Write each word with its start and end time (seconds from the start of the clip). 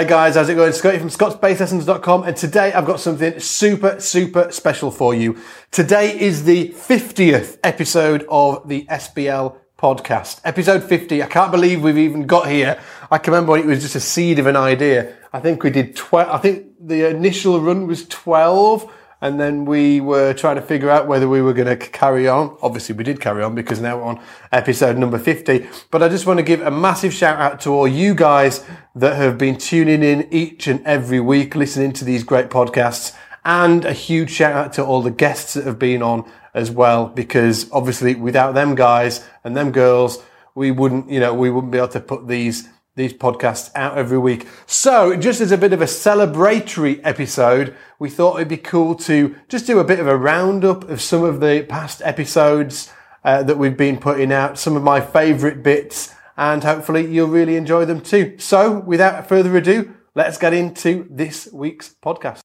Hey 0.00 0.06
guys, 0.06 0.34
how's 0.34 0.48
it 0.48 0.54
going? 0.54 0.72
Scotty 0.72 0.98
from 0.98 1.10
scottsbasslessons.com 1.10 2.22
and 2.22 2.34
today 2.34 2.72
I've 2.72 2.86
got 2.86 3.00
something 3.00 3.38
super, 3.38 4.00
super 4.00 4.50
special 4.50 4.90
for 4.90 5.14
you. 5.14 5.36
Today 5.70 6.18
is 6.18 6.44
the 6.44 6.70
50th 6.70 7.58
episode 7.62 8.24
of 8.30 8.66
the 8.66 8.86
SBL 8.86 9.58
podcast. 9.78 10.40
Episode 10.42 10.84
50. 10.84 11.22
I 11.22 11.26
can't 11.26 11.52
believe 11.52 11.82
we've 11.82 11.98
even 11.98 12.26
got 12.26 12.48
here. 12.48 12.80
I 13.10 13.18
can 13.18 13.34
remember 13.34 13.52
when 13.52 13.60
it 13.60 13.66
was 13.66 13.82
just 13.82 13.94
a 13.94 14.00
seed 14.00 14.38
of 14.38 14.46
an 14.46 14.56
idea. 14.56 15.16
I 15.34 15.40
think 15.40 15.62
we 15.62 15.68
did 15.68 15.94
12, 15.94 16.28
I 16.30 16.38
think 16.38 16.68
the 16.80 17.06
initial 17.10 17.60
run 17.60 17.86
was 17.86 18.08
12 18.08 18.90
and 19.20 19.38
then 19.38 19.64
we 19.64 20.00
were 20.00 20.32
trying 20.32 20.56
to 20.56 20.62
figure 20.62 20.88
out 20.88 21.06
whether 21.06 21.28
we 21.28 21.42
were 21.42 21.52
going 21.52 21.68
to 21.68 21.76
carry 21.76 22.26
on. 22.26 22.56
Obviously, 22.62 22.94
we 22.94 23.04
did 23.04 23.20
carry 23.20 23.42
on 23.42 23.54
because 23.54 23.80
now 23.80 23.98
we're 23.98 24.04
on 24.04 24.20
episode 24.50 24.96
number 24.96 25.18
50. 25.18 25.66
But 25.90 26.02
I 26.02 26.08
just 26.08 26.26
want 26.26 26.38
to 26.38 26.42
give 26.42 26.62
a 26.62 26.70
massive 26.70 27.12
shout 27.12 27.38
out 27.38 27.60
to 27.62 27.70
all 27.70 27.86
you 27.86 28.14
guys 28.14 28.64
that 28.94 29.16
have 29.16 29.36
been 29.36 29.58
tuning 29.58 30.02
in 30.02 30.26
each 30.32 30.66
and 30.66 30.84
every 30.86 31.20
week, 31.20 31.54
listening 31.54 31.92
to 31.94 32.04
these 32.04 32.24
great 32.24 32.48
podcasts. 32.48 33.14
And 33.44 33.84
a 33.84 33.92
huge 33.92 34.30
shout 34.30 34.52
out 34.52 34.72
to 34.74 34.84
all 34.84 35.02
the 35.02 35.10
guests 35.10 35.54
that 35.54 35.64
have 35.64 35.78
been 35.78 36.02
on 36.02 36.30
as 36.54 36.70
well, 36.70 37.06
because 37.06 37.70
obviously 37.72 38.14
without 38.14 38.54
them 38.54 38.74
guys 38.74 39.26
and 39.44 39.56
them 39.56 39.70
girls, 39.70 40.22
we 40.54 40.70
wouldn't, 40.70 41.10
you 41.10 41.20
know, 41.20 41.32
we 41.32 41.50
wouldn't 41.50 41.72
be 41.72 41.78
able 41.78 41.88
to 41.88 42.00
put 42.00 42.26
these 42.26 42.68
these 43.00 43.12
podcasts 43.12 43.70
out 43.74 43.98
every 43.98 44.18
week. 44.18 44.46
So, 44.66 45.16
just 45.16 45.40
as 45.40 45.50
a 45.50 45.58
bit 45.58 45.72
of 45.72 45.80
a 45.80 45.86
celebratory 45.86 47.00
episode, 47.02 47.74
we 47.98 48.10
thought 48.10 48.36
it'd 48.36 48.48
be 48.48 48.56
cool 48.56 48.94
to 48.96 49.34
just 49.48 49.66
do 49.66 49.78
a 49.78 49.84
bit 49.84 49.98
of 49.98 50.06
a 50.06 50.16
roundup 50.16 50.88
of 50.88 51.00
some 51.00 51.24
of 51.24 51.40
the 51.40 51.66
past 51.68 52.02
episodes 52.04 52.92
uh, 53.24 53.42
that 53.42 53.58
we've 53.58 53.76
been 53.76 53.98
putting 53.98 54.32
out, 54.32 54.58
some 54.58 54.76
of 54.76 54.82
my 54.82 55.00
favorite 55.00 55.62
bits, 55.62 56.14
and 56.36 56.62
hopefully 56.62 57.06
you'll 57.06 57.28
really 57.28 57.56
enjoy 57.56 57.84
them 57.84 58.00
too. 58.00 58.36
So, 58.38 58.80
without 58.80 59.28
further 59.28 59.56
ado, 59.56 59.94
let's 60.14 60.38
get 60.38 60.52
into 60.52 61.06
this 61.10 61.48
week's 61.52 61.94
podcast. 62.02 62.40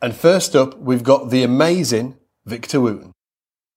And 0.00 0.14
first 0.14 0.54
up, 0.54 0.78
we've 0.78 1.04
got 1.04 1.30
the 1.30 1.42
amazing 1.42 2.16
Victor 2.44 2.80
Wooten 2.80 3.11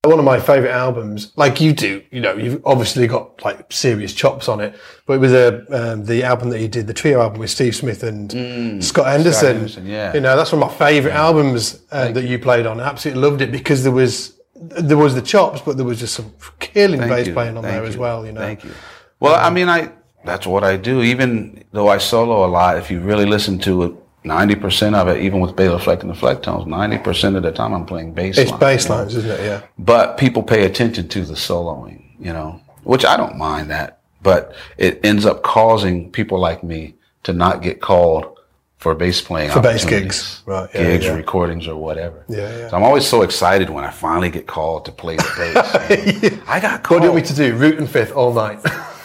one 0.07 0.19
of 0.19 0.25
my 0.25 0.39
favorite 0.39 0.71
albums, 0.71 1.31
like 1.35 1.59
you 1.59 1.73
do, 1.73 2.03
you 2.11 2.19
know, 2.21 2.35
you've 2.35 2.61
obviously 2.65 3.07
got 3.07 3.43
like 3.43 3.71
serious 3.71 4.13
chops 4.13 4.47
on 4.47 4.59
it, 4.59 4.75
but 5.05 5.13
it 5.13 5.19
was 5.19 5.33
a 5.33 5.93
um, 5.93 6.05
the 6.05 6.23
album 6.23 6.49
that 6.49 6.61
you 6.61 6.67
did, 6.67 6.87
the 6.87 6.93
trio 6.93 7.21
album 7.21 7.39
with 7.39 7.49
Steve 7.49 7.75
Smith 7.75 8.03
and 8.03 8.29
mm, 8.29 8.83
Scott 8.83 9.07
Henderson. 9.07 9.33
Scott 9.33 9.55
Henderson 9.55 9.85
yeah. 9.85 10.13
You 10.13 10.21
know, 10.21 10.35
that's 10.35 10.51
one 10.51 10.61
of 10.61 10.69
my 10.69 10.75
favorite 10.75 11.11
yeah. 11.11 11.23
albums 11.23 11.83
uh, 11.91 12.11
that 12.11 12.25
you 12.25 12.39
played 12.39 12.65
on. 12.65 12.79
I 12.79 12.87
absolutely 12.87 13.21
loved 13.21 13.41
it 13.41 13.51
because 13.51 13.83
there 13.83 13.91
was 13.91 14.39
there 14.55 14.97
was 14.97 15.15
the 15.15 15.21
chops, 15.21 15.61
but 15.61 15.77
there 15.77 15.85
was 15.85 15.99
just 15.99 16.15
some 16.15 16.33
killing 16.59 16.99
Thank 16.99 17.11
bass 17.11 17.27
you. 17.27 17.33
playing 17.33 17.57
on 17.57 17.63
Thank 17.63 17.73
there 17.73 17.83
you. 17.83 17.89
as 17.89 17.97
well. 17.97 18.25
You 18.25 18.31
know. 18.31 18.41
Thank 18.41 18.63
you. 18.63 18.71
Well, 19.19 19.35
um, 19.35 19.45
I 19.45 19.49
mean, 19.49 19.69
I 19.69 19.91
that's 20.23 20.47
what 20.47 20.63
I 20.63 20.77
do. 20.77 21.01
Even 21.01 21.63
though 21.71 21.87
I 21.87 21.97
solo 21.97 22.45
a 22.45 22.47
lot, 22.47 22.77
if 22.77 22.89
you 22.89 22.99
really 22.99 23.25
listen 23.25 23.59
to 23.59 23.83
it 23.83 23.93
ninety 24.25 24.55
percent 24.55 24.95
of 24.95 25.07
it, 25.07 25.21
even 25.21 25.39
with 25.39 25.55
Bela 25.55 25.79
Fleck 25.79 26.01
and 26.03 26.09
the 26.09 26.15
Flecktones, 26.15 26.67
ninety 26.67 26.97
percent 26.97 27.35
of 27.35 27.43
the 27.43 27.51
time 27.51 27.73
I'm 27.73 27.85
playing 27.85 28.13
bass. 28.13 28.37
It's 28.37 28.51
bass 28.51 28.89
lines, 28.89 29.13
know? 29.13 29.19
isn't 29.19 29.31
it? 29.31 29.45
Yeah. 29.45 29.61
But 29.77 30.17
people 30.17 30.43
pay 30.43 30.65
attention 30.65 31.07
to 31.09 31.25
the 31.25 31.33
soloing, 31.33 32.03
you 32.19 32.33
know, 32.33 32.61
which 32.83 33.05
I 33.05 33.17
don't 33.17 33.37
mind 33.37 33.69
that, 33.71 33.99
but 34.21 34.53
it 34.77 34.99
ends 35.03 35.25
up 35.25 35.43
causing 35.43 36.11
people 36.11 36.39
like 36.39 36.63
me 36.63 36.95
to 37.23 37.33
not 37.33 37.61
get 37.61 37.81
called 37.81 38.35
for 38.77 38.93
bass 38.93 39.19
playing 39.19 39.49
for 39.49 39.61
bass 39.61 39.83
gigs, 39.83 40.43
right? 40.45 40.69
Yeah, 40.73 40.83
gigs, 40.83 41.05
yeah. 41.05 41.15
recordings, 41.15 41.67
or 41.67 41.75
whatever. 41.75 42.23
Yeah, 42.27 42.55
yeah. 42.55 42.69
So 42.69 42.77
I'm 42.77 42.83
always 42.83 43.07
so 43.07 43.23
excited 43.23 43.69
when 43.69 43.83
I 43.83 43.89
finally 43.89 44.29
get 44.29 44.45
called 44.45 44.85
to 44.85 44.91
play 44.91 45.15
the 45.15 45.33
bass. 45.35 46.39
I 46.47 46.59
got 46.59 46.83
called. 46.83 47.01
What 47.01 47.05
do 47.05 47.05
you 47.07 47.13
want 47.13 47.23
me 47.23 47.27
to 47.29 47.35
do? 47.35 47.55
Root 47.55 47.79
and 47.79 47.89
fifth 47.89 48.11
all 48.11 48.31
night. 48.31 48.59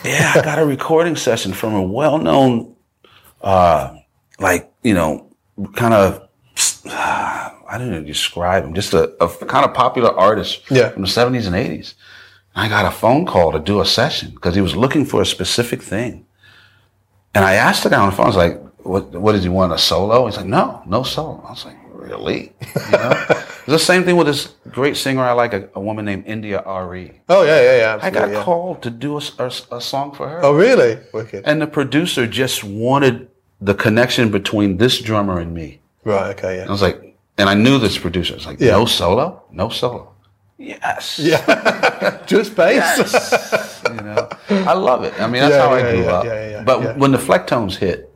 yeah, 0.04 0.32
I 0.34 0.42
got 0.42 0.58
a 0.58 0.66
recording 0.66 1.16
session 1.16 1.54
from 1.54 1.74
a 1.74 1.82
well-known. 1.82 2.76
Uh, 3.40 3.96
like, 4.40 4.72
you 4.82 4.94
know, 4.94 5.30
kind 5.74 5.94
of, 5.94 6.28
I 6.86 7.76
don't 7.78 7.90
know 7.90 8.02
describe 8.02 8.64
him, 8.64 8.74
just 8.74 8.94
a, 8.94 9.12
a 9.22 9.28
kind 9.28 9.64
of 9.64 9.74
popular 9.74 10.10
artist 10.10 10.62
yeah. 10.70 10.88
from 10.88 11.02
the 11.02 11.08
70s 11.08 11.46
and 11.46 11.54
80s. 11.54 11.94
I 12.54 12.68
got 12.68 12.84
a 12.84 12.90
phone 12.90 13.26
call 13.26 13.52
to 13.52 13.60
do 13.60 13.80
a 13.80 13.86
session 13.86 14.30
because 14.30 14.54
he 14.54 14.60
was 14.60 14.74
looking 14.74 15.04
for 15.04 15.22
a 15.22 15.26
specific 15.26 15.82
thing. 15.82 16.26
And 17.34 17.44
I 17.44 17.54
asked 17.54 17.84
the 17.84 17.90
guy 17.90 18.00
on 18.00 18.10
the 18.10 18.16
phone, 18.16 18.24
I 18.24 18.28
was 18.28 18.36
like, 18.36 18.60
what, 18.78 19.12
what 19.12 19.32
does 19.32 19.44
he 19.44 19.48
want, 19.48 19.72
a 19.72 19.78
solo? 19.78 20.26
He's 20.26 20.36
like, 20.36 20.46
no, 20.46 20.82
no 20.86 21.04
solo. 21.04 21.44
I 21.46 21.50
was 21.50 21.64
like, 21.64 21.76
really? 21.92 22.52
You 22.74 22.92
know? 22.92 23.24
it's 23.28 23.66
the 23.66 23.78
same 23.78 24.02
thing 24.02 24.16
with 24.16 24.26
this 24.26 24.54
great 24.68 24.96
singer 24.96 25.22
I 25.22 25.32
like, 25.32 25.52
a, 25.52 25.68
a 25.74 25.80
woman 25.80 26.04
named 26.04 26.26
India.Arie. 26.26 27.20
Oh, 27.28 27.44
yeah, 27.44 27.60
yeah, 27.60 27.76
yeah. 27.76 27.98
I 28.02 28.10
got 28.10 28.30
yeah. 28.30 28.42
called 28.42 28.82
to 28.82 28.90
do 28.90 29.16
a, 29.18 29.22
a, 29.38 29.46
a, 29.70 29.80
song 29.80 30.12
for 30.12 30.28
her. 30.28 30.44
Oh, 30.44 30.54
really? 30.54 30.98
Wicked. 31.12 31.44
And 31.46 31.62
the 31.62 31.68
producer 31.68 32.26
just 32.26 32.64
wanted 32.64 33.28
the 33.60 33.74
connection 33.74 34.30
between 34.30 34.76
this 34.78 35.00
drummer 35.00 35.38
and 35.38 35.54
me. 35.54 35.80
Right. 36.04 36.36
Okay. 36.36 36.56
Yeah. 36.58 36.66
I 36.66 36.70
was 36.70 36.82
like, 36.82 37.16
and 37.38 37.48
I 37.48 37.54
knew 37.54 37.78
this 37.78 37.98
producer. 37.98 38.34
I 38.34 38.36
was 38.36 38.46
like, 38.46 38.60
yeah. 38.60 38.72
no 38.72 38.86
solo, 38.86 39.42
no 39.50 39.68
solo. 39.68 40.12
Yes. 40.58 41.18
Yeah. 41.18 42.22
Just 42.26 42.54
bass. 42.54 42.98
Yes. 42.98 43.82
you 43.88 43.94
know, 43.96 44.28
I 44.50 44.74
love 44.74 45.04
it. 45.04 45.18
I 45.20 45.26
mean, 45.26 45.40
that's 45.40 45.54
yeah, 45.54 45.62
how 45.62 45.74
yeah, 45.74 45.86
I 45.86 45.92
grew 45.92 46.06
up. 46.06 46.24
Yeah, 46.24 46.50
yeah, 46.50 46.62
but 46.64 46.98
when 46.98 47.12
the 47.12 47.18
Flecktones 47.18 47.76
hit, 47.76 48.12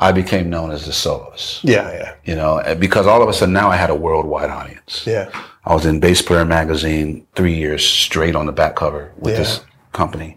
I 0.00 0.12
became 0.12 0.50
known 0.50 0.70
as 0.70 0.84
the 0.84 0.92
soloist. 0.92 1.64
Yeah, 1.64 1.90
yeah. 1.92 2.14
You 2.24 2.34
know, 2.34 2.58
eh, 2.58 2.74
because 2.74 3.06
all 3.06 3.22
of 3.22 3.28
a 3.28 3.32
sudden 3.32 3.54
now 3.54 3.70
I 3.70 3.76
had 3.76 3.88
a 3.88 3.94
worldwide 3.94 4.50
audience. 4.50 5.04
Yeah. 5.06 5.30
I 5.64 5.72
was 5.72 5.86
in 5.86 5.98
Bass 5.98 6.20
Player 6.20 6.44
magazine 6.44 7.26
three 7.34 7.54
years 7.54 7.86
straight 7.86 8.36
on 8.36 8.44
the 8.44 8.52
back 8.52 8.76
cover 8.76 9.12
with 9.16 9.36
this 9.36 9.60
company 9.92 10.36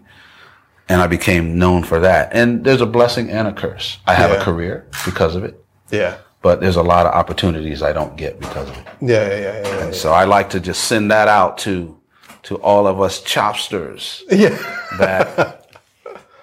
and 0.89 1.01
I 1.01 1.07
became 1.07 1.57
known 1.57 1.83
for 1.83 1.99
that. 1.99 2.29
And 2.33 2.63
there's 2.63 2.81
a 2.81 2.85
blessing 2.85 3.29
and 3.29 3.47
a 3.47 3.53
curse. 3.53 3.97
I 4.05 4.13
have 4.13 4.31
yeah. 4.31 4.37
a 4.37 4.43
career 4.43 4.87
because 5.05 5.35
of 5.35 5.43
it. 5.43 5.63
Yeah. 5.91 6.17
But 6.41 6.61
there's 6.61 6.75
a 6.75 6.83
lot 6.83 7.05
of 7.05 7.13
opportunities 7.13 7.81
I 7.81 7.91
don't 7.91 8.15
get 8.15 8.39
because 8.39 8.69
of 8.69 8.77
it. 8.77 8.87
Yeah, 9.01 9.27
yeah, 9.27 9.39
yeah. 9.39 9.61
yeah, 9.61 9.85
and 9.85 9.95
so 9.95 10.13
I 10.13 10.25
like 10.25 10.49
to 10.51 10.59
just 10.59 10.85
send 10.85 11.11
that 11.11 11.27
out 11.27 11.57
to 11.59 11.97
to 12.43 12.55
all 12.57 12.87
of 12.87 13.01
us 13.01 13.21
chopsters. 13.21 14.21
Yeah. 14.31 14.57
that 14.97 15.67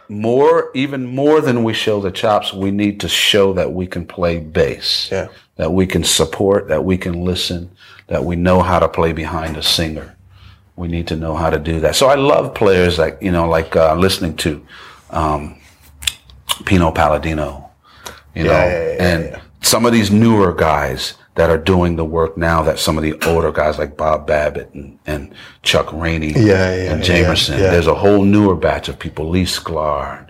more, 0.08 0.70
even 0.74 1.06
more 1.06 1.40
than 1.40 1.64
we 1.64 1.72
show 1.72 2.00
the 2.00 2.10
chops, 2.10 2.52
we 2.52 2.70
need 2.70 3.00
to 3.00 3.08
show 3.08 3.54
that 3.54 3.72
we 3.72 3.86
can 3.86 4.06
play 4.06 4.38
bass. 4.38 5.08
Yeah. 5.10 5.28
That 5.56 5.72
we 5.72 5.86
can 5.86 6.04
support, 6.04 6.68
that 6.68 6.84
we 6.84 6.98
can 6.98 7.24
listen, 7.24 7.70
that 8.08 8.24
we 8.24 8.36
know 8.36 8.60
how 8.60 8.80
to 8.80 8.88
play 8.88 9.12
behind 9.12 9.56
a 9.56 9.62
singer 9.62 10.13
we 10.76 10.88
need 10.88 11.06
to 11.08 11.16
know 11.16 11.34
how 11.34 11.50
to 11.50 11.58
do 11.58 11.80
that. 11.80 11.96
So 11.96 12.08
I 12.08 12.14
love 12.14 12.54
players 12.54 12.98
like 12.98 13.18
you 13.20 13.32
know, 13.32 13.48
like 13.48 13.76
uh, 13.76 13.94
listening 13.94 14.36
to 14.38 14.66
um, 15.10 15.56
Pino 16.64 16.90
Palladino, 16.90 17.70
you 18.34 18.44
yeah, 18.44 18.50
know, 18.50 18.52
yeah, 18.52 18.94
yeah, 18.94 19.04
and 19.04 19.40
some 19.62 19.86
of 19.86 19.92
these 19.92 20.10
newer 20.10 20.52
guys 20.52 21.14
that 21.36 21.50
are 21.50 21.58
doing 21.58 21.96
the 21.96 22.04
work 22.04 22.36
now 22.36 22.62
that 22.62 22.78
some 22.78 22.96
of 22.96 23.02
the 23.02 23.14
older 23.28 23.50
guys 23.50 23.78
like 23.78 23.96
Bob 23.96 24.26
Babbitt 24.26 24.72
and, 24.72 24.98
and 25.06 25.34
Chuck 25.62 25.92
Rainey 25.92 26.32
and 26.92 27.02
Jamerson. 27.02 27.58
There's 27.58 27.88
a 27.88 27.94
whole 27.94 28.24
newer 28.24 28.54
batch 28.54 28.88
of 28.88 28.98
people, 28.98 29.28
Lee 29.28 29.44
Sklar 29.44 30.28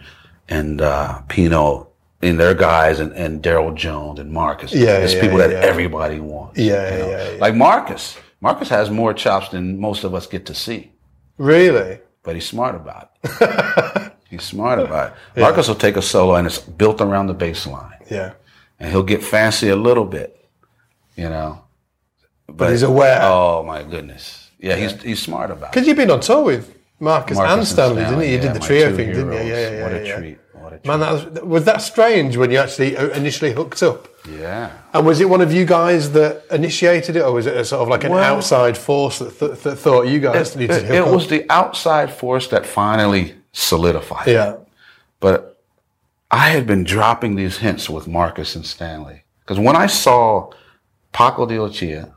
and 0.49 0.81
uh, 0.81 1.21
Pino 1.29 1.89
and 2.23 2.41
their 2.41 2.55
guys 2.55 3.01
and, 3.01 3.13
and 3.13 3.43
Darryl 3.43 3.75
Jones 3.75 4.19
and 4.19 4.33
Marcus. 4.33 4.73
Yeah, 4.73 4.99
There's 4.99 5.15
people 5.15 5.39
that 5.39 5.51
everybody 5.51 6.21
wants. 6.21 6.59
Yeah, 6.59 6.93
you 6.93 6.99
know? 6.99 7.09
yeah, 7.11 7.37
Like 7.39 7.55
Marcus. 7.55 8.17
Marcus 8.45 8.69
has 8.69 8.91
more 8.91 9.15
chops 9.15 9.49
than 9.49 9.81
most 9.81 10.05
of 10.05 10.15
us 10.15 10.27
get 10.27 10.45
to 10.45 10.55
see. 10.55 10.93
Really? 11.39 11.99
But 12.23 12.35
he's 12.35 12.47
smart 12.47 12.75
about 12.75 13.13
it. 13.25 14.13
he's 14.29 14.43
smart 14.43 14.79
about 14.79 15.13
it. 15.13 15.17
Yeah. 15.35 15.45
Marcus 15.45 15.67
will 15.67 15.75
take 15.77 15.97
a 15.97 16.03
solo 16.03 16.35
and 16.35 16.47
it's 16.47 16.59
built 16.59 17.01
around 17.01 17.29
the 17.29 17.33
bass 17.33 17.67
line. 17.67 17.97
Yeah. 18.11 18.35
And 18.79 18.91
he'll 18.91 19.03
get 19.03 19.23
fancy 19.23 19.71
a 19.71 19.77
little 19.77 20.05
bit, 20.05 20.47
you 21.17 21.31
know. 21.31 21.65
But, 22.47 22.57
but 22.59 22.71
he's 22.73 22.83
aware. 22.83 23.21
Oh 23.23 23.63
my 23.63 23.83
goodness. 23.83 24.51
Yeah, 24.59 24.77
yeah. 24.77 24.89
he's 24.89 25.03
he's 25.03 25.23
smart 25.23 25.51
about 25.51 25.69
it. 25.69 25.73
Because 25.73 25.87
you've 25.89 25.97
been 25.97 26.11
on 26.11 26.21
tour 26.21 26.45
with 26.45 26.77
Marcus, 27.01 27.39
Marcus 27.39 27.55
and 27.55 27.67
Stanley, 27.67 28.03
Stanley, 28.03 28.03
didn't 28.03 28.21
you? 28.21 28.27
You 28.27 28.37
yeah, 28.37 28.53
did 28.53 28.55
the 28.55 28.67
trio 28.67 28.95
thing, 28.95 29.09
didn't 29.09 29.33
you? 29.33 29.39
Yeah, 29.39 29.45
yeah, 29.45 29.71
yeah. 29.71 29.83
What 29.85 29.93
a 29.95 30.39
yeah. 30.73 30.91
Man, 30.91 31.01
that 31.01 31.13
was, 31.13 31.43
was 31.43 31.65
that 31.65 31.83
strange 31.83 32.37
when 32.37 32.51
you 32.51 32.59
actually 32.59 32.97
uh, 32.97 33.09
initially 33.09 33.53
hooked 33.53 33.83
up? 33.83 34.09
Yeah. 34.29 34.73
And 34.93 35.07
was 35.07 35.21
it 35.21 35.29
one 35.29 35.41
of 35.41 35.53
you 35.53 35.65
guys 35.65 36.13
that 36.13 36.45
initiated 36.51 37.17
it, 37.17 37.23
or 37.23 37.33
was 37.33 37.47
it 37.47 37.57
a 37.57 37.65
sort 37.65 37.83
of 37.83 37.89
like 37.89 38.05
an 38.05 38.13
well, 38.13 38.37
outside 38.37 38.77
force 38.77 39.19
that, 39.19 39.39
th- 39.39 39.61
that, 39.63 39.77
thought 39.77 40.03
you 40.03 40.21
guys 40.21 40.55
it, 40.55 40.59
needed 40.61 40.87
to 40.87 40.95
It 40.95 41.07
was 41.07 41.29
the 41.29 41.51
outside 41.51 42.13
force 42.13 42.49
that 42.49 42.67
finally 42.67 43.35
solidified 43.53 44.27
yeah. 44.27 44.53
it. 44.53 44.61
But 45.21 45.61
I 46.31 46.51
had 46.51 46.67
been 46.67 46.85
dropping 46.85 47.35
these 47.35 47.59
hints 47.59 47.91
with 47.91 48.09
Marcus 48.09 48.57
and 48.57 48.65
Stanley. 48.65 49.25
Because 49.41 49.59
when 49.59 49.77
I 49.77 49.87
saw 49.87 50.51
Paco 51.13 51.47
de 51.47 51.61
Lucia, 51.61 52.15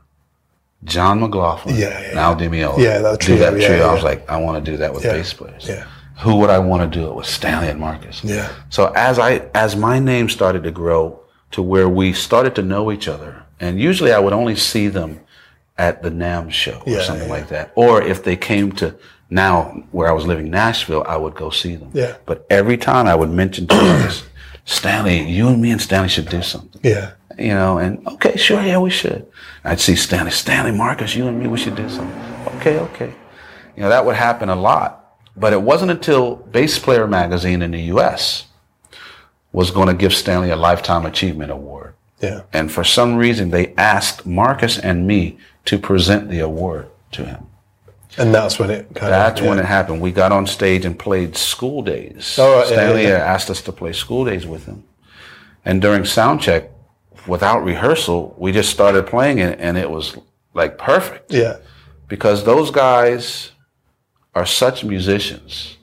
John 0.84 1.20
McLaughlin, 1.20 1.76
yeah, 1.76 2.12
yeah, 2.12 2.20
Al 2.20 2.40
yeah, 2.40 2.98
that 3.00 3.20
trio, 3.20 3.36
do 3.36 3.42
that 3.42 3.50
trio, 3.50 3.78
yeah, 3.78 3.84
I 3.84 3.92
was 3.92 4.02
like, 4.02 4.28
I 4.30 4.38
want 4.38 4.64
to 4.64 4.70
do 4.70 4.78
that 4.78 4.94
with 4.94 5.02
bass 5.02 5.34
players. 5.34 5.68
Yeah 5.68 5.86
who 6.20 6.36
would 6.36 6.50
I 6.50 6.58
want 6.58 6.90
to 6.90 6.98
do 6.98 7.08
it 7.08 7.14
with? 7.14 7.26
Stanley 7.26 7.68
and 7.68 7.80
Marcus. 7.80 8.22
Yeah. 8.24 8.52
So 8.70 8.92
as 8.96 9.18
I 9.18 9.48
as 9.54 9.76
my 9.76 9.98
name 9.98 10.28
started 10.28 10.64
to 10.64 10.70
grow 10.70 11.20
to 11.52 11.62
where 11.62 11.88
we 11.88 12.12
started 12.12 12.54
to 12.56 12.62
know 12.62 12.90
each 12.92 13.08
other, 13.08 13.44
and 13.60 13.80
usually 13.80 14.12
I 14.12 14.18
would 14.18 14.32
only 14.32 14.56
see 14.56 14.88
them 14.88 15.20
at 15.76 16.02
the 16.02 16.10
NAMM 16.10 16.50
show 16.50 16.82
or 16.84 16.92
yeah, 16.92 17.02
something 17.02 17.28
yeah. 17.28 17.34
like 17.34 17.48
that, 17.48 17.72
or 17.76 18.02
if 18.02 18.24
they 18.24 18.36
came 18.36 18.72
to 18.72 18.96
now 19.30 19.84
where 19.92 20.08
I 20.08 20.12
was 20.12 20.26
living 20.26 20.50
Nashville, 20.50 21.04
I 21.06 21.16
would 21.16 21.34
go 21.34 21.50
see 21.50 21.76
them. 21.76 21.90
Yeah. 21.92 22.16
But 22.26 22.46
every 22.50 22.76
time 22.76 23.06
I 23.06 23.14
would 23.14 23.30
mention 23.30 23.66
to 23.68 23.74
Marcus, 23.74 24.24
Stanley, 24.64 25.22
you 25.30 25.48
and 25.48 25.62
me 25.62 25.70
and 25.70 25.80
Stanley 25.80 26.08
should 26.08 26.28
do 26.28 26.42
something. 26.42 26.80
Yeah. 26.82 27.12
You 27.38 27.54
know, 27.54 27.78
and 27.78 28.04
okay, 28.08 28.36
sure, 28.36 28.60
yeah, 28.62 28.78
we 28.78 28.90
should. 28.90 29.24
I'd 29.62 29.78
see 29.78 29.94
Stanley, 29.94 30.32
Stanley, 30.32 30.72
Marcus, 30.72 31.14
you 31.14 31.28
and 31.28 31.38
me, 31.38 31.46
we 31.46 31.58
should 31.58 31.76
do 31.76 31.88
something. 31.88 32.18
Okay, 32.56 32.78
okay. 32.80 33.14
You 33.76 33.82
know, 33.84 33.88
that 33.90 34.04
would 34.04 34.16
happen 34.16 34.48
a 34.48 34.56
lot. 34.56 34.97
But 35.38 35.52
it 35.52 35.62
wasn't 35.62 35.90
until 35.90 36.36
Bass 36.36 36.78
Player 36.78 37.06
magazine 37.06 37.62
in 37.62 37.70
the 37.72 37.80
US 37.94 38.46
was 39.52 39.70
going 39.70 39.88
to 39.88 39.94
give 39.94 40.14
Stanley 40.14 40.50
a 40.50 40.56
Lifetime 40.56 41.06
Achievement 41.06 41.50
Award. 41.50 41.94
Yeah. 42.20 42.42
And 42.52 42.70
for 42.70 42.84
some 42.84 43.16
reason, 43.16 43.50
they 43.50 43.74
asked 43.76 44.26
Marcus 44.26 44.78
and 44.78 45.06
me 45.06 45.38
to 45.66 45.78
present 45.78 46.28
the 46.28 46.40
award 46.40 46.88
to 47.12 47.24
him. 47.24 47.46
And 48.16 48.34
that's 48.34 48.58
when 48.58 48.70
it 48.70 48.86
kind 48.94 49.12
That's 49.12 49.40
of. 49.40 49.46
when 49.46 49.58
it 49.58 49.64
happened. 49.64 50.00
We 50.00 50.10
got 50.10 50.32
on 50.32 50.46
stage 50.46 50.84
and 50.84 50.98
played 50.98 51.36
School 51.36 51.82
Days. 51.82 52.36
Oh, 52.38 52.58
right, 52.58 52.66
Stanley 52.66 53.02
yeah, 53.04 53.18
yeah. 53.18 53.24
asked 53.34 53.48
us 53.50 53.62
to 53.62 53.72
play 53.72 53.92
School 53.92 54.24
Days 54.24 54.44
with 54.46 54.66
him. 54.66 54.82
And 55.64 55.80
during 55.80 56.04
sound 56.04 56.40
check, 56.40 56.70
without 57.28 57.62
rehearsal, 57.64 58.34
we 58.38 58.50
just 58.50 58.70
started 58.70 59.06
playing 59.06 59.38
it 59.38 59.60
and 59.60 59.76
it 59.78 59.88
was 59.90 60.16
like 60.54 60.78
perfect 60.78 61.32
Yeah. 61.32 61.58
because 62.08 62.42
those 62.44 62.70
guys 62.72 63.52
are 64.38 64.46
such 64.46 64.84
musicians. 64.84 65.76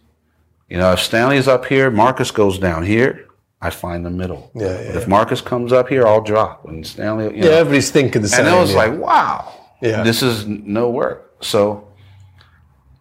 You 0.69 0.78
know, 0.78 0.92
if 0.94 1.00
Stanley's 1.00 1.48
up 1.48 1.66
here, 1.66 1.92
Marcus 1.92 2.31
goes 2.31 2.57
down 2.57 2.84
here, 2.84 3.28
I 3.62 3.69
find 3.69 4.06
the 4.06 4.10
middle. 4.10 4.50
Yeah, 4.56 4.68
yeah, 4.81 4.94
But 4.94 5.02
if. 5.04 5.07
Marcus 5.07 5.42
comes 5.42 5.72
up 5.74 5.90
here, 5.90 6.07
I'll 6.07 6.22
drop. 6.22 6.66
And 6.68 6.86
Stanley, 6.88 7.25
you 7.25 7.44
Yeah, 7.44 7.50
know, 7.50 7.52
everybody's 7.57 7.92
thinking 7.92 8.22
the 8.22 8.28
same. 8.30 8.46
and 8.46 8.56
it 8.56 8.60
was 8.60 8.72
yeah. 8.72 8.78
like, 8.78 8.94
wow, 9.00 9.54
Yeah. 9.81 10.04
this 10.04 10.24
is 10.24 10.46
no 10.48 10.90
work. 10.90 11.36
So, 11.42 11.88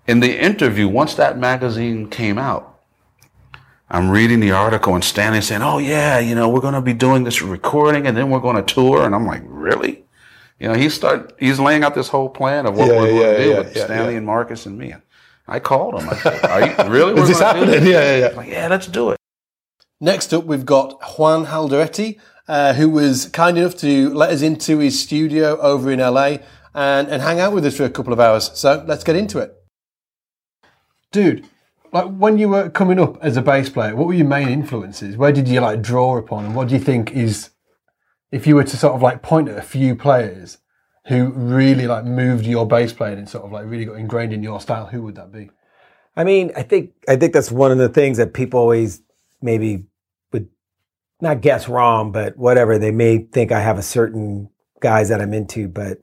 in 0.06 0.20
the 0.20 0.38
interview, 0.44 0.88
once 0.88 1.14
that 1.14 1.38
magazine 1.38 2.10
came 2.10 2.36
out, 2.38 2.70
I'm 3.88 4.10
reading 4.10 4.40
the 4.40 4.50
article 4.50 4.94
and 4.94 5.04
Stanley 5.04 5.40
saying, 5.40 5.62
"Oh 5.62 5.78
yeah, 5.78 6.18
you 6.18 6.34
know, 6.34 6.48
we're 6.48 6.60
going 6.68 6.74
to 6.74 6.80
be 6.80 6.94
doing 6.94 7.22
this 7.24 7.40
recording 7.42 8.06
and 8.06 8.16
then 8.16 8.28
we're 8.28 8.40
going 8.40 8.56
to 8.56 8.74
tour." 8.74 9.04
And 9.06 9.14
I'm 9.14 9.26
like, 9.26 9.42
"Really?" 9.46 10.04
You 10.58 10.68
know, 10.68 10.74
he 10.74 10.88
start 10.88 11.32
he's 11.38 11.60
laying 11.60 11.84
out 11.84 11.94
this 11.94 12.08
whole 12.08 12.28
plan 12.28 12.66
of 12.66 12.76
what 12.76 12.88
Yeah, 12.88 13.00
we're 13.00 13.06
going 13.10 13.16
yeah, 13.20 13.32
to 13.32 13.44
do 13.44 13.50
yeah, 13.50 13.58
with 13.58 13.76
yeah, 13.76 13.84
Stanley 13.84 14.12
yeah. 14.12 14.18
and 14.18 14.26
Marcus 14.26 14.66
and 14.66 14.76
me. 14.78 14.94
I 15.46 15.60
called 15.60 16.00
him. 16.00 16.08
I 16.08 16.16
said, 16.16 16.44
"Are 16.44 16.66
you 16.66 16.90
really? 16.90 17.20
Is 17.20 17.28
this 17.28 17.40
happening? 17.40 17.86
Yeah, 17.86 18.00
yeah, 18.00 18.16
yeah. 18.16 18.36
Like, 18.36 18.48
yeah, 18.48 18.68
let's 18.68 18.86
do 18.86 19.10
it. 19.10 19.18
Next 20.00 20.32
up, 20.32 20.44
we've 20.44 20.66
got 20.66 21.00
Juan 21.18 21.46
Alderete, 21.46 22.18
uh, 22.48 22.74
who 22.74 22.90
was 22.90 23.26
kind 23.26 23.56
enough 23.58 23.76
to 23.78 24.12
let 24.12 24.30
us 24.30 24.42
into 24.42 24.78
his 24.78 25.00
studio 25.00 25.58
over 25.60 25.90
in 25.90 26.00
LA 26.00 26.38
and, 26.74 27.08
and 27.08 27.22
hang 27.22 27.40
out 27.40 27.52
with 27.52 27.64
us 27.64 27.76
for 27.76 27.84
a 27.84 27.90
couple 27.90 28.12
of 28.12 28.20
hours. 28.20 28.50
So 28.54 28.84
let's 28.86 29.04
get 29.04 29.16
into 29.16 29.38
it. 29.38 29.54
Dude, 31.12 31.46
like 31.92 32.06
when 32.06 32.38
you 32.38 32.48
were 32.48 32.70
coming 32.70 32.98
up 32.98 33.22
as 33.22 33.36
a 33.36 33.42
bass 33.42 33.68
player, 33.68 33.94
what 33.94 34.08
were 34.08 34.14
your 34.14 34.26
main 34.26 34.48
influences? 34.48 35.16
Where 35.16 35.32
did 35.32 35.46
you 35.46 35.60
like 35.60 35.80
draw 35.80 36.18
upon? 36.18 36.44
And 36.44 36.56
what 36.56 36.68
do 36.68 36.74
you 36.74 36.80
think 36.80 37.12
is, 37.12 37.50
if 38.32 38.46
you 38.46 38.56
were 38.56 38.64
to 38.64 38.76
sort 38.76 38.94
of 38.94 39.02
like 39.02 39.22
point 39.22 39.48
at 39.48 39.56
a 39.56 39.62
few 39.62 39.94
players 39.94 40.58
who 41.06 41.30
really 41.30 41.86
like 41.86 42.04
moved 42.04 42.46
your 42.46 42.66
bass 42.66 42.92
playing 42.92 43.18
and 43.18 43.28
sort 43.28 43.44
of 43.44 43.52
like 43.52 43.66
really 43.66 43.84
got 43.84 43.94
ingrained 43.94 44.32
in 44.32 44.42
your 44.42 44.60
style, 44.60 44.86
who 44.86 45.02
would 45.02 45.16
that 45.16 45.32
be? 45.32 45.50
I 46.16 46.24
mean, 46.24 46.52
I 46.56 46.62
think 46.62 46.92
I 47.08 47.16
think 47.16 47.32
that's 47.32 47.50
one 47.50 47.72
of 47.72 47.78
the 47.78 47.88
things 47.88 48.18
that 48.18 48.34
people 48.34 48.60
always 48.60 49.02
maybe 49.42 49.84
would 50.32 50.48
not 51.20 51.40
guess 51.40 51.68
wrong, 51.68 52.12
but 52.12 52.36
whatever 52.36 52.78
they 52.78 52.90
may 52.90 53.18
think 53.18 53.52
I 53.52 53.60
have 53.60 53.78
a 53.78 53.82
certain 53.82 54.48
guys 54.80 55.08
that 55.08 55.20
I'm 55.20 55.34
into, 55.34 55.68
but 55.68 55.98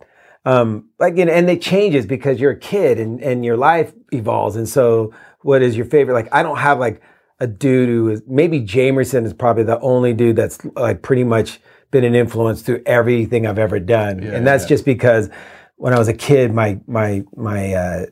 um, 0.46 0.90
like 1.00 1.18
you 1.18 1.26
know, 1.26 1.32
and 1.32 1.50
it 1.50 1.62
changes 1.62 2.06
because 2.06 2.40
you're 2.40 2.52
a 2.52 2.60
kid 2.60 3.00
and 3.00 3.22
and 3.22 3.46
your 3.46 3.58
life 3.58 3.94
evolves, 4.12 4.56
and 4.56 4.68
so 4.68 5.14
what 5.42 5.62
is 5.62 5.76
your 5.76 5.86
favorite? 5.86 6.14
Like 6.14 6.34
I 6.34 6.44
don't 6.44 6.58
have 6.58 6.80
like 6.80 7.02
a 7.40 7.48
dude 7.48 7.90
who 7.90 8.10
is 8.10 8.22
maybe 8.28 8.62
Jamerson 8.62 9.26
is 9.26 9.34
probably 9.34 9.64
the 9.64 9.80
only 9.80 10.14
dude 10.14 10.36
that's 10.36 10.60
like 10.76 11.02
pretty 11.02 11.24
much 11.24 11.60
been 11.92 12.04
an 12.04 12.16
influence 12.16 12.62
through 12.62 12.82
everything 12.86 13.46
I've 13.46 13.60
ever 13.60 13.80
done, 13.80 14.22
and 14.24 14.48
that's 14.48 14.64
yeah. 14.64 14.70
just 14.70 14.86
because 14.86 15.30
when 15.76 15.94
I 15.94 16.00
was 16.00 16.08
a 16.08 16.14
kid, 16.14 16.54
my 16.54 16.80
my 16.88 17.24
my 17.36 17.74
uh, 17.74 18.06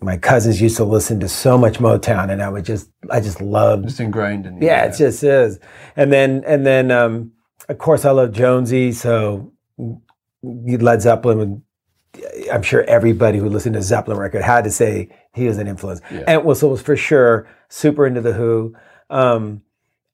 my 0.00 0.16
cousins 0.16 0.60
used 0.60 0.76
to 0.76 0.84
listen 0.84 1.20
to 1.20 1.28
so 1.28 1.58
much 1.58 1.78
Motown, 1.78 2.30
and 2.30 2.42
I 2.42 2.48
would 2.48 2.64
just 2.64 2.90
I 3.10 3.20
just 3.20 3.40
loved 3.40 3.84
Just 3.88 4.00
ingrained 4.00 4.46
in 4.46 4.60
you. 4.60 4.66
yeah, 4.66 4.84
it 4.84 4.96
just 4.96 5.22
is. 5.22 5.58
And 5.96 6.12
then 6.12 6.44
and 6.46 6.64
then 6.64 6.90
um, 6.90 7.32
of 7.68 7.78
course 7.78 8.04
I 8.04 8.10
love 8.10 8.32
Jonesy, 8.32 8.92
so 8.92 9.52
Led 10.42 11.02
Zeppelin. 11.02 11.38
would- 11.38 11.62
I'm 12.50 12.62
sure 12.62 12.82
everybody 12.84 13.38
who 13.38 13.48
listened 13.48 13.74
to 13.74 13.82
Zeppelin 13.82 14.16
record 14.16 14.40
had 14.42 14.64
to 14.64 14.70
say 14.70 15.10
he 15.34 15.46
was 15.46 15.58
an 15.58 15.66
influence. 15.66 16.00
And 16.26 16.44
was 16.44 16.62
was 16.62 16.80
for 16.80 16.96
sure 16.96 17.46
super 17.68 18.06
into 18.06 18.22
the 18.22 18.32
Who. 18.32 18.74
Um, 19.10 19.60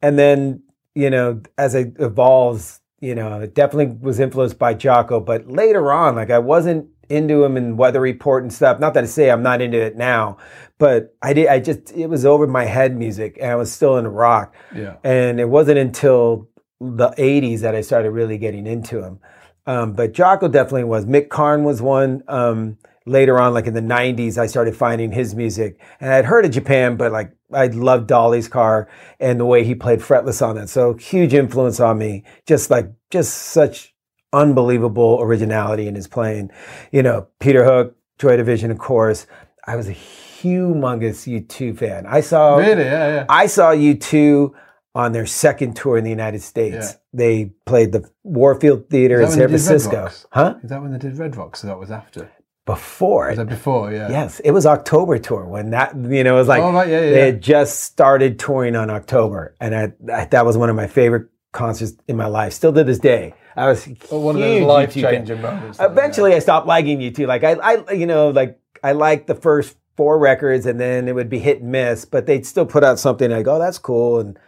and 0.00 0.18
then 0.18 0.62
you 0.94 1.10
know 1.10 1.40
as 1.58 1.74
it 1.74 1.94
evolves, 2.00 2.80
you 3.02 3.14
know 3.14 3.40
it 3.40 3.54
definitely 3.54 3.96
was 4.00 4.20
influenced 4.20 4.58
by 4.58 4.75
Jaco. 4.75 5.22
But 5.22 5.49
later 5.49 5.93
on, 5.93 6.14
like 6.14 6.31
I 6.31 6.38
wasn't 6.38 6.88
into 7.10 7.44
him 7.44 7.58
in 7.58 7.76
Weather 7.76 8.00
Report 8.00 8.43
and 8.43 8.52
stuff. 8.52 8.81
Not 8.81 8.94
that 8.94 9.04
I 9.04 9.06
say 9.08 9.31
I'm 9.31 9.43
not 9.43 9.60
into 9.60 9.78
it 9.78 9.96
now, 9.96 10.38
but 10.78 11.14
I 11.20 11.34
did. 11.34 11.49
I 11.49 11.58
just 11.58 11.93
it 11.93 12.06
was 12.06 12.25
over 12.25 12.46
my 12.46 12.64
head 12.64 12.96
music, 12.96 13.37
and 13.40 13.50
I 13.50 13.56
was 13.56 13.70
still 13.70 13.99
into 13.99 14.08
rock. 14.08 14.54
Yeah. 14.75 14.96
And 15.04 15.40
it 15.40 15.49
wasn't 15.49 15.78
until 15.78 16.49
the 16.81 17.10
80s 17.10 17.60
that 17.60 17.75
I 17.75 17.81
started 17.81 18.10
really 18.10 18.38
getting 18.38 18.66
into 18.66 19.02
him. 19.02 19.20
Um, 19.66 19.93
but 19.93 20.12
Jaco 20.12 20.50
definitely 20.50 20.84
was. 20.84 21.05
Mick 21.05 21.28
Karn 21.28 21.64
was 21.64 21.82
one. 21.82 22.22
Um, 22.28 22.78
later 23.06 23.38
on, 23.40 23.54
like 23.54 23.66
in 23.66 23.75
the 23.75 23.81
90s, 23.81 24.38
I 24.38 24.46
started 24.46 24.76
finding 24.76 25.12
his 25.12 25.34
music. 25.34 25.81
And 26.00 26.12
I'd 26.12 26.25
heard 26.25 26.44
of 26.44 26.50
Japan, 26.50 26.96
but 26.96 27.12
like 27.12 27.32
I 27.52 27.66
loved 27.66 28.08
Dali's 28.08 28.49
Car 28.49 28.88
and 29.20 29.38
the 29.38 29.44
way 29.44 29.64
he 29.64 29.75
played 29.75 30.00
fretless 30.00 30.46
on 30.46 30.58
it. 30.58 30.69
So 30.69 30.94
huge 30.94 31.34
influence 31.34 31.81
on 31.81 31.99
me. 31.99 32.25
Just 32.46 32.70
like, 32.70 32.90
just 33.10 33.34
such 33.34 33.94
unbelievable 34.32 35.19
originality 35.20 35.87
in 35.87 35.94
his 35.94 36.08
playing. 36.08 36.50
You 36.90 37.02
know, 37.02 37.28
Peter 37.40 37.64
Hook, 37.64 37.96
Joy 38.19 38.37
Division, 38.37 38.70
of 38.70 38.78
course. 38.78 39.26
I 39.66 39.76
was 39.76 39.88
a 39.88 39.94
humongous 39.94 41.26
U2 41.26 41.78
fan. 41.78 42.06
I 42.06 42.20
saw 42.20 42.56
Really? 42.56 42.84
Yeah, 42.84 43.08
yeah. 43.08 43.26
I 43.28 43.46
saw 43.46 43.72
U2 43.72 44.52
on 44.94 45.12
their 45.12 45.26
second 45.26 45.75
tour 45.75 45.96
in 45.96 46.05
the 46.05 46.10
United 46.10 46.43
States. 46.43 46.90
Yeah. 46.90 46.96
They 47.14 47.44
played 47.64 47.93
the 47.93 48.10
Warfield 48.25 48.90
Theater 48.90 49.20
in 49.20 49.31
San 49.31 49.38
when 49.38 49.50
they 49.52 49.56
did 49.56 49.66
Red 49.66 49.69
Francisco. 49.69 50.28
Huh? 50.32 50.55
Is 50.62 50.70
that 50.70 50.82
when 50.82 50.93
they 50.93 50.98
did 50.98 51.16
Red 51.16 51.37
Rocks? 51.37 51.60
So 51.60 51.66
that 51.69 51.78
was 51.78 51.90
after. 51.90 52.31
Before 52.64 53.28
Was 53.30 53.38
it. 53.40 53.48
before? 53.48 53.90
Yeah. 53.92 54.08
Yes, 54.08 54.38
it 54.40 54.52
was 54.52 54.66
October 54.66 55.18
tour 55.18 55.44
when 55.46 55.70
that 55.70 55.96
you 55.96 56.22
know 56.22 56.36
it 56.36 56.38
was 56.38 56.46
like 56.46 56.62
Oh, 56.62 56.72
right, 56.72 56.88
yeah, 56.88 57.00
yeah, 57.00 57.10
they 57.10 57.18
yeah. 57.18 57.24
had 57.26 57.40
just 57.42 57.80
started 57.80 58.38
touring 58.38 58.76
on 58.76 58.88
October, 58.88 59.56
and 59.60 59.74
I, 59.74 59.92
I, 60.12 60.26
that 60.26 60.46
was 60.46 60.56
one 60.56 60.70
of 60.70 60.76
my 60.76 60.86
favorite 60.86 61.28
concerts 61.50 61.94
in 62.06 62.16
my 62.16 62.26
life. 62.26 62.52
Still 62.52 62.72
to 62.72 62.84
this 62.84 63.00
day, 63.00 63.34
I 63.56 63.66
was 63.66 63.88
Oh, 64.12 64.20
one 64.20 64.36
of 64.36 64.40
those 64.42 64.62
life-changing 64.62 65.40
moments. 65.42 65.78
Eventually, 65.81 66.34
I 66.34 66.38
stopped 66.38 66.69
liking 66.69 67.00
U2. 67.00 67.26
Like 67.26 67.42
I, 67.42 67.54
I, 67.54 67.92
you 67.92 68.06
know, 68.06 68.31
like 68.31 68.60
I 68.84 68.92
liked 68.92 69.26
the 69.26 69.34
first 69.34 69.76
four 69.96 70.16
records, 70.20 70.64
and 70.64 70.78
then 70.78 71.08
it 71.08 71.16
would 71.16 71.28
be 71.28 71.40
hit 71.40 71.62
and 71.62 71.72
miss. 71.72 72.04
But 72.04 72.26
they'd 72.26 72.46
still 72.46 72.64
put 72.66 72.84
out 72.84 73.00
something 73.00 73.28
like, 73.28 73.48
"Oh, 73.48 73.58
that's 73.58 73.78
cool," 73.78 74.20
and 74.20 74.38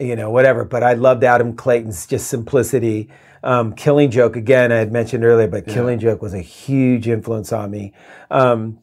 you 0.00 0.16
know, 0.16 0.30
whatever. 0.32 0.64
But 0.64 0.82
I 0.82 0.94
loved 0.94 1.22
Adam 1.22 1.54
Clayton's 1.54 2.04
just 2.04 2.26
simplicity. 2.26 3.10
Um, 3.42 3.74
Killing 3.74 4.10
Joke 4.10 4.36
again, 4.36 4.72
I 4.72 4.76
had 4.76 4.92
mentioned 4.92 5.24
earlier, 5.24 5.48
but 5.48 5.66
Killing 5.66 5.98
Joke 5.98 6.22
was 6.22 6.34
a 6.34 6.40
huge 6.40 7.08
influence 7.08 7.52
on 7.52 7.70
me. 7.70 7.94
Um, 8.30 8.80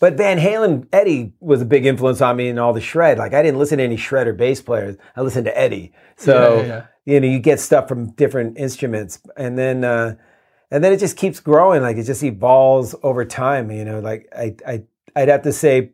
but 0.00 0.14
Van 0.14 0.38
Halen, 0.38 0.88
Eddie 0.92 1.34
was 1.40 1.60
a 1.60 1.66
big 1.66 1.84
influence 1.84 2.22
on 2.22 2.36
me 2.36 2.48
in 2.48 2.58
all 2.58 2.72
the 2.72 2.80
shred. 2.80 3.18
Like 3.18 3.34
I 3.34 3.42
didn't 3.42 3.58
listen 3.58 3.78
to 3.78 3.84
any 3.84 3.96
shred 3.96 4.26
or 4.26 4.32
bass 4.32 4.62
players. 4.62 4.96
I 5.14 5.20
listened 5.20 5.44
to 5.44 5.56
Eddie. 5.56 5.92
So 6.16 6.60
Yeah, 6.60 6.66
yeah, 6.66 6.86
you 7.04 7.20
know, 7.20 7.28
you 7.28 7.38
get 7.38 7.60
stuff 7.60 7.86
from 7.86 8.12
different 8.12 8.58
instruments, 8.58 9.20
and 9.36 9.58
then 9.58 9.84
uh, 9.84 10.16
and 10.70 10.82
then 10.82 10.92
it 10.92 11.00
just 11.00 11.16
keeps 11.16 11.38
growing. 11.38 11.82
Like 11.82 11.98
it 11.98 12.04
just 12.04 12.22
evolves 12.22 12.94
over 13.02 13.24
time. 13.26 13.70
You 13.70 13.84
know, 13.84 14.00
like 14.00 14.26
I 14.36 14.56
I 14.66 14.82
I'd 15.14 15.28
have 15.28 15.42
to 15.42 15.52
say, 15.52 15.92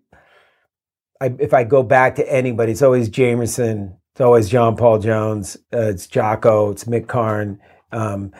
I, 1.21 1.35
if 1.39 1.53
I 1.53 1.65
go 1.65 1.83
back 1.83 2.15
to 2.17 2.33
anybody, 2.33 2.73
it's 2.73 2.83
always 2.83 3.11
Jamerson. 3.11 3.97
It's 4.17 4.23
always 4.23 4.49
John 4.49 4.77
Paul 4.77 4.99
Jones. 4.99 5.59
Uh, 5.75 5.89
it's 5.91 6.07
Jaco. 6.07 6.73
It's 6.73 6.85
Mick 6.85 7.07
Karn. 7.07 7.61
Um, 7.93 8.33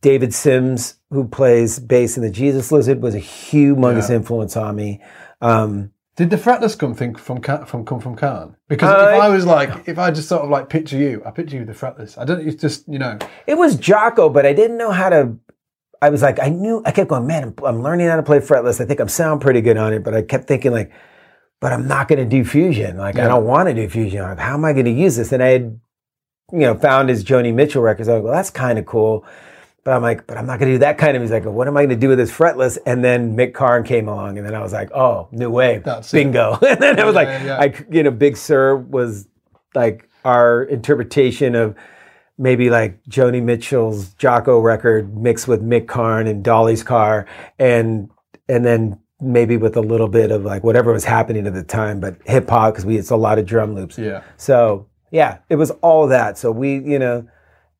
David 0.00 0.32
Sims, 0.32 0.94
who 1.10 1.26
plays 1.26 1.80
bass 1.80 2.16
in 2.16 2.22
the 2.22 2.30
Jesus 2.30 2.70
Lizard, 2.70 3.02
was 3.02 3.16
a 3.16 3.20
humongous 3.20 4.10
Yeah. 4.10 4.14
influence 4.14 4.56
on 4.56 4.76
me. 4.76 5.02
Um, 5.40 5.90
Did 6.14 6.30
the 6.30 6.36
fretless 6.36 6.78
come 6.78 6.94
think 6.94 7.18
from 7.18 7.42
from 7.42 7.84
come 7.84 7.98
from 7.98 8.14
Karn? 8.14 8.54
Because 8.68 8.90
Uh, 8.90 9.08
if 9.16 9.20
I 9.20 9.28
was 9.28 9.44
like, 9.44 9.88
if 9.88 9.98
I 9.98 10.12
just 10.12 10.28
sort 10.28 10.42
of 10.42 10.50
like 10.50 10.68
picture 10.68 10.96
you, 10.96 11.20
I 11.26 11.32
picture 11.32 11.56
you 11.56 11.66
with 11.66 11.76
the 11.76 11.86
fretless. 11.86 12.16
I 12.16 12.24
don't. 12.24 12.46
It's 12.46 12.62
just 12.62 12.86
you 12.86 13.00
know. 13.00 13.18
It 13.48 13.58
was 13.58 13.76
Jaco, 13.76 14.32
but 14.32 14.46
I 14.46 14.52
didn't 14.52 14.76
know 14.76 14.92
how 14.92 15.08
to. 15.08 15.36
I 16.00 16.10
was 16.10 16.22
like, 16.22 16.38
I 16.40 16.48
knew, 16.48 16.80
I 16.86 16.92
kept 16.92 17.08
going, 17.10 17.26
man, 17.26 17.42
I'm, 17.42 17.54
I'm 17.66 17.82
learning 17.82 18.06
how 18.06 18.14
to 18.14 18.22
play 18.22 18.38
fretless. 18.38 18.80
I 18.80 18.84
think 18.84 19.00
I'm 19.00 19.08
sound 19.08 19.40
pretty 19.40 19.60
good 19.62 19.76
on 19.76 19.92
it, 19.92 20.04
but 20.04 20.14
I 20.14 20.22
kept 20.22 20.46
thinking 20.46 20.70
like, 20.70 20.92
but 21.60 21.72
I'm 21.72 21.88
not 21.88 22.08
going 22.08 22.18
to 22.18 22.24
do 22.24 22.44
fusion. 22.44 22.96
Like, 22.96 23.18
I 23.18 23.26
don't 23.26 23.44
want 23.44 23.68
to 23.68 23.74
do 23.74 23.88
fusion. 23.88 24.22
Like, 24.22 24.38
how 24.38 24.54
am 24.54 24.64
I 24.64 24.72
going 24.72 24.84
to 24.84 24.90
use 24.92 25.16
this? 25.16 25.32
And 25.32 25.42
I 25.42 25.48
had, 25.48 25.80
you 26.52 26.60
know, 26.60 26.76
found 26.76 27.08
his 27.08 27.24
Joni 27.24 27.52
Mitchell 27.52 27.82
records. 27.82 28.08
I 28.08 28.14
was 28.14 28.18
like, 28.18 28.24
well, 28.24 28.34
that's 28.34 28.50
kind 28.50 28.78
of 28.78 28.86
cool. 28.86 29.26
But 29.84 29.94
I'm 29.94 30.02
like, 30.02 30.26
but 30.26 30.36
I'm 30.36 30.46
not 30.46 30.58
going 30.58 30.70
to 30.70 30.74
do 30.74 30.78
that 30.80 30.98
kind 30.98 31.16
of 31.16 31.22
music. 31.22 31.44
Like, 31.44 31.54
what 31.54 31.66
am 31.66 31.76
I 31.76 31.80
going 31.80 31.90
to 31.90 31.96
do 31.96 32.08
with 32.08 32.18
this 32.18 32.30
fretless? 32.30 32.78
And 32.86 33.02
then 33.02 33.36
Mick 33.36 33.54
Karn 33.54 33.84
came 33.84 34.06
along, 34.08 34.36
and 34.38 34.46
then 34.46 34.54
I 34.54 34.60
was 34.60 34.72
like, 34.72 34.90
oh, 34.92 35.28
new 35.32 35.50
wave, 35.50 35.82
That's 35.82 36.12
bingo. 36.12 36.58
and 36.68 36.80
then 36.80 37.00
I 37.00 37.04
was 37.04 37.14
like, 37.14 37.28
yeah, 37.28 37.44
yeah. 37.44 37.58
I, 37.58 37.74
you 37.90 38.02
know, 38.02 38.10
Big 38.10 38.36
Sir 38.36 38.76
was 38.76 39.26
like 39.74 40.08
our 40.24 40.64
interpretation 40.64 41.54
of 41.54 41.74
maybe 42.38 42.70
like 42.70 43.02
Joni 43.04 43.42
Mitchell's 43.42 44.14
Jaco 44.14 44.62
record 44.62 45.16
mixed 45.16 45.48
with 45.48 45.62
Mick 45.62 45.88
Karn 45.88 46.26
and 46.26 46.44
Dali's 46.44 46.82
Car 46.82 47.26
and 47.58 48.10
and 48.48 48.64
then 48.64 49.00
maybe 49.20 49.56
with 49.56 49.76
a 49.76 49.80
little 49.80 50.08
bit 50.08 50.30
of 50.30 50.44
like 50.44 50.62
whatever 50.62 50.92
was 50.92 51.04
happening 51.04 51.46
at 51.46 51.54
the 51.54 51.64
time, 51.64 52.00
but 52.00 52.16
hip 52.24 52.48
hop 52.48 52.74
because 52.74 52.86
we 52.86 52.96
it's 52.96 53.10
a 53.10 53.16
lot 53.16 53.38
of 53.38 53.46
drum 53.46 53.74
loops. 53.74 53.98
Yeah. 53.98 54.22
So 54.36 54.86
yeah, 55.10 55.38
it 55.48 55.56
was 55.56 55.70
all 55.82 56.06
that. 56.08 56.38
So 56.38 56.52
we, 56.52 56.74
you 56.74 56.98
know, 56.98 57.26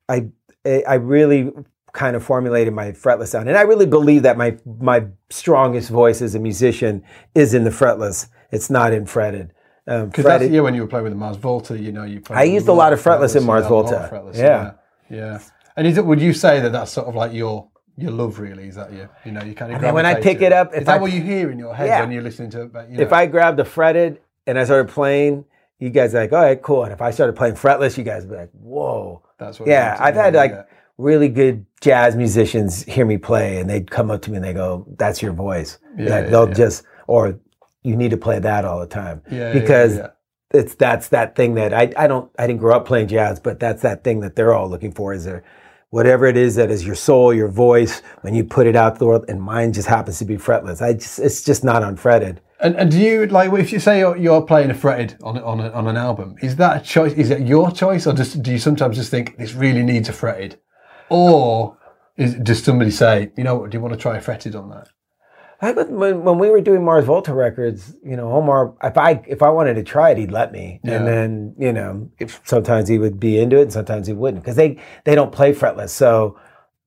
I 0.07 0.27
I 0.65 0.95
really 0.95 1.51
kind 1.93 2.15
of 2.15 2.23
formulated 2.23 2.73
my 2.73 2.91
fretless 2.91 3.27
sound, 3.29 3.47
and 3.49 3.57
I 3.57 3.61
really 3.61 3.85
believe 3.85 4.23
that 4.23 4.37
my 4.37 4.57
my 4.79 5.05
strongest 5.29 5.89
voice 5.89 6.21
as 6.21 6.35
a 6.35 6.39
musician 6.39 7.03
is 7.35 7.53
in 7.53 7.63
the 7.63 7.69
fretless. 7.71 8.27
It's 8.51 8.69
not 8.69 8.93
in 8.93 9.05
fretted. 9.05 9.51
Um, 9.87 10.09
Because 10.09 10.25
that's 10.25 10.45
yeah, 10.49 10.61
when 10.61 10.75
you 10.75 10.81
were 10.81 10.87
playing 10.87 11.05
with 11.05 11.13
the 11.13 11.17
Mars 11.17 11.37
Volta, 11.37 11.77
you 11.79 11.91
know, 11.91 12.03
you. 12.03 12.19
played 12.21 12.37
I 12.37 12.43
used 12.43 12.67
a 12.67 12.73
lot 12.73 12.93
of 12.93 13.01
fretless 13.01 13.35
in 13.35 13.43
Mars 13.43 13.63
had 13.63 13.71
a 13.71 13.75
lot 13.75 13.85
of 13.93 14.09
Volta. 14.09 14.15
fretless, 14.15 14.37
Yeah. 14.37 14.73
yeah, 15.09 15.17
yeah. 15.17 15.39
And 15.77 15.87
is 15.87 15.97
it? 15.97 16.05
Would 16.05 16.21
you 16.21 16.33
say 16.33 16.59
that 16.59 16.71
that's 16.71 16.91
sort 16.91 17.07
of 17.07 17.15
like 17.15 17.31
your 17.33 17.69
your 18.01 18.11
love? 18.11 18.39
Really, 18.39 18.67
is 18.67 18.75
that 18.75 18.91
you? 18.91 19.09
You 19.25 19.31
know, 19.31 19.43
you 19.43 19.53
kind 19.55 19.73
of. 19.73 19.81
Mean, 19.81 19.93
when 19.93 20.05
I 20.05 20.19
pick 20.19 20.41
it 20.41 20.53
up, 20.53 20.73
is 20.73 20.85
that 20.85 20.97
I- 20.97 21.01
what 21.01 21.11
you 21.11 21.21
hear 21.21 21.51
in 21.51 21.59
your 21.59 21.75
head 21.75 21.87
Yeah. 21.87 22.01
when 22.01 22.11
you're 22.11 22.23
listening 22.23 22.49
to 22.51 22.63
it? 22.63 22.73
But, 22.73 22.89
you 22.89 22.97
know, 22.97 23.03
if 23.03 23.13
I 23.13 23.25
grabbed 23.25 23.57
the 23.57 23.65
fretted 23.65 24.19
and 24.47 24.57
I 24.57 24.63
started 24.63 24.89
playing, 24.91 25.45
you 25.79 25.89
guys 25.89 26.13
are 26.13 26.21
like, 26.21 26.33
all 26.33 26.41
right, 26.41 26.61
cool. 26.61 26.83
And 26.83 26.93
if 26.93 27.01
I 27.01 27.11
started 27.11 27.35
playing 27.35 27.55
fretless, 27.55 27.97
you 27.97 28.03
guys 28.03 28.23
would 28.25 28.31
be 28.31 28.37
like, 28.37 28.51
whoa. 28.51 29.23
that's 29.37 29.59
what. 29.59 29.69
Yeah, 29.69 29.95
I've 29.99 30.15
had 30.15 30.33
like 30.33 30.51
yeah. 30.51 30.63
really 30.97 31.29
good 31.29 31.65
jazz 31.81 32.15
musicians 32.15 32.83
hear 32.83 33.05
me 33.05 33.17
play 33.17 33.59
and 33.59 33.69
they'd 33.69 33.89
come 33.89 34.11
up 34.11 34.21
to 34.23 34.31
me 34.31 34.37
and 34.37 34.45
they 34.45 34.53
go, 34.53 34.85
that's 34.97 35.21
your 35.21 35.31
voice. 35.33 35.77
Yeah, 35.97 36.09
Like, 36.09 36.23
yeah, 36.25 36.29
they'll 36.29 36.47
just, 36.47 36.83
or 37.07 37.39
you 37.83 37.95
need 37.95 38.11
to 38.11 38.17
play 38.17 38.39
that 38.39 38.65
all 38.65 38.79
the 38.79 38.87
time. 38.87 39.21
Yeah, 39.31 39.53
because 39.53 40.01
it's 40.51 40.75
that's 40.75 41.09
that 41.09 41.35
thing 41.35 41.53
that 41.53 41.73
I, 41.73 41.93
I 41.95 42.07
don't 42.07 42.29
I 42.37 42.47
didn't 42.47 42.59
grow 42.59 42.75
up 42.75 42.85
playing 42.85 43.07
jazz, 43.07 43.39
but 43.39 43.59
that's 43.59 43.81
that 43.83 44.03
thing 44.03 44.19
that 44.21 44.35
they're 44.35 44.53
all 44.53 44.69
looking 44.69 44.91
for 44.91 45.13
is 45.13 45.23
there 45.23 45.43
whatever 45.89 46.25
it 46.25 46.37
is 46.37 46.55
that 46.55 46.71
is 46.71 46.85
your 46.85 46.95
soul, 46.95 47.33
your 47.33 47.47
voice, 47.47 48.01
when 48.21 48.33
you 48.33 48.43
put 48.43 48.67
it 48.67 48.75
out 48.75 48.99
the 48.99 49.05
world, 49.05 49.25
and 49.27 49.41
mine 49.41 49.73
just 49.73 49.87
happens 49.87 50.19
to 50.19 50.25
be 50.25 50.37
fretless. 50.37 50.81
I 50.81 50.93
just 50.93 51.19
it's 51.19 51.43
just 51.43 51.63
not 51.63 51.83
unfretted. 51.83 52.41
And, 52.61 52.75
and 52.75 52.91
do 52.91 52.99
you 52.99 53.25
like 53.27 53.51
if 53.53 53.71
you 53.71 53.79
say 53.79 53.99
you're, 53.99 54.17
you're 54.17 54.41
playing 54.41 54.69
a 54.69 54.73
fretted 54.73 55.17
on 55.23 55.37
on, 55.39 55.59
a, 55.59 55.69
on 55.71 55.87
an 55.87 55.97
album? 55.97 56.35
Is 56.41 56.57
that 56.57 56.81
a 56.81 56.83
choice? 56.83 57.13
Is 57.13 57.29
it 57.29 57.41
your 57.41 57.71
choice, 57.71 58.05
or 58.05 58.13
just 58.13 58.41
do 58.41 58.51
you 58.51 58.59
sometimes 58.59 58.97
just 58.97 59.11
think 59.11 59.37
this 59.37 59.53
really 59.53 59.83
needs 59.83 60.09
a 60.09 60.13
fretted, 60.13 60.59
or 61.09 61.77
is, 62.17 62.35
does 62.35 62.63
somebody 62.63 62.91
say, 62.91 63.31
you 63.37 63.43
know, 63.43 63.65
do 63.65 63.77
you 63.77 63.81
want 63.81 63.93
to 63.93 63.99
try 63.99 64.17
a 64.17 64.21
fretted 64.21 64.55
on 64.55 64.69
that? 64.69 64.89
I 65.61 65.71
when, 65.73 66.23
when 66.23 66.37
we 66.37 66.49
were 66.49 66.61
doing 66.61 66.83
Mars 66.85 67.05
Volta 67.05 67.33
records, 67.33 67.95
you 68.03 68.15
know, 68.15 68.31
Omar, 68.31 68.75
if 68.83 68.97
I 68.97 69.21
if 69.27 69.41
I 69.41 69.49
wanted 69.49 69.73
to 69.75 69.83
try 69.83 70.11
it, 70.11 70.17
he'd 70.17 70.31
let 70.31 70.51
me, 70.51 70.79
Yeah. 70.83 70.93
and 70.93 71.07
then 71.07 71.55
you 71.57 71.73
know, 71.73 72.09
if 72.19 72.41
sometimes 72.45 72.87
he 72.87 72.97
would 72.97 73.19
be 73.19 73.37
into 73.39 73.57
it, 73.57 73.63
and 73.63 73.73
sometimes 73.73 74.07
he 74.07 74.13
wouldn't, 74.13 74.43
because 74.43 74.55
they 74.55 74.79
they 75.05 75.15
don't 75.15 75.31
play 75.31 75.53
fretless, 75.53 75.89
so 75.89 76.37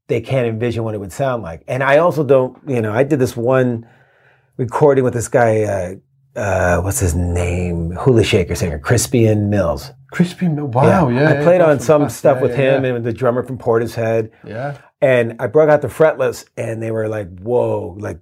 they 0.08 0.20
can't 0.20 0.46
envision 0.46 0.84
what 0.84 0.94
it 0.94 0.98
would 0.98 1.12
sound 1.12 1.42
like. 1.42 1.62
And 1.68 1.82
I 1.82 1.98
also 1.98 2.24
don't, 2.24 2.56
you 2.66 2.80
know, 2.80 2.92
I 2.92 3.04
did 3.04 3.18
this 3.18 3.36
one 3.36 3.86
recording 4.56 5.04
with 5.04 5.14
this 5.14 5.28
guy, 5.28 5.62
uh, 5.62 6.38
uh, 6.38 6.80
what's 6.82 6.98
his 7.00 7.14
name, 7.14 7.90
Kula 7.92 8.24
Shaker 8.24 8.54
singer, 8.54 8.78
Crispian 8.78 9.48
Mills. 9.48 9.90
Crispy, 10.10 10.48
wow, 10.48 11.08
yeah. 11.08 11.30
I 11.30 11.42
played 11.42 11.60
yeah, 11.60 11.70
on 11.70 11.80
some 11.80 12.02
past, 12.02 12.18
stuff 12.18 12.36
yeah, 12.36 12.42
with 12.42 12.50
yeah, 12.50 12.76
him 12.76 12.84
yeah. 12.84 12.94
and 12.94 13.04
the 13.04 13.12
drummer 13.14 13.42
from 13.42 13.56
Portishead. 13.56 14.30
Yeah, 14.46 14.76
And 15.00 15.36
I 15.40 15.46
brought 15.46 15.70
out 15.70 15.80
the 15.80 15.88
fretless, 15.88 16.44
and 16.56 16.82
they 16.82 16.90
were 16.90 17.08
like, 17.08 17.28
"Whoa!" 17.38 17.96
Like 17.98 18.20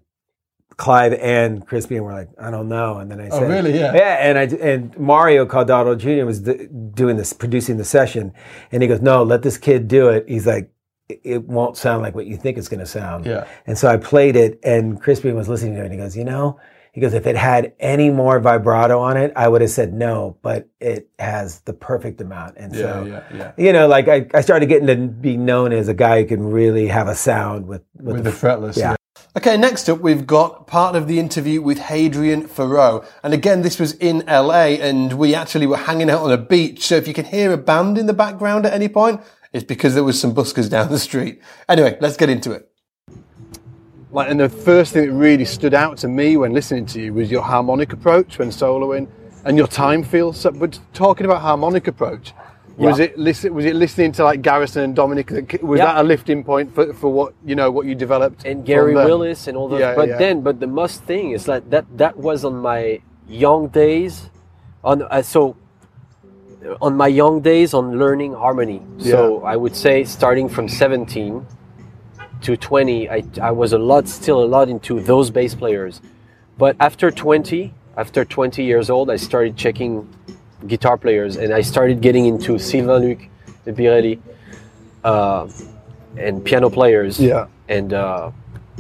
Clive 0.80 1.12
and 1.12 1.66
Crispy, 1.66 1.96
and 1.96 2.06
were 2.06 2.12
like, 2.12 2.30
"I 2.40 2.50
don't 2.50 2.68
know." 2.68 2.96
And 2.96 3.10
then 3.10 3.20
I 3.20 3.26
oh, 3.28 3.38
said, 3.38 3.42
Oh, 3.42 3.48
really? 3.48 3.78
Yeah. 3.78 3.94
yeah." 3.94 4.16
And 4.26 4.38
I 4.38 4.44
and 4.66 4.98
Mario 4.98 5.44
Caldato 5.44 5.94
Jr. 5.96 6.24
was 6.24 6.40
doing 6.40 7.18
this, 7.18 7.34
producing 7.34 7.76
the 7.76 7.84
session, 7.84 8.32
and 8.72 8.82
he 8.82 8.88
goes, 8.88 9.02
"No, 9.02 9.22
let 9.22 9.42
this 9.42 9.58
kid 9.58 9.88
do 9.88 10.08
it." 10.08 10.24
He's 10.26 10.46
like, 10.46 10.72
"It- 11.10 11.20
"It 11.22 11.48
won't 11.48 11.76
sound 11.76 12.00
like 12.00 12.14
what 12.14 12.24
you 12.24 12.38
think 12.38 12.56
it's 12.56 12.68
going 12.68 12.80
to 12.80 12.86
sound." 12.86 13.26
yeah. 13.26 13.46
And 13.66 13.76
so 13.76 13.88
I 13.88 13.98
played 13.98 14.36
it, 14.36 14.58
and 14.64 14.98
Crispy 14.98 15.32
was 15.32 15.50
listening 15.50 15.74
to 15.74 15.82
it, 15.82 15.84
and 15.84 15.92
he 15.92 15.98
goes, 15.98 16.16
"You 16.16 16.24
know." 16.24 16.58
He 16.92 17.00
goes, 17.00 17.14
if 17.14 17.24
it 17.24 17.36
had 17.36 17.72
any 17.78 18.10
more 18.10 18.40
vibrato 18.40 18.98
on 18.98 19.16
it, 19.16 19.32
I 19.36 19.46
would 19.46 19.60
have 19.60 19.70
said 19.70 19.92
no, 19.94 20.38
but 20.42 20.68
it 20.80 21.08
has 21.20 21.60
the 21.60 21.72
perfect 21.72 22.20
amount. 22.20 22.56
And 22.56 22.74
Yeah, 22.74 22.80
so, 22.80 23.04
yeah, 23.04 23.22
yeah. 23.32 23.52
you 23.56 23.72
know, 23.72 23.86
like 23.86 24.08
I, 24.08 24.26
I 24.34 24.40
started 24.40 24.66
getting 24.66 24.88
to 24.88 24.96
be 24.96 25.36
known 25.36 25.72
as 25.72 25.86
a 25.86 25.94
guy 25.94 26.22
who 26.22 26.26
can 26.26 26.42
really 26.50 26.88
have 26.88 27.06
a 27.06 27.14
sound 27.14 27.68
with, 27.68 27.82
with, 27.94 28.16
With 28.16 28.24
the, 28.24 28.30
the 28.32 28.36
fretless, 28.36 28.76
yeah. 28.76 28.96
Okay, 29.36 29.56
next 29.56 29.88
up, 29.88 30.00
we've 30.00 30.26
got 30.26 30.66
part 30.66 30.96
of 30.96 31.06
the 31.06 31.18
interview 31.18 31.62
with 31.62 31.78
Hadrien 31.78 32.48
Feraud. 32.48 33.06
And 33.22 33.32
again, 33.32 33.62
this 33.62 33.78
was 33.78 33.92
in 33.94 34.24
LA, 34.26 34.76
and 34.80 35.12
we 35.12 35.34
actually 35.34 35.66
were 35.66 35.76
hanging 35.76 36.10
out 36.10 36.22
on 36.22 36.32
a 36.32 36.38
beach. 36.38 36.86
So 36.86 36.96
if 36.96 37.06
you 37.06 37.14
can 37.14 37.24
hear 37.24 37.52
a 37.52 37.56
band 37.56 37.96
in 37.96 38.06
the 38.06 38.12
background 38.12 38.66
at 38.66 38.72
any 38.72 38.88
point, 38.88 39.20
it's 39.52 39.64
because 39.64 39.94
there 39.94 40.04
was 40.04 40.20
some 40.20 40.34
buskers 40.34 40.68
down 40.68 40.90
the 40.90 40.98
street. 40.98 41.40
Anyway, 41.68 41.96
let's 42.00 42.16
get 42.16 42.28
into 42.28 42.52
it. 42.52 42.70
Like, 44.12 44.28
and 44.28 44.40
the 44.40 44.48
first 44.48 44.92
thing 44.92 45.06
that 45.06 45.12
really 45.12 45.44
stood 45.44 45.74
out 45.74 45.96
to 45.98 46.08
me 46.08 46.36
when 46.36 46.52
listening 46.52 46.86
to 46.86 47.00
you 47.00 47.14
was 47.14 47.30
your 47.30 47.42
harmonic 47.42 47.92
approach 47.92 48.38
when 48.38 48.48
soloing, 48.48 49.08
and 49.44 49.56
your 49.56 49.68
time 49.68 50.02
feel. 50.02 50.32
So, 50.32 50.50
but 50.50 50.78
talking 50.92 51.26
about 51.26 51.40
harmonic 51.40 51.86
approach, 51.86 52.32
was 52.80 52.98
Yeah. 52.98 53.04
it 53.06 53.18
listen, 53.18 53.54
was 53.54 53.64
it 53.66 53.76
listening 53.76 54.12
to 54.12 54.24
like 54.24 54.40
Garrison 54.42 54.82
and 54.82 54.94
Dominic? 54.96 55.26
that- 55.28 55.62
Was 55.62 55.78
Yeah. 55.78 55.86
that 55.86 56.00
a 56.04 56.06
lifting 56.12 56.42
point 56.44 56.74
for, 56.74 56.92
for 57.00 57.08
what 57.12 57.32
you 57.44 57.54
know 57.54 57.70
what 57.70 57.84
you 57.86 57.94
developed? 57.94 58.44
and 58.44 58.64
Gary? 58.64 58.94
Willis 58.94 59.46
and 59.48 59.56
all 59.56 59.68
those. 59.68 59.80
Yeah, 59.80 59.94
but 59.94 60.08
then, 60.18 60.40
but 60.40 60.60
the 60.60 60.66
most 60.82 61.04
thing 61.04 61.32
is 61.36 61.44
that 61.44 61.62
that 61.70 61.84
that 62.02 62.16
was 62.16 62.44
on 62.44 62.56
my 62.72 63.00
young 63.28 63.68
days, 63.68 64.30
on 64.82 65.02
uh, 65.02 65.22
so 65.22 65.56
uh, 66.66 66.76
on 66.86 66.96
my 66.96 67.08
young 67.22 67.40
days 67.40 67.74
on 67.74 67.98
learning 67.98 68.32
harmony. 68.34 68.80
So 68.98 69.42
I 69.44 69.56
would 69.56 69.76
say 69.76 70.04
starting 70.04 70.48
from 70.48 70.68
17 70.68 71.46
to 72.42 72.56
20, 72.56 73.08
I 73.10 73.22
I 73.42 73.50
was 73.50 73.72
a 73.72 73.78
lot 73.78 74.08
still 74.08 74.40
a 74.42 74.48
lot 74.56 74.68
into 74.68 75.00
those 75.00 75.30
bass 75.30 75.54
players, 75.54 76.00
but 76.58 76.74
after 76.80 77.10
20, 77.10 77.72
after 77.96 78.24
20 78.24 78.62
years 78.62 78.88
old, 78.90 79.10
I 79.10 79.16
started 79.16 79.56
checking 79.56 80.08
guitar 80.66 80.96
players 80.96 81.36
and 81.36 81.52
I 81.52 81.60
started 81.60 82.00
getting 82.00 82.26
into 82.26 82.58
Sylvain 82.58 83.02
Luc, 83.02 83.18
Biréli, 83.66 84.20
uh, 85.04 85.48
and 86.16 86.44
piano 86.44 86.70
players 86.70 87.18
Yeah, 87.20 87.46
and 87.68 87.92
uh, 87.92 88.30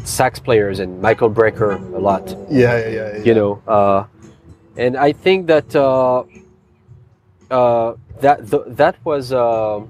sax 0.04 0.38
players 0.38 0.80
and 0.80 1.00
Michael 1.00 1.30
Brecker 1.30 1.78
a 1.94 1.98
lot, 1.98 2.28
yeah, 2.50 2.78
yeah, 2.78 2.88
yeah. 2.88 3.16
yeah. 3.16 3.22
you 3.22 3.34
know. 3.34 3.62
Uh, 3.66 4.04
and 4.76 4.96
I 4.96 5.12
think 5.12 5.46
that 5.46 5.74
uh, 5.76 6.24
uh, 7.50 7.94
that 8.20 8.50
th- 8.50 8.62
that 8.66 8.96
was 9.04 9.32
uh, 9.32 9.80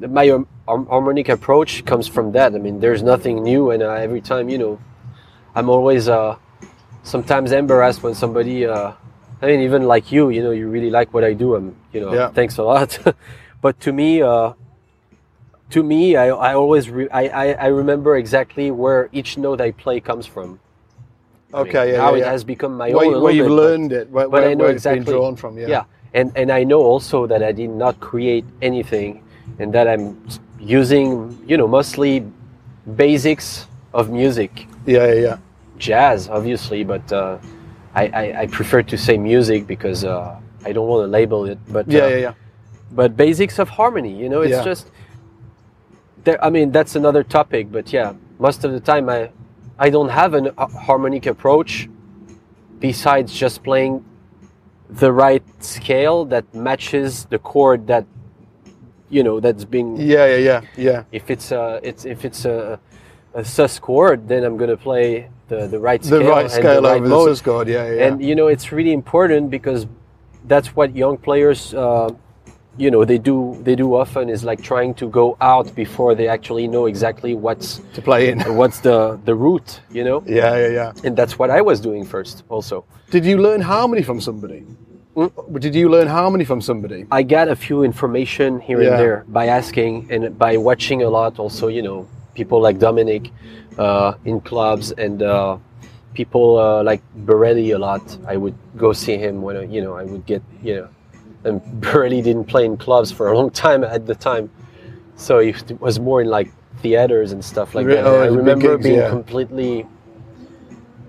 my 0.00 0.28
um, 0.30 0.46
harmonic 0.66 1.28
approach 1.28 1.84
comes 1.84 2.06
from 2.06 2.32
that. 2.32 2.54
I 2.54 2.58
mean, 2.58 2.80
there's 2.80 3.02
nothing 3.02 3.42
new, 3.42 3.70
and 3.70 3.82
uh, 3.82 3.90
every 3.92 4.20
time, 4.20 4.48
you 4.48 4.58
know, 4.58 4.80
I'm 5.54 5.68
always 5.68 6.08
uh, 6.08 6.36
sometimes 7.02 7.52
embarrassed 7.52 8.02
when 8.02 8.14
somebody. 8.14 8.66
Uh, 8.66 8.92
I 9.42 9.46
mean, 9.46 9.60
even 9.60 9.84
like 9.84 10.12
you, 10.12 10.30
you 10.30 10.42
know, 10.42 10.50
you 10.50 10.68
really 10.68 10.90
like 10.90 11.14
what 11.14 11.24
I 11.24 11.32
do. 11.32 11.54
I'm, 11.56 11.74
you 11.92 12.00
know, 12.00 12.12
Yeah. 12.12 12.28
thanks 12.30 12.58
a 12.58 12.62
lot. 12.62 12.98
but 13.62 13.80
to 13.80 13.92
me, 13.92 14.22
uh, 14.22 14.52
to 15.70 15.82
me, 15.82 16.16
I, 16.16 16.28
I 16.28 16.54
always 16.54 16.90
re- 16.90 17.08
I, 17.10 17.28
I, 17.28 17.46
I 17.52 17.66
remember 17.68 18.16
exactly 18.16 18.70
where 18.70 19.08
each 19.12 19.38
note 19.38 19.60
I 19.60 19.70
play 19.70 20.00
comes 20.00 20.26
from. 20.26 20.58
I 21.54 21.56
mean, 21.64 21.68
Okay, 21.68 21.92
yeah, 21.92 21.98
Now 21.98 22.14
yeah, 22.14 22.26
it 22.26 22.28
has 22.28 22.44
become 22.44 22.76
my 22.76 22.90
where, 22.92 23.06
own. 23.06 23.22
where 23.22 23.32
you've 23.32 23.46
bit, 23.46 23.56
but- 23.56 23.62
learned 23.62 23.92
it, 23.92 24.10
where, 24.10 24.24
but 24.28 24.30
where, 24.42 24.50
I 24.50 24.54
know 24.54 24.64
where 24.64 24.70
it's 24.72 24.84
exactly. 24.86 25.04
been 25.04 25.14
drawn 25.14 25.36
from. 25.36 25.58
Yeah. 25.58 25.68
yeah, 25.68 25.84
and 26.14 26.32
and 26.36 26.50
I 26.52 26.62
know 26.64 26.80
also 26.82 27.26
that 27.26 27.42
I 27.42 27.52
did 27.52 27.70
not 27.70 27.98
create 27.98 28.44
anything, 28.62 29.22
and 29.58 29.72
that 29.72 29.88
I'm 29.88 30.20
using 30.60 31.38
you 31.46 31.56
know 31.56 31.66
mostly 31.66 32.24
basics 32.96 33.66
of 33.94 34.10
music, 34.10 34.66
yeah, 34.86 35.06
yeah, 35.06 35.14
yeah. 35.14 35.36
jazz 35.78 36.28
obviously, 36.28 36.84
but 36.84 37.02
uh, 37.12 37.38
I, 37.94 38.04
I 38.06 38.40
I 38.42 38.46
prefer 38.46 38.82
to 38.82 38.96
say 38.96 39.16
music 39.18 39.66
because 39.66 40.04
uh, 40.04 40.38
I 40.64 40.72
don't 40.72 40.88
want 40.88 41.04
to 41.04 41.10
label 41.10 41.44
it, 41.46 41.58
but 41.68 41.88
Yeah, 41.90 42.04
uh, 42.04 42.08
yeah, 42.08 42.16
yeah. 42.16 42.34
but 42.92 43.16
basics 43.16 43.58
of 43.58 43.68
harmony. 43.68 44.14
You 44.16 44.28
know, 44.28 44.42
it's 44.42 44.52
Yeah. 44.58 44.64
just. 44.64 44.90
There, 46.24 46.42
I 46.44 46.50
mean, 46.50 46.70
that's 46.70 46.96
another 46.96 47.22
topic, 47.22 47.72
but 47.72 47.92
yeah, 47.92 48.12
most 48.38 48.64
of 48.64 48.72
the 48.72 48.80
time 48.80 49.08
I, 49.08 49.30
I 49.78 49.88
don't 49.90 50.10
have 50.10 50.34
an 50.34 50.50
a 50.58 50.66
harmonic 50.66 51.26
approach, 51.26 51.88
besides 52.78 53.32
just 53.34 53.62
playing 53.62 54.04
the 54.90 55.10
right 55.12 55.42
scale 55.60 56.24
that 56.26 56.44
matches 56.54 57.24
the 57.26 57.38
chord 57.38 57.86
that, 57.86 58.04
you 59.08 59.22
know, 59.22 59.40
that's 59.40 59.64
being. 59.64 59.96
Yeah, 59.96 60.26
yeah, 60.26 60.36
yeah, 60.36 60.60
yeah. 60.76 61.04
If 61.10 61.30
it's 61.30 61.52
a, 61.52 61.80
it's 61.82 62.04
if 62.04 62.24
it's 62.26 62.44
a, 62.44 62.78
a 63.34 63.44
sus 63.44 63.78
chord, 63.78 64.28
then 64.28 64.44
I'm 64.44 64.56
gonna 64.56 64.76
play 64.76 65.28
the 65.48 65.66
the 65.66 65.78
right 65.78 66.00
The 66.02 66.06
scale 66.08 66.36
and 66.38 66.50
scale 66.50 66.82
the 66.82 66.88
right 66.88 67.00
over 67.00 67.08
mode. 67.08 67.28
the 67.28 67.36
sus 67.36 67.42
chord. 67.42 67.68
Yeah, 67.68 67.86
yeah, 67.86 67.94
yeah. 67.94 68.06
And 68.06 68.22
you 68.22 68.34
know, 68.34 68.48
it's 68.48 68.72
really 68.72 68.92
important 68.92 69.50
because 69.50 69.86
that's 70.46 70.74
what 70.74 70.96
young 70.96 71.16
players, 71.18 71.74
uh, 71.74 72.10
you 72.76 72.90
know, 72.90 73.04
they 73.04 73.18
do. 73.18 73.56
They 73.62 73.74
do 73.76 73.94
often 73.94 74.28
is 74.28 74.42
like 74.44 74.62
trying 74.62 74.94
to 74.94 75.08
go 75.08 75.36
out 75.40 75.74
before 75.74 76.14
they 76.14 76.28
actually 76.28 76.66
know 76.66 76.86
exactly 76.86 77.34
what's 77.34 77.80
to 77.94 78.00
play 78.02 78.30
in. 78.30 78.40
what's 78.60 78.80
the 78.80 79.18
the 79.24 79.34
route. 79.34 79.80
You 79.90 80.04
know, 80.04 80.22
yeah, 80.26 80.56
yeah, 80.56 80.68
yeah. 80.68 80.92
and 81.04 81.16
that's 81.16 81.38
what 81.38 81.50
I 81.50 81.60
was 81.60 81.80
doing 81.80 82.04
first. 82.04 82.42
Also, 82.48 82.84
Did 83.10 83.24
you 83.24 83.36
learn 83.38 83.60
harmony 83.60 84.02
from 84.02 84.20
somebody? 84.20 84.64
Did 85.58 85.74
you 85.74 85.88
learn 85.90 86.06
harmony 86.06 86.44
from 86.44 86.60
somebody? 86.62 87.04
I 87.10 87.22
got 87.24 87.48
a 87.48 87.56
few 87.56 87.82
information 87.82 88.60
here 88.60 88.80
Yeah. 88.80 88.90
and 88.90 88.98
there 88.98 89.24
by 89.28 89.46
asking 89.48 90.06
and 90.10 90.38
by 90.38 90.56
watching 90.56 91.02
a 91.02 91.10
lot. 91.10 91.38
Also, 91.38 91.66
you 91.68 91.82
know, 91.82 92.06
people 92.34 92.60
like 92.60 92.78
Dominic 92.78 93.30
uh, 93.78 94.14
in 94.24 94.40
clubs 94.40 94.92
and 94.92 95.22
uh, 95.22 95.56
people 96.14 96.58
uh, 96.58 96.82
like 96.82 97.02
Biréli 97.24 97.74
a 97.74 97.78
lot. 97.78 98.02
I 98.26 98.36
would 98.36 98.54
go 98.76 98.92
see 98.92 99.16
him 99.16 99.42
when 99.42 99.56
I, 99.56 99.62
you 99.64 99.80
know 99.82 99.94
I 99.94 100.04
would 100.04 100.26
get 100.26 100.42
you 100.62 100.74
know, 100.76 100.88
and 101.44 101.60
Biréli 101.82 102.22
didn't 102.22 102.44
play 102.44 102.64
in 102.64 102.76
clubs 102.76 103.10
for 103.12 103.30
a 103.32 103.36
long 103.36 103.50
time 103.50 103.84
at 103.84 104.06
the 104.06 104.14
time, 104.14 104.50
so 105.16 105.38
it 105.38 105.80
was 105.80 105.98
more 106.00 106.20
in 106.22 106.28
like 106.28 106.50
theaters 106.82 107.32
and 107.32 107.44
stuff 107.44 107.74
like 107.74 107.86
Re- 107.86 107.96
that. 107.96 108.06
oh, 108.06 108.22
I 108.22 108.26
remember 108.26 108.76
gigs, 108.76 108.84
being 108.86 108.98
yeah. 109.00 109.10
completely 109.10 109.86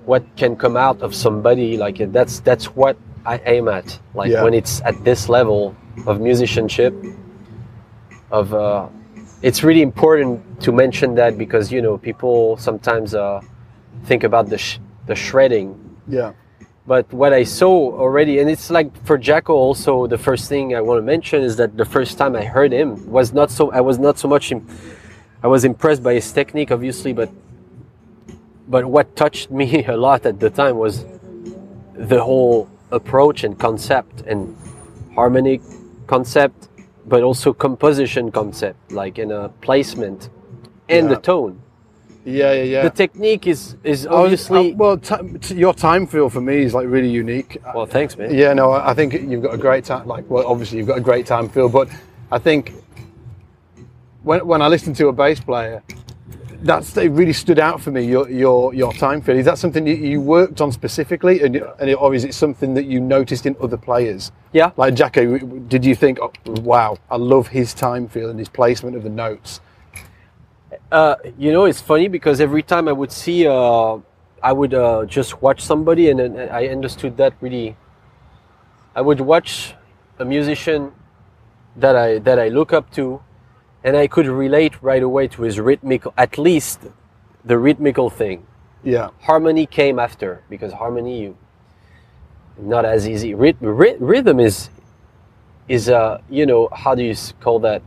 what 0.06 0.24
can 0.36 0.56
come 0.56 0.75
out 0.75 1.01
of 1.01 1.13
somebody 1.16 1.78
like 1.78 1.98
that's 2.12 2.40
that's 2.42 2.75
what 2.75 2.98
I 3.25 3.38
aim 3.46 3.68
at. 3.68 4.00
Like 4.13 4.32
Yeah. 4.32 4.44
when 4.44 4.54
it's 4.54 4.82
at 4.82 5.04
this 5.04 5.30
level 5.30 5.75
of 6.08 6.20
musicianship, 6.20 6.94
of 8.32 8.54
uh, 8.54 8.88
it's 9.41 9.63
really 9.63 9.81
important 9.81 10.39
to 10.62 10.71
mention 10.71 11.15
that 11.15 11.38
because 11.38 11.71
you 11.71 11.81
know 11.81 11.98
people 11.98 12.57
sometimes 12.57 13.13
uh, 13.15 13.41
think 14.05 14.24
about 14.24 14.50
the 14.50 14.57
sh- 14.57 14.79
the 15.07 15.15
shredding 15.15 15.75
Yeah. 16.07 16.33
but 16.88 17.05
what 17.13 17.31
I 17.33 17.43
saw 17.45 17.74
already, 18.03 18.39
and 18.39 18.50
it's 18.50 18.69
like 18.69 18.89
for 19.05 19.17
Jaco 19.17 19.50
also, 19.67 20.07
the 20.07 20.17
first 20.17 20.50
thing 20.50 20.75
I 20.75 20.81
want 20.81 20.98
to 21.00 21.05
mention 21.15 21.41
is 21.43 21.55
that 21.57 21.77
the 21.77 21.86
first 21.86 22.17
time 22.17 22.36
I 22.36 22.43
heard 22.45 22.71
him 22.74 22.89
was 23.17 23.33
not 23.33 23.50
so. 23.51 23.71
I 23.71 23.81
was 23.81 23.98
not 24.00 24.17
so 24.19 24.27
much. 24.27 24.51
Im- 24.51 24.65
I 25.43 25.48
was 25.48 25.63
impressed 25.63 26.03
by 26.03 26.13
his 26.13 26.31
technique, 26.31 26.71
obviously, 26.71 27.13
but 27.13 27.29
but 28.67 28.86
what 28.86 29.15
touched 29.15 29.50
me 29.51 29.86
a 29.95 29.98
lot 29.98 30.25
at 30.25 30.39
the 30.39 30.50
time 30.50 30.77
was 30.77 31.05
the 31.95 32.21
whole 32.24 32.67
approach 32.91 33.43
and 33.43 33.57
concept 33.57 34.21
and 34.27 34.55
harmonic 35.15 35.62
concept, 36.07 36.67
but 37.12 37.22
also 37.24 37.51
composition 37.53 38.32
concept, 38.32 38.80
like 38.91 39.20
in 39.20 39.32
a 39.32 39.50
placement 39.65 40.30
and 40.88 41.03
Yeah. 41.10 41.15
the 41.15 41.22
tone. 41.22 41.60
Yeah, 42.24 42.53
yeah, 42.53 42.63
yeah. 42.74 42.84
The 42.84 42.96
technique 43.03 43.48
is 43.48 43.75
is 43.84 44.08
was- 44.08 44.08
obviously. 44.08 44.72
uh, 44.74 44.75
well, 44.82 44.98
your 45.65 45.74
time 45.74 46.08
feel 46.08 46.30
for 46.30 46.39
me 46.50 46.56
is 46.68 46.74
like 46.74 46.88
really 46.96 47.10
unique. 47.24 47.51
well, 47.75 47.86
thanks, 47.86 48.18
man. 48.18 48.34
Yeah, 48.34 48.53
no, 48.53 48.65
I 48.72 48.91
I 48.91 48.94
think 48.98 49.13
you've 49.30 49.44
got 49.48 49.53
a 49.53 49.63
great 49.68 49.84
time. 49.91 50.06
Like, 50.15 50.25
well, 50.32 50.46
obviously 50.51 50.77
you've 50.77 50.88
got 50.94 51.00
a 51.03 51.08
great 51.10 51.25
time 51.25 51.50
feel, 51.50 51.68
but 51.70 51.88
I 52.32 52.39
think 52.48 52.63
when 54.24 54.39
when 54.51 54.62
I 54.62 54.68
listen 54.75 54.94
to 54.94 55.08
a 55.08 55.15
bass 55.24 55.39
player, 55.50 55.77
that's 56.62 56.96
it 56.98 57.12
really 57.12 57.34
stood 57.34 57.60
out 57.60 57.82
for 57.82 57.91
me. 57.91 58.06
Your 58.06 58.30
your 58.30 58.74
your 58.74 58.94
time 58.94 59.22
feel 59.22 59.38
is 59.38 59.46
that 59.46 59.58
something 59.58 59.86
you, 59.88 59.96
you 59.96 60.22
worked 60.22 60.62
on 60.62 60.72
specifically, 60.72 61.41
and, 61.41 61.56
and 61.56 61.89
it, 61.89 61.94
or 61.94 62.13
is 62.13 62.24
it 62.24 62.34
something 62.34 62.74
that 62.75 62.86
you 62.86 63.00
noticed 63.00 63.46
in 63.46 63.56
other 63.62 63.77
players? 63.77 64.32
Yeah. 64.53 64.72
Like 64.77 64.94
Jaco, 64.94 65.68
did 65.68 65.86
you 65.86 65.96
think, 65.96 66.20
oh, 66.22 66.32
wow, 66.46 66.98
I 67.10 67.18
love 67.18 67.48
his 67.48 67.74
time 67.74 68.08
feel 68.08 68.30
and 68.30 68.38
his 68.38 68.50
placement 68.50 68.96
of 68.96 69.03
the 69.03 69.10
notes? 69.10 69.62
Uh, 70.91 71.15
you 71.38 71.51
know, 71.51 71.65
it's 71.65 71.82
funny 71.82 72.08
because 72.08 72.41
every 72.41 72.63
time 72.63 72.88
I 72.88 72.91
would 72.91 73.12
see, 73.12 73.48
uh, 73.48 73.98
I 74.44 74.51
would 74.51 74.74
uh, 74.74 75.06
just 75.06 75.41
watch 75.41 75.62
somebody, 75.62 76.10
and 76.10 76.20
then 76.20 76.50
I 76.50 76.68
understood 76.68 77.18
that 77.18 77.34
really. 77.41 77.75
I 78.94 79.01
would 79.01 79.22
watch 79.22 79.74
a 80.20 80.25
musician 80.25 80.91
that 81.77 81.96
I 81.96 82.20
that 82.20 82.39
I 82.39 82.50
look 82.50 82.74
up 82.74 82.91
to, 82.91 83.22
and 83.83 83.97
I 83.97 84.07
could 84.07 84.27
relate 84.27 84.73
right 84.81 85.03
away 85.03 85.27
to 85.29 85.41
his 85.43 85.59
rhythmical, 85.59 86.13
at 86.17 86.38
least 86.38 86.79
the 87.45 87.57
rhythmical 87.57 88.09
thing. 88.09 88.45
Yeah, 88.83 89.09
Harmony 89.21 89.65
came 89.65 90.00
after 90.00 90.43
because 90.50 90.73
harmony, 90.73 91.21
you, 91.21 91.38
not 92.57 92.85
as 92.85 93.07
easy. 93.07 93.33
Ryth- 93.33 93.97
rhythm 94.00 94.39
is 94.39 94.69
is 95.67 95.88
uh 95.89 96.19
you 96.29 96.45
know 96.45 96.67
how 96.73 96.95
do 96.95 97.03
you 97.03 97.15
call 97.39 97.59
that? 97.59 97.81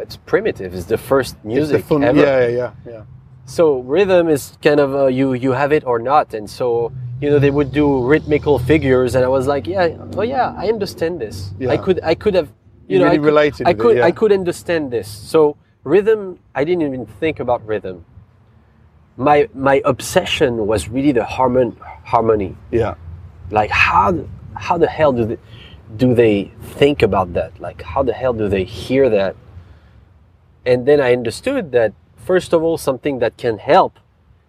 It's 0.00 0.16
primitive. 0.16 0.74
It's 0.74 0.86
the 0.86 0.98
first 0.98 1.36
music 1.44 1.86
the 1.86 1.94
ever 1.96 2.18
Yeah, 2.18 2.40
yeah, 2.40 2.48
yeah, 2.48 2.92
yeah. 2.92 3.02
so 3.46 3.78
rhythm 3.80 4.28
is 4.28 4.58
kind 4.62 4.80
of 4.80 4.94
uh, 4.94 5.06
you 5.06 5.32
you 5.34 5.52
have 5.52 5.72
it 5.72 5.84
or 5.86 5.98
not 5.98 6.34
and 6.34 6.48
so 6.50 6.92
you 7.20 7.30
know 7.30 7.38
they 7.38 7.50
would 7.50 7.72
do 7.72 7.86
rhythmical 8.06 8.58
figures 8.58 9.14
and 9.14 9.24
i 9.24 9.28
was 9.28 9.46
like 9.46 9.66
yeah 9.66 9.96
oh 10.18 10.22
yeah 10.22 10.54
i 10.56 10.68
understand 10.68 11.20
this 11.20 11.50
Yeah. 11.58 11.70
i 11.70 11.76
could 11.76 11.98
i 12.02 12.14
could 12.14 12.34
have 12.34 12.48
you, 12.92 12.98
You 12.98 13.04
know 13.04 13.10
really 13.10 13.18
I 13.18 13.18
could, 13.18 13.26
related 13.32 13.66
i 13.66 13.70
with 13.70 13.78
it, 13.78 13.82
could 13.82 13.96
yeah. 13.96 14.04
i 14.08 14.12
could 14.20 14.32
understand 14.40 14.90
this 14.90 15.08
so 15.08 15.40
rhythm 15.84 16.20
i 16.54 16.62
didn't 16.64 16.82
even 16.88 17.06
think 17.20 17.40
about 17.40 17.60
rhythm 17.66 18.04
my 19.16 19.48
my 19.54 19.76
obsession 19.84 20.66
was 20.66 20.88
really 20.88 21.12
the 21.12 21.24
harmon 21.24 21.76
harmony 22.04 22.52
Yeah. 22.70 22.94
like 23.50 23.70
how 23.70 24.24
how 24.66 24.76
the 24.78 24.90
hell 24.98 25.12
do 25.12 25.24
they 25.30 25.38
do 26.02 26.14
they 26.14 26.50
think 26.80 27.02
about 27.02 27.28
that 27.38 27.50
like 27.66 27.82
how 27.92 28.02
the 28.02 28.12
hell 28.20 28.32
do 28.42 28.48
they 28.48 28.64
hear 28.64 29.04
that 29.18 29.34
and 30.64 30.86
then 30.86 30.98
i 31.00 31.12
understood 31.12 31.72
that 31.72 31.92
first 32.16 32.52
of 32.52 32.62
all 32.62 32.78
something 32.78 33.18
that 33.18 33.36
can 33.36 33.58
help 33.58 33.92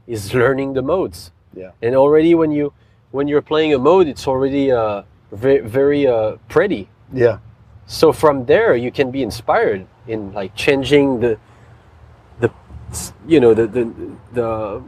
is 0.08 0.34
learning 0.34 0.74
the 0.74 0.82
modes 0.82 1.32
Yeah. 1.56 1.72
and 1.86 1.96
already 1.96 2.34
when 2.42 2.52
you 2.52 2.66
when 3.12 3.28
you're 3.30 3.46
playing 3.54 3.74
a 3.74 3.80
mode 3.90 4.08
it's 4.14 4.28
already 4.28 4.66
uh, 4.72 5.04
very 5.32 5.60
very 5.80 6.04
uh, 6.08 6.38
pretty 6.56 6.84
Yeah. 7.14 7.38
So 7.86 8.12
from 8.14 8.46
there 8.46 8.76
you 8.76 8.92
can 8.92 9.12
be 9.12 9.22
inspired 9.24 9.86
in 10.08 10.32
like 10.34 10.56
changing 10.56 11.20
the 11.20 11.38
the 12.40 12.52
you 13.28 13.40
know 13.40 13.54
the 13.54 13.68
the, 13.68 13.94
the 14.34 14.84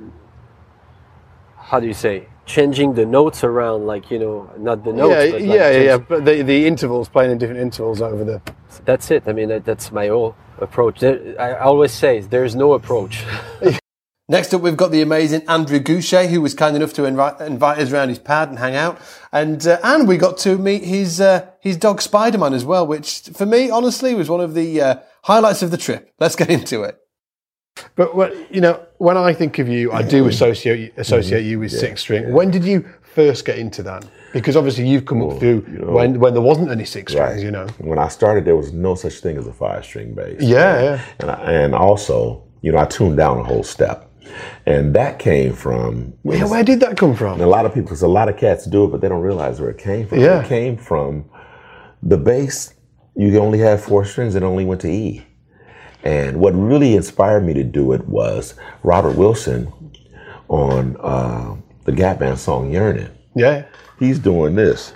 how 1.57 1.79
do 1.79 1.87
you 1.87 1.93
say 1.93 2.27
changing 2.45 2.93
the 2.93 3.05
notes 3.05 3.43
around 3.43 3.85
like 3.87 4.11
you 4.11 4.19
know 4.19 4.49
not 4.57 4.83
the 4.83 4.93
notes 4.93 5.25
yeah, 5.25 5.31
but 5.31 5.41
yeah, 5.41 5.47
like 5.49 5.57
yeah, 5.57 5.77
yeah. 5.79 5.97
But 5.97 6.25
the, 6.25 6.41
the 6.43 6.67
intervals 6.67 7.09
playing 7.09 7.31
in 7.31 7.37
different 7.37 7.59
intervals 7.61 8.01
over 8.01 8.23
the. 8.23 8.41
that's 8.85 9.09
it 9.11 9.23
i 9.27 9.33
mean 9.33 9.49
that, 9.49 9.65
that's 9.65 9.91
my 9.91 10.07
whole 10.07 10.35
approach 10.59 10.99
There- 10.99 11.35
i 11.39 11.55
always 11.57 11.91
say 11.91 12.19
there's 12.21 12.55
no 12.55 12.73
approach 12.73 13.23
Next 14.27 14.55
up, 14.55 14.61
we've 14.61 14.75
got 14.75 14.89
the 14.89 15.03
amazing 15.03 15.43
Andrew 15.47 15.79
Gouché, 15.79 16.29
who 16.29 16.41
was 16.41 16.55
kind 16.55 16.75
enough 16.75 16.93
to 16.93 17.05
invite, 17.05 17.39
invite 17.41 17.77
us 17.77 17.91
around 17.91 18.09
his 18.09 18.17
pad 18.17 18.49
and 18.49 18.57
hang 18.57 18.75
out. 18.75 18.99
And 19.31 19.65
uh, 19.67 19.77
and 19.83 20.07
we 20.07 20.17
got 20.17 20.39
to 20.39 20.57
meet 20.57 20.83
his 20.83 21.21
uh, 21.21 21.47
his 21.61 21.77
dog 21.77 22.01
Spider 22.01 22.39
Man 22.39 22.53
as 22.53 22.65
well, 22.65 22.87
which 22.87 23.21
for 23.35 23.45
me, 23.45 23.69
honestly, 23.69 24.15
was 24.15 24.27
one 24.27 24.41
of 24.41 24.55
the 24.55 24.81
uh, 24.81 24.95
highlights 25.23 25.61
of 25.61 25.69
the 25.69 25.77
trip. 25.77 26.11
Let's 26.19 26.35
get 26.35 26.49
into 26.49 26.81
it. 26.81 26.97
But 27.95 28.15
what, 28.15 28.33
you 28.53 28.61
know, 28.61 28.83
when 28.97 29.17
I 29.17 29.33
think 29.33 29.59
of 29.59 29.67
you, 29.67 29.91
I 29.91 30.01
do 30.01 30.27
associate 30.27 30.93
associate 30.97 31.43
you 31.43 31.59
with 31.59 31.71
six 31.71 32.01
string. 32.01 32.33
When 32.33 32.49
did 32.49 32.63
you 32.63 32.89
first 33.03 33.45
get 33.45 33.59
into 33.59 33.83
that? 33.83 34.05
Because 34.33 34.55
obviously 34.55 34.87
you've 34.87 35.05
come 35.05 35.21
up 35.21 35.39
through 35.39 35.65
you 35.71 35.79
know- 35.79 35.91
when 35.91 36.19
when 36.19 36.33
there 36.33 36.41
wasn't 36.41 36.71
any 36.71 36.85
six 36.85 37.11
strings, 37.11 37.43
you 37.43 37.51
know. 37.51 37.67
When 37.77 37.99
I 37.99 38.07
started, 38.07 38.45
there 38.45 38.55
was 38.55 38.73
no 38.73 38.95
such 38.95 39.19
thing 39.19 39.37
as 39.37 39.45
a 39.45 39.53
five 39.53 39.85
string 39.85 40.15
bass. 40.15 40.41
Yeah, 40.41 40.81
yeah. 40.81 41.05
And, 41.19 41.29
I, 41.29 41.51
and 41.51 41.75
also, 41.75 42.43
you 42.61 42.71
know, 42.71 42.79
I 42.79 42.85
tuned 42.85 43.17
down 43.17 43.37
a 43.37 43.43
whole 43.43 43.63
step. 43.63 44.09
And 44.65 44.93
that 44.95 45.19
came 45.19 45.53
from 45.53 46.13
Yeah, 46.23 46.45
where 46.45 46.63
did 46.63 46.79
that 46.81 46.97
come 46.97 47.15
from? 47.15 47.39
a 47.41 47.45
lot 47.47 47.65
of 47.65 47.73
people, 47.73 47.87
because 47.87 48.01
a 48.01 48.07
lot 48.07 48.29
of 48.29 48.37
cats 48.37 48.65
do 48.65 48.85
it, 48.85 48.87
but 48.87 49.01
they 49.01 49.07
don't 49.09 49.21
realize 49.21 49.59
where 49.61 49.69
it 49.69 49.77
came 49.77 50.07
from. 50.07 50.19
Yeah. 50.19 50.41
It 50.41 50.47
came 50.47 50.77
from 50.77 51.25
the 52.01 52.17
bass. 52.17 52.73
You 53.15 53.37
only 53.39 53.59
have 53.59 53.81
four 53.83 54.03
strings. 54.05 54.35
It 54.35 54.43
only 54.43 54.65
went 54.65 54.81
to 54.81 54.89
E. 54.89 55.25
And 56.03 56.37
what 56.39 56.51
really 56.53 56.95
inspired 56.95 57.43
me 57.45 57.53
to 57.55 57.63
do 57.63 57.93
it 57.93 58.07
was 58.07 58.53
Robert 58.83 59.15
Wilson 59.15 59.71
on 60.49 60.97
uh, 60.99 61.55
the 61.85 61.91
Gap 61.91 62.19
Band 62.19 62.37
song 62.39 62.71
"Yearning." 62.71 63.09
Yeah, 63.35 63.65
He's 63.99 64.19
doing 64.19 64.55
this. 64.55 64.93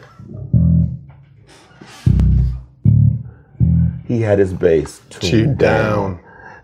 He 4.07 4.21
had 4.21 4.39
his 4.39 4.53
bass 4.53 5.01
tuned, 5.09 5.21
Tuned 5.31 5.57
down. 5.57 6.13
down, 6.15 6.19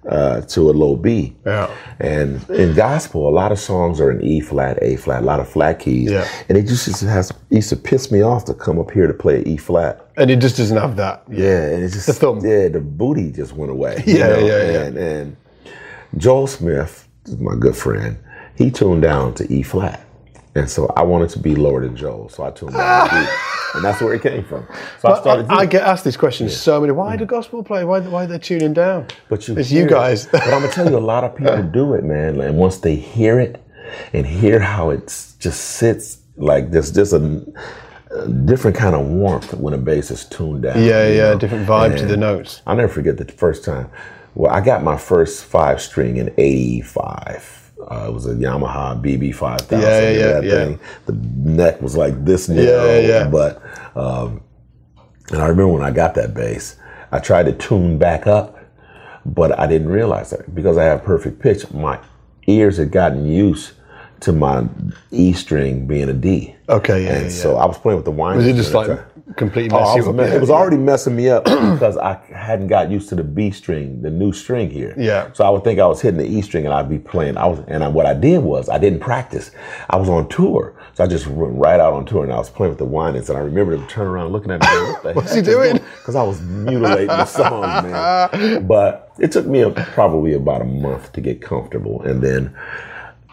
uh, 0.09 0.41
to 0.41 0.69
a 0.69 0.73
low 0.73 0.95
B. 0.95 1.35
yeah, 1.45 1.69
And 1.99 2.47
in 2.49 2.75
gospel, 2.75 3.27
a 3.27 3.31
lot 3.33 3.51
of 3.51 3.59
songs 3.59 3.99
are 3.99 4.11
in 4.11 4.21
E 4.23 4.39
flat, 4.39 4.77
A 4.81 4.95
flat, 4.97 5.23
a 5.23 5.25
lot 5.25 5.39
of 5.39 5.47
flat 5.49 5.79
keys. 5.79 6.11
Yeah. 6.11 6.27
And 6.49 6.57
it 6.57 6.63
just 6.67 6.85
has, 7.01 7.31
used 7.49 7.69
to 7.69 7.75
piss 7.75 8.11
me 8.11 8.21
off 8.21 8.45
to 8.45 8.53
come 8.53 8.79
up 8.79 8.91
here 8.91 9.07
to 9.07 9.13
play 9.13 9.41
E 9.45 9.57
flat. 9.57 10.05
and 10.17 10.29
it 10.29 10.39
just 10.39 10.57
doesn't 10.57 10.77
have 10.77 10.95
that. 10.97 11.23
Yeah, 11.29 11.65
and 11.69 11.83
it 11.83 11.89
just 11.89 12.07
The 12.07 12.13
thumb. 12.13 12.39
Yeah, 12.45 12.67
the 12.69 12.79
booty 12.81 13.31
just 13.31 13.53
went 13.53 13.71
away. 13.71 14.03
Yeah, 14.05 14.37
yeah, 14.37 14.71
yeah. 14.71 14.83
And, 14.83 14.97
and 14.97 15.37
Joel 16.17 16.47
Smith, 16.47 17.07
my 17.39 17.55
good 17.55 17.75
friend, 17.75 18.17
he 18.55 18.71
tuned 18.71 19.01
down 19.01 19.33
to 19.35 19.51
E 19.51 19.63
flat. 19.63 20.01
And 20.55 20.69
so 20.69 20.91
I 20.95 21.03
wanted 21.03 21.29
to 21.31 21.39
be 21.39 21.53
lower 21.53 21.81
than 21.81 21.97
Joel, 21.97 22.29
so 22.29 22.43
I 22.43 22.51
tuned 22.51 22.73
down 22.73 23.09
to 23.09 23.21
E. 23.21 23.27
And 23.75 23.83
that's 23.83 24.01
where 24.01 24.13
it 24.13 24.21
came 24.21 24.45
from. 24.45 24.65
So 25.01 25.11
I 25.11 25.19
started. 25.19 25.47
I, 25.49 25.55
I 25.55 25.65
get 25.65 25.83
asked 25.83 26.05
this 26.05 26.15
question 26.15 26.49
so 26.49 26.79
many. 26.79 26.93
Why 26.93 27.15
mm. 27.15 27.19
do 27.19 27.25
gospel 27.25 27.61
play? 27.61 27.83
Why 27.83 27.99
why 27.99 28.23
are 28.23 28.27
they 28.27 28.39
tuning 28.39 28.73
down? 28.73 29.07
But 29.27 29.49
you 29.49 29.57
It's 29.57 29.69
you 29.69 29.83
it. 29.83 29.89
guys. 29.89 30.27
but 30.27 30.43
I'm 30.43 30.61
gonna 30.61 30.71
tell 30.71 30.89
you, 30.89 30.97
a 30.97 30.99
lot 30.99 31.25
of 31.25 31.35
people 31.35 31.61
do 31.61 31.93
it, 31.93 32.05
man. 32.05 32.39
And 32.39 32.57
once 32.57 32.77
they 32.77 32.95
hear 32.95 33.37
it 33.37 33.61
and 34.13 34.25
hear 34.25 34.61
how 34.61 34.91
it 34.91 35.07
just 35.39 35.59
sits, 35.59 36.19
like 36.37 36.71
there's 36.71 36.89
just 36.89 37.11
a, 37.11 37.45
a 38.11 38.27
different 38.29 38.77
kind 38.77 38.95
of 38.95 39.05
warmth 39.07 39.53
when 39.55 39.73
a 39.73 39.77
bass 39.77 40.09
is 40.09 40.23
tuned 40.23 40.63
down. 40.63 40.81
Yeah, 40.81 41.07
yeah, 41.09 41.31
know? 41.31 41.37
different 41.37 41.67
vibe 41.67 41.97
to 41.97 42.05
the 42.05 42.15
notes. 42.15 42.61
I'll 42.65 42.77
never 42.77 42.93
forget 42.93 43.17
the 43.17 43.25
first 43.25 43.65
time. 43.65 43.89
Well, 44.35 44.53
I 44.53 44.61
got 44.61 44.83
my 44.83 44.95
first 44.95 45.43
five 45.43 45.81
string 45.81 46.15
in 46.15 46.33
'85. 46.37 47.64
Uh, 47.89 48.05
it 48.07 48.13
was 48.13 48.25
a 48.25 48.33
Yamaha 48.35 48.99
BB 49.01 49.35
five 49.35 49.61
thousand. 49.61 49.81
Yeah, 49.81 50.09
yeah, 50.11 50.33
that 50.33 50.43
yeah. 50.43 50.51
thing. 50.65 50.79
The 51.05 51.13
neck 51.13 51.81
was 51.81 51.95
like 51.95 52.25
this 52.25 52.49
now, 52.49 52.61
Yeah, 52.61 52.99
yeah. 52.99 53.27
but 53.27 53.61
um, 53.95 54.41
And 55.31 55.41
I 55.41 55.47
remember 55.47 55.67
when 55.73 55.83
I 55.83 55.91
got 55.91 56.15
that 56.15 56.33
bass, 56.33 56.77
I 57.11 57.19
tried 57.19 57.45
to 57.45 57.53
tune 57.53 57.97
back 57.97 58.27
up, 58.27 58.57
but 59.25 59.57
I 59.59 59.67
didn't 59.67 59.89
realize 59.89 60.31
that 60.31 60.53
because 60.53 60.77
I 60.77 60.83
have 60.85 61.03
perfect 61.03 61.39
pitch, 61.39 61.69
my 61.71 61.99
ears 62.47 62.77
had 62.77 62.91
gotten 62.91 63.25
used 63.25 63.71
to 64.21 64.31
my 64.31 64.67
E 65.11 65.33
string 65.33 65.85
being 65.87 66.09
a 66.09 66.13
D. 66.13 66.55
Okay, 66.69 67.03
yeah, 67.03 67.13
And 67.13 67.23
yeah, 67.25 67.29
so 67.29 67.57
I 67.57 67.65
was 67.65 67.77
playing 67.77 67.97
with 67.97 68.05
the 68.05 68.11
Winans. 68.11 68.37
Was 68.37 68.47
it 68.47 68.55
just 68.55 68.73
like 68.73 68.99
completely 69.35 69.77
Oh, 69.77 69.83
I 69.83 69.99
up? 69.99 70.19
it 70.33 70.39
was 70.39 70.49
already 70.49 70.77
messing 70.77 71.15
me 71.15 71.29
up 71.29 71.43
because 71.45 71.97
I 71.97 72.19
hadn't 72.33 72.67
got 72.67 72.91
used 72.91 73.09
to 73.09 73.15
the 73.15 73.23
B 73.23 73.49
string, 73.51 74.01
the 74.01 74.09
new 74.09 74.31
string 74.31 74.69
here. 74.69 74.93
Yeah. 74.97 75.31
So 75.33 75.43
I 75.43 75.49
would 75.49 75.63
think 75.63 75.79
I 75.79 75.87
was 75.87 76.01
hitting 76.01 76.19
the 76.19 76.27
E 76.27 76.41
string 76.41 76.65
and 76.65 76.73
I'd 76.73 76.89
be 76.89 76.99
playing. 76.99 77.37
I 77.37 77.47
was, 77.47 77.59
and 77.67 77.83
I, 77.83 77.87
what 77.87 78.05
I 78.05 78.13
did 78.13 78.39
was 78.43 78.69
I 78.69 78.77
didn't 78.77 78.99
practice. 78.99 79.51
I 79.89 79.97
was 79.97 80.09
on 80.09 80.29
tour, 80.29 80.75
so 80.93 81.03
I 81.03 81.07
just 81.07 81.27
went 81.27 81.53
right 81.57 81.79
out 81.79 81.93
on 81.93 82.05
tour 82.05 82.23
and 82.23 82.31
I 82.31 82.37
was 82.37 82.49
playing 82.49 82.71
with 82.71 82.79
the 82.79 82.85
Winans. 82.85 83.29
And 83.29 83.37
I 83.37 83.41
remember 83.41 83.75
them 83.75 83.87
turning 83.87 84.11
around 84.11 84.31
looking 84.31 84.51
at 84.51 84.61
me. 84.61 84.67
What 84.67 85.03
the 85.03 85.13
What's 85.15 85.33
he 85.33 85.41
doing? 85.41 85.79
Because 85.97 86.15
I 86.15 86.23
was 86.23 86.41
mutilating 86.41 87.07
the 87.07 87.25
songs, 87.25 87.83
man. 87.91 88.67
But 88.67 89.11
it 89.19 89.31
took 89.31 89.45
me 89.47 89.61
a, 89.61 89.71
probably 89.71 90.33
about 90.33 90.61
a 90.61 90.65
month 90.65 91.11
to 91.13 91.21
get 91.21 91.41
comfortable, 91.41 92.01
and 92.03 92.21
then. 92.21 92.55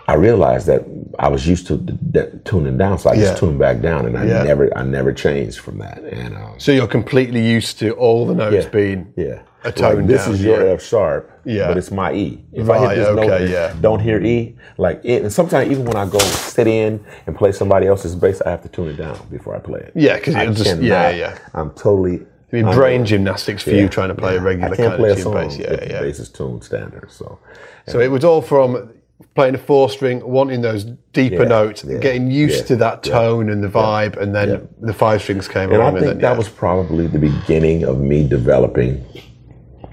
I 0.08 0.14
realized 0.14 0.66
that 0.66 0.84
I 1.18 1.28
was 1.28 1.46
used 1.46 1.66
to 1.68 1.76
d- 1.76 1.96
d- 2.10 2.38
tuning 2.44 2.76
down, 2.76 2.98
so 2.98 3.10
I 3.10 3.14
Yeah. 3.14 3.20
just 3.26 3.38
tuned 3.38 3.58
back 3.58 3.80
down, 3.80 4.06
and 4.06 4.16
I 4.18 4.24
Yeah. 4.24 4.42
never, 4.42 4.76
I 4.76 4.82
never 4.82 5.12
changed 5.12 5.60
from 5.60 5.78
that. 5.78 6.02
And 6.10 6.34
um, 6.36 6.54
So 6.58 6.72
you're 6.72 6.88
completely 6.88 7.40
used 7.40 7.78
to 7.80 7.92
all 7.92 8.26
the 8.26 8.34
notes 8.34 8.64
Yeah. 8.64 8.70
being 8.70 9.06
yeah. 9.16 9.38
a 9.64 9.70
tone 9.70 9.98
like, 9.98 10.06
this 10.08 10.24
down, 10.24 10.34
is 10.34 10.44
your 10.44 10.66
yeah. 10.66 10.72
F 10.72 10.82
sharp, 10.82 11.30
Yeah. 11.44 11.68
but 11.68 11.76
it's 11.78 11.92
my 11.92 12.12
E. 12.12 12.44
If 12.52 12.68
I 12.68 12.78
hit 12.80 12.96
this 12.96 13.08
note 13.14 13.18
okay, 13.30 13.42
and 13.44 13.52
yeah. 13.52 13.72
don't 13.80 14.00
hear 14.00 14.20
E, 14.20 14.56
like 14.76 15.00
it, 15.04 15.22
and 15.22 15.32
sometimes 15.32 15.70
even 15.70 15.84
when 15.84 15.96
I 15.96 16.06
go 16.06 16.18
sit 16.18 16.66
in 16.66 16.98
and 17.28 17.36
play 17.36 17.52
somebody 17.52 17.86
else's 17.86 18.16
bass, 18.16 18.42
I 18.44 18.50
have 18.50 18.62
to 18.62 18.68
tune 18.68 18.88
it 18.88 18.96
down 18.96 19.16
before 19.30 19.54
I 19.54 19.60
play 19.60 19.80
it. 19.80 19.92
Yeah, 19.94 20.18
'cause 20.18 20.34
I 20.34 20.42
it'll 20.42 20.54
just- 20.54 20.66
cannot- 20.68 20.82
yeah, 20.84 21.10
yeah. 21.10 21.34
I'm 21.54 21.70
totally. 21.70 22.22
I 22.52 22.56
mean, 22.56 22.74
brain 22.74 23.04
gymnastics 23.06 23.62
for 23.62 23.70
you 23.70 23.88
trying 23.88 24.08
to 24.08 24.14
play 24.14 24.36
a 24.36 24.40
regular 24.40 24.72
I 24.74 24.76
can't 24.76 24.88
kind 24.90 25.00
play 25.00 25.10
of 25.12 25.18
a 25.18 25.20
song 25.22 25.34
bass. 25.34 25.56
Yeah, 25.58 25.72
if 25.74 25.80
the 25.80 25.88
yeah. 25.88 26.00
bass 26.00 26.18
is 26.18 26.28
tuned 26.28 26.64
standard. 26.64 27.10
So 27.10 27.38
So 27.86 27.98
it 28.00 28.10
was 28.10 28.24
all 28.24 28.42
from 28.42 28.90
playing 29.34 29.54
a 29.54 29.58
four 29.58 29.88
string, 29.90 30.24
wanting 30.24 30.60
those 30.60 30.84
deeper 31.12 31.42
Yeah, 31.42 31.48
notes, 31.48 31.84
yeah, 31.84 31.98
getting 31.98 32.30
used 32.30 32.60
yeah, 32.60 32.66
to 32.66 32.76
that 32.76 33.02
tone 33.02 33.50
and 33.50 33.62
the 33.62 33.68
vibe, 33.68 34.16
and 34.16 34.34
then 34.34 34.68
the 34.80 34.92
five 34.92 35.22
strings 35.22 35.48
came 35.48 35.72
And 35.72 35.82
I 35.82 35.86
along. 35.86 35.94
think 35.94 36.12
and 36.12 36.20
then, 36.20 36.30
that 36.30 36.36
was 36.36 36.48
probably 36.48 37.06
the 37.06 37.18
beginning 37.18 37.84
of 37.84 38.00
me 38.00 38.26
developing 38.26 39.04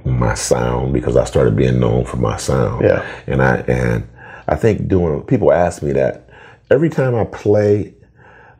my 0.05 0.33
sound 0.33 0.93
because 0.93 1.15
I 1.15 1.23
started 1.25 1.55
being 1.55 1.79
known 1.79 2.05
for 2.05 2.17
my 2.17 2.37
sound. 2.37 2.85
Yeah. 2.85 3.05
And 3.27 3.41
I 3.41 3.57
and 3.67 4.07
I 4.47 4.55
think 4.55 4.87
doing 4.87 5.21
people 5.23 5.51
ask 5.51 5.81
me 5.83 5.91
that 5.93 6.29
every 6.71 6.89
time 6.89 7.15
I 7.15 7.25
play, 7.25 7.93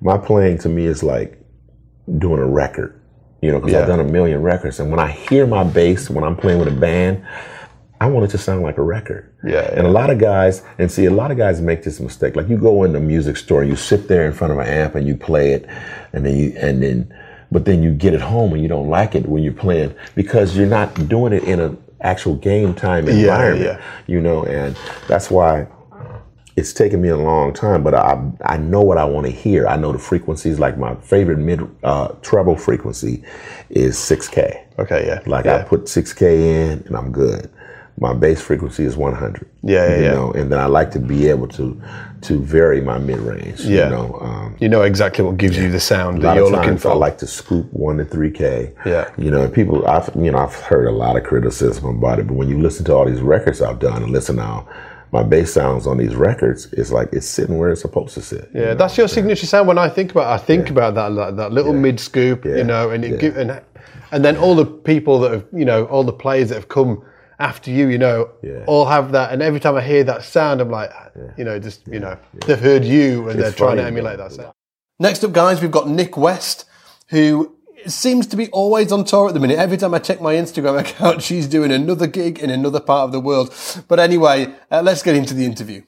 my 0.02 0.18
playing 0.18 0.60
to 0.60 0.70
me 0.70 0.86
is 0.86 1.04
like 1.04 1.44
doing 2.18 2.40
a 2.40 2.48
record. 2.48 2.96
You 3.42 3.52
know, 3.54 3.60
because. 3.60 3.76
I've 3.76 3.88
done 3.88 4.02
a 4.02 4.04
million 4.04 4.42
records, 4.42 4.80
and 4.82 4.92
when 4.92 5.00
I 5.00 5.10
hear 5.12 5.48
my 5.48 5.64
bass 5.64 6.10
when 6.10 6.24
I'm 6.26 6.36
playing 6.36 6.60
with 6.60 6.68
a 6.68 6.72
band, 6.78 7.26
I 8.02 8.08
want 8.08 8.26
it 8.26 8.32
to 8.32 8.38
sound 8.38 8.62
like 8.64 8.78
a 8.78 8.82
record. 8.82 9.30
Yeah, 9.44 9.70
And 9.74 9.86
a 9.86 9.90
lot 9.92 10.10
of 10.10 10.20
guys, 10.20 10.64
and 10.78 10.90
see, 10.92 11.06
a 11.06 11.12
lot 11.12 11.32
of 11.32 11.38
guys 11.38 11.60
make 11.60 11.84
this 11.84 12.00
mistake. 12.00 12.36
Like 12.36 12.48
you 12.48 12.58
go 12.58 12.84
in 12.84 12.94
the 12.94 13.00
music 13.00 13.36
store, 13.36 13.64
you 13.64 13.76
sit 13.76 14.08
there 14.08 14.26
in 14.26 14.32
front 14.34 14.54
of 14.54 14.60
an 14.60 14.68
amp 14.68 14.96
and 14.96 15.06
you 15.06 15.18
play 15.18 15.52
it, 15.52 15.66
and 16.14 16.26
then 16.26 16.38
you, 16.38 16.54
and 16.58 16.82
then, 16.82 17.14
but 17.52 17.66
then 17.66 17.84
you 17.84 17.92
get 17.94 18.14
it 18.14 18.22
home 18.22 18.54
and 18.54 18.62
you 18.62 18.70
don't 18.70 18.88
like 18.90 19.16
it 19.16 19.28
when 19.28 19.44
you're 19.44 19.52
playing 19.54 19.94
because 20.16 20.56
you're 20.56 20.68
not 20.68 21.10
doing 21.10 21.34
it 21.34 21.44
in 21.44 21.60
an 21.60 21.78
actual 22.02 22.36
game 22.36 22.74
time 22.74 23.08
environment. 23.10 23.64
yeah. 23.66 23.82
You 24.08 24.22
know, 24.22 24.46
and 24.46 24.78
that's 25.08 25.30
why 25.30 25.68
it's 26.56 26.74
taken 26.74 27.02
me 27.02 27.10
a 27.10 27.18
long 27.18 27.54
time, 27.54 27.84
but 27.84 27.94
I 27.96 28.22
I 28.46 28.58
know 28.58 28.82
what 28.82 28.98
I 28.98 29.06
want 29.06 29.26
to 29.28 29.32
hear. 29.32 29.68
I 29.68 29.76
know 29.76 29.92
the 29.92 30.00
frequencies. 30.00 30.58
Like 30.60 30.78
my 30.78 30.96
favorite 30.96 31.40
mid 31.40 31.62
uh, 31.84 32.10
treble 32.22 32.56
frequency 32.56 33.24
is 33.70 33.98
6K. 33.98 34.80
okay. 34.80 35.08
Yeah, 35.08 35.20
Like 35.26 35.46
yeah. 35.46 35.58
I 35.58 35.64
put 35.64 35.84
6K 35.86 36.22
in 36.22 36.84
and 36.88 36.96
I'm 36.96 37.12
good. 37.12 37.50
My 38.00 38.14
bass 38.14 38.42
frequency 38.42 38.86
is 38.86 38.96
100. 38.96 39.50
Yeah, 39.62 39.88
yeah, 39.90 39.96
you 39.98 40.04
yeah. 40.04 40.12
know, 40.12 40.32
and 40.32 40.52
then 40.52 40.60
I 40.60 40.68
like 40.68 40.92
to 40.92 41.00
be 41.00 41.28
able 41.28 41.48
to 41.50 41.80
to 42.22 42.40
vary 42.42 42.82
my 42.82 42.98
mid 42.98 43.20
range. 43.20 43.62
Yeah. 43.62 43.86
You 43.86 43.90
know, 43.90 44.18
um, 44.22 44.56
you 44.60 44.70
know 44.70 44.82
exactly 44.84 45.24
what 45.24 45.38
gives 45.38 45.58
you 45.58 45.70
the 45.72 45.80
sound 45.80 46.20
a 46.20 46.22
that 46.22 46.36
you're 46.36 46.46
of 46.46 46.52
looking 46.52 46.78
for. 46.78 46.92
I 46.92 46.94
like 46.96 47.18
to 47.20 47.28
scoop 47.28 47.72
one 47.74 47.98
to 47.98 48.06
three 48.06 48.32
K. 48.32 48.74
Yeah. 48.86 49.12
You 49.18 49.32
know, 49.32 49.50
people 49.50 49.86
I've 49.88 50.10
you 50.16 50.32
know, 50.32 50.38
I've 50.38 50.56
heard 50.56 50.88
a 50.88 50.92
lot 50.92 51.18
of 51.18 51.24
criticism 51.24 51.86
about 51.86 52.20
it, 52.20 52.28
but 52.28 52.36
when 52.36 52.48
you 52.50 52.60
listen 52.62 52.86
to 52.86 52.94
all 52.94 53.06
these 53.06 53.22
records 53.22 53.62
I've 53.62 53.80
done 53.80 54.02
and 54.04 54.12
listen 54.12 54.38
now, 54.38 54.68
my 55.12 55.24
bass 55.24 55.52
sounds 55.54 55.88
on 55.88 55.98
these 55.98 56.16
records, 56.16 56.72
it's 56.74 56.92
like 56.92 57.10
it's 57.12 57.28
sitting 57.28 57.58
where 57.58 57.72
it's 57.72 57.82
supposed 57.82 58.14
to 58.14 58.22
sit. 58.22 58.50
Yeah, 58.54 58.76
that's 58.76 58.98
your 58.98 59.08
signature 59.08 59.46
sound. 59.46 59.68
When 59.68 59.78
I 59.78 59.90
think 59.90 60.12
about, 60.12 60.28
I 60.28 60.38
think 60.38 60.70
about 60.70 60.96
that, 60.96 61.10
that 61.16 61.38
that 61.38 61.52
little 61.52 61.74
mid 61.74 62.00
scoop, 62.00 62.46
you 62.46 62.64
know, 62.64 62.92
and 62.92 63.04
it 63.04 63.12
Yeah. 63.12 63.18
give, 63.18 63.38
and 63.38 63.62
and 64.12 64.26
then 64.26 64.38
all 64.38 64.56
the 64.56 64.66
people 64.66 65.20
that 65.20 65.32
have, 65.32 65.46
you 65.54 65.66
know, 65.66 65.86
all 65.86 66.04
the 66.04 66.14
players 66.14 66.50
that 66.50 66.56
have 66.56 66.70
come 66.70 67.04
after 67.40 67.72
you, 67.72 67.88
you 67.88 67.98
know, 67.98 68.30
Yeah. 68.44 68.64
all 68.68 68.86
have 68.86 69.12
that. 69.14 69.32
And 69.32 69.42
every 69.42 69.60
time 69.60 69.76
I 69.76 69.82
hear 69.82 70.04
that 70.04 70.24
sound, 70.24 70.60
I'm 70.62 70.70
like, 70.70 70.92
you 71.38 71.44
know, 71.46 71.58
just 71.60 71.88
you 71.88 72.00
know, 72.00 72.18
they've 72.46 72.60
heard 72.60 72.84
you 72.86 73.30
and 73.30 73.40
they're 73.40 73.52
trying 73.52 73.78
to 73.78 73.84
emulate 73.84 74.18
that 74.18 74.32
sound. 74.34 74.54
Next 75.00 75.24
up, 75.24 75.32
guys, 75.32 75.62
we've 75.62 75.72
got 75.72 75.88
Nik 75.90 76.18
West, 76.18 76.66
who 77.08 77.56
seems 77.88 78.28
to 78.28 78.36
be 78.36 78.50
always 78.50 78.92
on 78.92 79.06
tour 79.06 79.30
at 79.30 79.34
the 79.34 79.40
minute. 79.40 79.58
Every 79.58 79.78
time 79.78 79.94
I 79.94 80.00
check 80.00 80.20
my 80.22 80.34
Instagram 80.36 80.78
account, 80.84 81.22
she's 81.22 81.48
doing 81.48 81.72
another 81.72 82.08
gig 82.08 82.40
in 82.40 82.50
another 82.50 82.82
part 82.82 83.06
of 83.06 83.12
the 83.14 83.22
world. 83.22 83.54
But 83.88 84.00
anyway, 84.00 84.54
uh, 84.70 84.82
let's 84.84 85.02
get 85.02 85.16
into 85.16 85.34
the 85.34 85.46
interview. 85.46 85.84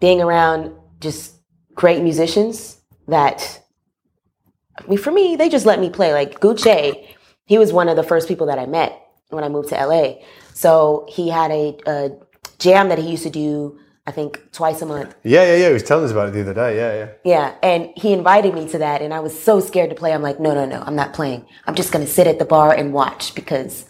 being 0.00 0.20
around 0.20 0.70
just 1.00 1.36
great 1.74 2.02
musicians 2.02 2.76
that 3.08 3.60
I 4.78 4.86
mean 4.88 4.98
for 4.98 5.10
me 5.12 5.36
they 5.36 5.48
just 5.48 5.64
let 5.66 5.80
me 5.80 5.88
play 5.90 6.12
like 6.12 6.40
Gouché 6.40 7.06
he 7.46 7.56
was 7.58 7.72
one 7.72 7.88
of 7.88 7.96
the 7.96 8.02
first 8.02 8.28
people 8.28 8.46
that 8.48 8.58
I 8.58 8.66
met 8.66 8.92
when 9.30 9.42
I 9.44 9.48
moved 9.48 9.68
to 9.70 9.76
LA 9.86 10.16
so 10.54 11.06
he 11.08 11.28
had 11.28 11.50
a, 11.50 11.76
a 11.86 12.10
jam 12.58 12.88
that 12.88 12.98
he 12.98 13.10
used 13.10 13.22
to 13.24 13.30
do 13.30 13.78
I 14.06 14.10
think 14.10 14.40
twice 14.52 14.82
a 14.82 14.86
month 14.86 15.14
Yeah, 15.22 15.44
yeah, 15.44 15.56
yeah. 15.56 15.66
He 15.68 15.72
was 15.74 15.82
telling 15.84 16.04
us 16.04 16.10
about 16.10 16.28
it 16.28 16.32
the 16.32 16.40
other 16.42 16.54
day. 16.54 16.76
Yeah, 16.76 16.94
yeah. 16.94 17.08
yeah 17.24 17.54
and 17.62 17.90
he 17.96 18.12
invited 18.12 18.52
me 18.54 18.68
to 18.68 18.78
that 18.78 19.00
and 19.02 19.14
I 19.14 19.20
was 19.20 19.38
so 19.40 19.60
scared 19.60 19.90
to 19.90 19.96
play 19.96 20.12
I'm 20.12 20.22
like 20.22 20.40
no 20.40 20.54
no 20.54 20.64
no 20.66 20.82
I'm 20.86 20.96
not 20.96 21.12
playing 21.14 21.46
I'm 21.66 21.74
just 21.74 21.92
gonna 21.92 22.06
sit 22.06 22.26
at 22.26 22.38
the 22.38 22.44
bar 22.44 22.72
and 22.74 22.92
watch 22.92 23.34
because 23.34 23.86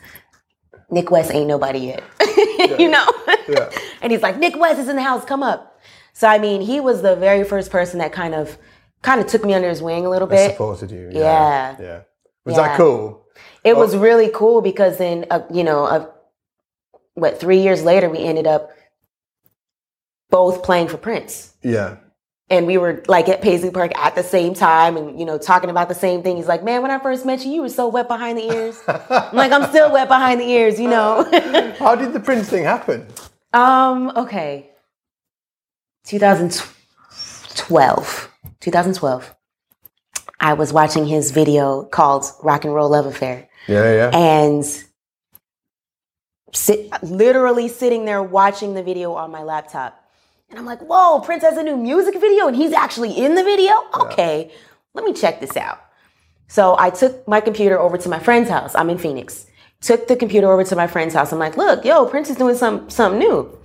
Nik 0.90 1.10
West 1.10 1.30
ain't 1.32 1.48
nobody 1.48 1.78
yet 1.78 2.02
you 2.78 2.88
know 2.90 3.06
Yeah. 3.48 3.70
and 4.02 4.12
he's 4.12 4.22
like, 4.22 4.38
Nik 4.38 4.58
West 4.58 4.78
is 4.78 4.88
in 4.88 4.96
the 4.96 5.02
house, 5.02 5.24
come 5.24 5.42
up. 5.42 5.80
So 6.12 6.28
I 6.28 6.38
mean, 6.38 6.60
he 6.60 6.78
was 6.80 7.00
the 7.02 7.16
very 7.16 7.44
first 7.44 7.70
person 7.70 7.98
that 8.00 8.12
kind 8.12 8.34
of 8.34 8.58
kind 9.02 9.20
of 9.20 9.26
took 9.26 9.44
me 9.44 9.54
under 9.54 9.68
his 9.68 9.80
wing 9.82 10.04
a 10.06 10.10
little 10.10 10.28
bit. 10.28 10.50
supported 10.52 10.90
you. 10.90 11.10
Yeah. 11.12 11.76
Yeah. 11.80 12.00
Was 12.44 12.56
Yeah. 12.56 12.68
that 12.68 12.76
cool? 12.76 13.26
It 13.64 13.76
was 13.76 13.96
really 13.96 14.30
cool 14.32 14.60
because 14.60 14.98
then 14.98 15.24
uh, 15.30 15.40
you 15.50 15.64
know, 15.64 15.84
uh, 15.84 16.06
what 17.14 17.40
three 17.40 17.58
years 17.58 17.84
later 17.84 18.08
we 18.08 18.18
ended 18.18 18.46
up 18.46 18.70
both 20.30 20.62
playing 20.62 20.86
for 20.88 20.96
Prince. 20.96 21.52
Yeah. 21.62 21.96
And 22.50 22.66
we 22.66 22.78
were 22.78 23.02
like 23.06 23.28
at 23.28 23.42
Paisley 23.42 23.70
Park 23.70 23.92
at 23.96 24.14
the 24.14 24.22
same 24.22 24.54
time 24.54 24.96
and, 24.96 25.18
you 25.18 25.24
know, 25.24 25.38
talking 25.38 25.70
about 25.70 25.88
the 25.88 25.94
same 25.94 26.22
thing. 26.22 26.36
He's 26.36 26.48
like, 26.48 26.62
man, 26.64 26.82
when 26.82 26.90
I 26.90 26.98
first 26.98 27.24
met 27.24 27.44
you, 27.44 27.52
you 27.52 27.62
were 27.62 27.68
so 27.68 27.88
wet 27.88 28.08
behind 28.08 28.36
the 28.36 28.52
ears. 28.52 28.82
I'm 28.88 29.36
like, 29.36 29.52
I'm 29.52 29.68
still 29.70 29.92
wet 29.92 30.08
behind 30.08 30.40
the 30.40 30.44
ears, 30.44 30.80
you 30.80 30.88
know. 30.88 31.24
How 31.78 31.94
did 31.94 32.12
the 32.12 32.20
Prince 32.20 32.50
thing 32.50 32.64
happen? 32.64 33.06
Um, 33.52 34.10
okay. 34.16 34.70
2012. 36.06 38.30
2012. 38.60 39.36
I 40.40 40.54
was 40.54 40.72
watching 40.72 41.06
his 41.06 41.30
video 41.30 41.84
called 41.84 42.24
Rock 42.42 42.64
and 42.64 42.74
Roll 42.74 42.90
Love 42.90 43.06
Affair. 43.06 43.48
Yeah, 43.68 43.94
yeah. 43.94 44.10
And 44.12 44.64
sit, 46.52 46.90
literally 47.02 47.68
sitting 47.68 48.04
there 48.04 48.22
watching 48.22 48.74
the 48.74 48.82
video 48.82 49.14
on 49.14 49.30
my 49.30 49.42
laptop. 49.42 49.98
And 50.50 50.58
I'm 50.58 50.66
like, 50.66 50.80
whoa, 50.80 51.20
Prince 51.20 51.42
has 51.42 51.56
a 51.56 51.62
new 51.62 51.76
music 51.76 52.20
video 52.20 52.46
and 52.46 52.56
he's 52.56 52.72
actually 52.72 53.16
in 53.16 53.34
the 53.34 53.42
video? 53.42 53.72
Okay, 54.00 54.52
let 54.94 55.04
me 55.04 55.12
check 55.12 55.40
this 55.40 55.56
out. 55.56 55.80
So 56.46 56.76
I 56.78 56.90
took 56.90 57.26
my 57.26 57.40
computer 57.40 57.80
over 57.80 57.96
to 57.96 58.08
my 58.10 58.18
friend's 58.18 58.50
house. 58.50 58.74
I'm 58.74 58.90
in 58.90 58.98
Phoenix. 58.98 59.46
Took 59.80 60.06
the 60.06 60.16
computer 60.16 60.52
over 60.52 60.62
to 60.64 60.76
my 60.76 60.86
friend's 60.86 61.14
house. 61.14 61.32
I'm 61.32 61.38
like, 61.38 61.56
look, 61.56 61.84
yo, 61.84 62.04
Prince 62.04 62.28
is 62.28 62.36
doing 62.36 62.54
some, 62.54 62.90
something 62.90 63.18
new. 63.18 63.58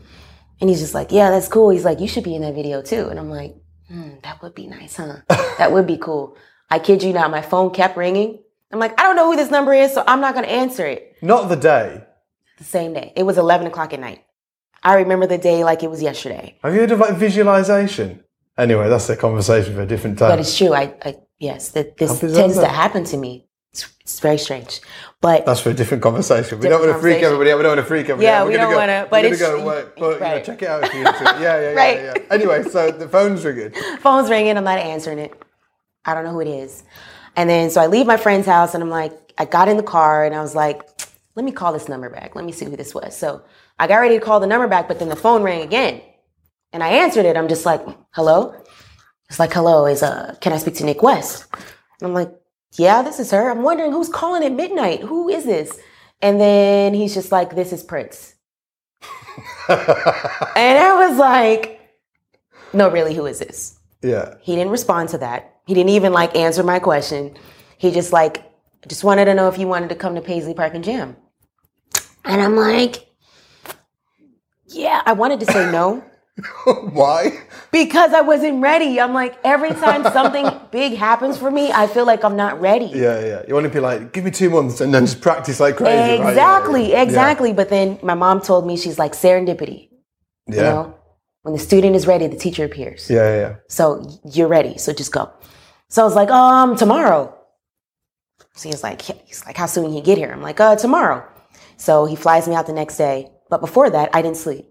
And 0.62 0.70
he's 0.70 0.80
just 0.80 0.94
like, 0.94 1.12
yeah, 1.12 1.30
that's 1.30 1.50
cool. 1.50 1.70
He's 1.70 1.84
like, 1.84 2.00
you 2.00 2.08
should 2.08 2.24
be 2.24 2.36
in 2.36 2.42
that 2.42 2.56
video 2.56 2.82
too. 2.82 3.10
And 3.10 3.20
I'm 3.20 3.30
like, 3.30 3.56
hmm, 3.90 4.12
that 4.24 4.42
would 4.42 4.56
be 4.56 4.68
nice, 4.68 4.96
huh? 4.96 5.18
that 5.58 5.74
would 5.74 5.86
be 5.86 5.98
cool. 5.98 6.38
I 6.70 6.80
kid 6.80 7.04
you 7.04 7.12
not, 7.12 7.30
my 7.32 7.42
phone 7.42 7.72
kept 7.72 7.98
ringing. 7.98 8.40
I'm 8.72 8.80
like, 8.80 9.00
I 9.00 9.04
don't 9.04 9.16
know 9.16 9.30
who 9.30 9.38
this 9.38 9.52
number 9.52 9.74
is, 9.74 9.94
so 9.94 10.04
I'm 10.08 10.22
not 10.22 10.34
gonna 10.34 10.48
answer 10.48 10.86
it. 10.86 11.18
Not 11.22 11.50
the 11.50 11.56
day. 11.56 12.07
The 12.58 12.64
same 12.64 12.94
day. 12.94 13.14
It 13.16 13.24
was 13.24 13.38
11 13.38 13.68
o'clock 13.68 13.94
at 13.94 14.00
night. 14.00 14.24
I 14.84 14.96
remember 14.96 15.28
the 15.28 15.38
day 15.38 15.64
like 15.64 15.84
it 15.84 15.90
was 15.90 16.02
yesterday. 16.02 16.58
Have 16.64 16.74
you 16.74 16.80
heard 16.82 16.92
of 16.92 17.00
like 17.00 17.16
visualization? 17.16 18.24
Anyway, 18.58 18.90
that's 18.90 19.10
a 19.10 19.16
conversation 19.16 19.76
for 19.76 19.82
a 19.82 19.86
different 19.86 20.18
time. 20.18 20.30
But 20.32 20.40
it's 20.40 20.58
true. 20.58 20.74
I, 20.74 20.94
I 21.04 21.16
yes, 21.40 21.70
that 21.70 21.98
this 21.98 22.20
tends 22.20 22.58
to 22.58 22.68
happen 22.68 23.04
to 23.06 23.18
me. 23.18 23.46
It's, 23.74 23.88
it's 24.02 24.20
very 24.20 24.38
strange. 24.40 24.82
But 25.22 25.46
That's 25.46 25.60
for 25.60 25.70
a 25.70 25.74
different 25.74 26.02
conversation. 26.02 26.58
We 26.58 26.64
Different 26.64 26.82
don't 26.84 26.90
want 26.90 26.98
to 26.98 27.02
freak 27.02 27.22
everybody 27.24 27.52
out. 27.52 27.58
We 27.58 27.64
don't 27.64 27.72
want 27.76 27.82
to 27.82 27.86
freak 27.88 28.04
everybody 28.10 28.26
Yeah, 28.26 28.42
out. 28.42 28.46
We're 28.46 28.52
we 28.54 28.58
don't 28.58 28.76
wanna- 28.76 29.08
but 29.10 29.24
we're 29.24 29.34
it's- 29.34 29.40
go, 29.40 29.64
wait, 29.66 29.86
but, 29.98 30.14
you 30.14 30.20
know, 30.20 30.42
check 30.42 30.62
it 30.64 30.68
out 30.70 30.84
if 30.84 30.94
you're 30.94 31.06
into 31.08 31.22
it. 31.22 31.24
Yeah, 31.42 31.42
yeah, 31.42 31.60
yeah, 31.62 31.74
Right. 31.76 31.98
yeah, 31.98 32.14
yeah. 32.16 32.24
Anyway, 32.34 32.64
so 32.64 32.90
the 32.92 33.08
phone's 33.08 33.44
ringing. 33.46 33.72
phone's 34.00 34.30
ringing. 34.30 34.58
I'm 34.58 34.64
not 34.64 34.80
answering 34.80 35.20
it. 35.20 35.34
I 36.06 36.14
don't 36.16 36.24
know 36.24 36.32
who 36.32 36.40
it 36.42 36.48
is. 36.48 36.84
And 37.36 37.48
then 37.50 37.70
so 37.70 37.82
I 37.82 37.88
leave 37.88 38.08
my 38.08 38.18
friend's 38.18 38.48
house 38.48 38.74
and 38.74 38.82
I'm 38.82 38.90
like, 38.90 39.14
I 39.38 39.46
got 39.46 39.68
in 39.70 39.78
the 39.78 39.84
car 39.84 40.26
and 40.26 40.34
I 40.34 40.42
was 40.42 40.56
like, 40.56 40.82
let 41.38 41.46
me 41.46 41.52
call 41.52 41.72
this 41.72 41.88
number 41.88 42.10
back. 42.10 42.36
Let 42.36 42.46
me 42.46 42.52
see 42.52 42.66
who 42.66 42.76
this 42.76 42.96
was. 42.96 43.16
So 43.16 43.44
I 43.78 43.86
got 43.86 43.98
ready 43.98 44.18
to 44.18 44.26
call 44.26 44.40
the 44.40 44.48
number 44.48 44.68
back, 44.68 44.88
but 44.88 44.98
then 44.98 45.08
the 45.08 45.16
phone 45.16 45.44
rang 45.44 45.62
again. 45.62 46.02
And 46.74 46.84
I 46.84 46.88
answered 46.88 47.28
it. 47.28 47.38
I'm 47.38 47.48
just 47.48 47.64
like, 47.64 47.86
hello? 48.10 48.60
It's 49.30 49.38
like, 49.38 49.54
hello, 49.54 49.86
is 49.86 50.02
uh 50.02 50.36
can 50.42 50.52
I 50.52 50.58
speak 50.58 50.74
to 50.76 50.84
Nik 50.84 51.04
West? 51.04 51.46
And 51.54 52.08
I'm 52.08 52.14
like, 52.16 52.32
yeah, 52.80 53.04
this 53.04 53.20
is 53.20 53.30
her. 53.30 53.52
I'm 53.52 53.62
wondering 53.62 53.92
who's 53.92 54.10
calling 54.10 54.44
at 54.44 54.52
midnight. 54.52 55.02
Who 55.02 55.30
is 55.30 55.46
this? 55.46 55.80
And 56.24 56.42
then 56.42 56.96
he's 56.96 57.14
just 57.14 57.32
like, 57.32 57.56
this 57.56 57.72
is 57.72 57.84
Prince. 57.84 58.34
and 59.70 59.80
I 60.58 61.08
was 61.08 61.20
like, 61.20 61.80
no, 62.74 62.90
really, 62.90 63.14
who 63.14 63.28
is 63.28 63.38
this? 63.38 63.78
Yeah. 64.02 64.34
He 64.42 64.56
didn't 64.56 64.72
respond 64.72 65.10
to 65.10 65.20
that. 65.20 65.58
He 65.68 65.76
didn't 65.76 65.92
even 65.92 66.14
like 66.14 66.36
answer 66.36 66.64
my 66.64 66.80
question. 66.80 67.38
He 67.78 67.92
just 67.92 68.12
like 68.12 68.44
just 68.88 69.04
wanted 69.04 69.26
to 69.26 69.36
know 69.36 69.50
if 69.50 69.60
you 69.60 69.68
wanted 69.68 69.90
to 69.90 69.96
come 69.96 70.16
to 70.16 70.22
Paisley 70.22 70.56
Park 70.56 70.74
and 70.74 70.84
jam. 70.84 71.16
And 72.28 72.42
I'm 72.42 72.56
like, 72.56 73.08
yeah, 74.68 75.02
I 75.06 75.14
wanted 75.14 75.40
to 75.42 75.46
say 75.46 75.72
no 75.72 76.04
Why? 76.92 77.32
because 77.72 78.14
I 78.14 78.22
wasn't 78.22 78.62
ready. 78.62 79.00
I'm 79.00 79.14
like, 79.14 79.38
every 79.44 79.72
time 79.72 80.04
something 80.04 80.48
big 80.72 80.94
happens 80.94 81.38
for 81.38 81.50
me, 81.50 81.72
I 81.72 81.88
feel 81.88 82.06
like 82.06 82.24
I'm 82.24 82.36
not 82.36 82.60
ready. 82.62 82.86
Yeah, 82.94 83.20
yeah. 83.26 83.42
You 83.48 83.54
want 83.54 83.64
to 83.66 83.72
be 83.72 83.80
like, 83.80 84.14
give 84.14 84.24
me 84.26 84.32
two 84.32 84.50
months 84.50 84.82
and 84.82 84.94
then 84.94 85.06
just 85.06 85.22
practice 85.22 85.60
like 85.60 85.78
crazy. 85.78 85.98
right? 85.98 86.20
Yeah, 86.20 86.30
Exactly, 86.30 86.92
yeah. 86.92 87.02
exactly. 87.02 87.54
But 87.54 87.70
then 87.70 87.98
my 88.04 88.14
mom 88.14 88.42
told 88.42 88.68
me 88.68 88.78
she's 88.78 89.00
like 89.00 89.14
serendipity. 89.14 89.90
Yeah. 90.48 90.56
You 90.56 90.62
know, 90.64 90.96
when 91.42 91.54
the 91.54 91.60
student 91.60 91.96
is 91.96 92.06
ready, 92.06 92.28
the 92.28 92.38
teacher 92.38 92.66
appears. 92.66 93.10
Yeah, 93.10 93.24
yeah, 93.24 93.36
yeah. 93.40 93.56
So 93.70 94.06
you're 94.32 94.48
ready. 94.48 94.78
So 94.78 94.94
just 94.94 95.12
go. 95.12 95.32
So 95.90 96.02
I 96.04 96.06
was 96.06 96.16
like, 96.16 96.30
um, 96.30 96.76
tomorrow. 96.76 97.34
So 98.54 98.70
he's 98.70 98.84
like, 98.84 99.02
he's 99.02 99.44
like, 99.46 99.56
how 99.58 99.66
soon 99.66 99.86
can 99.86 99.94
you 99.94 100.02
get 100.04 100.18
here? 100.18 100.32
I'm 100.32 100.42
like, 100.42 100.60
uh, 100.60 100.76
tomorrow. 100.76 101.26
So 101.78 102.06
he 102.06 102.16
flies 102.16 102.48
me 102.48 102.56
out 102.56 102.68
the 102.68 102.74
next 102.74 102.98
day. 102.98 103.32
But 103.50 103.62
before 103.62 103.90
that, 103.90 104.10
I 104.14 104.22
didn't 104.22 104.38
sleep 104.38 104.66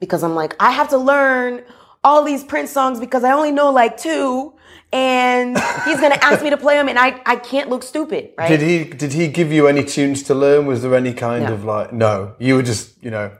because 0.00 0.24
I'm 0.24 0.34
like, 0.34 0.56
I 0.58 0.72
have 0.72 0.88
to 0.90 0.98
learn 0.98 1.62
all 2.02 2.24
these 2.24 2.42
Prince 2.44 2.70
songs 2.70 2.98
because 3.00 3.24
I 3.24 3.32
only 3.32 3.52
know 3.52 3.70
like 3.70 3.96
two, 3.96 4.54
and 4.92 5.56
he's 5.84 6.00
gonna 6.00 6.18
ask 6.22 6.42
me 6.42 6.50
to 6.50 6.56
play 6.56 6.74
them, 6.74 6.88
and 6.88 6.98
I 6.98 7.20
I 7.26 7.36
can't 7.36 7.68
look 7.68 7.82
stupid, 7.82 8.30
right? 8.38 8.48
Did 8.48 8.60
he 8.60 8.84
did 8.84 9.12
he 9.12 9.28
give 9.28 9.52
you 9.52 9.66
any 9.68 9.84
tunes 9.84 10.22
to 10.24 10.34
learn? 10.34 10.66
Was 10.66 10.82
there 10.82 10.94
any 10.94 11.12
kind 11.12 11.44
No. 11.44 11.54
of 11.54 11.64
like 11.64 11.92
no? 11.92 12.34
You 12.38 12.56
were 12.56 12.62
just 12.62 13.02
you 13.02 13.10
know 13.10 13.30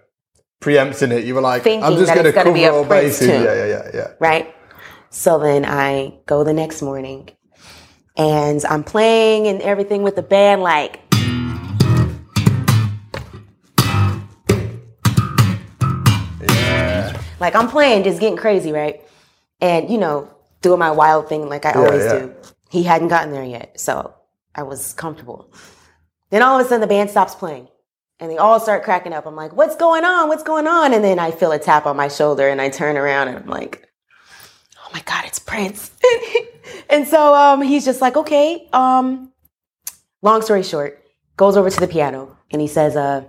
preempting 0.61 1.13
it. 1.13 1.25
You 1.25 1.35
were 1.35 1.41
like, 1.41 1.67
I'm 1.67 1.97
just 1.97 2.13
going 2.13 2.25
to 2.25 2.29
it's 2.29 2.35
gonna 2.35 2.59
cover 2.59 2.71
all 2.71 2.85
bases. 2.85 3.29
Yeah, 3.29 3.43
yeah, 3.43 3.67
yeah, 3.67 3.91
yeah. 3.95 4.09
right? 4.19 4.55
So 5.11 5.39
then 5.39 5.65
I 5.65 6.15
go 6.27 6.45
the 6.45 6.53
next 6.53 6.83
morning 6.83 7.31
and 8.17 8.65
I'm 8.65 8.83
playing 8.83 9.47
and 9.47 9.61
everything 9.63 10.03
with 10.03 10.17
the 10.17 10.23
band, 10.23 10.63
like. 10.63 11.06
Like 17.41 17.55
I'm 17.55 17.69
playing, 17.69 18.05
just 18.05 18.21
getting 18.21 18.37
crazy, 18.37 18.73
right? 18.73 19.03
And 19.61 19.91
you 19.91 19.99
know, 19.99 20.31
doing 20.63 20.79
my 20.79 20.91
wild 20.91 21.29
thing 21.29 21.49
like 21.49 21.65
I 21.65 21.73
always 21.73 22.05
yeah. 22.05 22.19
do. 22.21 22.35
He 22.71 22.83
hadn't 22.83 23.09
gotten 23.09 23.33
there 23.33 23.45
yet, 23.45 23.79
so 23.79 24.15
I 24.55 24.63
was 24.63 24.93
comfortable. 24.95 25.53
Then 26.31 26.43
all 26.43 26.59
of 26.59 26.65
a 26.65 26.69
sudden 26.69 26.81
the 26.81 26.87
band 26.87 27.11
stops 27.11 27.35
playing. 27.35 27.69
And 28.19 28.31
they 28.31 28.39
all 28.39 28.59
start 28.59 28.83
cracking 28.83 29.13
up. 29.13 29.27
I'm 29.27 29.37
like, 29.37 29.53
what's 29.53 29.77
going 29.77 30.05
on? 30.05 30.29
What's 30.29 30.43
going 30.43 30.67
on? 30.67 30.95
And 30.95 31.05
then 31.05 31.19
I 31.19 31.31
feel 31.31 31.53
a 31.53 31.59
tap 31.59 31.85
on 31.85 31.99
my 31.99 32.09
shoulder 32.09 32.49
and 32.49 32.63
I 32.63 32.71
turn 32.71 32.97
around 32.97 33.29
and 33.29 33.37
I'm 33.37 33.47
like, 33.47 33.87
oh 34.79 34.89
my 34.95 35.03
God, 35.03 35.27
it's 35.27 35.39
Prince. 35.39 35.91
and 36.91 37.07
so 37.07 37.35
um, 37.35 37.61
he's 37.61 37.85
just 37.85 38.01
like, 38.01 38.17
okay. 38.17 38.69
Um, 38.73 39.33
long 40.23 40.41
story 40.41 40.63
short, 40.63 41.05
goes 41.37 41.59
over 41.59 41.69
to 41.69 41.81
the 41.81 41.89
piano 41.89 42.39
and 42.51 42.63
he 42.63 42.69
says, 42.69 42.97
uh, 42.97 43.25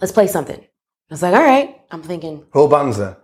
let's 0.00 0.12
play 0.12 0.26
something. 0.26 0.58
I 0.58 0.66
was 1.10 1.22
like, 1.22 1.34
all 1.34 1.42
right. 1.42 1.79
I'm 1.90 2.02
thinking 2.02 2.44
Whole 2.52 2.68
band's 2.68 2.98
there. 2.98 3.16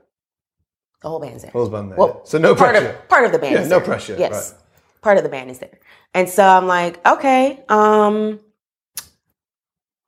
the 1.03 1.09
whole 1.09 1.21
band's 1.21 1.43
there. 1.43 1.53
Whole 1.53 1.69
band 1.69 1.91
there. 1.91 1.99
Well, 1.99 2.17
yeah. 2.25 2.29
So 2.31 2.39
no 2.39 2.55
part 2.55 2.71
pressure. 2.71 2.89
Of, 2.91 3.09
part 3.09 3.25
of 3.25 3.33
the 3.33 3.39
band 3.39 3.55
Yeah, 3.55 3.63
no 3.63 3.69
there. 3.69 3.81
pressure, 3.81 4.17
Yes. 4.19 4.53
right. 4.53 4.63
Part 5.03 5.19
of 5.19 5.23
the 5.25 5.29
band 5.31 5.51
is 5.51 5.59
there. 5.61 5.79
And 6.15 6.29
so 6.29 6.43
I'm 6.45 6.67
like, 6.67 7.05
okay, 7.07 7.63
um, 7.69 8.41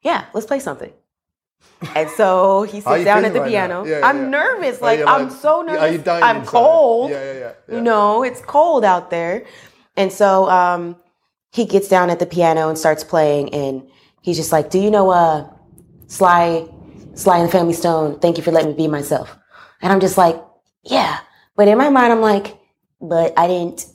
yeah, 0.03 0.25
let's 0.35 0.47
play 0.47 0.59
something. 0.61 0.92
And 1.94 2.09
so 2.11 2.62
he 2.62 2.81
sits 2.87 3.05
down 3.05 3.25
at 3.25 3.33
the 3.33 3.40
right 3.40 3.49
piano. 3.51 3.85
Yeah, 3.85 4.01
yeah, 4.01 4.07
I'm 4.09 4.23
yeah. 4.23 4.29
nervous. 4.29 4.79
Are 4.79 4.83
Like, 4.83 5.01
I'm 5.07 5.29
like- 5.29 5.38
so 5.38 5.62
nervous. 5.62 6.07
I'm 6.09 6.37
inside? 6.38 6.47
cold. 6.47 7.11
Yeah, 7.11 7.23
yeah, 7.25 7.33
yeah, 7.38 7.53
yeah. 7.68 7.75
You 7.77 7.83
know, 7.83 8.23
it's 8.25 8.40
cold 8.40 8.85
out 8.85 9.11
there. 9.11 9.44
And 9.97 10.12
so 10.12 10.49
um, 10.51 10.97
he 11.53 11.64
gets 11.64 11.88
down 11.88 12.11
at 12.11 12.18
the 12.18 12.27
piano 12.27 12.68
and 12.68 12.79
starts 12.79 13.05
playing. 13.05 13.53
And 13.55 13.88
he's 14.23 14.37
just 14.37 14.51
like, 14.53 14.71
Do 14.71 14.79
you 14.79 14.90
know 14.90 15.11
uh, 15.11 15.49
Sly, 16.07 16.66
Sly 17.18 17.38
and 17.38 17.48
the 17.48 17.52
Family 17.52 17.72
Stone? 17.74 18.20
Thank 18.20 18.37
you 18.38 18.44
for 18.44 18.52
letting 18.52 18.70
me 18.70 18.76
be 18.76 18.88
myself. 18.88 19.37
And 19.83 19.92
I'm 19.92 20.00
just 20.00 20.16
like, 20.18 20.37
Yeah. 20.85 21.18
But 21.57 21.66
in 21.68 21.76
my 21.76 21.88
mind, 21.90 22.12
I'm 22.12 22.20
like, 22.20 22.57
But 23.00 23.38
I 23.38 23.46
didn't 23.48 23.87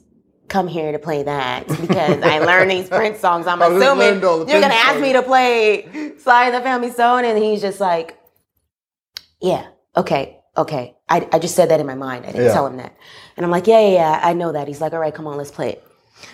come 0.49 0.67
here 0.67 0.91
to 0.91 0.99
play 0.99 1.23
that 1.23 1.67
because 1.81 2.21
I 2.21 2.39
learned 2.39 2.69
these 2.69 2.89
Prince 2.89 3.19
songs. 3.19 3.47
I'm 3.47 3.61
assuming 3.61 3.97
learned 3.97 4.23
all 4.25 4.39
the 4.45 4.51
you're 4.51 4.59
going 4.61 4.71
to 4.73 4.77
ask 4.77 4.99
me 4.99 5.13
to 5.13 5.23
play 5.23 6.13
Sly 6.19 6.45
and 6.47 6.55
the 6.55 6.61
Family 6.61 6.91
Stone. 6.91 7.25
And 7.25 7.37
he's 7.41 7.61
just 7.61 7.79
like, 7.79 8.19
Yeah, 9.41 9.67
okay, 9.95 10.39
okay. 10.57 10.95
I, 11.09 11.27
I 11.31 11.39
just 11.39 11.55
said 11.55 11.69
that 11.69 11.79
in 11.79 11.85
my 11.85 11.95
mind. 11.95 12.25
I 12.25 12.31
didn't 12.31 12.47
Yeah. 12.47 12.53
tell 12.53 12.67
him 12.67 12.77
that. 12.77 12.95
And 13.37 13.45
I'm 13.45 13.51
like, 13.51 13.67
yeah, 13.67 13.79
yeah, 13.79 13.93
yeah, 13.93 14.19
I 14.21 14.33
know 14.33 14.51
that. 14.51 14.67
He's 14.67 14.81
like, 14.81 14.93
all 14.93 14.99
right, 14.99 15.13
come 15.13 15.27
on, 15.27 15.37
let's 15.37 15.51
play 15.51 15.69
it. 15.73 15.83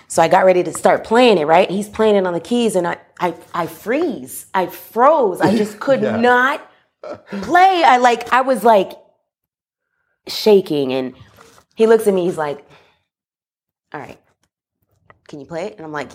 So 0.08 0.21
I 0.21 0.28
got 0.28 0.45
ready 0.45 0.63
to 0.63 0.73
start 0.73 1.04
playing 1.04 1.38
it, 1.38 1.45
right? 1.45 1.69
He's 1.69 1.88
playing 1.89 2.15
it 2.15 2.25
on 2.28 2.34
the 2.34 2.39
keys 2.39 2.75
and 2.75 2.88
I, 2.88 2.97
I, 3.19 3.34
I 3.54 3.67
freeze. 3.67 4.45
I 4.54 4.67
froze. 4.67 5.39
I 5.41 5.56
just 5.56 5.80
could 5.80 6.02
Yeah. 6.04 6.17
not 6.17 6.68
play. 7.02 7.84
I 7.86 7.98
like, 7.98 8.32
I 8.34 8.42
was 8.42 8.64
like 8.64 8.92
shaking 10.28 10.94
and 10.94 11.16
he 11.76 11.88
looks 11.88 12.08
at 12.08 12.14
me, 12.14 12.26
he's 12.26 12.38
like, 12.38 12.66
all 13.94 14.00
right, 14.00 14.20
can 15.28 15.40
you 15.40 15.46
play 15.46 15.68
it? 15.68 15.78
And 15.78 15.86
I'm 15.86 15.92
like, 15.92 16.12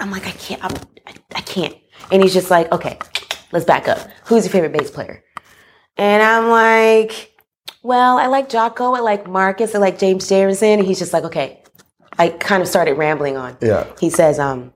I'm 0.00 0.10
like, 0.10 0.26
I 0.26 0.32
can't, 0.32 0.64
I'm, 0.64 0.72
I, 1.06 1.14
I 1.34 1.40
can't. 1.40 1.76
And 2.10 2.22
he's 2.22 2.34
just 2.34 2.50
like, 2.50 2.70
okay, 2.72 2.98
let's 3.52 3.64
back 3.64 3.88
up. 3.88 3.98
Who's 4.24 4.44
your 4.44 4.52
favorite 4.52 4.72
bass 4.72 4.90
player? 4.90 5.24
And 5.96 6.22
I'm 6.22 6.48
like, 6.48 7.32
well, 7.82 8.18
I 8.18 8.26
like 8.26 8.48
Jaco, 8.48 8.96
I 8.96 9.00
like 9.00 9.26
Marcus, 9.26 9.74
I 9.74 9.78
like 9.78 9.98
James 9.98 10.28
Jamerson. 10.28 10.78
And 10.78 10.86
he's 10.86 10.98
just 10.98 11.12
like, 11.12 11.24
okay. 11.24 11.62
I 12.18 12.30
kind 12.30 12.62
of 12.62 12.68
started 12.68 12.94
rambling 12.94 13.36
on. 13.36 13.56
Yeah. 13.60 13.86
He 14.00 14.10
says, 14.10 14.40
um, 14.40 14.72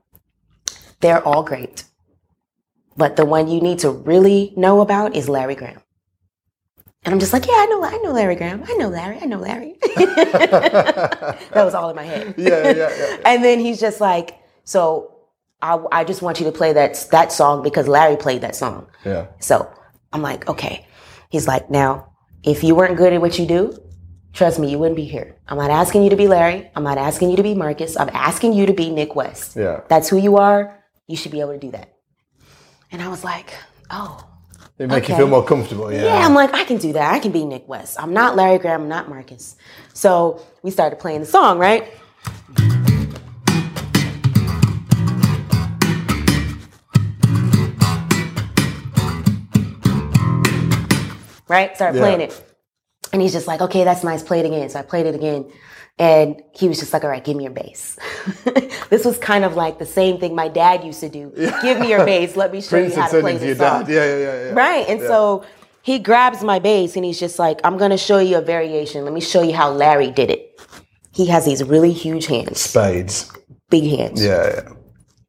they're 1.01 1.21
all 1.27 1.43
great. 1.43 1.83
But 2.95 3.15
the 3.15 3.25
one 3.25 3.47
you 3.47 3.61
need 3.61 3.79
to 3.79 3.89
really 3.91 4.53
know 4.55 4.81
about 4.81 5.15
is 5.15 5.27
Larry 5.29 5.55
Graham. 5.55 5.81
And 7.05 7.13
I'm 7.13 7.19
just 7.19 7.33
like, 7.33 7.45
yeah, 7.45 7.53
I 7.53 7.65
know, 7.65 7.83
I 7.83 7.97
know 7.97 8.11
Larry 8.11 8.35
Graham. 8.35 8.63
I 8.65 8.73
know 8.75 8.87
Larry. 8.87 9.19
I 9.21 9.25
know 9.25 9.37
Larry. 9.39 9.75
that 9.81 11.51
was 11.55 11.73
all 11.73 11.89
in 11.89 11.95
my 11.95 12.03
head. 12.03 12.35
Yeah, 12.37 12.71
yeah, 12.71 12.95
yeah. 12.97 13.17
and 13.25 13.43
then 13.43 13.59
he's 13.59 13.79
just 13.79 13.99
like, 13.99 14.39
so 14.63 15.13
I, 15.61 15.79
I 15.91 16.03
just 16.05 16.21
want 16.21 16.39
you 16.39 16.45
to 16.45 16.51
play 16.51 16.71
that 16.73 17.07
that 17.11 17.31
song 17.31 17.61
because 17.61 17.87
Larry 17.87 18.15
played 18.15 18.41
that 18.41 18.55
song. 18.55 18.87
Yeah. 19.05 19.27
So 19.39 19.69
I'm 20.13 20.21
like, 20.21 20.47
okay. 20.47 20.87
He's 21.29 21.47
like, 21.47 21.69
now, 21.69 22.13
if 22.43 22.63
you 22.63 22.75
weren't 22.75 22.95
good 22.95 23.11
at 23.11 23.19
what 23.19 23.37
you 23.37 23.45
do, 23.45 23.77
trust 24.31 24.59
me, 24.59 24.69
you 24.69 24.79
wouldn't 24.79 24.95
be 24.95 25.05
here. 25.05 25.35
I'm 25.47 25.57
not 25.57 25.71
asking 25.71 26.03
you 26.03 26.09
to 26.09 26.15
be 26.15 26.27
Larry. 26.27 26.69
I'm 26.75 26.83
not 26.83 26.97
asking 26.97 27.31
you 27.31 27.37
to 27.37 27.43
be 27.43 27.53
Marcus. 27.53 27.97
I'm 27.97 28.09
asking 28.13 28.53
you 28.53 28.65
to 28.65 28.73
be 28.73 28.89
Nik 28.89 29.15
West. 29.15 29.57
Yeah. 29.57 29.81
That's 29.89 30.07
who 30.07 30.17
you 30.17 30.37
are. 30.37 30.83
You 31.07 31.17
should 31.17 31.31
be 31.31 31.41
able 31.41 31.53
to 31.53 31.59
do 31.59 31.71
that. 31.71 31.92
And 32.93 33.01
I 33.01 33.07
was 33.07 33.23
like, 33.23 33.51
oh. 33.89 34.23
It 34.77 34.87
make 34.87 35.09
you 35.09 35.15
feel 35.15 35.27
more 35.27 35.43
comfortable. 35.43 35.91
Yeah. 35.91 36.03
Yeah, 36.03 36.27
I'm 36.27 36.35
like, 36.35 36.53
I 36.53 36.63
can 36.63 36.77
do 36.77 36.93
that. 36.93 37.11
I 37.11 37.17
can 37.17 37.31
be 37.31 37.43
Nik 37.43 37.67
West. 37.67 37.99
I'm 37.99 38.13
not 38.13 38.35
Larry 38.35 38.59
Graham. 38.59 38.83
I'm 38.83 38.87
not 38.87 39.09
Marcus. 39.09 39.55
So 39.95 40.45
we 40.61 40.69
started 40.69 40.99
playing 40.99 41.21
the 41.21 41.25
song, 41.25 41.57
right? 41.57 41.91
Right? 51.47 51.75
Started 51.75 51.97
playing 51.97 52.21
it. 52.21 52.57
And 53.11 53.23
he's 53.23 53.33
just 53.33 53.47
like, 53.47 53.61
okay, 53.61 53.83
that's 53.83 54.03
nice. 54.03 54.21
Play 54.21 54.41
it 54.41 54.45
again. 54.45 54.69
So 54.69 54.77
I 54.77 54.83
played 54.83 55.07
it 55.07 55.15
again. 55.15 55.51
And 55.99 56.41
he 56.53 56.67
was 56.67 56.79
just 56.79 56.91
like, 56.91 57.03
all 57.03 57.09
right, 57.09 57.23
give 57.23 57.37
me 57.37 57.43
your 57.43 57.53
bass. 57.53 57.97
this 58.89 59.05
was 59.05 59.17
kind 59.19 59.45
of 59.45 59.55
like 59.55 59.77
the 59.77 59.85
same 59.85 60.19
thing 60.19 60.33
my 60.35 60.47
dad 60.47 60.83
used 60.83 61.01
to 61.01 61.09
do. 61.09 61.31
Give 61.61 61.79
me 61.79 61.89
your 61.89 62.03
bass. 62.05 62.35
Let 62.35 62.51
me 62.51 62.61
show 62.61 62.69
Prince 62.69 62.95
you 62.95 63.01
how 63.01 63.09
to 63.09 63.19
play 63.21 63.33
this 63.37 63.43
your 63.45 63.55
song. 63.55 63.83
dad. 63.85 63.89
Yeah, 63.89 64.05
yeah, 64.05 64.17
yeah, 64.17 64.43
yeah. 64.47 64.53
Right. 64.53 64.89
And 64.89 64.99
Yeah. 65.01 65.07
so 65.07 65.43
he 65.83 65.99
grabs 65.99 66.41
my 66.43 66.57
bass 66.57 66.95
and 66.95 67.05
he's 67.05 67.19
just 67.19 67.37
like, 67.37 67.59
I'm 67.63 67.77
going 67.77 67.91
to 67.91 67.97
show 67.97 68.17
you 68.17 68.37
a 68.37 68.41
variation. 68.41 69.03
Let 69.03 69.13
me 69.13 69.21
show 69.21 69.43
you 69.43 69.53
how 69.53 69.69
Larry 69.71 70.09
did 70.09 70.31
it. 70.31 70.59
He 71.13 71.27
has 71.27 71.45
these 71.45 71.63
really 71.63 71.93
huge 71.93 72.25
hands, 72.25 72.59
Spades. 72.59 73.31
big 73.69 73.83
hands. 73.95 74.23
Yeah, 74.23 74.47
yeah. 74.47 74.69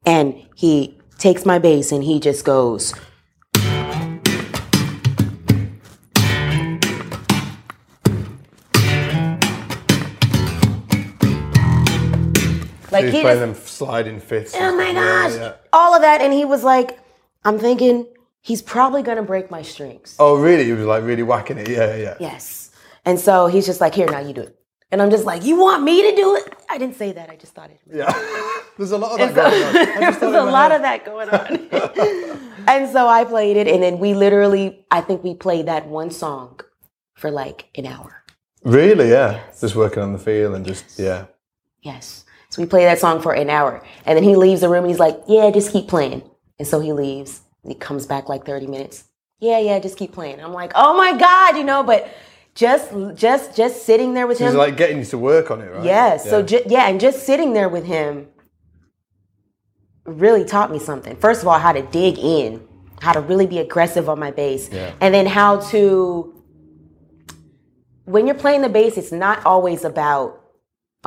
And 0.07 0.35
he 0.57 0.99
takes 1.19 1.45
my 1.45 1.59
bass 1.59 1.93
and 1.93 2.03
he 2.03 2.21
just 2.21 2.45
goes. 2.47 2.95
Like 13.05 13.13
he's 13.13 13.21
he 13.21 13.23
playing 13.23 13.53
just, 13.53 13.61
them 13.61 13.67
sliding 13.67 14.21
fifths. 14.21 14.55
oh 14.57 14.77
my 14.77 14.93
gosh, 14.93 15.35
yeah. 15.35 15.55
all 15.73 15.95
of 15.95 16.03
that, 16.03 16.21
and 16.21 16.33
he 16.33 16.45
was 16.45 16.65
like, 16.65 16.99
I'm 17.45 17.59
thinking 17.59 18.07
he's 18.41 18.63
probably 18.63 19.03
gonna 19.03 19.23
break 19.23 19.51
my 19.51 19.63
strings. 19.63 20.17
Oh, 20.19 20.39
really? 20.39 20.65
He 20.65 20.73
was 20.73 20.87
like 20.87 21.03
really 21.05 21.23
whacking 21.23 21.59
it. 21.59 21.69
Yeah, 21.69 21.97
yeah. 21.97 22.17
Yes. 22.21 22.71
And 23.05 23.19
so 23.19 23.47
he's 23.47 23.67
just 23.67 23.81
like, 23.81 23.95
here, 23.95 24.07
now 24.07 24.21
you 24.21 24.33
do 24.33 24.43
it. 24.43 24.59
And 24.91 25.03
I'm 25.03 25.11
just 25.11 25.25
like, 25.25 25.45
you 25.45 25.57
want 25.57 25.83
me 25.83 26.09
to 26.09 26.15
do 26.15 26.37
it? 26.37 26.55
I 26.71 26.79
didn't 26.79 26.97
say 26.97 27.13
that. 27.13 27.29
I 27.29 27.37
just 27.37 27.53
thought 27.55 27.71
it. 27.71 27.81
Yeah. 27.93 28.13
There's 28.79 28.93
a 28.93 28.99
lot 28.99 29.21
of 29.21 29.35
that 29.35 29.35
so, 29.35 29.51
going 29.51 29.67
on. 29.67 30.21
There's 30.21 30.23
a 30.23 30.45
lot 30.45 30.71
head. 30.71 30.77
of 30.77 30.83
that 30.83 31.05
going 31.05 31.29
on. 31.29 32.65
and 32.69 32.93
so 32.93 33.09
I 33.09 33.25
played 33.25 33.57
it, 33.57 33.67
and 33.67 33.83
then 33.83 33.99
we 33.99 34.15
literally, 34.15 34.87
I 34.91 35.01
think 35.01 35.25
we 35.25 35.35
played 35.35 35.67
that 35.67 35.87
one 35.87 36.11
song 36.11 36.61
for 37.15 37.31
like 37.31 37.67
an 37.77 37.87
hour. 37.87 38.23
Really? 38.63 39.11
Yeah. 39.11 39.43
Just 39.61 39.75
working 39.75 40.03
on 40.03 40.13
the 40.13 40.19
feel 40.19 40.55
and 40.55 40.65
just 40.65 40.99
yeah. 40.99 41.27
Yes. 41.83 42.24
So 42.55 42.63
we 42.63 42.69
play 42.69 42.85
that 42.85 43.01
song 43.01 43.21
for 43.21 43.33
an 43.33 43.51
hour. 43.51 43.83
And 44.07 44.17
then 44.17 44.23
he 44.23 44.37
leaves 44.37 44.61
the 44.61 44.69
room 44.69 44.85
and 44.85 44.89
he's 44.89 45.01
like, 45.01 45.19
yeah, 45.27 45.51
just 45.51 45.73
keep 45.73 45.89
playing. 45.89 46.23
And 46.61 46.69
so 46.69 46.79
he 46.79 46.93
leaves. 46.93 47.41
And 47.65 47.73
he 47.73 47.77
comes 47.77 48.07
back 48.07 48.29
like 48.29 48.47
30 48.47 48.69
minutes. 48.69 49.03
Yeah, 49.41 49.59
yeah, 49.59 49.81
just 49.81 49.99
keep 49.99 50.13
playing. 50.13 50.41
I'm 50.41 50.53
like, 50.53 50.71
oh 50.77 50.97
my 50.97 51.19
God, 51.19 51.57
you 51.57 51.65
know, 51.65 51.83
but 51.83 52.09
just 52.55 52.93
just 53.17 53.57
just 53.57 53.85
sitting 53.85 54.15
there 54.15 54.29
with 54.29 54.39
He's 54.39 54.53
him. 54.53 54.57
like 54.57 54.77
getting 54.77 54.99
you 54.99 55.05
to 55.07 55.19
work 55.19 55.51
on 55.51 55.61
it, 55.63 55.65
right? 55.65 55.83
Yeah. 55.85 56.17
So 56.17 56.43
ju- 56.45 56.63
yeah, 56.67 56.89
and 56.89 57.01
just 57.01 57.27
sitting 57.27 57.55
there 57.55 57.69
with 57.69 57.85
him 57.87 58.29
really 60.05 60.45
taught 60.45 60.71
me 60.71 60.79
something. 60.79 61.17
First 61.17 61.43
of 61.43 61.49
all, 61.49 61.59
how 61.59 61.73
to 61.73 61.83
dig 61.83 62.19
in, 62.21 62.65
how 63.01 63.15
to 63.15 63.21
really 63.21 63.49
be 63.49 63.59
aggressive 63.59 64.09
on 64.09 64.21
my 64.21 64.31
bass, 64.31 64.71
Yeah. 64.71 64.93
and 65.01 65.13
then 65.13 65.27
how 65.27 65.57
to. 65.73 66.41
When 68.05 68.27
you're 68.29 68.37
playing 68.37 68.63
the 68.63 68.69
bass, 68.69 68.97
it's 68.97 69.11
not 69.11 69.45
always 69.45 69.85
about. 69.85 70.41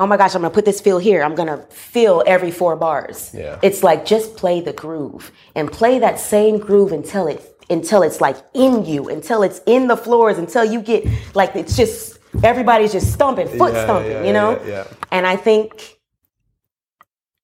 Oh 0.00 0.06
my 0.06 0.16
gosh, 0.16 0.34
I'm 0.34 0.42
gonna 0.42 0.54
put 0.54 0.64
this 0.64 0.80
feel 0.80 0.98
here. 0.98 1.22
I'm 1.22 1.34
gonna 1.34 1.58
feel 1.70 2.22
every 2.26 2.50
four 2.50 2.76
bars. 2.76 3.32
Yeah. 3.34 3.58
It's 3.62 3.82
like 3.82 4.04
just 4.04 4.36
play 4.36 4.60
the 4.60 4.72
groove 4.72 5.32
and 5.54 5.70
play 5.70 5.98
that 5.98 6.20
same 6.20 6.58
groove 6.58 6.92
until 6.92 7.26
it 7.26 7.54
until 7.70 8.02
it's 8.02 8.20
like 8.20 8.36
in 8.54 8.84
you, 8.84 9.08
until 9.08 9.42
it's 9.42 9.60
in 9.66 9.88
the 9.88 9.96
floors, 9.96 10.38
until 10.38 10.64
you 10.64 10.80
get 10.80 11.04
like 11.34 11.54
it's 11.56 11.76
just 11.76 12.18
everybody's 12.44 12.92
just 12.92 13.12
stomping, 13.12 13.48
foot 13.48 13.72
Yeah, 13.74 13.84
stomping, 13.84 14.10
yeah, 14.12 14.24
you 14.24 14.32
know? 14.32 14.62
yeah. 14.64 14.84
And 15.10 15.26
I 15.26 15.36
think 15.36 15.98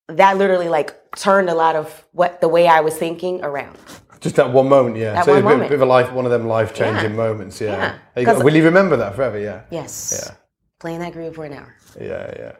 that 0.07 0.37
literally 0.37 0.69
like 0.69 0.95
turned 1.15 1.49
a 1.49 1.55
lot 1.55 1.75
of 1.75 2.05
what 2.11 2.41
the 2.41 2.47
way 2.47 2.67
I 2.67 2.81
was 2.81 2.95
thinking 2.95 3.43
around. 3.43 3.77
Just 4.21 4.37
that 4.37 4.51
one 4.51 4.69
moment, 4.69 4.97
yeah. 4.97 5.13
That 5.13 5.25
so 5.25 5.33
one 5.33 5.39
a 5.39 5.41
bit, 5.41 5.49
moment. 5.49 5.69
bit 5.69 5.75
of 5.75 5.81
a 5.81 5.85
life, 5.85 6.11
one 6.11 6.25
of 6.25 6.31
them 6.31 6.47
life 6.47 6.73
changing 6.73 7.15
moments, 7.15 7.59
yeah. 7.61 7.97
Yeah. 8.15 8.41
Will 8.41 8.55
you 8.55 8.63
remember 8.63 8.95
that 8.97 9.15
forever? 9.15 9.37
Yeah. 9.39 9.63
Yes. 9.69 10.23
Yeah. 10.25 10.35
Playing 10.79 10.99
that 10.99 11.13
groove 11.13 11.35
for 11.35 11.45
an 11.45 11.53
hour. 11.53 11.75
Yeah, 11.99 12.33
yeah. 12.37 12.51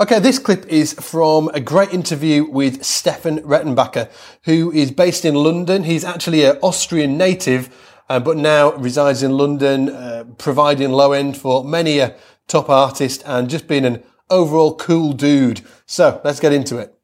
Okay, 0.00 0.18
this 0.18 0.38
clip 0.38 0.64
is 0.66 0.94
from 0.94 1.48
a 1.52 1.60
great 1.60 1.92
interview 1.92 2.44
with 2.50 2.82
Stefan 2.82 3.40
Rettenbacher, 3.40 4.08
who 4.44 4.72
is 4.72 4.90
based 4.90 5.26
in 5.26 5.34
London. 5.34 5.84
He's 5.84 6.04
actually 6.04 6.44
an 6.44 6.56
Austrian 6.62 7.18
native, 7.18 7.68
uh, 8.08 8.18
but 8.18 8.38
now 8.38 8.72
resides 8.72 9.22
in 9.22 9.36
London, 9.36 9.90
uh, 9.90 10.24
providing 10.38 10.90
low 10.90 11.12
end 11.12 11.36
for 11.36 11.62
many 11.64 11.98
a 11.98 12.16
top 12.48 12.70
artist 12.70 13.22
and 13.26 13.50
just 13.50 13.68
being 13.68 13.84
an 13.84 14.02
overall 14.30 14.74
cool 14.74 15.12
dude. 15.12 15.60
So 15.86 16.20
let's 16.24 16.40
get 16.40 16.52
into 16.54 16.78
it. 16.78 16.94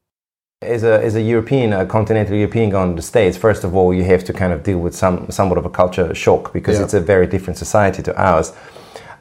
As 0.62 0.82
a, 0.82 1.04
as 1.04 1.14
a 1.16 1.20
European, 1.20 1.74
a 1.74 1.84
continental 1.84 2.34
European 2.34 2.70
going 2.70 2.90
to 2.92 2.96
the 2.96 3.06
States, 3.06 3.36
first 3.36 3.62
of 3.62 3.76
all, 3.76 3.92
you 3.92 4.04
have 4.04 4.24
to 4.24 4.32
kind 4.32 4.54
of 4.54 4.62
deal 4.62 4.78
with 4.78 4.96
some 4.96 5.30
somewhat 5.30 5.58
of 5.58 5.66
a 5.66 5.70
culture 5.70 6.14
shock 6.14 6.50
because 6.54 6.78
Yeah. 6.78 6.84
it's 6.84 6.94
a 6.94 7.00
very 7.00 7.26
different 7.26 7.58
society 7.58 8.02
to 8.04 8.18
ours. 8.18 8.54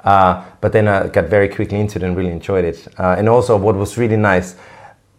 Uh, 0.05 0.43
but 0.61 0.71
then 0.71 0.87
I 0.87 1.07
got 1.07 1.25
very 1.25 1.49
quickly 1.49 1.79
into 1.79 1.97
it 1.99 2.03
and 2.03 2.15
really 2.15 2.31
enjoyed 2.31 2.63
it. 2.63 2.87
Uh, 2.97 3.15
and 3.17 3.27
also, 3.27 3.57
what 3.57 3.75
was 3.75 3.97
really 3.97 4.17
nice, 4.17 4.55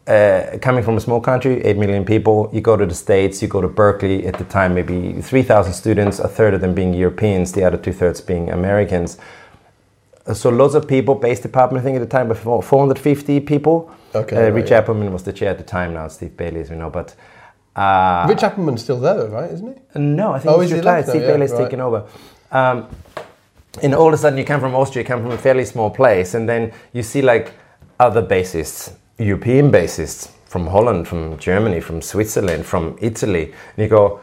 uh, 0.07 0.57
coming 0.63 0.85
from 0.85 0.97
a 0.97 1.01
small 1.01 1.21
country, 1.21 1.61
8 1.65 1.77
million 1.77 2.05
people, 2.05 2.49
you 2.53 2.61
go 2.61 2.77
to 2.77 2.87
the 2.87 2.95
States, 2.95 3.43
you 3.43 3.49
go 3.49 3.61
to 3.61 3.69
Berklee, 3.69 4.25
at 4.25 4.39
the 4.39 4.45
time, 4.45 4.75
maybe 4.75 5.21
3,000 5.21 5.73
students, 5.73 6.21
a 6.21 6.29
third 6.29 6.55
of 6.55 6.61
them 6.61 6.73
being 6.73 6.95
Europeans, 6.95 7.51
the 7.53 7.65
other 7.65 7.77
two 7.77 7.93
thirds 7.93 8.21
being 8.21 8.49
Americans. 8.51 9.19
So 10.33 10.51
lots 10.51 10.75
of 10.75 10.87
people, 10.87 11.17
bass 11.17 11.41
department, 11.41 11.83
I 11.83 11.85
think 11.85 11.97
at 11.97 12.01
the 12.09 12.19
time, 12.19 12.29
before 12.29 12.63
450 12.63 13.41
people. 13.41 13.91
Okay, 14.15 14.37
Uh, 14.37 14.41
right, 14.43 14.55
Rich. 14.55 14.71
Appleman 14.71 15.11
was 15.13 15.25
the 15.25 15.33
chair 15.33 15.51
at 15.51 15.59
the 15.59 15.65
time 15.65 15.95
now, 15.95 16.07
Steve 16.09 16.37
Bailey, 16.37 16.61
as 16.61 16.71
we 16.71 16.77
know. 16.77 16.91
But 16.91 17.15
uh, 17.75 18.27
Rich 18.29 18.43
Appleman's 18.45 18.83
still 18.83 19.01
there, 19.01 19.15
though, 19.15 19.29
right? 19.29 19.51
Isn't 19.51 19.77
he? 19.95 19.99
no, 20.01 20.33
I 20.33 20.39
think 20.39 20.55
Oh, 20.55 20.61
he's 20.61 20.73
retired. 20.73 21.07
Steve 21.09 21.23
Yeah, 21.23 21.29
Bailey's 21.33 21.53
right. 21.53 21.65
taken 21.65 21.81
over. 21.81 22.05
Um, 22.53 22.87
and 23.83 23.95
all 23.95 24.09
of 24.09 24.15
a 24.15 24.17
sudden, 24.19 24.39
you 24.39 24.45
come 24.45 24.61
from 24.61 24.75
Austria, 24.75 25.03
you 25.03 25.07
come 25.09 25.23
from 25.23 25.33
a 25.33 25.39
fairly 25.39 25.65
small 25.65 25.91
place, 25.91 26.35
and 26.35 26.49
then 26.49 26.73
you 26.93 27.03
see 27.03 27.23
like 27.23 27.53
other 28.01 28.23
bassists, 28.23 28.93
European 29.19 29.71
bassists 29.71 30.31
from 30.47 30.67
Holland, 30.67 31.07
from 31.09 31.37
Germany, 31.39 31.81
from 31.81 32.01
Switzerland, 32.03 32.65
from 32.67 32.97
Italy, 33.01 33.53
and 33.77 33.83
you 33.85 33.89
go, 33.89 34.21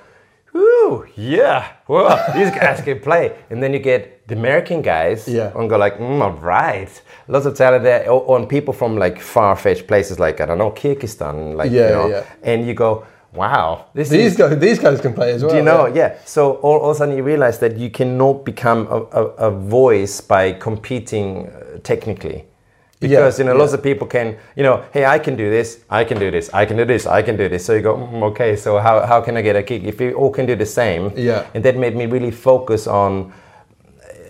"Ooh, 0.55 1.05
yeah, 1.15 1.67
well, 1.87 2.17
these 2.35 2.51
guys 2.51 2.81
can 2.81 2.99
play." 2.99 3.31
And 3.49 3.61
then 3.61 3.73
you 3.73 3.79
get 3.79 4.27
the 4.27 4.35
American 4.35 4.81
guys, 4.81 5.27
Yeah. 5.27 5.51
and 5.55 5.69
go 5.69 5.77
like, 5.77 5.97
mm, 5.97 6.21
"All 6.21 6.31
right, 6.31 6.89
lots 7.27 7.45
of 7.45 7.55
talent 7.55 7.83
there." 7.83 8.09
Or, 8.09 8.21
or 8.21 8.45
people 8.47 8.73
from 8.73 8.97
like 8.97 9.19
far-fetched 9.19 9.87
places, 9.87 10.19
like 10.19 10.39
I 10.41 10.45
don't 10.45 10.57
know, 10.57 10.71
Kyrgyzstan, 10.71 11.55
like 11.55 11.71
Yeah, 11.71 11.87
you 11.89 11.95
know, 11.95 12.07
yeah. 12.07 12.23
and 12.43 12.65
you 12.67 12.73
go, 12.73 13.05
"Wow, 13.35 13.85
this 13.93 14.09
These 14.09 14.31
is." 14.33 14.37
guys, 14.37 14.57
these 14.59 14.79
guys 14.79 15.01
can 15.01 15.13
play 15.13 15.33
as 15.33 15.41
well. 15.43 15.51
Do 15.51 15.57
you 15.57 15.63
know? 15.63 15.85
yeah. 15.87 15.95
Yeah. 15.95 16.15
So 16.25 16.53
all, 16.55 16.79
all 16.79 16.89
of 16.91 16.95
a 16.95 16.99
sudden 16.99 17.17
you 17.17 17.23
realize 17.23 17.59
that 17.59 17.77
you 17.77 17.89
cannot 17.89 18.45
become 18.45 18.87
a, 18.89 18.99
a, 19.21 19.23
a 19.47 19.51
voice 19.51 20.21
by 20.21 20.53
competing 20.53 21.47
uh, 21.47 21.79
technically. 21.83 22.45
Because 22.99 23.37
you 23.37 23.43
know, 23.43 23.53
lots 23.55 23.73
of 23.73 23.83
people 23.83 24.07
can, 24.07 24.37
you 24.55 24.63
know, 24.63 24.81
hey, 24.93 25.03
I 25.03 25.19
can 25.19 25.35
do 25.35 25.49
this, 25.49 25.83
I 25.89 26.05
can 26.05 26.17
do 26.19 26.31
this, 26.31 26.49
I 26.53 26.65
can 26.65 26.77
do 26.77 26.85
this, 26.85 27.05
I 27.05 27.21
can 27.21 27.35
do 27.35 27.49
this. 27.49 27.65
So 27.65 27.73
you 27.73 27.81
go, 27.81 27.97
mm, 27.97 28.23
okay, 28.31 28.55
so 28.55 28.77
how, 28.79 29.05
how 29.05 29.19
can 29.19 29.35
I 29.35 29.41
get 29.41 29.57
a 29.57 29.63
kick? 29.63 29.83
If 29.83 29.99
we 29.99 30.13
all 30.13 30.29
can 30.31 30.45
do 30.45 30.55
the 30.55 30.65
same, 30.65 31.11
Yeah. 31.17 31.45
and 31.53 31.65
that 31.65 31.75
made 31.75 31.97
me 31.97 32.05
really 32.05 32.31
focus 32.31 32.87
on 32.87 33.33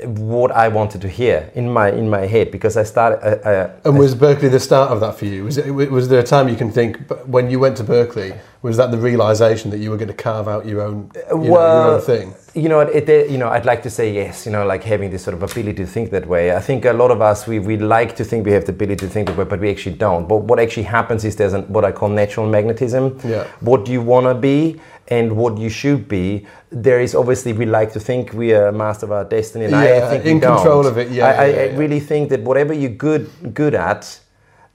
what 0.05 0.51
I 0.51 0.67
wanted 0.67 1.01
to 1.01 1.07
hear 1.07 1.51
in 1.55 1.71
my 1.71 1.91
in 1.91 2.09
my 2.09 2.25
head 2.25 2.51
because 2.51 2.77
I 2.77 2.83
started. 2.83 3.19
Uh, 3.23 3.49
uh, 3.49 3.71
And 3.85 3.97
was 3.97 4.15
Berklee 4.15 4.51
the 4.51 4.59
start 4.59 4.91
of 4.91 4.99
that 4.99 5.17
for 5.17 5.25
you? 5.25 5.45
Was, 5.45 5.57
it, 5.57 5.71
was 5.71 6.07
there 6.09 6.19
a 6.19 6.23
time 6.23 6.49
you 6.49 6.55
can 6.55 6.71
think 6.71 6.97
when 7.25 7.49
you 7.49 7.59
went 7.59 7.77
to 7.77 7.83
Berklee? 7.83 8.37
Was 8.61 8.77
that 8.77 8.91
the 8.91 8.97
realization 8.97 9.71
that 9.71 9.79
you 9.79 9.89
were 9.89 9.97
going 9.97 10.07
to 10.07 10.13
carve 10.13 10.47
out 10.47 10.65
your 10.65 10.81
own, 10.81 11.11
you 11.15 11.35
know, 11.35 11.43
your 11.43 11.93
own 11.95 12.01
thing? 12.01 12.33
You 12.53 12.69
know, 12.69 12.79
it, 12.79 13.09
it, 13.09 13.29
you 13.29 13.37
know, 13.37 13.49
I'd 13.49 13.65
like 13.65 13.83
to 13.83 13.89
say 13.89 14.13
yes. 14.13 14.45
You 14.45 14.53
know, 14.53 14.65
like 14.65 14.83
having 14.83 15.11
this 15.11 15.21
sort 15.21 15.35
of 15.35 15.43
ability 15.43 15.83
to 15.83 15.85
think 15.85 16.11
that 16.11 16.25
way. 16.27 16.55
I 16.55 16.61
think 16.61 16.85
a 16.85 16.93
lot 16.93 17.11
of 17.11 17.21
us 17.21 17.45
we, 17.45 17.59
we 17.59 17.75
like 17.77 18.15
to 18.15 18.23
think 18.23 18.45
we 18.45 18.53
have 18.53 18.65
the 18.65 18.71
ability 18.71 19.05
to 19.05 19.11
think 19.11 19.27
that 19.27 19.37
way, 19.37 19.43
but 19.43 19.59
we 19.59 19.69
actually 19.69 19.97
don't. 19.97 20.27
But 20.29 20.43
what 20.43 20.59
actually 20.59 20.83
happens 20.83 21.25
is 21.25 21.35
there's 21.35 21.53
an, 21.53 21.63
what 21.63 21.83
I 21.83 21.91
call 21.91 22.09
natural 22.09 22.47
magnetism. 22.47 23.19
Yeah. 23.25 23.47
What 23.59 23.83
do 23.85 23.91
you 23.91 24.01
want 24.01 24.27
to 24.27 24.33
be 24.33 24.79
and 25.07 25.35
what 25.35 25.57
you 25.57 25.69
should 25.69 26.07
be. 26.07 26.45
There 26.69 27.01
is 27.01 27.13
obviously 27.15 27.53
we 27.53 27.65
like 27.65 27.91
to 27.93 27.99
think 27.99 28.33
we 28.33 28.53
are 28.53 28.71
master 28.71 29.05
of 29.05 29.11
our 29.11 29.25
destiny, 29.25 29.65
and 29.65 29.75
I 29.75 29.85
Yeah, 29.87 30.09
think 30.09 30.25
in 30.25 30.39
control 30.39 30.83
don't. 30.83 30.91
of 30.91 30.97
it, 30.97 31.09
yeah, 31.11 31.27
I, 31.27 31.31
I, 31.31 31.45
yeah, 31.45 31.57
I 31.61 31.65
yeah. 31.65 31.77
really 31.77 31.99
think 31.99 32.29
that 32.29 32.41
whatever 32.41 32.73
you're 32.73 32.97
good 32.97 33.29
good 33.53 33.75
at. 33.75 34.19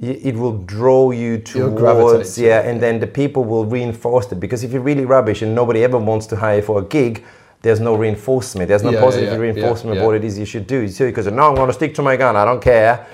It 0.00 0.36
will 0.36 0.58
draw 0.58 1.10
you 1.10 1.38
towards, 1.38 2.38
yeah, 2.38 2.60
and 2.60 2.80
then 2.80 3.00
the 3.00 3.06
people 3.08 3.42
will 3.42 3.64
reinforce 3.64 4.30
it. 4.30 4.38
Because 4.38 4.62
if 4.62 4.72
you're 4.72 4.80
really 4.80 5.04
rubbish 5.04 5.42
and 5.42 5.56
nobody 5.56 5.82
ever 5.82 5.98
wants 5.98 6.26
to 6.26 6.36
hire 6.36 6.62
for 6.62 6.78
a 6.78 6.84
gig, 6.84 7.24
there's 7.62 7.80
no 7.80 7.96
reinforcement. 7.96 8.68
There's 8.68 8.84
no 8.84 8.92
Yeah, 8.92 9.00
positive 9.00 9.30
yeah, 9.30 9.38
reinforcement 9.38 9.96
yeah. 9.96 10.02
of 10.02 10.06
what 10.06 10.14
it 10.14 10.22
is 10.22 10.38
you 10.38 10.44
should 10.46 10.68
do. 10.68 10.86
So 10.86 11.06
because 11.06 11.26
no, 11.26 11.48
I'm 11.48 11.56
going 11.56 11.66
to 11.66 11.72
stick 11.72 11.94
to 11.96 12.02
my 12.02 12.16
gun. 12.16 12.36
I 12.36 12.44
don't 12.44 12.62
care. 12.62 13.08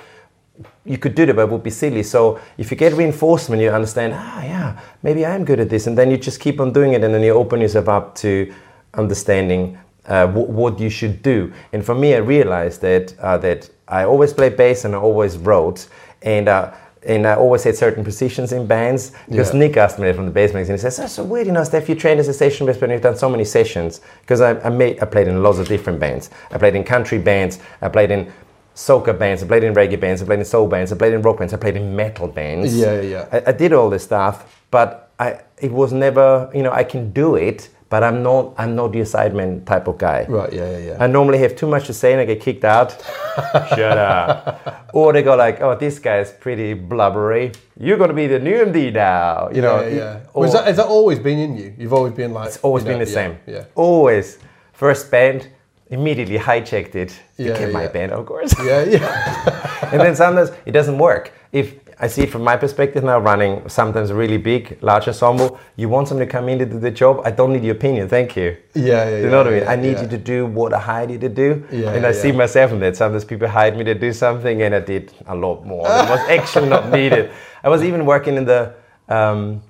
You 0.85 0.99
could 0.99 1.15
do 1.15 1.27
that, 1.27 1.35
but 1.35 1.43
it 1.43 1.51
would 1.51 1.63
be 1.65 1.71
silly. 1.71 2.03
So 2.03 2.39
if 2.59 2.71
you 2.71 2.77
get 2.77 2.93
reinforcement, 2.93 3.61
you 3.61 3.71
understand. 3.71 4.13
Ah, 4.15 4.43
yeah, 4.45 4.81
maybe 5.03 5.27
I'm 5.27 5.45
good 5.45 5.59
at 5.61 5.69
this, 5.69 5.87
and 5.87 5.99
then 5.99 6.11
you 6.11 6.17
just 6.17 6.39
keep 6.41 6.61
on 6.61 6.73
doing 6.73 6.93
it, 6.93 7.03
and 7.03 7.13
then 7.13 7.23
you 7.23 7.33
open 7.33 7.61
yourself 7.61 7.89
up 7.89 8.15
to 8.17 8.53
understanding 8.95 9.79
uh, 10.07 10.27
wh- 10.29 10.49
what 10.51 10.79
you 10.79 10.91
should 10.91 11.23
do. 11.23 11.53
And 11.73 11.85
for 11.85 11.95
me, 11.95 12.15
I 12.15 12.19
realized 12.19 12.81
that 12.83 13.15
uh, 13.19 13.39
that 13.39 13.69
I 13.89 14.05
always 14.05 14.33
played 14.33 14.57
bass 14.57 14.85
and 14.85 14.95
I 14.95 14.99
always 14.99 15.37
wrote, 15.37 15.89
and. 16.23 16.49
Uh, 16.49 16.73
and 17.07 17.27
I 17.27 17.35
always 17.35 17.63
had 17.63 17.77
certain 17.77 18.03
positions 18.03 18.53
in 18.53 18.67
bands 18.67 19.13
because 19.29 19.53
Yeah. 19.53 19.59
Nick 19.61 19.77
asked 19.77 19.99
me 19.99 20.11
from 20.15 20.25
the 20.25 20.31
bass 20.31 20.55
magazine. 20.55 20.77
He 20.77 20.81
says, 20.81 20.97
"That's 20.97 21.13
so 21.13 21.23
weird, 21.23 21.47
you 21.47 21.53
know, 21.53 21.63
Steph. 21.63 21.87
You 21.91 21.95
trained 21.97 22.19
as 22.19 22.29
a 22.29 22.33
session 22.33 22.65
bass 22.67 22.79
player. 22.79 22.85
and 22.91 22.93
You've 22.95 23.03
done 23.03 23.19
so 23.19 23.29
many 23.29 23.45
sessions 23.45 24.01
because 24.23 24.41
I, 24.41 24.59
I 24.63 24.71
made 24.71 25.03
I 25.03 25.05
played 25.05 25.29
in 25.29 25.43
lots 25.43 25.59
of 25.59 25.69
different 25.69 26.01
bands. 26.01 26.31
I 26.51 26.57
played 26.57 26.75
in 26.75 26.83
country 26.83 27.19
bands. 27.19 27.59
I 27.83 27.91
played 27.91 28.11
in 28.11 28.33
soca 28.75 29.17
bands. 29.19 29.43
I 29.43 29.47
played 29.47 29.65
in 29.65 29.75
reggae 29.75 29.99
bands. 29.99 30.23
I 30.23 30.27
played 30.27 30.41
in 30.41 30.45
soul 30.45 30.67
bands. 30.67 30.93
I 30.93 30.97
played 30.97 31.13
in 31.15 31.23
rock 31.23 31.39
bands. 31.39 31.55
I 31.55 31.57
played 31.57 31.77
in 31.77 31.95
metal 31.95 32.29
bands. 32.29 32.77
Yeah, 32.77 33.01
yeah. 33.01 33.29
I, 33.33 33.51
I 33.51 33.53
did 33.53 33.73
all 33.73 33.91
this 33.91 34.05
stuff, 34.05 34.63
but 34.71 35.13
I 35.19 35.41
it 35.59 35.71
was 35.71 35.93
never, 35.93 36.51
you 36.55 36.63
know, 36.63 36.73
I 36.73 36.85
can 36.85 37.13
do 37.13 37.37
it, 37.37 37.71
but 37.89 38.03
I'm 38.03 38.23
not 38.23 38.55
I'm 38.59 38.75
not 38.75 38.93
the 38.93 39.01
assignment 39.01 39.67
type 39.67 39.87
of 39.87 39.99
guy. 39.99 40.27
Right, 40.29 40.53
yeah, 40.53 40.71
yeah, 40.71 40.79
yeah. 40.79 40.97
I 40.99 41.07
normally 41.07 41.39
have 41.39 41.55
too 41.55 41.69
much 41.69 41.87
to 41.87 41.93
say 41.95 42.13
and 42.13 42.21
I 42.21 42.25
get 42.25 42.41
kicked 42.41 42.65
out. 42.65 42.91
Shut 43.71 43.99
up. 43.99 44.81
Or 44.95 45.13
they 45.13 45.25
go 45.25 45.35
like, 45.35 45.61
oh, 45.61 45.75
this 45.75 45.99
guy 45.99 46.21
is 46.21 46.31
pretty 46.31 46.73
blubbery. 46.73 47.51
You're 47.77 47.97
going 47.97 48.11
to 48.11 48.15
be 48.15 48.29
the 48.29 48.39
new 48.39 48.65
MD 48.65 48.93
now. 48.93 49.51
You 49.53 49.61
know. 49.61 49.81
yeah, 49.83 49.89
yeah. 49.89 50.21
or- 50.33 50.43
Was 50.43 50.53
that, 50.53 50.69
has 50.69 50.77
that 50.77 50.87
always 50.87 51.19
been 51.19 51.41
in 51.41 51.57
you? 51.57 51.75
You've 51.77 51.93
always 51.93 52.13
been 52.13 52.33
like. 52.33 52.47
it's 52.47 52.59
always 52.59 52.85
you 52.85 52.91
know, 52.91 52.99
been 52.99 53.05
the 53.05 53.11
yeah, 53.11 53.15
same. 53.15 53.39
Yeah. 53.45 53.65
Always. 53.75 54.39
First 54.73 55.11
band, 55.11 55.49
immediately 55.95 56.39
hijacked 56.39 56.95
it. 56.95 57.11
Yeah, 57.37 57.53
Became 57.53 57.73
my 57.73 57.85
yeah. 57.85 57.97
band, 57.97 58.13
of 58.13 58.27
course. 58.27 58.55
Yeah, 58.65 58.83
yeah. 58.85 59.89
and 59.93 60.01
then 60.01 60.15
sometimes 60.17 60.51
it 60.67 60.73
doesn't 60.73 60.99
work. 60.99 61.33
If 61.53 61.67
I 62.05 62.09
see 62.09 62.23
it 62.23 62.31
from 62.31 62.43
my 62.43 62.57
perspective 62.57 63.05
now, 63.05 63.19
running 63.21 63.69
sometimes 63.69 64.11
a 64.11 64.15
really 64.15 64.37
big, 64.37 64.79
large 64.83 65.07
ensemble. 65.07 65.59
You 65.77 65.89
want 65.89 66.09
someone 66.09 66.27
to 66.27 66.31
come 66.31 66.49
in 66.49 66.59
to 66.59 66.67
do 66.67 66.79
the 66.81 66.91
job. 66.91 67.21
I 67.25 67.31
don't 67.31 67.53
need 67.53 67.65
your 67.65 67.77
opinion. 67.77 68.09
Thank 68.09 68.37
you. 68.37 68.57
Yeah, 68.75 69.09
yeah, 69.09 69.19
You 69.23 69.29
know 69.31 69.39
what 69.39 69.47
I 69.47 69.51
yeah, 69.51 69.61
mean? 69.61 69.69
I 69.69 69.77
need 69.77 69.97
yeah. 69.97 70.03
you 70.03 70.09
to 70.09 70.19
do 70.19 70.47
what 70.47 70.73
I 70.75 70.81
hired 70.81 71.11
you 71.13 71.19
to 71.19 71.29
do. 71.29 71.65
Yeah, 71.71 71.95
and 71.95 72.05
I 72.05 72.11
yeah, 72.11 72.23
see 72.23 72.33
myself 72.33 72.73
in 72.73 72.81
that. 72.81 72.97
Sometimes 72.97 73.25
people 73.25 73.49
hired 73.49 73.77
me 73.77 73.85
to 73.85 73.95
do 73.95 74.13
something, 74.13 74.63
and 74.63 74.75
I 74.75 74.81
did 74.81 75.13
a 75.27 75.37
lot 75.37 75.65
more. 75.65 75.87
It 75.87 76.09
was 76.15 76.21
actually 76.39 76.69
not 76.69 76.91
needed. 76.91 77.31
I 77.63 77.69
was 77.69 77.83
even 77.85 78.05
working 78.05 78.37
in 78.37 78.45
the. 78.45 78.75
Um, 79.09 79.63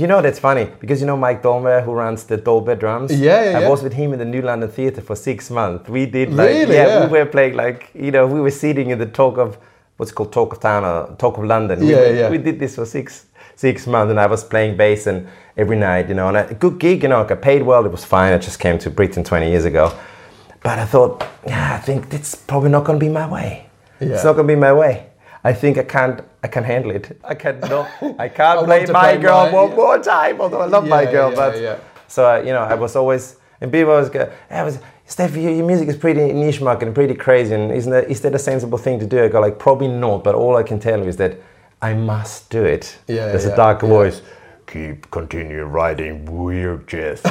you 0.00 0.06
know 0.10 0.20
that's 0.24 0.38
funny 0.48 0.66
because 0.80 0.98
you 1.02 1.06
know 1.10 1.16
Mike 1.26 1.40
Dolbear 1.42 1.80
who 1.84 1.92
runs 2.04 2.20
the 2.30 2.36
Dolbear 2.46 2.78
drums. 2.78 3.10
Yeah, 3.10 3.44
yeah, 3.50 3.58
I 3.58 3.60
yeah. 3.62 3.68
was 3.72 3.82
with 3.86 3.94
him 4.00 4.12
in 4.14 4.18
the 4.18 4.24
New 4.34 4.42
London 4.42 4.68
Theatre 4.76 5.00
for 5.08 5.16
six 5.16 5.50
months. 5.50 5.88
We 5.88 6.02
did 6.16 6.28
like 6.40 6.48
Really? 6.50 6.74
yeah, 6.74 6.86
Yeah. 6.86 7.06
we 7.12 7.18
were 7.18 7.26
playing 7.36 7.54
like 7.64 7.80
you 7.94 8.10
know 8.14 8.24
we 8.36 8.40
were 8.46 8.56
sitting 8.64 8.90
in 8.90 8.98
the 8.98 9.10
talk 9.20 9.38
of 9.38 9.50
what's 9.98 10.12
called 10.12 10.32
Talk 10.32 10.52
of 10.54 10.60
Town 10.60 10.84
or 10.84 10.98
Talk 11.16 11.38
of 11.38 11.44
London. 11.44 11.76
Yeah, 11.86 11.96
were- 11.96 12.14
yeah. 12.20 12.30
we 12.30 12.38
did 12.38 12.58
this 12.58 12.74
for 12.76 12.84
six 12.86 13.26
six 13.54 13.86
months, 13.86 14.10
and 14.10 14.20
I 14.20 14.26
was 14.26 14.44
playing 14.44 14.76
bass 14.76 15.06
and 15.06 15.26
every 15.56 15.76
night, 15.78 16.08
you 16.10 16.14
know, 16.14 16.28
and 16.28 16.36
a 16.36 16.54
good 16.54 16.76
gig, 16.78 17.02
you 17.02 17.08
know, 17.08 17.20
I 17.22 17.26
got 17.26 17.40
paid 17.40 17.62
well. 17.62 17.82
It 17.86 17.92
was 17.98 18.04
fine. 18.04 18.32
I 18.34 18.38
just 18.38 18.58
came 18.60 18.78
to 18.80 18.90
Britain 18.90 19.24
20 19.24 19.48
years 19.52 19.64
ago, 19.64 19.90
but 20.62 20.78
I 20.78 20.84
thought, 20.84 21.24
yeah, 21.46 21.74
I 21.74 21.78
think 21.78 22.10
that's 22.10 22.34
probably 22.34 22.68
not 22.70 22.84
going 22.84 22.98
to 23.00 23.06
be 23.06 23.10
my 23.10 23.26
way. 23.36 23.50
Yeah. 24.00 24.08
It's 24.08 24.24
not 24.24 24.34
going 24.34 24.46
to 24.46 24.54
be 24.54 24.60
my 24.60 24.74
way. 24.74 25.06
I 25.46 25.52
think 25.52 25.78
I 25.78 25.84
can't. 25.84 26.20
I 26.42 26.48
can 26.48 26.64
handle 26.64 26.90
it. 26.90 27.20
I 27.32 27.34
can 27.34 27.60
no. 27.60 27.86
I 28.18 28.28
can't 28.28 28.56
want 28.58 28.66
play 28.66 28.86
my 28.86 29.12
play 29.12 29.22
girl 29.22 29.42
my- 29.46 29.52
one 29.52 29.70
yeah. 29.70 29.76
more 29.76 29.98
time. 29.98 30.40
Although 30.40 30.62
I 30.66 30.66
love 30.66 30.86
my 30.88 31.04
girl, 31.04 31.30
yeah, 31.30 31.36
but 31.36 31.60
yeah. 31.60 31.78
so 32.08 32.20
uh, 32.30 32.38
you 32.46 32.52
know, 32.54 32.62
I 32.62 32.74
was 32.74 32.96
always 32.96 33.36
and 33.60 33.72
people 33.72 33.92
always 33.92 34.10
go, 34.10 34.30
I 34.50 34.62
was 34.64 34.78
Steph, 35.08 35.36
your, 35.36 35.52
your 35.52 35.64
music 35.64 35.88
is 35.88 35.96
pretty 35.96 36.32
niche 36.32 36.60
market 36.60 36.86
and 36.86 36.94
pretty 36.94 37.14
crazy, 37.14 37.54
and 37.54 37.70
isn't 37.70 37.92
that 37.92 38.10
is 38.10 38.20
that 38.22 38.34
a 38.34 38.38
sensible 38.38 38.78
thing 38.78 38.98
to 38.98 39.06
do? 39.06 39.22
I 39.22 39.28
go 39.28 39.40
like 39.40 39.58
probably 39.58 39.88
not, 39.88 40.24
but 40.24 40.34
all 40.34 40.56
I 40.56 40.64
can 40.64 40.80
tell 40.80 40.98
you 40.98 41.08
is 41.08 41.16
that 41.18 41.38
I 41.80 41.94
must 41.94 42.50
do 42.50 42.64
it. 42.64 42.98
Yeah, 43.06 43.26
There's 43.26 43.46
yeah, 43.46 43.52
a 43.52 43.56
dark 43.56 43.82
yeah. 43.82 43.88
voice. 43.88 44.22
Keep 44.66 45.10
continue 45.12 45.62
writing 45.62 46.24
weird 46.24 46.88
jazz. 46.88 47.22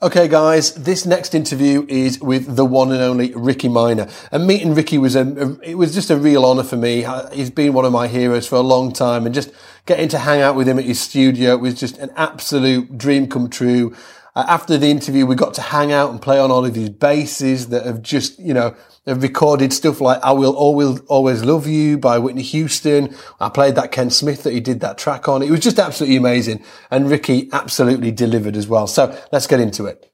Songs." 0.00 0.10
Okay, 0.12 0.28
guys, 0.28 0.74
this 0.74 1.06
next 1.06 1.34
interview 1.34 1.86
is 1.88 2.20
with 2.20 2.56
the 2.56 2.64
one 2.64 2.92
and 2.92 3.00
only 3.02 3.32
Ricky 3.34 3.68
Minor. 3.68 4.08
And 4.30 4.46
meeting 4.46 4.74
Ricky 4.74 4.98
was 4.98 5.16
a, 5.16 5.22
a- 5.22 5.70
it 5.70 5.74
was 5.76 5.94
just 5.94 6.10
a 6.10 6.16
real 6.16 6.44
honour 6.44 6.64
for 6.64 6.76
me. 6.76 7.04
Uh, 7.04 7.30
He's 7.30 7.50
been 7.50 7.72
one 7.72 7.84
of 7.84 7.92
my 7.92 8.06
heroes 8.08 8.46
for 8.46 8.56
a 8.56 8.60
long 8.60 8.92
time, 8.92 9.24
and 9.26 9.34
just 9.34 9.50
getting 9.86 10.08
to 10.08 10.18
hang 10.18 10.40
out 10.42 10.54
with 10.56 10.68
him 10.68 10.78
at 10.78 10.84
his 10.84 11.00
studio 11.00 11.56
was 11.56 11.74
just 11.74 11.96
an 11.98 12.10
absolute 12.16 12.98
dream 12.98 13.26
come 13.28 13.48
true. 13.48 13.94
Uh, 14.36 14.44
after 14.48 14.76
the 14.76 14.88
interview, 14.88 15.24
we 15.24 15.34
got 15.34 15.54
to 15.54 15.62
hang 15.62 15.90
out 15.90 16.10
and 16.10 16.20
play 16.20 16.38
on 16.38 16.50
all 16.50 16.66
of 16.66 16.74
these 16.74 16.90
basses 16.90 17.68
that 17.68 17.86
have 17.86 18.02
just, 18.02 18.38
you 18.38 18.52
know, 18.52 18.76
have 19.06 19.22
recorded 19.22 19.72
stuff 19.72 19.98
like 19.98 20.22
"I 20.22 20.32
Will 20.32 20.54
Always 20.54 21.00
Always 21.08 21.42
Love 21.42 21.66
You" 21.66 21.96
by 21.96 22.18
Whitney 22.18 22.42
Houston. 22.42 23.16
I 23.40 23.48
played 23.48 23.76
that 23.76 23.92
Ken 23.92 24.10
Smith 24.10 24.42
that 24.42 24.52
he 24.52 24.60
did 24.60 24.80
that 24.80 24.98
track 24.98 25.26
on. 25.26 25.42
It 25.42 25.50
was 25.50 25.60
just 25.60 25.78
absolutely 25.78 26.16
amazing, 26.16 26.62
and 26.90 27.08
Ricky 27.10 27.48
absolutely 27.54 28.12
delivered 28.12 28.56
as 28.56 28.68
well. 28.68 28.86
So 28.86 29.18
let's 29.32 29.46
get 29.46 29.58
into 29.58 29.86
it. 29.86 30.12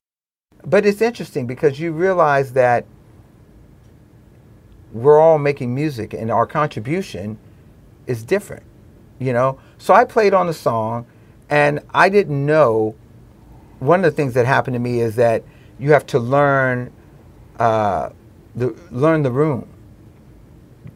But 0.64 0.86
it's 0.86 1.02
interesting 1.02 1.48
because 1.48 1.80
you 1.80 1.90
realize 1.90 2.52
that 2.52 2.86
we're 4.92 5.18
all 5.18 5.38
making 5.38 5.74
music 5.74 6.12
and 6.12 6.30
our 6.30 6.46
contribution 6.46 7.38
is 8.06 8.22
different, 8.22 8.62
you 9.18 9.32
know? 9.32 9.58
So 9.78 9.94
I 9.94 10.04
played 10.04 10.34
on 10.34 10.46
the 10.46 10.54
song 10.54 11.06
and 11.50 11.80
I 11.92 12.08
didn't 12.08 12.46
know. 12.46 12.94
One 13.82 14.04
of 14.04 14.10
the 14.10 14.16
things 14.16 14.34
that 14.34 14.46
happened 14.46 14.74
to 14.74 14.80
me 14.80 15.00
is 15.00 15.16
that 15.16 15.42
you 15.78 15.92
have 15.92 16.06
to 16.06 16.18
learn 16.18 16.92
uh, 17.58 18.10
the 18.54 18.76
learn 18.90 19.22
the 19.22 19.30
room. 19.30 19.68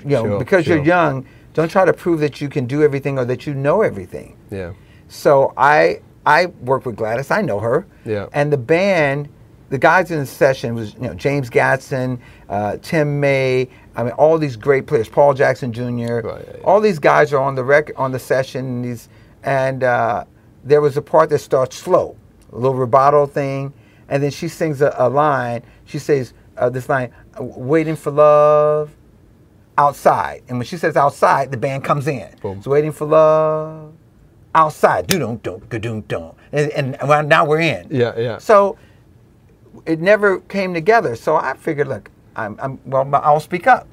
You 0.04 0.10
know, 0.10 0.24
Sure, 0.24 0.38
because 0.38 0.64
sure. 0.64 0.76
you're 0.76 0.84
young, 0.84 1.26
don't 1.54 1.68
try 1.70 1.84
to 1.84 1.92
prove 1.92 2.20
that 2.20 2.40
you 2.40 2.48
can 2.48 2.66
do 2.66 2.82
everything 2.82 3.18
or 3.18 3.24
that 3.24 3.46
you 3.46 3.54
know 3.54 3.82
everything. 3.82 4.36
Yeah. 4.50 4.72
So 5.08 5.52
I 5.56 6.00
I 6.24 6.46
work 6.46 6.86
with 6.86 6.96
Gladys. 6.96 7.30
I 7.30 7.42
know 7.42 7.58
her. 7.60 7.86
Yeah. 8.04 8.26
And 8.32 8.52
the 8.52 8.56
band, 8.58 9.28
the 9.70 9.78
guys 9.78 10.10
in 10.10 10.20
the 10.20 10.26
session 10.26 10.74
was 10.74 10.94
you 10.94 11.00
know 11.08 11.14
James 11.14 11.50
Gadson, 11.50 12.20
uh, 12.48 12.76
Tim 12.82 13.18
May. 13.20 13.68
I 13.96 14.04
mean 14.04 14.12
all 14.12 14.38
these 14.38 14.54
great 14.56 14.86
players. 14.86 15.08
Paul 15.08 15.34
Jackson 15.34 15.72
Jr. 15.72 15.82
Right, 15.82 16.04
yeah, 16.04 16.20
yeah. 16.54 16.62
All 16.64 16.80
these 16.80 16.98
guys 17.00 17.32
are 17.32 17.40
on 17.42 17.54
the 17.56 17.64
rec 17.64 17.90
on 17.96 18.12
the 18.12 18.18
session. 18.20 18.64
And 18.66 18.84
these 18.84 19.08
and 19.42 19.82
uh, 19.82 20.24
there 20.62 20.80
was 20.80 20.96
a 20.96 21.02
part 21.02 21.30
that 21.30 21.38
starts 21.38 21.76
slow, 21.76 22.16
a 22.52 22.56
little 22.56 22.76
rubato 22.76 23.30
thing, 23.30 23.72
and 24.08 24.22
then 24.22 24.30
she 24.30 24.48
sings 24.48 24.82
a, 24.82 24.94
a 24.98 25.08
line. 25.08 25.62
She 25.84 25.98
says 25.98 26.32
uh, 26.56 26.70
this 26.70 26.88
line, 26.88 27.12
"Waiting 27.38 27.96
for 27.96 28.10
love." 28.10 28.90
Outside, 29.78 30.42
and 30.48 30.56
when 30.56 30.64
she 30.64 30.78
says 30.78 30.96
outside, 30.96 31.50
the 31.50 31.58
band 31.58 31.84
comes 31.84 32.08
in. 32.08 32.34
Boom. 32.40 32.56
It's 32.56 32.66
waiting 32.66 32.92
for 32.92 33.06
love 33.06 33.92
outside. 34.56 35.06
Do 35.06 35.18
don't 35.18 35.42
don't 35.42 35.68
don't 35.68 36.08
don't. 36.08 36.34
And, 36.50 36.70
and 36.72 36.96
well, 37.06 37.22
now 37.22 37.44
we're 37.44 37.60
in. 37.60 37.86
Yeah, 37.90 38.18
yeah. 38.18 38.38
So 38.38 38.78
it 39.84 40.00
never 40.00 40.40
came 40.40 40.74
together. 40.74 41.14
So 41.14 41.36
I 41.36 41.54
figured, 41.54 41.88
look, 41.88 42.10
I'm, 42.34 42.58
I'm 42.60 42.80
well, 42.86 43.08
I'll 43.14 43.38
speak 43.38 43.66
up. 43.66 43.86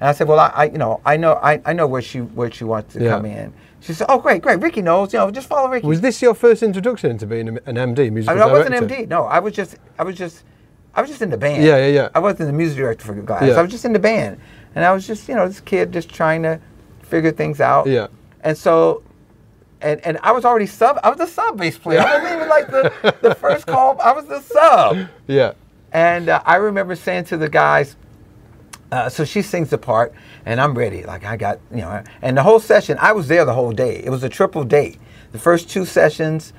And 0.00 0.08
I 0.08 0.12
said, 0.12 0.28
well, 0.28 0.38
I, 0.38 0.52
I 0.54 0.64
you 0.64 0.78
know, 0.78 1.00
I 1.06 1.16
know, 1.16 1.34
I, 1.42 1.60
I 1.64 1.72
know 1.72 1.86
where 1.86 2.02
she 2.02 2.20
where 2.20 2.50
she 2.50 2.64
wants 2.64 2.92
to 2.94 3.02
Yeah. 3.02 3.10
come 3.10 3.26
in. 3.26 3.52
She 3.80 3.92
said, 3.92 4.06
oh, 4.08 4.18
great, 4.18 4.42
great. 4.42 4.60
Ricky 4.60 4.82
knows. 4.82 5.12
You 5.12 5.20
know, 5.20 5.30
just 5.30 5.48
follow 5.48 5.68
Ricky. 5.70 5.86
Was 5.86 6.00
this 6.00 6.20
your 6.20 6.34
first 6.34 6.62
introduction 6.62 7.10
into 7.10 7.26
being 7.26 7.48
an 7.48 7.76
MD, 7.76 8.06
I, 8.06 8.10
musical 8.10 8.34
mean, 8.36 8.42
I 8.42 8.52
wasn't? 8.52 8.74
MD. 8.90 9.06
No, 9.08 9.24
I 9.24 9.38
was 9.38 9.54
just, 9.54 9.76
I 9.98 10.02
was 10.02 10.16
just, 10.16 10.44
I 10.94 11.00
was 11.00 11.08
just 11.10 11.22
in 11.22 11.30
the 11.30 11.36
band. 11.36 11.62
Yeah, 11.62 11.76
yeah, 11.76 11.86
yeah. 11.88 12.08
I 12.14 12.18
wasn't 12.18 12.48
the 12.48 12.52
music 12.52 12.78
director 12.78 13.04
for 13.06 13.14
Gladys. 13.14 13.50
Yeah. 13.50 13.58
I 13.58 13.62
was 13.62 13.70
just 13.70 13.84
in 13.84 13.92
the 13.92 13.98
band, 13.98 14.40
and 14.74 14.84
I 14.84 14.92
was 14.92 15.06
just, 15.06 15.28
you 15.28 15.34
know, 15.34 15.46
this 15.46 15.60
kid 15.60 15.92
just 15.92 16.08
trying 16.08 16.42
to 16.42 16.58
figure 17.02 17.30
things 17.32 17.60
out. 17.60 17.86
Yeah. 17.86 18.08
And 18.42 18.56
so, 18.58 19.02
and 19.82 20.00
and 20.06 20.18
I 20.22 20.32
was 20.32 20.44
already 20.44 20.66
sub. 20.66 20.98
I 21.04 21.10
was 21.10 21.20
a 21.20 21.26
sub 21.26 21.56
bass 21.58 21.78
player. 21.78 22.00
I 22.00 22.14
wasn't 22.18 22.34
even 22.36 22.48
like 22.48 22.66
the 22.68 23.14
the 23.22 23.34
first 23.34 23.66
call. 23.66 24.00
I 24.00 24.12
was 24.12 24.26
the 24.26 24.40
sub. 24.40 25.08
Yeah. 25.28 25.52
And 25.92 26.28
uh, 26.28 26.42
I 26.44 26.56
remember 26.56 26.96
saying 26.96 27.24
to 27.26 27.36
the 27.36 27.48
guys, 27.48 27.96
uh, 28.92 29.08
so 29.08 29.24
she 29.24 29.42
sings 29.42 29.70
the 29.70 29.78
part, 29.78 30.12
and 30.44 30.60
I'm 30.60 30.76
ready. 30.76 31.02
Like 31.04 31.24
I 31.24 31.36
got, 31.36 31.58
you 31.70 31.78
know, 31.78 32.02
and 32.22 32.36
the 32.36 32.42
whole 32.42 32.60
session, 32.60 32.96
I 33.00 33.12
was 33.12 33.28
there 33.28 33.44
the 33.44 33.54
whole 33.54 33.72
day. 33.72 34.02
It 34.04 34.10
was 34.10 34.22
a 34.22 34.28
triple 34.28 34.64
date. 34.64 34.98
The 35.32 35.38
first 35.38 35.68
two 35.68 35.84
sessions, 35.84 36.52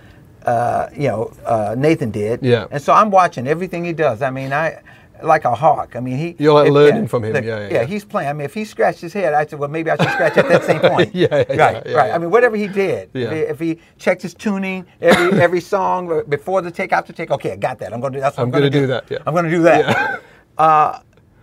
uh, 0.46 0.90
you 0.94 1.08
know, 1.08 1.34
uh, 1.46 1.76
Nathan 1.78 2.12
did. 2.12 2.44
Yeah. 2.44 2.68
And 2.70 2.82
so 2.82 2.94
I'm 2.94 3.12
watching 3.12 3.48
everything 3.48 3.84
he 3.86 3.94
does. 3.94 4.22
I 4.22 4.30
mean, 4.30 4.52
I 4.54 4.82
like 5.24 5.46
a 5.46 5.56
hawk. 5.56 5.96
I 5.96 6.00
mean, 6.00 6.18
he. 6.18 6.36
You're, 6.38 6.54
like, 6.54 6.68
if- 6.68 6.74
learning 6.74 7.08
from 7.08 7.24
him. 7.24 7.36
Yeah, 7.36 7.42
yeah, 7.42 7.70
yeah. 7.72 7.84
He's 7.86 8.06
playing. 8.06 8.30
I 8.30 8.34
mean, 8.34 8.46
if 8.46 8.54
he 8.54 8.66
scratched 8.66 9.02
his 9.02 9.14
head, 9.14 9.34
I 9.34 9.46
said, 9.46 9.58
well, 9.58 9.70
maybe 9.70 9.90
I 9.90 9.96
should 9.96 10.12
scratch 10.12 10.38
at 10.38 10.48
that 10.50 10.64
same 10.64 10.80
point. 10.94 11.16
Yeah, 11.16 11.28
yeah, 11.32 11.38
yeah, 11.38 11.42
right, 11.42 11.58
yeah, 11.86 11.94
right. 11.94 12.08
yeah. 12.08 12.16
I 12.16 12.18
mean, 12.18 12.30
whatever 12.30 12.56
he 12.56 12.68
did. 12.68 13.10
Yeah. 13.14 13.32
If, 13.32 13.60
he, 13.60 13.80
checked 13.98 14.22
his 14.22 14.34
tuning 14.34 14.86
every 15.02 15.40
every 15.42 15.62
song 15.62 16.12
uh, 16.12 16.24
before 16.24 16.62
the 16.62 16.72
take, 16.72 16.92
after 16.92 17.14
take. 17.14 17.32
Okay, 17.32 17.54
I 17.54 17.56
got 17.56 17.80
that. 17.80 17.94
I'm 17.94 18.00
gonna 18.02 18.16
do. 18.16 18.20
That's 18.20 18.38
what 18.38 18.44
I'm 18.44 18.48
I'm, 18.48 18.52
gonna, 18.52 18.70
gonna 18.70 18.82
do 18.82 18.88
that, 18.88 19.06
yeah. 19.10 19.18
I'm 19.26 19.34
gonna 19.34 19.50
do 19.50 19.64
that. 19.64 20.22
Uh, 20.58 21.00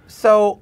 so 0.07 0.61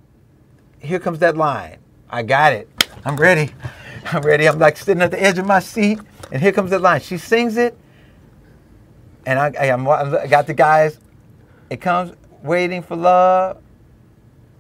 here 0.83 0.99
comes 0.99 1.21
that 1.21 1.37
line. 1.37 1.79
I 2.11 2.23
got 2.23 2.53
it. 2.53 2.69
I'm 3.05 3.17
ready. 3.17 3.53
I'm 4.13 4.23
ready. 4.23 4.49
I'm 4.49 4.59
like 4.59 4.77
sitting 4.77 5.03
at 5.03 5.11
the 5.11 5.23
edge 5.23 5.39
of 5.39 5.47
my 5.47 5.61
seat, 5.61 6.01
and 6.31 6.43
here 6.43 6.53
comes 6.53 6.71
that 6.71 6.81
line. 6.81 7.01
She 7.01 7.17
sings 7.19 7.57
it, 7.57 7.77
and 9.25 9.39
I, 9.39 9.53
I, 9.59 9.71
I'm, 9.71 9.89
I 9.89 10.27
got 10.27 10.47
the 10.47 10.55
guys. 10.55 10.99
It 11.71 11.81
comes 11.81 12.13
waiting 12.43 12.83
for 12.83 12.97
love 12.97 13.59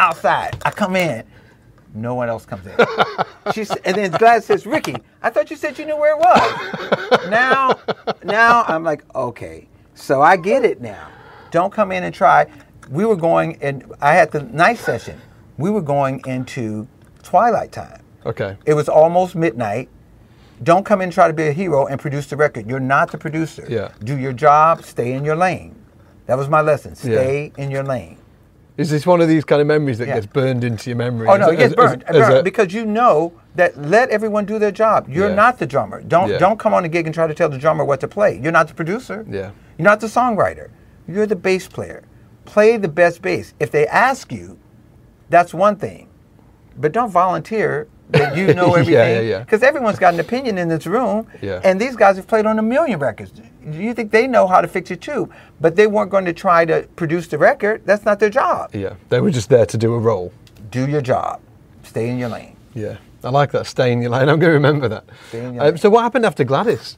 outside. 0.01 0.57
I 0.65 0.71
come 0.71 0.97
in. 0.97 1.25
No 1.95 2.15
one 2.15 2.29
else 2.29 2.47
comes 2.47 2.67
in. 2.67 2.75
She's, 3.53 3.71
and 3.71 3.97
then 3.97 4.13
Gladys 4.13 4.47
says, 4.47 4.65
"Ricky, 4.65 4.97
I 5.23 5.29
thought 5.29 5.51
you 5.51 5.57
said 5.57 5.79
you 5.79 5.85
knew 5.85 5.97
where 5.97 6.17
it 6.17 6.21
was." 6.21 7.29
now, 7.29 7.79
now 8.25 8.63
I'm 8.63 8.83
like, 8.83 9.05
okay, 9.15 9.69
so 9.95 10.23
I 10.23 10.37
get 10.37 10.65
it 10.65 10.81
now. 10.81 11.09
Don't 11.51 11.73
come 11.73 11.93
in 11.93 12.05
and 12.05 12.15
try. 12.15 12.47
We 12.89 13.05
were 13.05 13.17
going, 13.17 13.59
and 13.61 13.93
I 14.01 14.15
had 14.15 14.31
the 14.31 14.43
night 14.43 14.79
session. 14.79 15.21
We 15.63 15.71
were 15.71 15.81
going 15.81 16.21
into 16.27 16.89
twilight 17.23 17.71
time. 17.71 18.03
Okay. 18.27 18.57
It 18.67 18.75
was 18.75 18.89
almost 18.89 19.37
midnight. 19.37 19.89
Don't 20.65 20.85
come 20.85 21.01
in 21.01 21.05
and 21.05 21.13
try 21.13 21.29
to 21.29 21.33
be 21.33 21.47
a 21.47 21.53
hero 21.53 21.87
and 21.87 22.01
produce 22.01 22.27
the 22.27 22.37
record. 22.37 22.69
You're 22.69 22.81
not 22.81 23.13
the 23.13 23.19
producer. 23.19 23.65
Yeah. 23.69 23.93
Do 24.03 24.19
your 24.19 24.33
job, 24.33 24.83
stay 24.83 25.13
in 25.13 25.25
your 25.25 25.37
lane. 25.37 25.77
That 26.27 26.37
was 26.37 26.49
my 26.49 26.61
lesson. 26.63 26.97
Stay 26.97 27.53
in 27.57 27.71
your 27.71 27.85
lane. 27.85 28.19
Is 28.77 28.91
this 28.91 29.07
one 29.07 29.21
of 29.21 29.29
these 29.29 29.45
kind 29.45 29.61
of 29.61 29.69
memories 29.69 29.99
that 29.99 30.09
Yeah. 30.09 30.15
gets 30.15 30.27
burned 30.27 30.65
into 30.65 30.91
your 30.91 30.97
memory? 30.97 31.29
Oh 31.29 31.37
no, 31.37 31.47
as- 31.47 31.53
it 31.53 31.57
gets 31.59 31.75
burned, 31.77 32.03
as- 32.09 32.17
as 32.17 32.29
burned 32.29 32.45
because 32.45 32.73
you 32.75 32.85
know 32.85 33.33
that 33.55 33.77
let 33.81 34.09
everyone 34.11 34.45
do 34.47 34.59
their 34.59 34.73
job. 34.73 35.07
You're 35.09 35.29
Yeah. 35.29 35.35
not 35.45 35.59
the 35.59 35.67
drummer. 35.67 36.01
Don't 36.03 36.31
Yeah. 36.31 36.39
don't 36.39 36.59
come 36.59 36.75
on 36.75 36.85
a 36.85 36.89
gig 36.89 37.07
and 37.07 37.15
try 37.15 37.27
to 37.29 37.35
tell 37.35 37.49
the 37.51 37.59
drummer 37.59 37.85
what 37.85 38.01
to 38.01 38.09
play. 38.09 38.41
You're 38.43 38.51
not 38.61 38.67
the 38.67 38.75
producer. 38.75 39.25
Yeah. 39.29 39.51
You're 39.79 39.85
not 39.93 40.01
the 40.01 40.09
songwriter. 40.09 40.69
You're 41.07 41.27
the 41.27 41.37
bass 41.37 41.69
player. 41.69 42.03
Play 42.47 42.77
the 42.79 42.89
best 42.89 43.23
bass. 43.23 43.53
If 43.61 43.71
they 43.71 43.87
ask 43.87 44.33
you, 44.33 44.57
that's 45.33 45.53
one 45.53 45.77
thing. 45.77 46.09
But 46.77 46.93
don't 46.93 47.11
volunteer 47.11 47.89
that 48.11 48.37
you 48.37 48.55
know 48.55 48.75
everything. 48.81 48.95
yeah, 48.95 49.21
yeah. 49.21 49.39
Because 49.41 49.63
everyone's 49.63 49.99
got 49.99 50.15
an 50.15 50.21
opinion 50.21 50.59
in 50.59 50.69
this 50.69 50.87
room. 50.87 51.27
Yeah. 51.41 51.61
And 51.65 51.81
these 51.81 51.97
guys 51.97 52.17
have 52.17 52.27
played 52.27 52.47
on 52.47 52.59
a 52.59 52.63
million 52.63 52.99
records. 52.99 53.33
You 53.65 53.95
think 53.95 54.11
they 54.11 54.27
know 54.27 54.47
how 54.47 54.61
to 54.61 54.69
fix 54.69 54.91
it 54.91 55.01
too? 55.01 55.31
But 55.61 55.77
they 55.77 55.87
weren't 55.87 56.11
going 56.11 56.25
to 56.27 56.33
try 56.33 56.65
to 56.65 56.87
produce 56.97 57.27
the 57.29 57.39
record. 57.39 57.83
That's 57.85 58.05
not 58.05 58.19
their 58.21 58.31
job. 58.31 58.75
yeah, 58.75 58.95
they 59.09 59.21
were 59.21 59.31
just 59.31 59.49
there 59.49 59.67
to 59.67 59.77
do 59.79 59.95
a 59.95 59.99
role. 59.99 60.33
Do 60.71 60.87
your 60.89 61.03
job. 61.03 61.41
Stay 61.83 62.09
in 62.09 62.19
your 62.19 62.29
lane. 62.29 62.57
Yeah. 62.75 62.97
I 63.25 63.29
like 63.31 63.53
that. 63.53 63.67
Stay 63.67 63.93
in 63.93 64.03
your 64.03 64.11
lane. 64.11 64.29
I'm 64.29 64.39
going 64.41 64.51
to 64.51 64.59
remember 64.63 64.89
that. 64.89 65.05
in 65.33 65.55
your 65.55 65.65
Um, 65.65 65.77
so 65.79 65.89
what 65.91 66.03
happened 66.03 66.27
after 66.27 66.43
Gladys? 66.45 66.97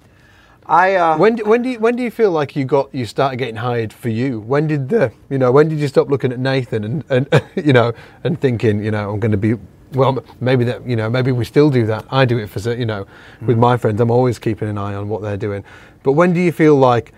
I 0.67 0.95
uh, 0.95 1.19
When 1.19 1.37
do, 1.37 1.45
when 1.45 1.62
do 1.62 1.69
you, 1.69 1.79
when 1.79 1.97
do 1.97 2.03
you 2.03 2.11
feel 2.11 2.31
like 2.31 2.57
you 2.57 2.65
got 2.65 2.95
you 2.95 3.07
started 3.07 3.37
getting 3.37 3.57
hired 3.57 3.93
for 3.93 4.09
you? 4.09 4.41
When 4.41 4.67
did 4.67 4.89
the 4.89 5.12
you 5.31 5.39
know 5.39 5.53
when 5.53 5.69
did 5.69 5.79
you 5.79 5.89
stop 5.89 6.09
looking 6.09 6.33
at 6.33 6.39
Nathan 6.39 6.85
and, 6.85 7.05
and 7.11 7.43
you 7.57 7.73
know 7.73 7.93
and 8.25 8.41
thinking 8.41 8.83
you 8.83 8.91
know 8.91 9.12
I'm 9.12 9.21
going 9.21 9.33
to 9.33 9.37
be 9.37 9.55
well 9.93 10.25
maybe 10.41 10.65
that 10.65 10.87
you 10.87 10.97
know 10.97 11.11
maybe 11.11 11.33
we 11.33 11.45
still 11.45 11.71
do 11.71 11.87
that. 11.87 12.07
I 12.11 12.25
do 12.25 12.39
it 12.39 12.49
for 12.49 12.73
you 12.73 12.87
know 12.87 13.07
with 13.43 13.59
my 13.59 13.77
friends. 13.77 14.01
I'm 14.01 14.11
always 14.11 14.39
keeping 14.39 14.69
an 14.69 14.79
eye 14.79 14.95
on 14.95 15.09
what 15.09 15.23
they're 15.23 15.37
doing. 15.37 15.65
But 16.03 16.12
when 16.12 16.33
do 16.33 16.41
you 16.41 16.53
feel 16.53 16.77
like 16.77 17.12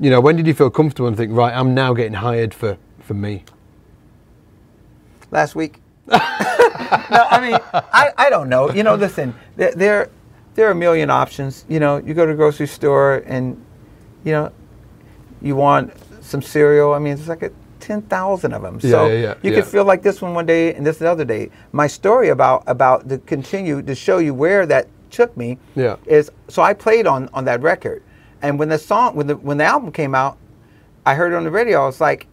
you 0.00 0.10
know 0.10 0.20
when 0.20 0.36
did 0.36 0.46
you 0.46 0.54
feel 0.54 0.70
comfortable 0.70 1.08
and 1.08 1.16
think 1.16 1.32
right 1.32 1.54
I'm 1.54 1.74
now 1.74 1.92
getting 1.92 2.14
hired 2.14 2.54
for 2.54 2.78
for 3.00 3.14
me? 3.14 3.44
last 5.30 5.54
week. 5.54 5.80
no, 6.06 6.18
I 6.18 7.38
mean, 7.40 7.58
I, 7.92 8.12
I 8.16 8.30
don't 8.30 8.48
know. 8.48 8.70
You 8.70 8.82
know, 8.82 8.94
listen, 8.94 9.34
there, 9.56 9.72
there 9.74 10.10
there 10.58 10.66
are 10.66 10.72
a 10.72 10.74
million 10.74 11.08
options. 11.08 11.64
You 11.68 11.78
know, 11.78 11.98
you 11.98 12.14
go 12.14 12.26
to 12.26 12.32
the 12.32 12.36
grocery 12.36 12.66
store 12.66 13.22
and, 13.26 13.64
you 14.24 14.32
know, 14.32 14.50
you 15.40 15.54
want 15.54 15.92
some 16.20 16.42
cereal. 16.42 16.94
I 16.94 16.98
mean, 16.98 17.12
it's 17.12 17.28
like 17.28 17.44
a, 17.44 17.52
10,000 17.78 18.52
of 18.52 18.62
them. 18.62 18.80
So 18.80 19.06
Yeah, 19.06 19.12
yeah, 19.12 19.20
yeah, 19.20 19.34
you 19.44 19.50
yeah. 19.52 19.60
could 19.60 19.66
feel 19.70 19.84
like 19.84 20.02
this 20.02 20.20
one 20.20 20.34
one 20.34 20.46
day 20.46 20.74
and 20.74 20.84
this 20.84 20.98
the 20.98 21.08
other 21.08 21.24
day. 21.24 21.50
My 21.70 21.86
story 21.86 22.30
about 22.30 22.64
about 22.66 23.08
to 23.08 23.18
continue 23.18 23.80
to 23.82 23.94
show 23.94 24.18
you 24.18 24.34
where 24.34 24.66
that 24.66 24.88
took 25.10 25.34
me 25.36 25.58
Yeah. 25.76 25.94
is 26.06 26.28
so 26.48 26.60
I 26.60 26.74
played 26.74 27.06
on 27.06 27.30
on 27.32 27.44
that 27.44 27.62
record. 27.62 28.02
And 28.42 28.58
when 28.58 28.68
the 28.68 28.78
song 28.78 29.14
when 29.14 29.28
the 29.28 29.36
when 29.36 29.58
the 29.58 29.64
album 29.64 29.92
came 29.92 30.12
out, 30.12 30.36
I 31.06 31.14
heard 31.14 31.32
it 31.32 31.36
on 31.36 31.44
the 31.44 31.52
radio. 31.52 31.82
I 31.84 31.86
was 31.86 32.00
like, 32.00 32.26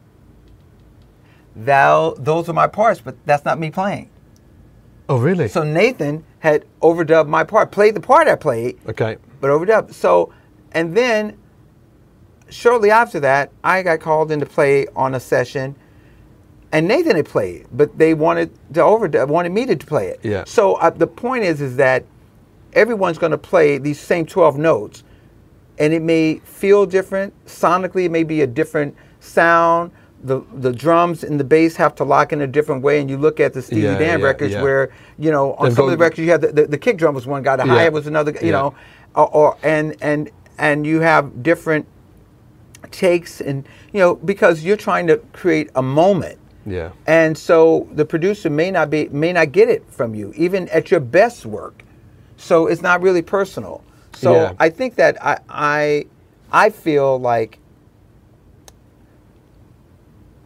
"Thou, 1.55 2.15
those 2.17 2.49
are 2.49 2.53
my 2.53 2.67
parts, 2.67 2.99
but 2.99 3.15
that's 3.27 3.45
not 3.45 3.59
me 3.59 3.69
playing." 3.69 4.09
Oh 5.07 5.17
really? 5.17 5.47
So 5.47 5.63
Nathan 5.63 6.23
had 6.39 6.65
overdubbed 6.81 7.27
my 7.27 7.43
part, 7.43 7.71
played 7.71 7.95
the 7.95 7.99
part 7.99 8.27
I 8.27 8.35
played, 8.35 8.79
okay. 8.87 9.17
but 9.39 9.49
overdubbed. 9.49 9.93
So, 9.93 10.33
and 10.71 10.95
then 10.95 11.37
shortly 12.49 12.91
after 12.91 13.19
that, 13.19 13.51
I 13.63 13.83
got 13.83 13.99
called 13.99 14.31
in 14.31 14.39
to 14.39 14.45
play 14.45 14.87
on 14.95 15.15
a 15.15 15.19
session, 15.19 15.75
and 16.71 16.87
Nathan 16.87 17.15
had 17.15 17.27
played, 17.27 17.67
but 17.71 17.97
they 17.97 18.13
wanted 18.13 18.51
to 18.73 18.81
overdub, 18.81 19.27
wanted 19.27 19.51
me 19.51 19.65
to 19.67 19.77
play 19.77 20.07
it. 20.07 20.19
Yeah. 20.23 20.43
So 20.45 20.75
uh, 20.75 20.89
the 20.89 21.07
point 21.07 21.43
is, 21.43 21.61
is 21.61 21.75
that 21.77 22.05
everyone's 22.73 23.17
going 23.17 23.31
to 23.31 23.37
play 23.37 23.77
these 23.77 23.99
same 23.99 24.25
twelve 24.25 24.57
notes, 24.57 25.03
and 25.77 25.93
it 25.93 26.01
may 26.01 26.39
feel 26.39 26.85
different 26.85 27.33
sonically. 27.45 28.05
It 28.05 28.11
may 28.11 28.23
be 28.23 28.41
a 28.41 28.47
different 28.47 28.95
sound. 29.19 29.91
The, 30.23 30.41
the 30.55 30.71
drums 30.71 31.23
and 31.23 31.39
the 31.39 31.43
bass 31.43 31.75
have 31.75 31.93
to 31.95 32.03
lock 32.03 32.33
in 32.33 32.41
a 32.41 32.47
different 32.47 32.81
way, 32.81 32.99
and 32.99 33.09
you 33.09 33.17
look 33.17 33.39
at 33.39 33.53
the 33.53 33.61
Steely 33.61 33.83
Yeah, 33.83 33.97
Dan 33.97 34.19
yeah, 34.19 34.25
records 34.25 34.53
yeah. 34.53 34.61
where 34.63 34.91
you 35.19 35.29
know 35.31 35.53
on 35.53 35.67
They've 35.67 35.75
some 35.75 35.85
of 35.85 35.91
the 35.91 35.97
records 35.97 36.19
you 36.19 36.31
have 36.31 36.41
the, 36.41 36.51
the, 36.51 36.65
the 36.67 36.77
kick 36.77 36.97
drum 36.97 37.13
was 37.13 37.27
one 37.27 37.43
guy, 37.43 37.55
the 37.57 37.65
hi 37.65 37.83
hat 37.83 37.93
was 37.93 38.07
another, 38.07 38.31
you 38.41 38.51
know, 38.51 38.73
or, 39.15 39.27
or 39.35 39.57
and 39.61 39.95
and 40.01 40.31
and 40.57 40.85
you 40.87 41.01
have 41.01 41.43
different 41.43 41.85
takes 42.91 43.41
and 43.41 43.67
you 43.93 43.99
know 43.99 44.15
because 44.15 44.63
you're 44.63 44.77
trying 44.77 45.07
to 45.07 45.17
create 45.33 45.69
a 45.75 45.81
moment. 45.81 46.39
Yeah. 46.67 46.93
and 47.05 47.37
so 47.37 47.87
the 47.91 48.05
producer 48.05 48.49
may 48.49 48.71
not 48.71 48.89
be 48.89 49.07
may 49.09 49.31
not 49.31 49.51
get 49.51 49.69
it 49.69 49.85
from 49.91 50.15
you 50.15 50.33
even 50.35 50.67
at 50.69 50.89
your 50.89 50.99
best 50.99 51.45
work. 51.45 51.83
So 52.37 52.65
it's 52.65 52.81
not 52.81 53.03
really 53.03 53.21
personal. 53.21 53.83
So 54.13 54.55
i 54.59 54.69
think 54.69 54.95
that 54.95 55.23
i 55.23 55.37
i 55.49 56.05
i 56.51 56.69
feel 56.71 57.19
like 57.19 57.59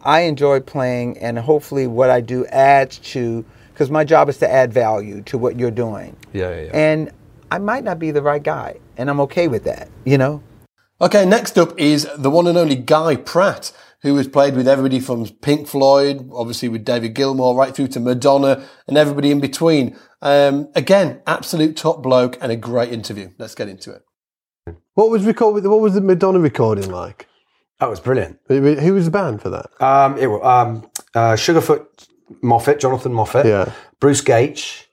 i 0.04 0.20
enjoy 0.20 0.60
playing 0.60 1.16
and 1.18 1.38
hopefully 1.38 1.86
what 1.86 2.10
i 2.10 2.20
do 2.20 2.44
adds 2.46 2.98
to 2.98 3.44
because 3.72 3.90
my 3.90 4.04
job 4.04 4.28
is 4.28 4.38
to 4.38 4.50
add 4.50 4.72
value 4.72 5.22
to 5.22 5.38
what 5.38 5.58
you're 5.58 5.70
doing 5.70 6.16
Yeah, 6.32 6.50
yeah, 6.50 6.62
yeah. 6.64 6.70
and 6.72 7.10
i 7.50 7.58
might 7.58 7.84
not 7.84 7.98
be 7.98 8.10
the 8.10 8.22
right 8.22 8.42
guy 8.42 8.78
and 8.96 9.08
i'm 9.10 9.20
okay 9.20 9.48
with 9.48 9.64
that 9.64 9.88
you 10.04 10.18
know 10.18 10.42
Okay, 11.02 11.24
next 11.24 11.56
up 11.56 11.80
is 11.80 12.06
the 12.18 12.28
one 12.28 12.46
and 12.46 12.58
only 12.58 12.76
Guy 12.76 13.16
Pratt, 13.16 13.72
who 14.02 14.14
has 14.18 14.28
played 14.28 14.54
with 14.54 14.68
everybody 14.68 15.00
from 15.00 15.26
Pink 15.40 15.66
Floyd, 15.66 16.28
obviously 16.30 16.68
with 16.68 16.84
David 16.84 17.14
Gilmour, 17.14 17.56
right 17.56 17.74
through 17.74 17.88
to 17.88 18.00
Madonna 18.00 18.62
and 18.86 18.98
everybody 18.98 19.30
in 19.30 19.40
between. 19.40 19.96
Um, 20.20 20.68
again, 20.74 21.22
absolute 21.26 21.74
top 21.74 22.02
bloke 22.02 22.36
and 22.42 22.52
a 22.52 22.56
great 22.56 22.92
interview. 22.92 23.30
Let's 23.38 23.54
get 23.54 23.66
into 23.66 23.92
it. 23.92 24.74
What 24.92 25.08
was 25.08 25.24
record? 25.24 25.64
What 25.64 25.80
was 25.80 25.94
the 25.94 26.02
Madonna 26.02 26.38
recording 26.38 26.90
like? 26.90 27.26
That 27.80 27.88
was 27.88 27.98
brilliant. 28.00 28.38
Who 28.48 28.94
was 28.94 29.06
the 29.06 29.10
band 29.10 29.40
for 29.42 29.50
that? 29.50 29.66
Um, 29.82 30.18
it, 30.18 30.26
wa- 30.26 30.42
um, 30.62 30.88
uh, 31.14 31.32
Sugarfoot 31.32 31.86
Moffett, 32.42 32.78
Jonathan 32.78 33.12
Moffett, 33.12 33.44
Yeah. 33.44 33.72
Bruce 34.00 34.20
Gage, 34.20 34.88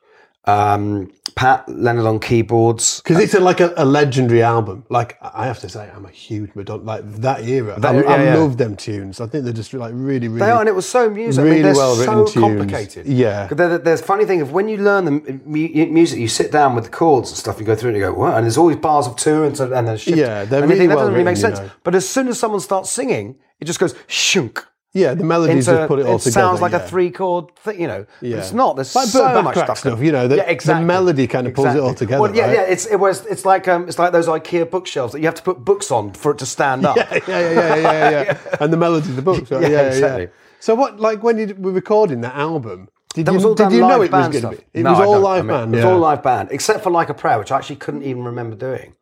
um, 0.45 1.11
Pat 1.38 1.69
Leonard 1.69 2.05
on 2.07 2.19
keyboards. 2.19 2.99
Because 3.01 3.19
it's 3.23 3.33
a, 3.35 3.39
like 3.39 3.59
a, 3.59 3.71
a 3.77 3.85
legendary 3.85 4.41
album. 4.41 4.83
Like 4.89 5.17
I 5.21 5.45
have 5.45 5.59
to 5.59 5.69
say, 5.69 5.89
I'm 5.95 6.05
a 6.05 6.09
huge 6.09 6.49
Madonna. 6.55 6.83
Like 6.83 7.03
that 7.21 7.43
era, 7.45 7.79
That- 7.79 7.95
I, 7.95 7.99
I 7.99 8.01
yeah, 8.17 8.23
yeah. 8.23 8.35
love 8.35 8.57
them 8.57 8.75
tunes. 8.75 9.21
I 9.21 9.27
think 9.27 9.43
they're 9.43 9.53
just 9.53 9.71
like 9.73 9.91
really, 9.95 10.27
really. 10.27 10.39
They 10.39 10.49
are, 10.49 10.59
and 10.59 10.67
it 10.67 10.75
was 10.75 10.89
so 10.89 11.09
music. 11.09 11.43
really 11.43 11.51
I 11.51 11.53
mean, 11.55 11.63
they're 11.63 11.75
well 11.75 11.95
so 11.95 12.01
written 12.01 12.25
tunes. 12.25 12.33
complicated. 12.33 13.05
Yeah. 13.05 13.47
'Cause 13.47 13.57
there- 13.57 13.77
there's 13.77 14.01
funny 14.01 14.25
thing 14.25 14.41
of 14.41 14.51
when 14.51 14.67
you 14.67 14.77
learn 14.77 15.05
the 15.05 15.11
mu- 15.45 15.69
music, 15.91 16.19
you 16.19 16.27
sit 16.27 16.51
down 16.51 16.73
with 16.75 16.85
the 16.85 16.89
chords 16.89 17.29
and 17.29 17.38
stuff, 17.38 17.59
you 17.59 17.65
go 17.65 17.75
through 17.75 17.89
it 17.91 17.93
and 17.93 18.01
you 18.01 18.07
go, 18.09 18.13
what? 18.13 18.33
And 18.33 18.43
there's 18.43 18.57
always 18.57 18.77
bars 18.77 19.05
of 19.07 19.15
two 19.15 19.43
and, 19.43 19.55
so, 19.55 19.71
and 19.71 19.88
there's 19.88 20.01
shift. 20.01 20.17
Yeah, 20.17 20.43
they're 20.45 20.61
and 20.63 20.69
really 20.69 20.79
think 20.79 20.89
that 20.89 20.95
doesn't 20.95 21.13
really 21.13 21.23
make 21.23 21.35
written, 21.38 21.51
you 21.51 21.55
sense. 21.57 21.67
know. 21.69 21.75
But 21.83 21.93
as 21.95 22.09
soon 22.09 22.27
as 22.29 22.39
someone 22.39 22.59
starts 22.61 22.89
singing, 22.89 23.35
it 23.59 23.65
just 23.65 23.79
goes 23.79 23.93
shunk. 24.07 24.65
Yeah, 24.98 25.14
the 25.14 25.24
melodies 25.24 25.68
Into, 25.68 25.80
just 25.80 25.88
put 25.88 26.00
it 26.00 26.06
all 26.08 26.18
together. 26.20 26.30
it 26.30 26.34
sounds 26.34 26.62
like 26.62 26.72
yeah. 26.72 26.80
a 26.84 26.88
three 26.88 27.12
chord 27.12 27.56
thing, 27.58 27.80
you 27.82 27.88
know. 27.88 28.06
Yeah. 28.22 28.38
it's 28.38 28.52
not. 28.52 28.76
There's 28.76 28.95
Like 28.95 29.08
so 29.08 29.41
much 29.41 29.56
stuff. 29.58 29.78
stuff, 29.78 30.02
you 30.02 30.12
know, 30.12 30.28
the- 30.28 30.38
the 30.66 30.82
melody 30.82 31.28
kind 31.28 31.45
of 31.48 31.54
pulls 31.54 31.76
it 31.76 31.80
all 31.80 31.93
together, 31.93 32.22
Well, 32.22 32.36
yeah, 32.36 32.45
right? 32.48 32.54
yeah. 32.56 32.62
It's 32.74 32.86
it 32.86 32.98
was 33.00 33.26
it's 33.28 33.45
like 33.45 33.68
um 33.68 33.88
it's 33.88 34.00
like 34.00 34.12
those 34.12 34.28
IKEA 34.28 34.70
bookshelves 34.70 35.14
that 35.14 35.20
you 35.20 35.26
have 35.26 35.36
to 35.36 35.43
put 35.43 35.64
books 35.64 35.91
on 35.91 36.14
for 36.14 36.32
it 36.32 36.39
to 36.39 36.45
stand 36.45 36.86
up. 36.89 36.98
yeah, 36.98 37.08
yeah, 37.14 37.39
yeah, 37.39 37.76
yeah, 37.76 37.76
yeah, 37.76 38.10
yeah. 38.52 38.58
And 38.60 38.74
the 38.74 38.78
melody 38.78 39.10
of 39.10 39.16
the 39.16 39.22
books. 39.22 39.52
Right? 39.52 39.62
Yeah, 39.62 39.68
Yeah, 39.70 39.82
yeah, 39.82 39.88
exactly. 39.88 40.28
So 40.60 40.74
what, 40.74 41.00
like 41.00 41.22
when 41.24 41.38
you 41.38 41.56
were 41.58 41.72
recording 41.72 42.22
that 42.22 42.36
album, 42.36 42.89
did 43.14 43.26
That 43.28 43.32
you, 43.34 43.38
was 43.38 43.45
all 43.45 43.56
did 43.56 43.72
you 43.72 43.82
know 43.82 44.02
it 44.02 44.12
was 44.12 44.28
going 44.30 44.41
to 44.41 44.50
be? 44.50 44.80
It 44.80 44.84
No, 44.84 44.91
was 44.93 45.00
all 45.08 45.20
live 45.20 45.39
I 45.39 45.41
mean, 45.41 45.48
band. 45.48 45.76
It 45.76 45.78
was 45.78 45.86
all 45.86 46.00
live 46.00 46.24
band, 46.24 46.50
except 46.52 46.84
for 46.84 46.89
like 46.89 47.10
a 47.10 47.14
prayer, 47.14 47.38
which 47.39 47.52
I 47.52 47.58
actually 47.58 47.78
couldn't 47.78 48.04
even 48.04 48.24
remember 48.24 48.56
doing. 48.56 48.93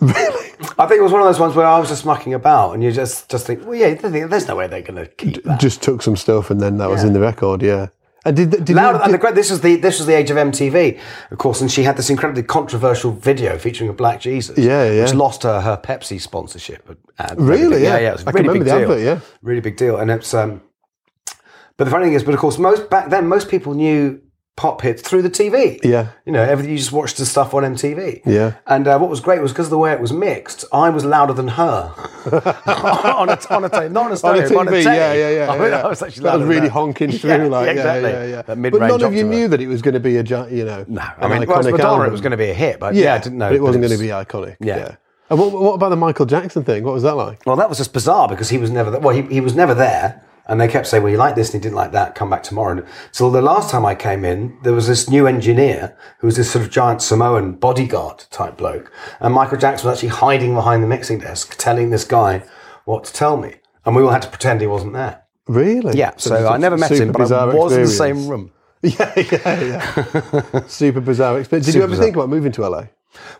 Really? 0.00 0.50
I 0.78 0.86
think 0.86 0.98
it 0.98 1.02
was 1.02 1.12
one 1.12 1.20
of 1.20 1.26
those 1.26 1.38
ones 1.40 1.54
where 1.54 1.66
I 1.66 1.78
was 1.78 1.88
just 1.88 2.04
mucking 2.06 2.34
about, 2.34 2.72
and 2.72 2.82
you 2.82 2.90
just 2.92 3.28
just 3.30 3.46
think, 3.46 3.64
well, 3.64 3.74
yeah, 3.74 3.94
there's 3.94 4.48
no 4.48 4.56
way 4.56 4.66
they're 4.66 4.82
going 4.82 5.04
to 5.04 5.06
keep 5.06 5.42
that. 5.44 5.60
Just 5.60 5.82
took 5.82 6.02
some 6.02 6.16
stuff 6.16 6.50
and 6.50 6.60
then 6.60 6.78
that 6.78 6.88
was 6.88 7.04
in 7.04 7.12
the 7.12 7.20
record. 7.20 7.62
Yeah. 7.62 7.88
And 8.24 8.36
did 8.36 8.50
did 8.50 8.70
Loud, 8.76 8.96
you, 8.96 9.00
and 9.02 9.14
the, 9.14 9.18
great- 9.18 9.34
this 9.34 9.50
was 9.50 9.62
the 9.62 9.76
this 9.76 9.98
was 9.98 10.06
the 10.06 10.14
age 10.14 10.30
of 10.30 10.36
MTV, 10.36 11.00
of 11.30 11.38
course, 11.38 11.62
and 11.62 11.70
she 11.72 11.82
had 11.84 11.96
this 11.96 12.10
incredibly 12.10 12.42
controversial 12.42 13.12
video 13.12 13.56
featuring 13.58 13.88
a 13.88 13.94
black 13.94 14.20
Jesus, 14.20 14.58
Yeah, 14.58 14.90
yeah. 14.90 15.04
which 15.04 15.14
lost 15.14 15.42
her 15.44 15.60
her 15.62 15.78
Pepsi 15.82 16.20
sponsorship. 16.20 16.86
and 17.18 17.40
Really? 17.40 17.62
everything. 17.64 17.84
Yeah. 17.84 17.98
yeah, 17.98 18.08
it 18.10 18.12
was 18.12 18.26
I 18.26 18.30
really 18.32 18.42
big 18.42 18.48
remember 18.48 18.64
the 18.64 18.70
deal. 18.70 18.90
advert, 18.92 19.02
yeah. 19.04 19.20
really 19.42 19.60
big 19.62 19.76
deal, 19.78 19.96
and 19.96 20.10
it's 20.10 20.34
um. 20.34 20.60
But 21.78 21.84
the 21.84 21.90
funny 21.90 22.04
thing 22.06 22.12
is, 22.14 22.22
but 22.22 22.34
of 22.34 22.40
course, 22.40 22.58
most 22.58 22.90
back 22.90 23.08
then, 23.08 23.26
most 23.26 23.48
people 23.48 23.72
knew 23.72 24.20
pop 24.56 24.82
hits 24.82 25.00
through 25.00 25.22
the 25.22 25.30
TV. 25.30 25.80
Yeah. 25.82 26.08
you 26.26 26.32
know, 26.32 26.42
everything 26.42 26.72
you 26.72 26.78
just 26.78 26.92
watched 26.92 27.16
the 27.16 27.24
stuff 27.24 27.54
on 27.54 27.62
MTV. 27.62 28.20
Yeah. 28.26 28.54
and 28.66 28.86
uh, 28.86 28.98
what 28.98 29.08
was 29.08 29.20
great 29.20 29.40
was 29.40 29.52
because 29.52 29.66
of 29.66 29.70
the 29.70 29.78
way 29.78 29.92
it 29.92 30.00
was 30.00 30.12
mixed, 30.12 30.64
I 30.72 30.90
was 30.90 31.04
louder 31.04 31.32
than 31.32 31.48
her 31.48 31.92
on 32.66 33.28
a 33.30 33.38
on 33.50 33.64
a 33.64 33.68
tape, 33.70 33.90
not 33.92 34.04
on 34.04 34.08
a 34.08 34.10
on 34.10 34.16
stereo, 34.16 34.44
a 34.44 34.48
but 34.48 34.56
on 34.58 34.68
a 34.68 34.70
TV, 34.70 34.76
tape. 34.76 34.84
yeah, 34.84 35.12
yeah, 35.14 35.30
yeah. 35.30 35.50
I, 35.50 35.58
mean, 35.58 35.70
yeah. 35.70 35.80
I 35.82 35.86
was 35.88 36.02
actually 36.02 36.24
that 36.24 36.38
was 36.38 36.46
really 36.46 36.68
her. 36.68 36.72
honking 36.72 37.10
Yeah, 37.12 37.18
through, 37.18 37.48
like 37.48 37.66
yeah, 37.66 37.72
yeah, 37.72 37.94
exactly. 37.94 38.10
yeah, 38.10 38.24
yeah. 38.24 38.42
That 38.42 38.70
But 38.70 38.80
none 38.80 39.02
of 39.02 39.14
you 39.14 39.24
knew 39.24 39.48
that 39.48 39.60
it 39.60 39.66
was 39.66 39.82
going 39.82 39.94
to 39.94 40.00
be 40.00 40.16
a, 40.18 40.22
you 40.22 40.64
know, 40.64 40.84
No, 40.88 41.02
I 41.18 41.28
mean, 41.28 41.46
well, 41.48 41.58
iconic 41.58 41.72
Madonna, 41.72 41.88
album. 41.88 42.06
it 42.08 42.12
was 42.12 42.20
going 42.20 42.30
to 42.32 42.36
be 42.36 42.50
a 42.50 42.54
hit, 42.54 42.78
but 42.80 42.94
yeah, 42.94 43.14
I 43.14 43.18
didn't 43.18 43.38
know. 43.38 43.48
but 43.48 43.56
it 43.56 43.62
wasn't 43.62 43.82
going 43.82 43.96
to 43.96 44.02
be 44.02 44.08
iconic. 44.10 44.56
Yeah. 44.60 44.76
Yeah. 44.76 44.96
And 45.30 45.38
what, 45.38 45.52
what 45.52 45.74
about 45.74 45.90
the 45.90 45.96
Michael 45.96 46.26
Jackson 46.26 46.64
thing? 46.64 46.82
What 46.84 46.92
was 46.92 47.04
that 47.04 47.14
like? 47.14 47.40
Well, 47.46 47.56
that 47.56 47.68
was 47.68 47.78
just 47.78 47.92
bizarre 47.92 48.28
because 48.28 48.48
he 48.50 48.58
was 48.58 48.70
never. 48.70 48.90
There. 48.90 49.00
Well, 49.00 49.14
he, 49.14 49.22
he 49.32 49.40
was 49.40 49.54
never 49.54 49.74
there, 49.74 50.22
and 50.50 50.60
they 50.60 50.68
kept 50.68 50.88
saying, 50.88 51.02
"Well, 51.02 51.12
you 51.12 51.18
like 51.18 51.36
this 51.36 51.54
and 51.54 51.62
he 51.62 51.66
didn't 51.66 51.76
like 51.76 51.92
that. 51.92 52.14
Come 52.16 52.28
back 52.28 52.42
tomorrow." 52.42 52.72
And 52.72 52.84
so 53.12 53.30
the 53.30 53.40
last 53.40 53.70
time 53.70 53.86
I 53.86 53.94
came 53.94 54.24
in, 54.24 54.58
there 54.64 54.72
was 54.72 54.88
this 54.88 55.08
new 55.08 55.26
engineer 55.26 55.96
who 56.18 56.26
was 56.26 56.36
this 56.36 56.50
sort 56.50 56.64
of 56.64 56.70
giant 56.70 57.00
Samoan 57.00 57.52
bodyguard 57.52 58.24
type 58.30 58.56
bloke, 58.56 58.92
and 59.20 59.32
Michael 59.32 59.58
Jackson 59.58 59.88
was 59.88 59.96
actually 59.96 60.10
hiding 60.10 60.54
behind 60.54 60.82
the 60.82 60.88
mixing 60.88 61.20
desk, 61.20 61.54
telling 61.56 61.90
this 61.90 62.04
guy 62.04 62.42
what 62.84 63.04
to 63.04 63.12
tell 63.12 63.36
me, 63.36 63.54
and 63.86 63.94
we 63.94 64.02
all 64.02 64.10
had 64.10 64.22
to 64.22 64.28
pretend 64.28 64.60
he 64.60 64.66
wasn't 64.66 64.92
there. 64.92 65.22
Really? 65.46 65.96
Yeah, 65.96 66.12
so, 66.16 66.34
a 66.34 66.50
I 66.50 66.56
never 66.56 66.76
met 66.76 66.90
him, 66.90 67.12
but 67.12 67.30
I 67.32 67.44
was 67.46 67.72
in 67.72 67.82
the 67.82 67.88
same 67.88 68.28
room. 68.28 68.52
Yeah, 68.82 69.12
yeah, 69.14 69.60
yeah. 69.62 70.66
super 70.66 71.02
bizarre 71.02 71.38
experience. 71.38 71.66
Did 71.66 71.74
you 71.74 71.82
ever 71.82 71.90
bizarre. 71.90 72.04
think 72.04 72.16
about 72.16 72.30
moving 72.30 72.50
to 72.52 72.66
LA? 72.66 72.84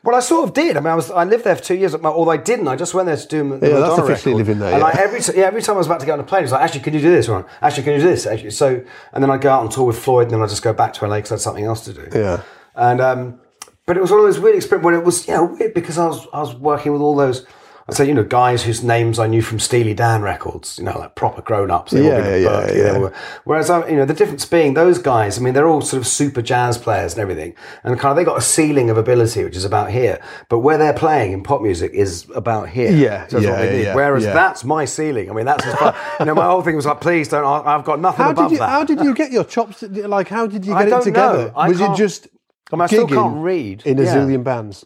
Well, 0.03 0.17
I 0.17 0.21
sort 0.21 0.49
of 0.49 0.55
did. 0.55 0.77
I 0.77 0.81
mean, 0.81 0.89
I 0.89 0.95
was 0.95 1.11
I 1.11 1.25
lived 1.25 1.45
there 1.45 1.55
for 1.57 1.63
two 1.63 1.75
years, 1.77 1.95
although 1.95 2.31
I 2.31 2.37
didn't. 2.37 2.69
I 2.69 2.77
just 2.77 2.93
went 2.93 3.07
there 3.07 3.17
to 3.17 3.29
do 3.29 3.59
the 3.59 3.69
Yeah, 3.69 3.79
that's 3.81 3.99
officially 3.99 4.35
living 4.35 4.59
there, 4.59 4.73
And 4.73 4.79
yeah. 4.81 4.85
like 4.85 4.97
every 4.97 5.21
t- 5.21 5.37
yeah, 5.37 5.45
every 5.45 5.63
time 5.63 5.77
I 5.77 5.79
was 5.79 5.87
about 5.87 6.01
to 6.01 6.07
get 6.07 6.13
on 6.13 6.21
a 6.21 6.25
plane, 6.25 6.43
it's 6.43 6.53
like, 6.53 6.63
actually, 6.63 6.81
can 6.81 6.95
you 6.95 7.01
do 7.01 7.11
this? 7.11 7.29
Or 7.29 7.47
actually, 7.63 7.85
can 7.85 7.93
you 7.95 8.01
do 8.01 8.09
this? 8.09 8.27
Actually, 8.27 8.51
so 8.51 8.83
and 9.13 9.23
then 9.23 9.31
I'd 9.31 9.41
go 9.41 9.51
out 9.51 9.63
on 9.63 9.69
tour 9.69 9.87
with 9.87 9.99
Floyd, 9.99 10.25
and 10.25 10.33
then 10.33 10.43
I'd 10.43 10.49
just 10.49 10.63
go 10.63 10.73
back 10.73 10.93
to 10.95 11.07
LA 11.07 11.17
because 11.17 11.33
I 11.33 11.35
had 11.35 11.41
something 11.41 11.65
else 11.65 11.85
to 11.85 11.93
do. 11.93 12.09
Yeah. 12.13 12.43
And 12.75 13.01
um, 13.01 13.41
but 13.87 13.97
it 13.97 14.01
was 14.01 14.11
one 14.11 14.21
of 14.21 14.27
those 14.27 14.41
weird 14.41 14.57
experiences 14.57 14.85
when 14.85 14.95
it 14.95 15.05
was 15.05 15.27
you 15.29 15.35
know 15.35 15.45
weird 15.45 15.75
because 15.75 15.99
I 15.99 16.07
was 16.07 16.27
I 16.33 16.41
was 16.41 16.55
working 16.55 16.93
with 16.93 17.03
all 17.03 17.15
those. 17.15 17.47
Say, 17.93 18.07
you 18.09 18.15
know, 18.15 18.25
guys 18.25 18.63
whose 18.63 18.83
names 18.83 19.19
I 19.19 19.27
knew 19.27 19.43
from 19.43 19.59
Steely 19.59 19.95
Dan 19.95 20.23
records, 20.23 20.79
you 20.79 20.85
know, 20.85 20.99
like 20.99 21.15
proper 21.15 21.43
grown 21.43 21.71
ups. 21.71 21.93
Yeah, 21.93 22.35
yeah, 22.37 22.37
yeah, 22.37 22.73
yeah. 22.99 23.11
Whereas, 23.45 23.71
I, 23.71 23.89
you 23.89 23.97
know, 23.97 24.05
the 24.05 24.15
difference 24.15 24.45
being 24.47 24.75
those 24.75 24.99
guys, 24.99 25.39
I 25.39 25.43
mean, 25.43 25.55
they're 25.55 25.69
all 25.69 25.81
sort 25.81 26.01
of 26.01 26.07
super 26.07 26.43
jazz 26.43 26.79
players 26.79 27.13
and 27.15 27.21
everything. 27.23 27.55
And 27.85 27.99
kind 27.99 28.11
of, 28.13 28.17
they 28.17 28.25
got 28.25 28.39
a 28.39 28.43
ceiling 28.43 28.91
of 28.91 28.97
ability, 28.97 29.45
which 29.45 29.57
is 29.57 29.65
about 29.65 29.91
here. 29.91 30.21
But 30.49 30.61
where 30.61 30.79
they're 30.79 30.93
playing 30.95 31.33
in 31.33 31.43
pop 31.43 31.63
music 31.63 31.93
is 31.93 32.27
about 32.35 32.69
here. 32.69 32.91
Yeah, 32.91 33.27
So 33.27 33.39
yeah, 33.39 33.63
yeah, 33.63 33.95
Whereas 33.95 34.25
that's 34.25 34.65
my 34.65 34.85
ceiling. 34.85 35.31
I 35.31 35.33
mean, 35.35 35.47
that's 35.47 35.65
as 35.67 35.75
far, 35.75 35.95
you 36.21 36.27
know, 36.27 36.35
my 36.35 36.45
whole 36.47 36.63
thing 36.63 36.77
was 36.77 36.87
like, 36.87 37.01
please 37.01 37.29
don't, 37.29 37.45
I- 37.45 37.75
I've 37.75 37.85
got 37.85 38.01
nothing 38.01 38.25
How 38.25 38.31
above 38.31 38.49
did 38.51 38.53
you? 38.55 38.59
that. 38.61 38.69
How 38.71 38.85
did 38.85 39.01
you 39.01 39.15
get 39.15 39.33
your 39.33 39.45
chops? 39.45 39.83
Like, 39.83 40.29
how 40.29 40.47
did 40.47 40.65
you 40.65 40.75
get 40.75 40.89
it 40.89 41.03
together? 41.03 41.49
know. 41.49 41.53
I 41.57 41.69
was 41.69 41.81
it 41.81 41.95
just? 41.97 42.29
I 42.73 42.77
mean, 42.77 42.83
I 42.83 42.87
still 42.87 43.09
can't 43.09 43.37
read. 43.43 43.83
in 43.85 43.99
a 43.99 44.03
zillion 44.03 44.45
bands. 44.45 44.85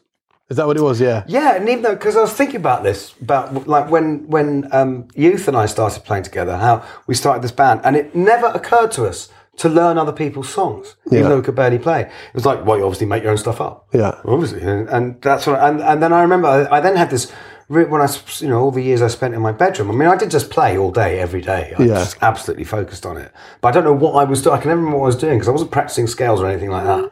Is 0.54 0.58
that 0.58 0.68
what 0.68 0.76
it 0.76 0.82
was? 0.82 1.00
Yeah. 1.00 1.24
Yeah, 1.26 1.56
and 1.56 1.68
even 1.68 1.82
though 1.82 1.94
because 1.96 2.16
I 2.16 2.20
was 2.20 2.32
thinking 2.32 2.56
about 2.56 2.84
this 2.84 3.12
about 3.20 3.66
like 3.66 3.90
when 3.90 4.24
when 4.28 4.68
um, 4.70 5.08
youth 5.16 5.48
and 5.48 5.56
I 5.56 5.66
started 5.66 6.04
playing 6.04 6.22
together, 6.22 6.56
how 6.56 6.86
we 7.08 7.14
started 7.16 7.42
this 7.42 7.50
band, 7.50 7.80
and 7.82 7.96
it 7.96 8.14
never 8.14 8.46
occurred 8.46 8.92
to 8.92 9.04
us 9.06 9.30
to 9.56 9.68
learn 9.68 9.98
other 9.98 10.12
people's 10.12 10.48
songs, 10.48 10.94
Yeah. 11.10 11.18
even 11.18 11.30
though 11.30 11.36
we 11.38 11.42
could 11.42 11.56
barely 11.56 11.80
play. 11.80 12.02
It 12.02 12.34
was 12.34 12.46
like, 12.46 12.64
well, 12.64 12.78
you 12.78 12.84
obviously 12.84 13.08
make 13.08 13.24
your 13.24 13.32
own 13.32 13.36
stuff 13.38 13.60
up. 13.60 13.88
Yeah. 13.92 14.20
obviously, 14.24 14.60
and, 14.62 14.88
and 14.88 15.20
that's 15.22 15.44
what. 15.48 15.58
And, 15.58 15.80
and 15.80 16.00
then 16.00 16.12
I 16.12 16.22
remember 16.22 16.46
I, 16.46 16.76
I 16.76 16.80
then 16.80 16.94
had 16.94 17.10
this. 17.10 17.32
when 17.66 18.00
I, 18.00 18.08
you 18.38 18.48
know, 18.48 18.60
all 18.60 18.70
the 18.70 18.80
years 18.82 19.02
I 19.02 19.08
spent 19.08 19.34
in 19.34 19.40
my 19.40 19.50
bedroom. 19.50 19.90
I 19.90 19.94
mean, 19.94 20.06
I 20.08 20.16
did 20.16 20.30
just 20.30 20.50
play 20.50 20.78
all 20.78 20.92
day, 20.92 21.18
every 21.18 21.40
day. 21.40 21.74
I 21.76 21.82
Yeah. 21.82 21.94
was 21.94 22.02
just 22.04 22.16
absolutely 22.22 22.62
focused 22.64 23.04
on 23.04 23.16
it. 23.16 23.32
But 23.60 23.68
I 23.68 23.72
don't 23.72 23.84
know 23.90 23.92
what 24.06 24.12
I 24.12 24.22
was 24.22 24.40
doing. 24.42 24.54
I 24.56 24.60
can 24.60 24.68
never 24.68 24.78
remember 24.80 24.98
what 24.98 25.06
I 25.06 25.14
was 25.14 25.16
doing 25.16 25.34
because 25.38 25.48
I 25.48 25.52
wasn't 25.52 25.72
practicing 25.72 26.06
scales 26.06 26.40
or 26.40 26.46
anything 26.46 26.70
like 26.70 26.84
that. 26.84 27.10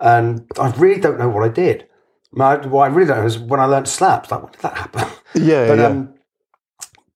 And 0.00 0.44
I 0.60 0.68
really 0.76 1.00
don't 1.00 1.18
know 1.18 1.30
what 1.30 1.44
I 1.44 1.48
did. 1.48 1.86
My, 2.36 2.56
what 2.66 2.84
I 2.84 2.86
really 2.94 3.06
don't 3.08 3.20
know 3.20 3.26
is 3.26 3.38
when 3.38 3.60
I 3.60 3.66
learned 3.66 3.88
slaps. 3.88 4.30
Like, 4.30 4.42
when 4.42 4.52
did 4.52 4.60
that 4.62 4.76
happen? 4.76 5.08
Yeah, 5.34 5.68
but 5.68 5.78
yeah. 5.78 5.86
um, 5.86 6.14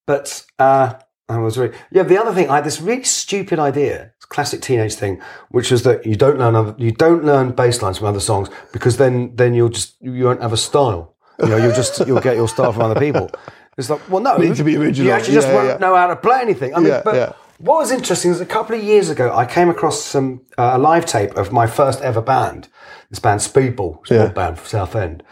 but 0.06 0.44
uh, 0.58 0.94
I 1.28 1.38
was 1.38 1.58
really 1.58 1.76
yeah. 1.92 2.02
The 2.02 2.20
other 2.20 2.32
thing, 2.32 2.50
I 2.50 2.56
had 2.56 2.64
this 2.64 2.80
really 2.80 3.04
stupid 3.04 3.58
idea, 3.58 4.12
classic 4.28 4.60
teenage 4.60 4.94
thing, 4.94 5.20
which 5.50 5.70
was 5.70 5.82
that 5.82 6.06
you 6.06 6.16
don't 6.16 6.38
learn 6.38 6.54
other, 6.54 6.74
you 6.78 6.90
don't 6.90 7.24
learn 7.24 7.52
bass 7.52 7.82
lines 7.82 7.98
from 7.98 8.06
other 8.06 8.20
songs 8.20 8.48
because 8.72 8.96
then 8.96 9.36
then 9.36 9.54
you'll 9.54 9.68
just 9.68 9.96
you 10.00 10.24
won't 10.24 10.42
have 10.42 10.52
a 10.52 10.56
style. 10.56 11.14
You 11.40 11.48
know, 11.48 11.56
you'll 11.56 11.74
just 11.74 12.06
you'll 12.06 12.20
get 12.20 12.36
your 12.36 12.48
style 12.48 12.72
from 12.72 12.82
other 12.82 12.98
people. 12.98 13.30
It's 13.76 13.88
like, 13.88 14.10
well, 14.10 14.20
no, 14.20 14.36
you 14.38 14.48
Need 14.48 14.56
to 14.56 14.64
be 14.64 14.76
original. 14.76 15.06
You 15.06 15.12
actually 15.12 15.34
just 15.34 15.46
Yeah, 15.46 15.54
won't 15.54 15.68
yeah. 15.68 15.76
know 15.76 15.94
how 15.94 16.08
to 16.08 16.16
play 16.16 16.40
anything. 16.40 16.74
I 16.74 16.78
mean, 16.78 16.88
Yeah, 16.88 17.02
but 17.04 17.36
what 17.58 17.78
was 17.78 17.92
interesting 17.92 18.32
is 18.32 18.40
a 18.40 18.46
couple 18.46 18.74
of 18.74 18.82
years 18.82 19.08
ago, 19.08 19.32
I 19.36 19.46
came 19.46 19.68
across 19.68 20.02
some 20.02 20.42
uh, 20.58 20.72
a 20.74 20.78
live 20.78 21.06
tape 21.06 21.36
of 21.36 21.52
my 21.52 21.66
first 21.66 22.00
ever 22.00 22.20
band. 22.20 22.68
This 23.10 23.18
band, 23.20 23.40
Speedball, 23.40 24.00
it's 24.02 24.10
Yeah. 24.10 24.26
band 24.28 24.58
from 24.58 24.66
Southend, 24.66 25.22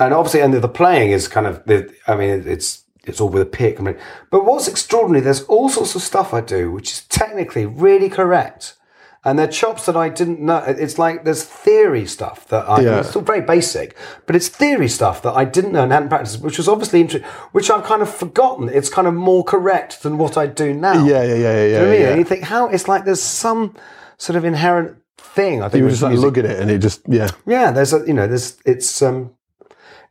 and 0.00 0.14
obviously, 0.14 0.40
and 0.40 0.54
the, 0.54 0.60
the 0.60 0.68
playing 0.68 1.10
is 1.10 1.28
kind 1.28 1.46
of, 1.46 1.62
the, 1.66 1.92
I 2.06 2.16
mean, 2.16 2.44
it's 2.46 2.84
it's 3.04 3.20
all 3.20 3.28
with 3.28 3.42
a 3.42 3.46
pick. 3.46 3.78
I 3.78 3.82
mean, 3.82 3.96
but 4.30 4.44
what's 4.44 4.66
extraordinary? 4.68 5.22
There's 5.22 5.42
all 5.44 5.68
sorts 5.68 5.94
of 5.94 6.02
stuff 6.02 6.34
I 6.34 6.40
do 6.40 6.72
which 6.72 6.90
is 6.92 7.02
technically 7.04 7.64
really 7.66 8.08
correct, 8.08 8.74
and 9.24 9.38
they're 9.38 9.46
chops 9.46 9.86
that 9.86 9.96
I 9.96 10.08
didn't 10.08 10.40
know. 10.40 10.58
It's 10.66 10.98
like 10.98 11.24
there's 11.24 11.44
theory 11.44 12.06
stuff 12.06 12.48
that 12.48 12.68
I. 12.68 12.80
Yeah. 12.80 13.00
It's 13.00 13.10
still 13.10 13.20
very 13.22 13.42
basic, 13.42 13.94
but 14.26 14.34
it's 14.34 14.48
theory 14.48 14.88
stuff 14.88 15.20
that 15.22 15.34
I 15.36 15.44
didn't 15.44 15.72
know 15.72 15.82
and 15.82 15.92
hadn't 15.92 16.08
practiced, 16.08 16.40
which 16.42 16.56
was 16.58 16.68
obviously 16.68 17.00
interesting, 17.02 17.28
which 17.52 17.68
I've 17.70 17.84
kind 17.84 18.00
of 18.02 18.12
forgotten. 18.12 18.68
It's 18.70 18.88
kind 18.88 19.06
of 19.06 19.14
more 19.14 19.44
correct 19.44 20.02
than 20.02 20.16
what 20.18 20.36
I 20.38 20.46
do 20.46 20.72
now. 20.74 21.04
Yeah, 21.04 21.22
yeah, 21.22 21.34
yeah, 21.34 21.34
yeah, 21.34 21.34
Do 21.34 21.68
you 21.68 21.72
know 21.74 21.78
what 21.80 21.82
I 21.82 21.84
yeah, 21.84 21.90
mean? 21.92 22.00
yeah. 22.00 22.08
And 22.10 22.18
you 22.18 22.24
think 22.24 22.42
how 22.44 22.68
it's 22.68 22.88
like 22.88 23.04
there's 23.04 23.22
some 23.22 23.74
sort 24.16 24.36
of 24.36 24.44
inherent 24.44 24.96
thing. 25.18 25.62
I 25.62 25.68
think 25.68 25.82
You 25.82 25.90
just 25.90 26.02
like 26.02 26.10
music. 26.12 26.24
look 26.24 26.38
at 26.38 26.44
it, 26.44 26.60
and 26.60 26.70
it 26.70 26.78
just 26.78 27.02
yeah. 27.08 27.28
Yeah, 27.46 27.70
there's 27.70 27.92
a 27.92 28.04
you 28.06 28.12
know 28.14 28.26
there's 28.26 28.56
it's 28.64 29.00
um 29.02 29.32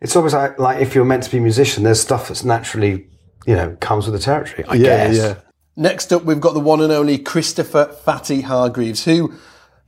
it's 0.02 0.16
always 0.16 0.34
like 0.34 0.60
like 0.60 0.82
if 0.82 0.96
you're 0.96 1.06
meant 1.06 1.24
to 1.24 1.32
be 1.32 1.38
a 1.38 1.42
musician, 1.42 1.84
there's 1.84 2.02
stuff 2.02 2.28
that's 2.28 2.44
naturally 2.44 3.08
you 3.46 3.56
know 3.56 3.76
comes 3.80 4.06
with 4.06 4.14
the 4.14 4.20
territory. 4.20 4.66
I 4.68 4.76
Yeah, 4.76 5.08
guess. 5.08 5.18
yeah. 5.18 5.36
Next 5.78 6.14
up, 6.14 6.24
we've 6.24 6.40
got 6.40 6.54
the 6.54 6.60
one 6.62 6.80
and 6.82 6.92
only 6.92 7.18
Christopher 7.18 7.86
Fatty 8.06 8.40
Hargreaves, 8.42 9.04
who, 9.04 9.34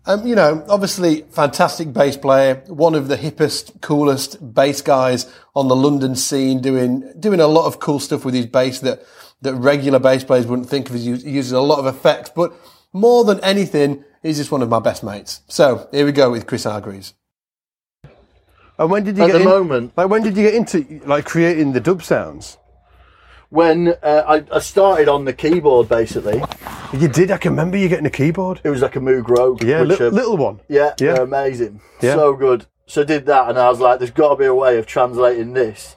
um, 0.06 0.28
you 0.28 0.36
know, 0.36 0.66
obviously 0.68 1.22
fantastic 1.30 1.94
bass 1.94 2.18
player, 2.18 2.62
one 2.68 2.94
of 2.94 3.08
the 3.08 3.16
hippest, 3.16 3.80
coolest 3.80 4.54
bass 4.54 4.82
guys 4.82 5.32
on 5.56 5.70
the 5.70 5.76
London 5.78 6.14
scene, 6.18 6.62
doing 6.62 7.10
doing 7.20 7.40
a 7.40 7.48
lot 7.48 7.68
of 7.68 7.80
cool 7.80 8.00
stuff 8.00 8.26
with 8.26 8.34
his 8.34 8.48
bass 8.48 8.80
that 8.82 9.02
that 9.44 9.56
regular 9.56 10.00
bass 10.00 10.24
players 10.26 10.46
wouldn't 10.46 10.68
think 10.70 10.90
of. 10.90 10.96
He 10.96 11.16
he 11.16 11.32
uses 11.32 11.54
a 11.54 11.62
lot 11.62 11.80
of 11.80 11.86
effects, 11.86 12.32
but 12.36 12.54
more 12.92 13.24
than 13.24 13.40
anything, 13.42 14.04
he's 14.28 14.38
just 14.38 14.52
one 14.52 14.62
of 14.62 14.70
my 14.70 14.80
best 14.80 15.04
mates. 15.04 15.42
So 15.48 15.88
here 15.92 16.06
we 16.06 16.12
go 16.12 16.30
with 16.30 16.46
Chris 16.46 16.66
Hargreaves. 16.66 17.14
And 18.80 18.92
when 18.92 19.04
did 19.04 19.18
you 19.18 19.24
At 19.24 19.28
get 19.28 19.34
the 19.34 19.40
in- 19.40 19.46
moment- 19.50 19.94
Like 19.98 20.10
when 20.10 20.22
did 20.24 20.38
you 20.38 20.44
get 20.44 20.54
into 20.54 21.02
like 21.06 21.26
creating 21.26 21.74
the 21.74 21.80
dub 21.80 22.04
sounds? 22.04 22.58
When 23.50 23.88
uh, 24.04 24.24
I, 24.28 24.44
I 24.58 24.60
started 24.60 25.08
on 25.08 25.24
the 25.24 25.32
keyboard, 25.32 25.88
basically, 25.88 26.44
You 26.92 27.08
did. 27.08 27.32
I 27.32 27.38
can 27.38 27.54
remember 27.54 27.78
you 27.78 27.88
getting 27.88 28.06
a 28.06 28.10
keyboard. 28.10 28.60
it 28.66 28.70
was 28.70 28.82
like 28.82 28.98
a 28.98 29.00
Moog 29.00 29.30
Rogue. 29.30 29.64
Yeah, 29.64 29.82
which, 29.84 30.00
li- 30.02 30.06
uh, 30.08 30.10
little 30.10 30.36
one. 30.36 30.60
Yeah, 30.68 30.94
Yeah. 31.00 31.14
they're 31.14 31.24
amazing. 31.24 31.80
Yeah. 32.02 32.16
So 32.16 32.34
good. 32.34 32.66
So 32.88 33.06
did 33.06 33.26
that, 33.28 33.50
and 33.50 33.58
I 33.58 33.70
was 33.70 33.80
like, 33.80 34.00
"There's 34.00 34.12
got 34.12 34.30
to 34.32 34.36
be 34.36 34.46
a 34.46 34.54
way 34.54 34.78
of 34.78 34.86
translating 34.86 35.54
this 35.54 35.96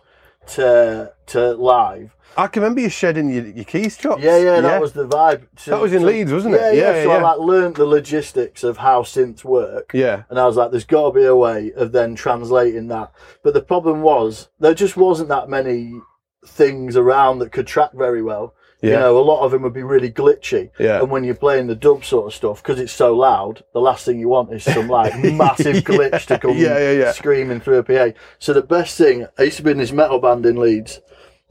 to 0.55 1.13
to 1.27 1.55
live." 1.55 2.15
I 2.37 2.47
can 2.47 2.63
remember 2.63 2.81
you 2.81 2.89
shedding 2.89 3.29
your, 3.31 3.47
your 3.47 3.65
keys 3.65 3.97
chops. 3.97 4.23
Yeah, 4.23 4.39
yeah, 4.39 4.61
that 4.61 4.81
was 4.81 4.93
the 4.93 5.07
vibe. 5.07 5.47
So- 5.57 5.73
That 5.73 5.81
was 5.81 5.93
in 5.93 6.01
so- 6.01 6.07
Leeds, 6.07 6.33
wasn't 6.33 6.55
it? 6.55 6.61
Yeah, 6.61 6.73
yeah. 6.73 6.97
Yeah, 6.97 7.03
so 7.05 7.11
I 7.11 7.17
yeah. 7.17 7.23
like 7.23 7.39
learned 7.39 7.77
the 7.77 7.87
logistics 7.87 8.63
of 8.65 8.79
how 8.79 9.03
synths 9.03 9.45
work. 9.45 9.91
Yeah. 9.93 10.23
And 10.31 10.39
I 10.39 10.47
was 10.47 10.57
like, 10.57 10.71
"There's 10.71 10.85
got 10.85 11.09
to 11.13 11.19
be 11.19 11.25
a 11.25 11.35
way 11.37 11.73
of 11.77 11.93
then 11.93 12.15
translating 12.15 12.89
that." 12.89 13.13
But 13.43 13.55
the 13.55 13.63
problem 13.63 14.03
was 14.03 14.49
there 14.61 14.75
just 14.75 14.97
wasn't 14.97 15.29
that 15.31 15.49
many 15.49 16.01
things 16.47 16.97
around 16.97 17.39
that 17.41 17.53
could 17.53 17.67
track 17.67 17.91
very 17.95 18.23
well. 18.23 18.55
You 18.83 18.93
know, 18.93 19.19
a 19.19 19.21
lot 19.21 19.45
of 19.45 19.51
them 19.51 19.61
would 19.61 19.75
be 19.75 19.83
really 19.83 20.11
glitchy. 20.11 20.71
Yeah. 20.79 21.01
And 21.01 21.11
when 21.11 21.23
you're 21.23 21.35
playing 21.35 21.67
the 21.67 21.75
dub 21.75 22.03
sort 22.03 22.29
of 22.29 22.33
stuff, 22.35 22.63
because 22.63 22.81
it's 22.81 22.95
so 22.95 23.15
loud, 23.15 23.63
the 23.75 23.81
last 23.81 24.07
thing 24.07 24.19
you 24.19 24.31
want 24.31 24.55
is 24.55 24.65
some 24.65 24.89
like 24.89 25.13
massive 25.23 25.85
glitch 25.85 26.25
to 26.29 26.39
come 26.39 26.57
Yeah, 26.57 26.79
yeah, 26.79 26.93
yeah. 26.93 27.13
screaming 27.13 27.61
through 27.61 27.77
a 27.77 27.83
PA. 27.83 28.19
So 28.39 28.55
the 28.55 28.63
best 28.63 28.97
thing, 28.97 29.27
I 29.39 29.43
used 29.43 29.59
to 29.59 29.63
be 29.65 29.73
in 29.73 29.77
this 29.77 29.93
metal 29.93 30.19
band 30.19 30.47
in 30.47 30.57
Leeds 30.57 31.03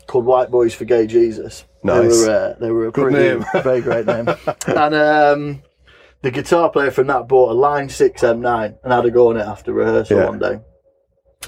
called 0.10 0.26
White 0.26 0.51
Boys 0.51 0.74
for 0.74 0.84
Gay 0.86 1.07
Jesus. 1.07 1.64
Nice. 1.84 2.01
They 2.01 2.28
were, 2.28 2.36
uh, 2.36 2.53
they 2.60 2.72
were 2.72 2.88
a 2.88 2.91
Good 2.91 3.12
pretty, 3.12 3.18
name. 3.39 3.45
very 3.64 3.82
great 3.82 4.05
name. 4.05 4.28
and 4.68 4.95
um, 4.95 5.62
the 6.22 6.32
guitar 6.32 6.70
player 6.70 6.91
from 6.91 7.07
that 7.07 7.28
bought 7.28 7.51
a 7.51 7.53
Line 7.53 7.88
6 7.88 8.22
M9 8.22 8.78
and 8.84 8.91
had 8.93 9.05
a 9.05 9.12
go 9.12 9.30
on 9.30 9.38
it 9.38 9.41
after 9.45 9.72
rehearsal 9.72 10.18
Yeah. 10.18 10.26
one 10.28 10.39
day. 10.39 10.60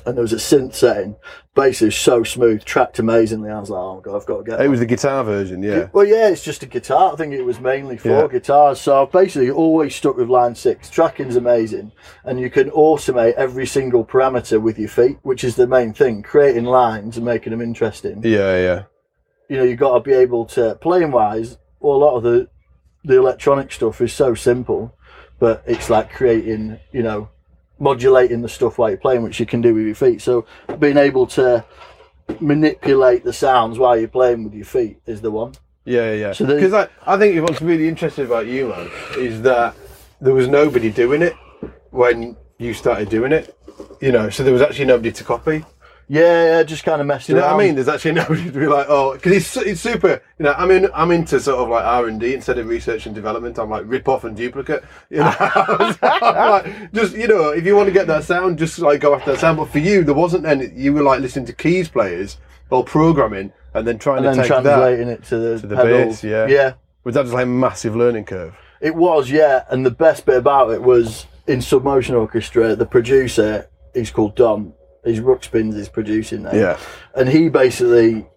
And 0.06 0.16
there 0.16 0.22
was 0.22 0.32
a 0.32 0.38
synth 0.38 0.74
setting. 0.74 1.18
Bass 1.54 1.82
is 1.82 1.98
so 1.98 2.24
smooth, 2.24 2.64
tracked 2.64 2.98
amazingly. 2.98 3.50
I 3.50 3.60
was 3.60 3.70
like, 3.70 3.82
oh 3.82 3.96
my 3.96 4.02
god, 4.02 4.16
I've 4.16 4.26
got 4.26 4.38
to 4.38 4.44
get 4.50 4.62
It 4.62 4.70
was 4.70 4.80
the 4.80 4.86
guitar 4.86 5.22
version, 5.26 5.62
yeah. 5.62 5.89
Well, 5.92 6.06
yeah, 6.06 6.30
it's 6.30 6.44
just 6.46 6.64
a 6.64 6.66
guitar. 6.66 7.12
I 7.12 7.18
think 7.18 7.34
it 7.34 7.42
was 7.44 7.60
mainly 7.60 7.98
for 7.98 8.08
Yeah. 8.08 8.28
guitars. 8.28 8.80
So 8.80 9.02
I've 9.04 9.12
basically 9.12 9.52
always 9.52 9.94
stuck 9.94 10.16
with 10.16 10.30
line 10.30 10.56
six. 10.56 10.89
Tracking's 10.89 11.36
amazing, 11.36 11.92
and 12.24 12.39
you 12.39 12.50
can 12.50 12.70
automate 12.72 13.34
every 13.34 13.68
single 13.68 14.06
parameter 14.06 14.62
with 14.62 14.80
your 14.80 14.88
feet, 14.88 15.18
which 15.24 15.44
is 15.44 15.58
the 15.58 15.68
main 15.68 15.92
thing. 15.94 16.24
Creating 16.24 16.64
lines 16.64 17.18
and 17.18 17.26
making 17.26 17.52
them 17.52 17.62
interesting. 17.62 18.22
Yeah, 18.24 18.56
yeah. 18.58 18.84
You 19.50 19.58
know, 19.58 19.64
you've 19.64 19.80
got 19.80 19.96
to 19.96 20.00
be 20.00 20.14
able 20.14 20.46
to 20.46 20.76
playing 20.76 21.12
wise. 21.12 21.58
Well, 21.82 21.98
a 21.98 22.04
lot 22.06 22.16
of 22.16 22.24
the 22.24 22.48
the 23.04 23.18
electronic 23.18 23.74
stuff 23.74 24.00
is 24.00 24.14
so 24.14 24.36
simple, 24.36 24.96
but 25.38 25.64
it's 25.66 25.89
like 25.89 26.14
creating, 26.14 26.80
you 26.94 27.04
know, 27.04 27.28
modulating 27.82 28.42
the 28.42 28.48
stuff 28.48 28.78
while 28.78 28.90
you're 28.90 28.98
playing, 28.98 29.24
which 29.24 29.40
you 29.40 29.46
can 29.46 29.60
do 29.60 29.74
with 29.74 29.86
your 29.86 29.96
feet. 29.96 30.22
So 30.22 30.46
being 30.80 30.98
able 30.98 31.26
to 31.28 31.66
manipulate 32.40 33.24
the 33.24 33.34
sounds 33.34 33.80
while 33.80 33.98
you're 33.98 34.08
playing 34.08 34.44
with 34.44 34.54
your 34.54 34.66
feet 34.66 35.02
is 35.08 35.20
the 35.20 35.32
one. 35.32 35.54
Yeah, 35.84 36.14
yeah. 36.14 36.32
So 36.32 36.46
Because 36.46 36.74
I, 36.74 36.88
I 37.06 37.18
think 37.18 37.42
what's 37.42 37.62
really 37.62 37.88
interesting 37.88 38.26
about 38.26 38.46
you, 38.46 38.70
man, 38.70 38.90
is 39.18 39.42
that 39.42 39.76
there 40.22 40.34
was 40.34 40.48
nobody 40.48 40.92
doing 40.92 41.24
it 41.24 41.34
when 41.90 42.38
you 42.60 42.74
started 42.76 43.10
doing 43.10 43.32
it. 43.32 43.58
You 44.00 44.12
know, 44.12 44.30
so 44.30 44.44
there 44.44 44.54
was 44.54 44.62
actually 44.62 44.86
nobody 44.86 45.12
to 45.12 45.24
copy. 45.24 45.66
Yeah, 46.12 46.57
yeah, 46.57 46.64
just 46.64 46.84
kind 46.84 46.99
of 46.99 47.07
messed 47.07 47.30
you 47.30 47.36
know 47.36 47.41
around. 47.41 47.55
what 47.55 47.64
I 47.64 47.66
mean? 47.68 47.76
There's 47.76 47.88
actually 47.88 48.12
nobody 48.16 48.43
to 48.43 48.51
be 48.51 48.68
like, 48.68 48.86
oh, 48.89 49.14
because 49.14 49.32
it's, 49.32 49.55
it's 49.55 49.80
super. 49.80 50.22
You 50.39 50.43
know, 50.43 50.51
I'm 50.57 50.70
in, 50.70 50.89
I'm 50.93 51.09
into 51.09 51.39
sort 51.39 51.59
of 51.59 51.70
like 51.70 51.86
R 51.86 52.07
and 52.07 52.20
D 52.20 52.34
instead 52.34 52.57
of 52.57 52.68
research 52.68 53.05
and 53.05 53.16
development. 53.16 53.57
I'm 53.57 53.70
like 53.70 53.84
rip 53.86 54.09
off 54.09 54.26
and 54.26 54.36
duplicate. 54.36 54.84
You 55.09 55.20
know, 55.20 55.34
like, 56.01 56.91
just 56.91 57.16
you 57.16 57.30
know, 57.30 57.51
if 57.51 57.66
you 57.66 57.78
want 57.78 57.88
to 57.88 57.93
get 57.93 58.07
that 58.07 58.26
sound, 58.26 58.59
just 58.59 58.78
like 58.80 58.99
go 58.99 59.16
after 59.16 59.32
that 59.32 59.39
sound. 59.39 59.57
But 59.57 59.70
for 59.70 59.80
you, 59.80 60.03
there 60.03 60.14
wasn't 60.14 60.45
any. 60.45 60.70
You 60.76 60.93
were 60.93 61.01
like 61.01 61.22
listening 61.22 61.45
to 61.45 61.53
keys 61.53 61.88
players 61.88 62.36
or 62.70 62.84
programming, 62.84 63.53
and 63.74 63.88
then 63.88 63.97
trying 63.97 64.26
and 64.26 64.36
to 64.36 64.41
then 64.41 64.49
take 64.49 64.64
that. 64.64 64.76
translating 64.76 65.07
it 65.07 65.24
to 65.24 65.38
the, 65.38 65.59
to 65.62 65.68
the 65.68 65.76
pedals. 65.78 66.22
bass, 66.22 66.24
yeah. 66.26 66.45
yeah, 66.47 66.74
Was 67.05 67.16
that 67.16 67.22
just 67.24 67.34
like 67.34 67.43
a 67.43 67.47
massive 67.47 67.95
learning 67.95 68.26
curve? 68.26 68.53
it 68.82 68.95
was. 68.95 69.32
Yeah, 69.32 69.64
and 69.70 69.86
the 69.86 69.91
best 69.91 70.26
bit 70.26 70.36
about 70.36 70.72
it 70.72 70.82
was 70.82 71.26
in 71.47 71.59
Submotion 71.59 72.20
Orchestra. 72.20 72.76
The 72.76 72.86
producer, 72.86 73.70
he's 73.93 74.12
called 74.12 74.36
Dom. 74.36 74.74
He's 75.04 75.20
Ruxpins 75.20 75.76
is 75.76 75.89
producing 75.89 76.43
now. 76.43 76.54
Yeah. 76.54 76.80
and 77.16 77.28
he 77.28 77.49
basically 77.49 78.28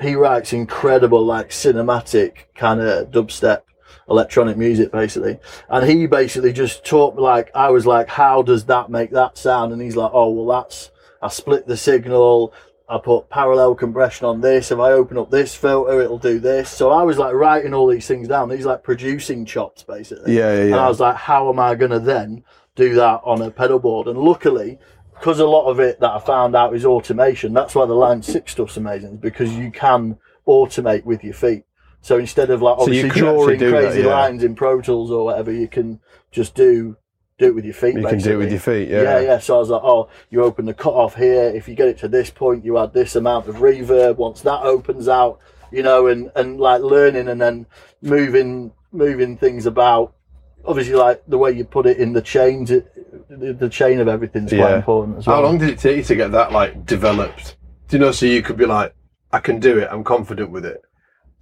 he 0.00 0.14
writes 0.14 0.52
incredible 0.52 1.24
like 1.24 1.50
cinematic 1.50 2.46
kind 2.54 2.80
of 2.80 3.10
dubstep 3.10 3.62
electronic 4.08 4.56
music 4.56 4.90
basically 4.90 5.38
and 5.68 5.88
he 5.88 6.06
basically 6.06 6.52
just 6.52 6.84
taught 6.84 7.14
me 7.14 7.22
like 7.22 7.50
i 7.54 7.70
was 7.70 7.86
like 7.86 8.08
how 8.08 8.42
does 8.42 8.64
that 8.64 8.90
make 8.90 9.10
that 9.12 9.38
sound 9.38 9.72
and 9.72 9.80
he's 9.80 9.94
like 9.94 10.10
oh 10.12 10.28
well 10.30 10.60
that's 10.60 10.90
i 11.22 11.28
split 11.28 11.66
the 11.66 11.76
signal 11.76 12.52
I 12.88 12.98
put 12.98 13.30
parallel 13.30 13.74
compression 13.74 14.26
on 14.26 14.42
this. 14.42 14.70
If 14.70 14.78
I 14.78 14.92
open 14.92 15.16
up 15.16 15.30
this 15.30 15.54
filter, 15.54 16.02
it'll 16.02 16.18
do 16.18 16.38
this. 16.38 16.68
So 16.68 16.90
I 16.90 17.02
was 17.04 17.16
like 17.16 17.32
writing 17.32 17.72
all 17.72 17.86
these 17.86 18.06
things 18.06 18.28
down. 18.28 18.50
These 18.50 18.66
like 18.66 18.82
producing 18.82 19.46
chops, 19.46 19.82
basically. 19.82 20.36
Yeah, 20.36 20.52
yeah, 20.52 20.64
And. 20.64 20.74
I 20.74 20.88
was 20.88 21.00
like, 21.00 21.16
how 21.16 21.48
am 21.48 21.58
I 21.58 21.74
going 21.74 21.92
to 21.92 22.00
then 22.00 22.44
do 22.74 22.92
that 22.96 23.22
on 23.24 23.40
a 23.40 23.50
pedal 23.50 23.78
board? 23.78 24.08
And 24.08 24.18
luckily, 24.18 24.78
because 25.22 25.38
a 25.38 25.46
lot 25.46 25.66
of 25.66 25.78
it 25.78 26.00
that 26.00 26.10
I 26.10 26.18
found 26.18 26.56
out 26.56 26.74
is 26.74 26.84
automation. 26.84 27.54
That's 27.54 27.76
why 27.76 27.86
the 27.86 27.94
Line 27.94 28.22
Six 28.22 28.50
stuff's 28.50 28.76
amazing, 28.76 29.18
because 29.18 29.54
you 29.54 29.70
can 29.70 30.18
automate 30.48 31.04
with 31.04 31.22
your 31.22 31.32
feet. 31.32 31.62
So 32.00 32.18
instead 32.18 32.50
of 32.50 32.60
like 32.60 32.76
So 32.80 32.90
you 32.90 33.06
obviously 33.06 33.08
actually 33.08 33.20
drawing 33.20 33.58
do 33.60 33.70
that, 33.70 33.82
crazy 33.84 34.00
yeah. 34.00 34.08
lines 34.08 34.42
in 34.42 34.56
Pro 34.56 34.80
Tools 34.80 35.12
or 35.12 35.24
whatever, 35.26 35.52
you 35.52 35.68
can 35.68 36.00
just 36.32 36.56
do 36.56 36.96
do 37.38 37.46
it 37.46 37.54
with 37.54 37.64
your 37.64 37.72
feet. 37.72 37.94
You 37.94 38.04
can 38.04 38.18
do 38.18 38.32
it 38.32 38.36
with 38.36 38.50
your 38.50 38.58
feet, 38.58 38.88
yeah. 38.88 39.02
yeah, 39.02 39.20
yeah. 39.20 39.38
So 39.38 39.54
I 39.54 39.58
was 39.60 39.70
like, 39.70 39.84
oh, 39.84 40.08
you 40.28 40.42
open 40.42 40.64
the 40.64 40.74
cut 40.74 40.94
off 40.94 41.14
here. 41.14 41.44
If 41.44 41.68
you 41.68 41.76
get 41.76 41.86
it 41.86 41.98
to 41.98 42.08
this 42.08 42.30
point, 42.30 42.64
you 42.64 42.76
add 42.78 42.92
this 42.92 43.14
amount 43.14 43.46
of 43.46 43.56
reverb. 43.56 44.16
Once 44.16 44.40
that 44.40 44.62
opens 44.64 45.06
out, 45.06 45.38
you 45.70 45.84
know, 45.84 46.08
and 46.08 46.32
and 46.34 46.58
like 46.58 46.82
learning 46.82 47.28
and 47.28 47.40
then 47.40 47.66
moving 48.00 48.72
moving 48.90 49.36
things 49.36 49.66
about. 49.66 50.16
Obviously, 50.64 50.94
like 50.94 51.22
the 51.26 51.38
way 51.38 51.50
you 51.52 51.64
put 51.64 51.86
it 51.86 51.98
in 51.98 52.12
the 52.12 52.22
chains, 52.22 52.70
it, 52.70 52.86
the, 53.28 53.52
the 53.52 53.68
chain 53.68 53.98
of 54.00 54.08
everything's 54.08 54.50
quite 54.50 54.58
Yeah. 54.70 54.76
important 54.76 55.18
as 55.18 55.26
well. 55.26 55.36
How 55.36 55.42
long 55.42 55.58
did 55.58 55.70
it 55.70 55.78
take 55.78 55.96
you 55.96 56.02
to 56.04 56.14
get 56.14 56.30
that 56.32 56.52
like 56.52 56.86
developed? 56.86 57.56
Do 57.88 57.96
you 57.96 58.00
know? 58.00 58.12
So 58.12 58.26
you 58.26 58.42
could 58.42 58.56
be 58.56 58.66
like, 58.66 58.94
I 59.32 59.38
can 59.40 59.58
do 59.58 59.78
it. 59.78 59.88
I'm 59.90 60.04
confident 60.04 60.50
with 60.50 60.64
it. 60.64 60.80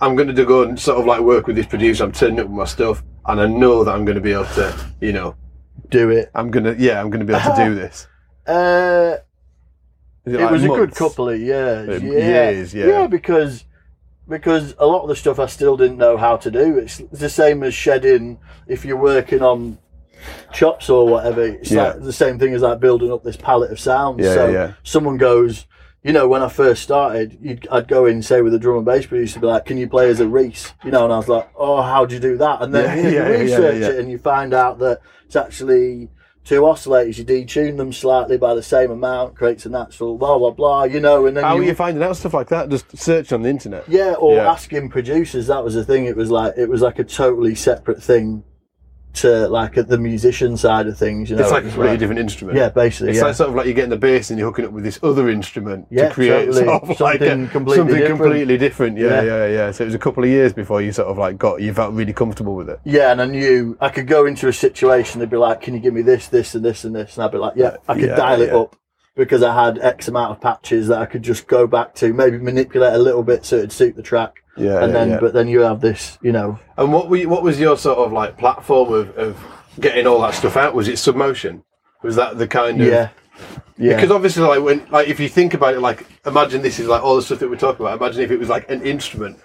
I'm 0.00 0.16
going 0.16 0.34
to 0.34 0.44
go 0.44 0.62
and 0.62 0.78
sort 0.80 0.98
of 0.98 1.04
like 1.06 1.20
work 1.20 1.46
with 1.46 1.56
this 1.56 1.66
producer. 1.66 2.04
I'm 2.04 2.12
turning 2.12 2.40
up 2.40 2.46
with 2.46 2.56
my 2.56 2.64
stuff, 2.64 3.02
and 3.26 3.40
I 3.40 3.46
know 3.46 3.84
that 3.84 3.94
I'm 3.94 4.04
going 4.06 4.14
to 4.14 4.22
be 4.22 4.32
able 4.32 4.46
to, 4.46 4.74
you 5.00 5.12
know, 5.12 5.34
do 5.90 6.08
it. 6.10 6.30
I'm 6.34 6.50
gonna, 6.50 6.74
yeah, 6.78 6.98
I'm 7.00 7.10
going 7.10 7.20
to 7.20 7.26
be 7.26 7.34
able 7.34 7.54
to 7.54 7.64
do 7.64 7.74
this. 7.74 8.06
Uh, 8.46 9.16
Is 10.24 10.34
it 10.34 10.40
like 10.40 10.50
was 10.50 10.64
a 10.64 10.68
good 10.68 10.78
months? 10.78 10.98
couple 10.98 11.28
of 11.28 11.38
years. 11.38 11.88
Uh, 12.02 12.06
yeah. 12.06 12.50
years, 12.50 12.74
yeah. 12.74 12.86
Yeah, 12.86 13.06
because 13.06 13.64
because 14.30 14.74
a 14.78 14.86
lot 14.86 15.02
of 15.02 15.08
the 15.08 15.16
stuff 15.16 15.38
I 15.38 15.46
still 15.46 15.76
didn't 15.76 15.98
know 15.98 16.16
how 16.16 16.36
to 16.38 16.50
do. 16.50 16.78
It's 16.78 16.98
the 17.12 17.28
same 17.28 17.62
as 17.62 17.74
shedding 17.74 18.38
if 18.66 18.84
you're 18.84 18.96
working 18.96 19.42
on 19.42 19.78
chops 20.52 20.88
or 20.88 21.06
whatever. 21.08 21.44
It's 21.44 21.70
Yeah. 21.70 21.88
like 21.88 22.02
the 22.02 22.12
same 22.12 22.38
thing 22.38 22.54
as 22.54 22.62
like 22.62 22.80
building 22.80 23.12
up 23.12 23.24
this 23.24 23.36
palette 23.36 23.72
of 23.72 23.80
sounds. 23.80 24.24
Yeah, 24.24 24.34
so 24.34 24.48
yeah, 24.48 24.72
someone 24.84 25.16
goes, 25.16 25.66
you 26.04 26.12
know, 26.12 26.28
when 26.28 26.42
I 26.42 26.48
first 26.48 26.82
started, 26.82 27.38
you'd, 27.42 27.66
I'd 27.70 27.88
go 27.88 28.06
in 28.06 28.22
say 28.22 28.40
with 28.40 28.54
a 28.54 28.58
drum 28.58 28.76
and 28.76 28.86
bass 28.86 29.06
producer, 29.06 29.40
be 29.40 29.46
like, 29.48 29.66
"Can 29.66 29.76
you 29.76 29.88
play 29.88 30.08
as 30.08 30.20
a 30.20 30.28
Reese?" 30.28 30.72
You 30.84 30.90
know, 30.92 31.04
and 31.04 31.12
I 31.12 31.16
was 31.16 31.28
like, 31.28 31.50
"Oh, 31.56 31.82
how 31.82 32.06
do 32.06 32.14
you 32.14 32.20
do 32.20 32.36
that?" 32.38 32.62
And 32.62 32.74
then 32.74 32.84
Yeah, 32.84 32.94
you, 32.96 33.02
know, 33.02 33.10
you 33.10 33.14
yeah, 33.16 33.28
yeah, 33.28 33.42
research 33.42 33.80
yeah. 33.82 33.88
it 33.88 33.98
and 33.98 34.10
you 34.10 34.18
find 34.18 34.54
out 34.54 34.78
that 34.78 35.00
it's 35.26 35.36
actually 35.36 36.08
two 36.44 36.62
oscillators. 36.62 37.18
You 37.18 37.24
detune 37.24 37.76
them 37.76 37.92
slightly 37.92 38.38
by 38.38 38.54
the 38.54 38.62
same 38.62 38.90
amount, 38.90 39.36
creates 39.36 39.66
a 39.66 39.68
natural 39.68 40.16
blah 40.18 40.38
blah 40.38 40.50
blah. 40.50 40.84
You 40.84 41.00
know, 41.00 41.26
and 41.26 41.36
then 41.36 41.44
How 41.44 41.56
you, 41.56 41.62
are 41.62 41.64
you 41.66 41.74
finding 41.74 42.02
out 42.02 42.16
stuff 42.16 42.34
like 42.34 42.48
that? 42.48 42.68
Just 42.68 42.96
search 42.96 43.32
on 43.32 43.42
the 43.42 43.48
internet. 43.50 43.84
yeah, 43.88 44.14
or 44.14 44.36
Yeah. 44.36 44.50
asking 44.50 44.88
producers. 44.90 45.46
That 45.48 45.62
was 45.64 45.74
the 45.74 45.84
thing. 45.84 46.06
It 46.06 46.16
was 46.16 46.30
like 46.30 46.54
it 46.56 46.68
was 46.68 46.82
like 46.82 46.98
a 46.98 47.04
totally 47.04 47.54
separate 47.54 48.02
thing 48.02 48.42
to 49.14 49.48
like 49.48 49.76
at 49.76 49.88
the 49.88 49.98
musician 49.98 50.56
side 50.56 50.86
of 50.86 50.96
things. 50.96 51.30
You 51.30 51.36
know, 51.36 51.42
It's 51.42 51.50
like 51.52 51.64
a 51.64 51.68
completely 51.68 51.96
different 51.98 52.20
instrument. 52.20 52.56
Yeah, 52.56 52.68
basically. 52.68 53.10
It's 53.10 53.18
yeah. 53.18 53.24
like 53.26 53.34
sort 53.34 53.50
of 53.50 53.54
like 53.56 53.66
you're 53.66 53.74
getting 53.74 53.90
the 53.90 53.96
bass 53.96 54.30
and 54.30 54.38
you're 54.38 54.48
hooking 54.48 54.64
up 54.64 54.72
with 54.72 54.84
this 54.84 54.98
other 55.02 55.28
instrument 55.28 55.86
Yeah, 55.90 56.08
to 56.08 56.14
create 56.14 56.46
totally. 56.46 56.64
sort 56.64 56.82
of 56.82 56.88
like 57.00 57.18
Something 57.18 57.44
a, 57.44 57.48
completely 57.48 57.76
something 57.76 57.96
different. 57.96 58.20
completely 58.20 58.58
different. 58.58 58.98
Yeah, 58.98 59.06
Yeah. 59.08 59.22
yeah, 59.22 59.46
yeah, 59.46 59.70
So 59.72 59.84
it 59.84 59.86
was 59.86 59.94
a 59.94 59.98
couple 59.98 60.22
of 60.24 60.30
years 60.30 60.52
before 60.52 60.80
you 60.82 60.92
sort 60.92 61.08
of 61.08 61.18
like 61.18 61.38
got 61.38 61.60
you 61.60 61.72
felt 61.74 61.92
really 61.94 62.12
comfortable 62.12 62.54
with 62.54 62.68
it. 62.70 62.80
Yeah, 62.84 63.12
and 63.12 63.20
I 63.20 63.26
knew 63.26 63.76
I 63.80 63.88
could 63.88 64.06
go 64.06 64.26
into 64.26 64.48
a 64.48 64.52
situation. 64.52 65.20
They'd 65.20 65.30
be 65.30 65.36
like, 65.36 65.60
"Can 65.60 65.74
you 65.74 65.80
give 65.80 65.94
me 65.94 66.02
this, 66.02 66.28
this, 66.28 66.54
and 66.54 66.64
this, 66.64 66.84
and 66.84 66.94
this?" 66.94 67.16
And 67.16 67.24
I'd 67.24 67.32
be 67.32 67.38
like, 67.38 67.54
"Yeah, 67.56 67.76
I 67.88 67.94
could 67.94 68.04
Yeah, 68.10 68.16
dial 68.16 68.40
it 68.42 68.50
up." 68.52 68.76
Because 69.16 69.42
I 69.42 69.52
had 69.64 69.78
X 69.78 70.06
amount 70.08 70.30
of 70.32 70.40
patches 70.40 70.86
that 70.88 70.98
I 71.02 71.04
could 71.04 71.22
just 71.22 71.46
go 71.48 71.66
back 71.66 71.94
to, 71.96 72.12
maybe 72.14 72.38
manipulate 72.38 72.94
a 72.94 72.98
little 72.98 73.24
bit 73.24 73.44
so 73.44 73.56
it'd 73.56 73.72
suit 73.72 73.96
the 73.96 74.02
track. 74.02 74.39
Yeah, 74.56 74.82
and 74.82 74.92
yeah, 74.92 74.98
then, 74.98 75.10
yeah. 75.10 75.20
but 75.20 75.32
then 75.32 75.48
you 75.48 75.60
have 75.60 75.80
this, 75.80 76.18
you 76.22 76.32
know, 76.32 76.58
And 76.76 76.92
what 76.92 77.08
were 77.08 77.16
you, 77.16 77.28
what 77.28 77.42
was 77.42 77.58
your 77.60 77.76
sort 77.76 77.98
of 77.98 78.12
like 78.12 78.36
platform 78.36 78.92
of, 78.92 79.16
of 79.16 79.38
getting 79.78 80.06
all 80.06 80.20
that 80.22 80.34
stuff 80.34 80.56
out? 80.56 80.74
Was 80.74 80.88
it 80.88 80.94
Submotion? 80.94 81.62
Was 82.02 82.16
that 82.16 82.38
the 82.38 82.48
kind 82.48 82.80
of 82.80 82.86
yeah, 82.86 83.10
yeah, 83.78 83.94
Because 83.94 84.10
obviously, 84.10 84.42
like 84.42 84.62
when, 84.62 84.86
like 84.90 85.08
if 85.08 85.20
you 85.20 85.28
think 85.28 85.54
about 85.54 85.74
it, 85.74 85.80
like 85.80 86.06
imagine 86.26 86.62
this 86.62 86.78
is 86.78 86.86
like 86.88 87.02
all 87.02 87.16
the 87.16 87.22
stuff 87.22 87.38
that 87.38 87.48
we're 87.48 87.56
talking 87.56 87.84
about. 87.86 88.00
Imagine 88.00 88.22
if 88.22 88.30
it 88.30 88.38
was 88.38 88.48
like 88.48 88.68
an 88.70 88.82
instrument. 88.82 89.38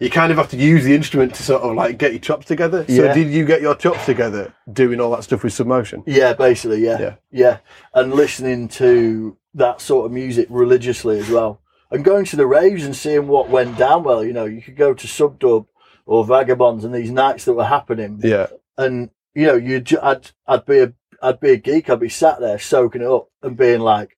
You 0.00 0.10
kind 0.10 0.30
of 0.30 0.38
have 0.38 0.48
to 0.50 0.56
use 0.56 0.84
the 0.84 0.94
instrument 0.94 1.34
to 1.34 1.42
sort 1.42 1.62
of 1.62 1.74
like 1.74 1.98
get 1.98 2.12
your 2.12 2.20
chops 2.20 2.46
together. 2.46 2.84
So 2.86 3.04
Yeah. 3.04 3.14
did 3.14 3.28
you 3.30 3.44
get 3.44 3.60
your 3.60 3.74
chops 3.74 4.06
together 4.06 4.54
doing 4.72 5.00
all 5.00 5.10
that 5.12 5.24
stuff 5.24 5.42
with 5.42 5.52
Submotion? 5.52 6.04
Yeah, 6.06 6.34
basically, 6.34 6.84
yeah. 6.84 6.98
Yeah. 7.00 7.14
yeah. 7.32 7.58
And 7.94 8.14
listening 8.14 8.68
to 8.68 9.36
that 9.54 9.80
sort 9.80 10.06
of 10.06 10.12
music 10.12 10.46
religiously 10.50 11.18
as 11.18 11.28
well. 11.28 11.60
And 11.90 12.04
going 12.04 12.24
to 12.26 12.36
the 12.36 12.46
raves 12.46 12.84
and 12.84 12.94
seeing 12.94 13.26
what 13.28 13.48
went 13.48 13.78
down 13.78 14.04
well. 14.04 14.22
You 14.24 14.32
know, 14.34 14.44
you 14.44 14.60
could 14.60 14.76
go 14.76 14.92
to 14.94 15.06
Subdub 15.06 15.66
or 16.06 16.24
Vagabonds 16.24 16.84
and 16.84 16.94
these 16.94 17.10
nights 17.10 17.44
that 17.46 17.54
were 17.54 17.64
happening. 17.64 18.20
Yeah, 18.22 18.48
And, 18.76 19.10
you 19.34 19.46
know, 19.46 19.54
you 19.56 19.82
I'd, 20.02 20.30
I'd 20.46 20.66
be 20.66 20.78
a, 20.80 20.92
I'd 21.22 21.40
be 21.40 21.50
a 21.52 21.56
geek. 21.56 21.88
I'd 21.88 22.00
be 22.00 22.08
sat 22.10 22.40
there 22.40 22.58
soaking 22.58 23.02
it 23.02 23.08
up 23.08 23.28
and 23.42 23.56
being 23.56 23.80
like, 23.80 24.16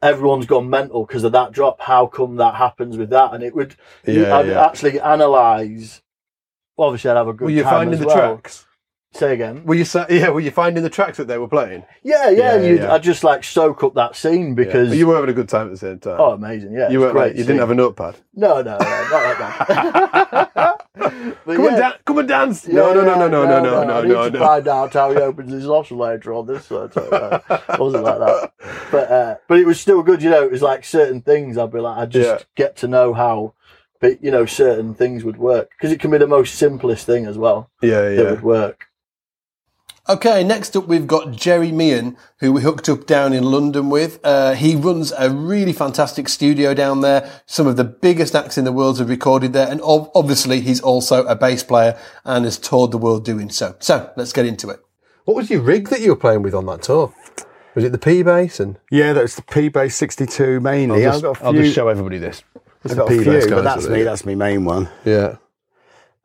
everyone's 0.00 0.46
gone 0.46 0.70
mental 0.70 1.04
because 1.04 1.24
of 1.24 1.32
that 1.32 1.50
drop. 1.52 1.80
How 1.80 2.06
come 2.06 2.36
that 2.36 2.54
happens 2.54 2.96
with 2.96 3.10
that? 3.10 3.34
And 3.34 3.42
it 3.42 3.54
would, 3.54 3.74
Yeah, 4.06 4.36
I'd 4.36 4.46
yeah. 4.46 4.64
actually 4.64 5.00
analyze. 5.00 6.02
Obviously, 6.78 7.10
I'd 7.10 7.16
have 7.16 7.26
a 7.28 7.32
good 7.32 7.46
were 7.46 7.50
you 7.50 7.64
time 7.64 7.72
finding 7.72 7.94
as 7.94 8.00
the 8.00 8.06
well. 8.06 8.16
tracks? 8.16 8.64
Say 9.12 9.32
again. 9.32 9.64
Were 9.64 9.74
you 9.74 9.86
yeah? 10.10 10.28
Were 10.28 10.38
you 10.40 10.50
finding 10.50 10.82
the 10.82 10.90
tracks 10.90 11.16
that 11.16 11.26
they 11.28 11.38
were 11.38 11.48
playing? 11.48 11.82
Yeah, 12.02 12.28
yeah, 12.28 12.36
Yeah, 12.38 12.54
and 12.56 12.64
you'd, 12.66 12.78
yeah. 12.80 12.92
I'd 12.92 13.02
just 13.02 13.24
like 13.24 13.42
soak 13.42 13.82
up 13.82 13.94
that 13.94 14.14
scene 14.14 14.54
because 14.54 14.90
But 14.90 14.98
you 14.98 15.06
were 15.06 15.14
having 15.14 15.30
a 15.30 15.32
good 15.32 15.48
time 15.48 15.66
at 15.66 15.70
the 15.70 15.78
same 15.78 15.98
time. 15.98 16.16
oh, 16.20 16.32
amazing, 16.32 16.72
yeah, 16.72 16.90
you 16.90 16.98
it's 16.98 17.00
weren't 17.00 17.12
great. 17.14 17.28
like, 17.28 17.36
you 17.36 17.44
didn't 17.44 17.58
have 17.60 17.70
a 17.70 17.74
notepad. 17.74 18.16
no, 18.34 18.60
no, 18.60 18.76
no, 18.76 19.08
not 19.10 19.24
like 19.24 19.38
that. 19.38 20.84
But 20.98 21.56
Come 21.56 21.64
yeah, 21.64 21.70
on, 21.72 21.78
dan- 21.80 21.92
come 22.04 22.18
and 22.18 22.28
dance. 22.28 22.66
yeah, 22.68 22.74
no, 22.74 22.92
no, 22.92 23.02
no, 23.02 23.10
yeah, 23.10 23.16
no, 23.16 23.28
no, 23.28 23.44
no, 23.44 23.62
no, 23.62 23.80
I 23.80 23.84
no, 23.86 24.02
need 24.02 24.08
no, 24.08 24.24
to 24.30 24.38
no. 24.38 24.44
find 24.46 24.68
out 24.68 24.92
how 24.92 25.10
he 25.12 25.16
opens 25.16 25.52
his 25.52 25.66
oscillator 25.68 26.34
on 26.34 26.46
this 26.46 26.68
one. 26.68 26.90
So, 26.92 27.00
uh, 27.08 27.40
it 27.70 27.78
wasn't 27.78 28.04
like 28.04 28.18
that, 28.18 28.52
but 28.90 29.10
uh, 29.10 29.36
but 29.48 29.58
it 29.58 29.64
was 29.66 29.80
still 29.80 30.02
good. 30.02 30.22
You 30.22 30.28
know, 30.30 30.42
it 30.44 30.50
was 30.50 30.60
like 30.60 30.84
certain 30.84 31.22
things. 31.22 31.56
I'd 31.56 31.72
be 31.72 31.78
like, 31.80 31.96
I 31.96 32.04
just 32.06 32.40
Yeah. 32.40 32.44
get 32.56 32.76
to 32.78 32.88
know 32.88 33.14
how, 33.14 33.54
but 34.00 34.22
you 34.22 34.30
know, 34.30 34.44
certain 34.44 34.92
things 34.94 35.24
would 35.24 35.38
work 35.38 35.70
because 35.70 35.92
it 35.92 36.00
can 36.00 36.10
be 36.10 36.18
the 36.18 36.26
most 36.26 36.56
simplest 36.56 37.06
thing 37.06 37.24
as 37.26 37.38
well 37.38 37.70
Yeah, 37.80 38.02
that 38.02 38.14
yeah. 38.16 38.30
would 38.32 38.42
work. 38.42 38.87
Okay, 40.10 40.42
next 40.42 40.74
up 40.74 40.86
we've 40.86 41.06
got 41.06 41.32
Jerry 41.32 41.70
Meehan, 41.70 42.16
who 42.40 42.50
we 42.50 42.62
hooked 42.62 42.88
up 42.88 43.04
down 43.06 43.34
in 43.34 43.44
London 43.44 43.90
with. 43.90 44.18
Uh, 44.24 44.54
he 44.54 44.74
runs 44.74 45.12
a 45.18 45.28
really 45.28 45.74
fantastic 45.74 46.30
studio 46.30 46.72
down 46.72 47.02
there. 47.02 47.30
Some 47.44 47.66
of 47.66 47.76
the 47.76 47.84
biggest 47.84 48.34
acts 48.34 48.56
in 48.56 48.64
the 48.64 48.72
world 48.72 48.98
have 49.00 49.10
recorded 49.10 49.52
there, 49.52 49.68
and 49.68 49.82
ob- 49.82 50.10
obviously 50.14 50.60
he's 50.60 50.80
also 50.80 51.26
a 51.26 51.34
bass 51.36 51.62
player 51.62 51.98
and 52.24 52.46
has 52.46 52.56
toured 52.58 52.90
the 52.90 52.96
world 52.98 53.22
doing 53.22 53.50
so. 53.50 53.76
So 53.80 54.10
let's 54.16 54.32
get 54.32 54.46
into 54.46 54.70
it. 54.70 54.80
What 55.26 55.36
was 55.36 55.50
your 55.50 55.60
rig 55.60 55.88
that 55.90 56.00
you 56.00 56.08
were 56.10 56.16
playing 56.16 56.40
with 56.40 56.54
on 56.54 56.64
that 56.66 56.80
tour? 56.82 57.12
Was 57.74 57.84
it 57.84 57.92
the 57.92 57.98
P 57.98 58.22
bass? 58.22 58.60
And 58.60 58.78
Yeah, 58.90 59.12
that's 59.12 59.34
the 59.34 59.42
P 59.42 59.68
bass 59.68 59.94
62 59.96 60.58
mainly. 60.60 61.04
I'll, 61.04 61.16
I've 61.16 61.22
got 61.22 61.32
just, 61.34 61.42
a 61.42 61.44
I'll 61.44 61.52
few. 61.52 61.62
just 61.64 61.74
show 61.74 61.88
everybody 61.88 62.16
this. 62.16 62.42
It's 62.82 62.92
I've 62.92 62.98
got 62.98 63.08
the 63.08 63.14
a 63.16 63.18
P-Bass 63.18 63.44
few, 63.44 63.50
guys 63.50 63.58
but 63.58 63.62
that's 63.64 63.86
me. 63.88 63.90
they- 63.98 64.02
That's 64.04 64.24
my 64.24 64.34
main 64.36 64.64
one. 64.64 64.88
Yeah, 65.04 65.36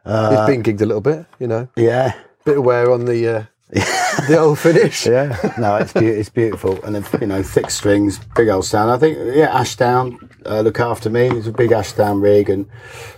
it's 0.05 0.47
been 0.47 0.63
gigged 0.63 0.81
a 0.81 0.85
little 0.85 1.01
bit, 1.01 1.25
you 1.39 1.47
know. 1.47 1.67
Yeah, 1.75 2.13
Bit 2.45 2.59
of 2.59 2.63
wear 2.63 2.91
on 2.91 3.05
the 3.05 3.27
uh, 3.27 3.43
the 4.27 4.37
old 4.37 4.59
finish. 4.59 5.05
yeah. 5.07 5.35
no, 5.57 5.77
it's 5.77 5.93
be- 5.93 6.05
it's 6.05 6.29
beautiful, 6.29 6.83
and 6.83 6.95
then, 6.95 7.05
you 7.19 7.27
know, 7.27 7.41
thick 7.41 7.69
strings, 7.71 8.19
big 8.35 8.47
old 8.49 8.65
sound. 8.65 8.91
I 8.91 8.97
think 8.97 9.17
yeah, 9.35 9.57
Ashdown 9.57 10.29
uh, 10.45 10.61
look 10.61 10.79
after 10.79 11.09
me. 11.09 11.27
It's 11.29 11.47
a 11.47 11.51
big 11.51 11.71
Ashdown 11.71 12.21
rig, 12.21 12.49
and 12.49 12.67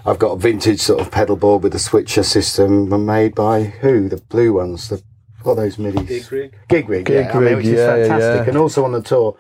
I've 0.05 0.19
got 0.19 0.31
a 0.31 0.37
vintage 0.37 0.79
sort 0.79 1.01
of 1.01 1.11
pedal 1.11 1.35
board 1.35 1.63
with 1.63 1.75
a 1.75 1.79
switcher 1.79 2.23
system, 2.23 3.05
made 3.05 3.35
by 3.35 3.63
who? 3.63 4.07
The 4.07 4.17
blue 4.17 4.53
ones. 4.53 4.87
The 4.89 5.03
what 5.43 5.53
are 5.53 5.55
those 5.63 5.75
midis? 5.77 6.07
Gig 6.07 6.31
rig. 6.31 6.55
Gig 6.69 6.89
rig. 6.89 7.05
Gig 7.05 7.25
yeah, 7.25 7.37
I 7.37 7.39
mean, 7.39 7.57
which 7.57 7.65
is 7.67 7.73
yeah, 7.73 7.95
yeah, 7.95 8.07
fantastic. 8.07 8.45
yeah. 8.45 8.49
And 8.49 8.57
also 8.57 8.83
on 8.85 8.93
the 8.93 9.01
tour. 9.01 9.37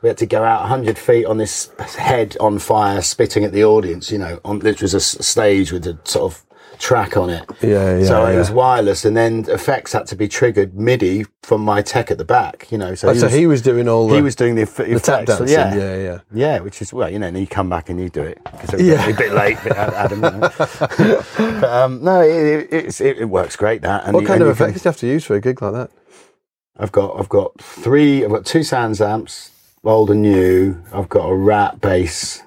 We 0.00 0.08
had 0.08 0.18
to 0.18 0.26
go 0.26 0.44
out 0.44 0.60
100 0.60 0.96
feet 0.96 1.24
on 1.24 1.38
this 1.38 1.72
head 1.96 2.36
on 2.38 2.60
fire, 2.60 3.02
spitting 3.02 3.42
at 3.42 3.50
the 3.50 3.64
audience. 3.64 4.12
You 4.12 4.18
know, 4.18 4.40
on 4.44 4.60
which 4.60 4.80
was 4.80 4.94
a 4.94 4.98
s- 4.98 5.26
stage 5.26 5.72
with 5.72 5.84
a 5.88 5.98
sort 6.04 6.32
of 6.32 6.44
track 6.78 7.16
on 7.16 7.30
it. 7.30 7.44
Yeah, 7.62 7.98
yeah, 7.98 8.04
So 8.06 8.26
it 8.26 8.36
was 8.36 8.50
wireless, 8.50 9.04
and 9.04 9.16
then 9.16 9.44
effects 9.48 9.92
had 9.92 10.06
to 10.08 10.16
be 10.16 10.28
triggered 10.28 10.74
MIDI 10.74 11.24
from 11.42 11.62
my 11.62 11.82
tech 11.82 12.10
at 12.10 12.18
the 12.18 12.24
back. 12.24 12.70
You 12.70 12.78
know, 12.78 12.94
so, 12.94 13.08
Oh, 13.08 13.14
so 13.14 13.28
he 13.28 13.46
was 13.46 13.62
doing 13.62 13.88
all 13.88 14.06
the, 14.08 14.16
he 14.16 14.22
was 14.22 14.36
doing 14.36 14.54
the, 14.54 14.64
the 14.64 15.00
tap 15.00 15.22
effects. 15.24 15.38
so 15.38 15.44
yeah, 15.46 15.74
yeah, 15.74 15.96
yeah. 15.96 16.18
yeah, 16.32 16.58
which 16.60 16.80
is 16.82 16.92
well, 16.92 17.10
you 17.10 17.18
know, 17.18 17.26
and 17.28 17.38
you 17.38 17.46
come 17.46 17.68
back 17.68 17.88
and 17.88 17.98
you 18.00 18.08
do 18.10 18.22
it 18.22 18.38
because 18.44 18.74
it 18.74 18.76
was 18.76 18.86
Yeah. 18.86 19.06
a 19.08 19.16
bit 19.16 19.32
late, 19.32 19.56
but 19.64 19.76
Adam. 19.76 20.22
You 20.22 20.30
know. 20.30 20.40
but 21.38 21.64
um, 21.64 22.02
no, 22.04 22.20
it, 22.22 22.68
it, 22.72 23.00
it, 23.00 23.18
it 23.18 23.24
works 23.28 23.56
great. 23.56 23.82
That 23.82 24.04
and 24.04 24.14
What 24.14 24.20
you- 24.22 24.26
kind 24.26 24.42
and 24.42 24.50
of 24.50 24.56
you 24.58 24.64
can- 24.64 24.70
effects 24.70 24.82
do 24.82 24.86
you 24.86 24.90
have 24.90 24.96
to 25.00 25.06
use 25.06 25.24
for 25.24 25.34
a 25.36 25.40
gig 25.40 25.60
like 25.62 25.72
that? 25.72 25.90
I've 26.78 26.92
got 26.92 27.18
I've 27.18 27.28
got 27.28 27.60
three. 27.60 28.24
I've 28.24 28.30
got 28.30 28.46
two 28.46 28.60
SansAmps, 28.60 29.50
old 29.82 30.10
and 30.10 30.22
new. 30.22 30.80
I've 30.92 31.08
got 31.08 31.26
a 31.26 31.34
Rat 31.34 31.80
bass. 31.80 32.42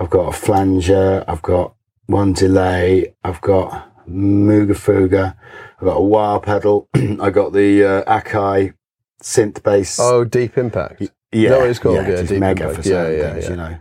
I've 0.00 0.08
got 0.10 0.28
a 0.28 0.32
flanger. 0.32 1.22
I've 1.28 1.42
got 1.42 1.74
one 2.06 2.32
delay. 2.32 3.14
I've 3.24 3.40
got 3.40 3.90
Moogerfooger. 4.08 5.34
I've 5.80 5.84
got 5.84 5.96
a 5.96 6.02
wah 6.02 6.38
pedal. 6.38 6.88
I 6.94 7.30
got 7.30 7.52
the 7.52 7.84
uh, 8.06 8.20
Akai 8.20 8.74
synth 9.22 9.62
bass. 9.62 9.98
Oh, 10.00 10.24
Deep 10.24 10.58
Impact. 10.58 11.02
yeah, 11.32 11.50
that 11.50 11.58
what 11.60 11.68
it's 11.70 11.78
called? 11.78 11.96
Yeah, 11.96 12.08
Yeah, 12.08 12.22
Deep 12.22 12.38
mega 12.40 12.68
Impact. 12.68 12.82
for 12.84 12.88
Yeah, 12.92 13.08
yeah, 13.10 13.32
things, 13.32 13.44
yeah. 13.44 13.50
you 13.50 13.56
know. 13.56 13.78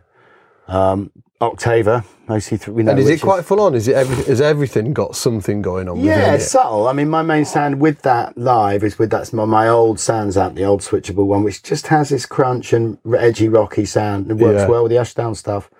Um, 0.68 1.12
Octava, 1.42 2.06
OC3. 2.28 2.68
We 2.68 2.84
know 2.84 2.92
And 2.92 3.00
is 3.00 3.10
it 3.10 3.20
quite 3.20 3.44
full 3.44 3.60
on? 3.62 3.74
Is 3.74 3.88
it 3.88 3.96
every, 3.96 4.24
has 4.26 4.40
everything 4.40 4.94
got 4.94 5.16
something 5.16 5.64
going 5.64 5.90
on? 5.90 6.00
Yeah, 6.00 6.36
it's 6.36 6.46
it? 6.46 6.50
subtle. 6.50 6.88
I 6.88 6.94
mean, 6.94 7.10
my 7.10 7.24
main 7.24 7.46
sound 7.46 7.82
with 7.82 8.04
that 8.04 8.38
live 8.38 8.84
is 8.84 9.00
with 9.00 9.10
that's 9.10 9.34
my, 9.34 9.46
my 9.46 9.68
old 9.68 9.98
SansAmp, 9.98 10.54
the 10.54 10.64
old 10.64 10.82
switchable 10.82 11.26
one, 11.26 11.44
which 11.44 11.64
just 11.64 11.88
has 11.88 12.10
this 12.10 12.28
crunch 12.28 12.74
and 12.74 13.00
edgy, 13.18 13.50
rocky 13.50 13.86
sound. 13.86 14.30
It 14.30 14.36
works 14.36 14.62
Yeah. 14.62 14.68
well 14.68 14.84
with 14.84 14.92
the 14.92 15.00
Ashdown 15.00 15.34
stuff. 15.34 15.72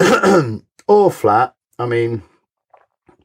or 0.88 1.10
flat. 1.10 1.54
I 1.80 1.86
mean, 1.86 2.22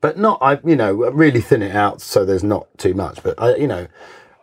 but 0.02 0.18
not. 0.18 0.40
I 0.42 0.60
you 0.64 0.76
know 0.76 0.94
really 0.94 1.42
thin 1.42 1.62
it 1.62 1.76
out 1.76 2.02
so 2.02 2.26
there's 2.26 2.44
not 2.44 2.68
too 2.78 2.94
much. 2.94 3.22
But 3.24 3.42
I 3.42 3.56
you 3.56 3.68
know. 3.68 3.88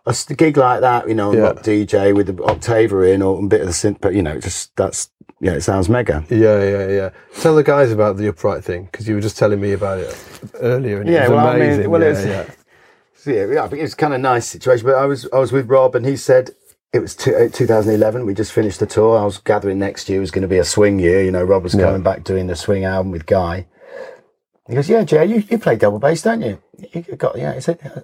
a 0.04 0.14
gig 0.36 0.56
like 0.56 0.80
that, 0.80 1.08
you 1.08 1.14
know, 1.14 1.32
Yeah. 1.32 1.52
DJ 1.52 2.12
with 2.12 2.26
the 2.26 2.32
Octava 2.32 3.14
in 3.14 3.22
or 3.22 3.38
a 3.38 3.46
bit 3.46 3.60
of 3.60 3.68
the 3.68 3.72
synth, 3.72 3.98
but 4.00 4.14
you 4.14 4.22
know, 4.22 4.40
just 4.40 4.74
that's 4.76 5.08
yeah, 5.40 5.52
it 5.52 5.60
sounds 5.62 5.88
mega. 5.88 6.24
Yeah, 6.28 6.60
yeah, 6.62 6.88
yeah. 6.88 7.10
Tell 7.40 7.54
the 7.54 7.62
guys 7.62 7.92
about 7.92 8.16
the 8.16 8.26
upright 8.28 8.64
thing 8.64 8.88
because 8.90 9.06
you 9.08 9.14
were 9.14 9.20
just 9.20 9.38
telling 9.38 9.60
me 9.60 9.72
about 9.72 9.98
it 9.98 10.50
earlier, 10.60 11.00
and 11.00 11.08
it 11.08 11.12
Yeah, 11.12 11.28
was 11.28 11.30
well, 11.30 11.46
I 11.46 11.52
mean, 11.54 11.62
amazing. 11.62 11.90
well, 11.90 12.00
yeah, 12.02 12.08
it's- 12.08 12.26
yeah. 12.26 12.54
Yeah, 13.32 13.46
yeah, 13.54 13.62
I 13.64 13.68
think 13.68 13.78
it 13.78 13.82
was 13.82 13.94
kind 13.94 14.12
of 14.14 14.20
nice 14.20 14.46
situation. 14.48 14.84
But 14.84 14.96
I 14.96 15.06
was 15.06 15.28
I 15.32 15.38
was 15.38 15.52
with 15.52 15.68
Rob, 15.68 15.94
and 15.94 16.04
he 16.04 16.16
said 16.16 16.50
it 16.92 16.98
was 16.98 17.14
two, 17.14 17.32
uh, 17.36 17.48
2011. 17.48 18.26
We 18.26 18.34
just 18.34 18.50
finished 18.52 18.80
the 18.80 18.86
tour. 18.86 19.16
I 19.16 19.24
was 19.24 19.38
gathering 19.38 19.78
next 19.78 20.08
year 20.08 20.18
was 20.18 20.32
going 20.32 20.42
to 20.42 20.48
be 20.48 20.58
a 20.58 20.64
swing 20.64 20.98
year. 20.98 21.22
You 21.22 21.30
know, 21.30 21.44
Rob 21.44 21.62
was 21.62 21.74
Yeah. 21.74 21.84
coming 21.84 22.02
back 22.02 22.24
doing 22.24 22.48
the 22.48 22.56
swing 22.56 22.84
album 22.84 23.12
with 23.12 23.26
Guy. 23.26 23.66
He 24.72 24.76
goes, 24.76 24.88
"Yeah, 24.88 25.04
Jay, 25.04 25.26
you, 25.26 25.44
you 25.50 25.58
play 25.58 25.76
double 25.76 26.00
bass, 26.00 26.22
don't 26.22 26.40
you?" 26.40 26.58
You 26.94 27.02
got 27.16 27.36
yeah. 27.38 27.52
He 27.54 27.60
said, 27.60 27.78
"Uh, 27.84 28.00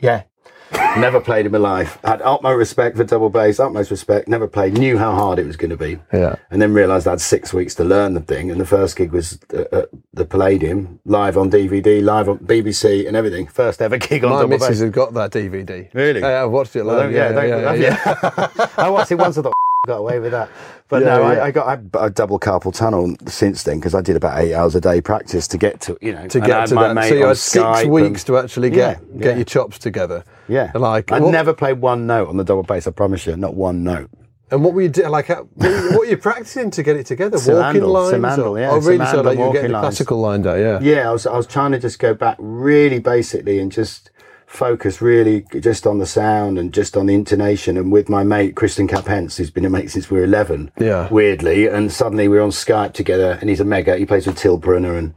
"Yeah." 0.00 0.24
Never 0.72 1.20
played 1.20 1.46
in 1.46 1.52
my 1.52 1.58
life. 1.58 1.98
Had 2.04 2.20
utmost 2.22 2.56
respect 2.58 2.96
for 2.96 3.04
double 3.04 3.30
bass, 3.30 3.60
utmost 3.60 3.90
respect. 3.90 4.28
Never 4.28 4.46
played. 4.46 4.74
Knew 4.74 4.98
how 4.98 5.12
hard 5.12 5.38
it 5.38 5.46
was 5.46 5.56
going 5.56 5.70
to 5.70 5.76
be. 5.76 5.98
Yeah. 6.12 6.36
And 6.50 6.60
then 6.60 6.72
realised 6.72 7.06
I 7.06 7.10
had 7.10 7.20
six 7.20 7.52
weeks 7.52 7.74
to 7.76 7.84
learn 7.84 8.14
the 8.14 8.20
thing. 8.20 8.50
And 8.50 8.60
the 8.60 8.66
first 8.66 8.96
gig 8.96 9.12
was 9.12 9.38
uh, 9.54 9.64
at 9.72 9.88
the 10.12 10.24
Palladium, 10.24 11.00
live 11.04 11.36
on 11.36 11.50
DVD, 11.50 12.02
live 12.02 12.28
on 12.28 12.38
BBC 12.38 13.06
and 13.06 13.16
everything. 13.16 13.46
First 13.46 13.80
ever 13.82 13.98
gig 13.98 14.24
on 14.24 14.30
My 14.30 14.36
double 14.36 14.48
missus 14.48 14.68
bass. 14.68 14.80
has 14.80 14.90
got 14.90 15.14
that 15.14 15.30
DVD. 15.32 15.88
Really? 15.94 16.20
Yeah, 16.20 16.44
I've 16.44 16.50
watched 16.50 16.76
it 16.76 16.84
live. 16.84 17.10
don't- 17.10 17.12
yeah, 17.12 17.42
yeah, 17.42 17.72
yeah, 17.74 18.48
yeah. 18.58 18.68
I 18.76 18.90
watched 18.90 19.10
it 19.12 19.16
once. 19.16 19.38
I 19.38 19.42
thought 19.42 19.52
got 19.86 19.96
away 19.98 20.18
with 20.18 20.32
that, 20.32 20.50
but 20.88 21.00
Yeah, 21.02 21.16
no, 21.16 21.20
yeah. 21.32 21.38
I, 21.40 21.44
I 21.46 21.50
got 21.50 21.66
I, 21.96 22.04
I 22.04 22.08
double 22.10 22.38
carpal 22.38 22.74
tunnel 22.74 23.14
since 23.26 23.62
then 23.62 23.78
because 23.78 23.94
I 23.94 24.02
did 24.02 24.16
about 24.16 24.38
eight 24.38 24.52
hours 24.52 24.74
a 24.74 24.80
day 24.82 25.00
practice 25.00 25.46
to 25.48 25.56
get 25.56 25.80
to 25.82 25.96
you 26.02 26.12
know 26.12 26.26
To 26.28 26.40
get 26.40 26.66
to 26.68 26.74
my 26.74 26.92
that, 26.92 27.08
so 27.08 27.14
you 27.14 27.24
had 27.26 27.36
six 27.38 27.62
Skype 27.64 27.86
weeks 27.88 28.06
and- 28.22 28.26
to 28.26 28.38
actually 28.38 28.70
get 28.70 28.98
Yeah, 29.14 29.22
get 29.22 29.36
your 29.36 29.44
chops 29.46 29.78
together. 29.78 30.24
Yeah. 30.48 30.72
Like, 30.74 31.12
I 31.12 31.20
what- 31.20 31.30
never 31.32 31.52
played 31.54 31.80
one 31.80 32.06
note 32.06 32.28
on 32.28 32.36
the 32.36 32.44
double 32.44 32.62
bass. 32.62 32.86
I 32.86 32.90
promise 32.90 33.26
you, 33.26 33.36
not 33.36 33.54
one 33.54 33.84
note. 33.84 34.10
And 34.50 34.64
what 34.64 34.72
were 34.72 34.80
you 34.80 34.88
doing? 34.88 35.10
Like, 35.10 35.28
what, 35.28 35.46
were 35.56 35.68
you, 35.82 35.90
what 35.90 35.98
were 36.00 36.04
you 36.06 36.16
practicing 36.16 36.70
to 36.70 36.82
get 36.82 36.96
it 36.96 37.04
together? 37.06 37.36
Walking 37.36 37.82
Simandl, 37.82 37.92
lines? 37.92 38.14
Simandl, 38.14 38.50
or- 38.50 38.58
yeah, 38.60 38.70
Oh, 38.70 38.80
really? 38.80 39.04
so 39.06 39.20
like 39.20 39.36
you 39.38 39.44
were 39.44 39.52
getting 39.52 39.54
walking 39.54 39.62
the 39.62 39.68
lines. 39.68 39.82
classical 39.82 40.20
lined 40.20 40.46
out, 40.46 40.58
yeah. 40.58 40.80
Yeah, 40.80 41.10
I 41.10 41.12
was 41.12 41.26
I 41.26 41.36
was 41.36 41.46
trying 41.46 41.72
to 41.72 41.78
just 41.78 41.98
go 41.98 42.14
back 42.14 42.36
really 42.40 42.98
basically 42.98 43.58
and 43.58 43.70
just 43.70 44.10
focus 44.46 45.02
really 45.02 45.44
just 45.60 45.86
on 45.86 45.98
the 45.98 46.06
sound 46.06 46.58
and 46.58 46.72
just 46.72 46.96
on 46.96 47.04
the 47.04 47.12
intonation 47.12 47.76
and 47.76 47.92
with 47.92 48.08
my 48.08 48.24
mate 48.24 48.56
Kristen 48.56 48.88
Capence 48.88 49.36
who's 49.36 49.50
been 49.50 49.66
a 49.66 49.68
mate 49.68 49.90
since 49.90 50.10
we 50.10 50.16
were 50.18 50.24
11 50.24 50.70
Yeah. 50.80 51.06
weirdly 51.10 51.66
and 51.66 51.92
suddenly 51.92 52.28
we 52.28 52.38
are 52.38 52.40
on 52.40 52.48
Skype 52.48 52.94
together 52.94 53.36
and 53.42 53.50
he's 53.50 53.60
a 53.60 53.64
mega 53.66 53.98
he 53.98 54.06
plays 54.06 54.26
with 54.26 54.38
Till 54.38 54.58
Brönner 54.58 54.96
and 54.98 55.12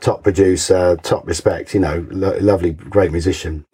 top 0.00 0.22
producer 0.22 0.98
top 1.02 1.26
respect 1.26 1.72
you 1.72 1.80
know 1.80 2.06
lo- 2.10 2.36
lovely 2.42 2.72
great 2.72 3.10
musician 3.10 3.64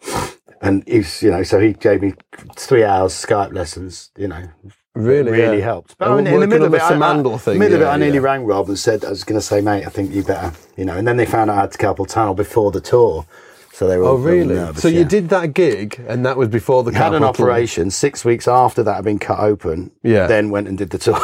and 0.61 0.83
he's 0.87 1.21
you 1.21 1.31
know 1.31 1.43
so 1.43 1.59
he 1.59 1.73
gave 1.73 2.01
me 2.01 2.13
three 2.55 2.83
hours 2.83 3.13
Skype 3.13 3.53
lessons 3.53 4.11
you 4.17 4.27
know 4.27 4.49
Really, 4.93 5.31
really 5.31 5.59
yeah. 5.59 5.63
helped. 5.63 5.97
But 5.97 6.09
I 6.09 6.15
mean, 6.17 6.27
in 6.27 6.41
the 6.41 6.47
middle 6.47 6.67
of 6.67 6.73
it, 6.73 6.77
the 6.79 6.83
I, 6.83 6.89
I, 6.89 7.37
thing, 7.37 7.59
middle 7.59 7.77
of 7.77 7.81
it, 7.81 7.85
I 7.85 7.95
nearly 7.95 8.15
yeah. 8.15 8.23
rang 8.23 8.43
Rob 8.43 8.67
and 8.67 8.77
said 8.77 9.05
I 9.05 9.09
was 9.09 9.23
going 9.23 9.39
to 9.39 9.45
say, 9.45 9.61
mate, 9.61 9.85
I 9.85 9.89
think 9.89 10.11
you 10.11 10.21
better, 10.21 10.51
you 10.75 10.83
know. 10.83 10.97
And 10.97 11.07
then 11.07 11.15
they 11.15 11.25
found 11.25 11.49
out 11.49 11.57
I 11.57 11.61
had 11.61 11.71
to 11.71 11.77
carpal 11.77 12.05
tunnel 12.05 12.33
before 12.33 12.71
the 12.71 12.81
tour, 12.81 13.25
so 13.71 13.87
they 13.87 13.97
were. 13.97 14.03
Oh, 14.03 14.15
really? 14.15 14.53
nervous, 14.53 14.81
so 14.81 14.89
you 14.89 15.05
did 15.05 15.29
that 15.29 15.53
gig, 15.53 16.03
and 16.09 16.25
that 16.25 16.35
was 16.35 16.49
before 16.49 16.83
the 16.83 16.91
had 16.91 17.13
an 17.13 17.21
carpal 17.21 17.33
tunnel. 17.33 17.49
operation 17.51 17.89
six 17.89 18.25
weeks 18.25 18.49
after 18.49 18.83
that 18.83 18.95
had 18.95 19.05
been 19.05 19.19
cut 19.19 19.39
open. 19.39 19.91
Yeah. 20.03 20.27
Then 20.27 20.49
went 20.49 20.67
and 20.67 20.77
did 20.77 20.89
the 20.89 20.97
tour. 20.97 21.17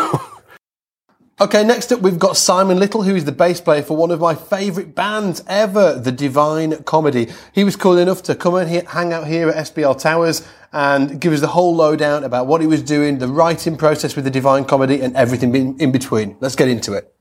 Okay, 1.39 1.63
next 1.63 1.91
up 1.91 2.01
we've 2.01 2.17
got 2.17 2.35
Simon 2.35 2.79
Little, 2.79 3.03
who 3.03 3.15
is 3.15 3.25
the 3.25 3.31
bass 3.31 3.61
player 3.61 3.83
for 3.83 3.95
one 3.95 4.09
of 4.09 4.19
my 4.19 4.33
favourite 4.33 4.95
bands 4.95 5.43
ever, 5.45 5.93
The 5.93 6.11
Divine 6.11 6.81
Comedy. 6.83 7.27
He 7.53 7.63
was 7.63 7.75
cool 7.75 7.99
enough 7.99 8.23
to 8.23 8.33
come 8.33 8.55
and 8.55 8.67
hang 8.87 9.13
out 9.13 9.27
here 9.27 9.47
at 9.49 9.67
SBL 9.67 10.01
Towers 10.01 10.47
and 10.73 11.21
give 11.21 11.33
us 11.33 11.41
the 11.41 11.47
whole 11.49 11.75
lowdown 11.75 12.23
about 12.23 12.47
what 12.47 12.59
he 12.61 12.65
was 12.65 12.81
doing, 12.81 13.19
the 13.19 13.27
writing 13.27 13.77
process 13.77 14.15
with 14.15 14.25
The 14.25 14.31
Divine 14.31 14.65
Comedy, 14.65 14.99
and 14.99 15.15
everything 15.15 15.79
in, 15.79 15.91
between. 15.91 16.37
Let's 16.39 16.55
get 16.55 16.69
into 16.69 16.93
it. 16.93 17.13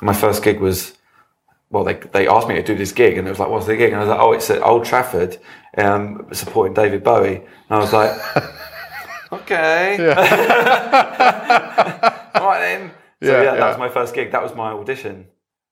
my 0.00 0.14
first 0.14 0.42
gig 0.42 0.60
was 0.60 0.94
well 1.68 1.84
they, 1.84 1.94
they 2.14 2.26
asked 2.26 2.48
me 2.48 2.54
to 2.54 2.62
do 2.62 2.74
this 2.74 2.92
gig 2.92 3.18
and 3.18 3.26
it 3.26 3.30
was 3.30 3.38
like 3.38 3.50
what's 3.50 3.66
the 3.66 3.76
gig 3.76 3.92
and 3.92 3.96
I 3.96 4.04
was 4.04 4.08
like 4.08 4.20
oh 4.20 4.32
it's 4.32 4.48
at 4.48 4.62
Old 4.62 4.86
Trafford 4.86 5.36
um, 5.76 6.26
supporting 6.32 6.72
David 6.72 7.04
Bowie 7.04 7.36
and 7.36 7.44
I 7.68 7.78
was 7.78 7.92
like 7.92 8.12
okay 9.32 9.98
all 12.34 12.46
right 12.48 12.60
then 12.60 12.90
so 13.24 13.32
Yeah, 13.32 13.42
yeah, 13.42 13.54
that 13.56 13.68
was 13.68 13.78
my 13.78 13.88
first 13.88 14.14
gig 14.14 14.30
that 14.32 14.42
was 14.42 14.54
my 14.54 14.70
audition 14.72 15.26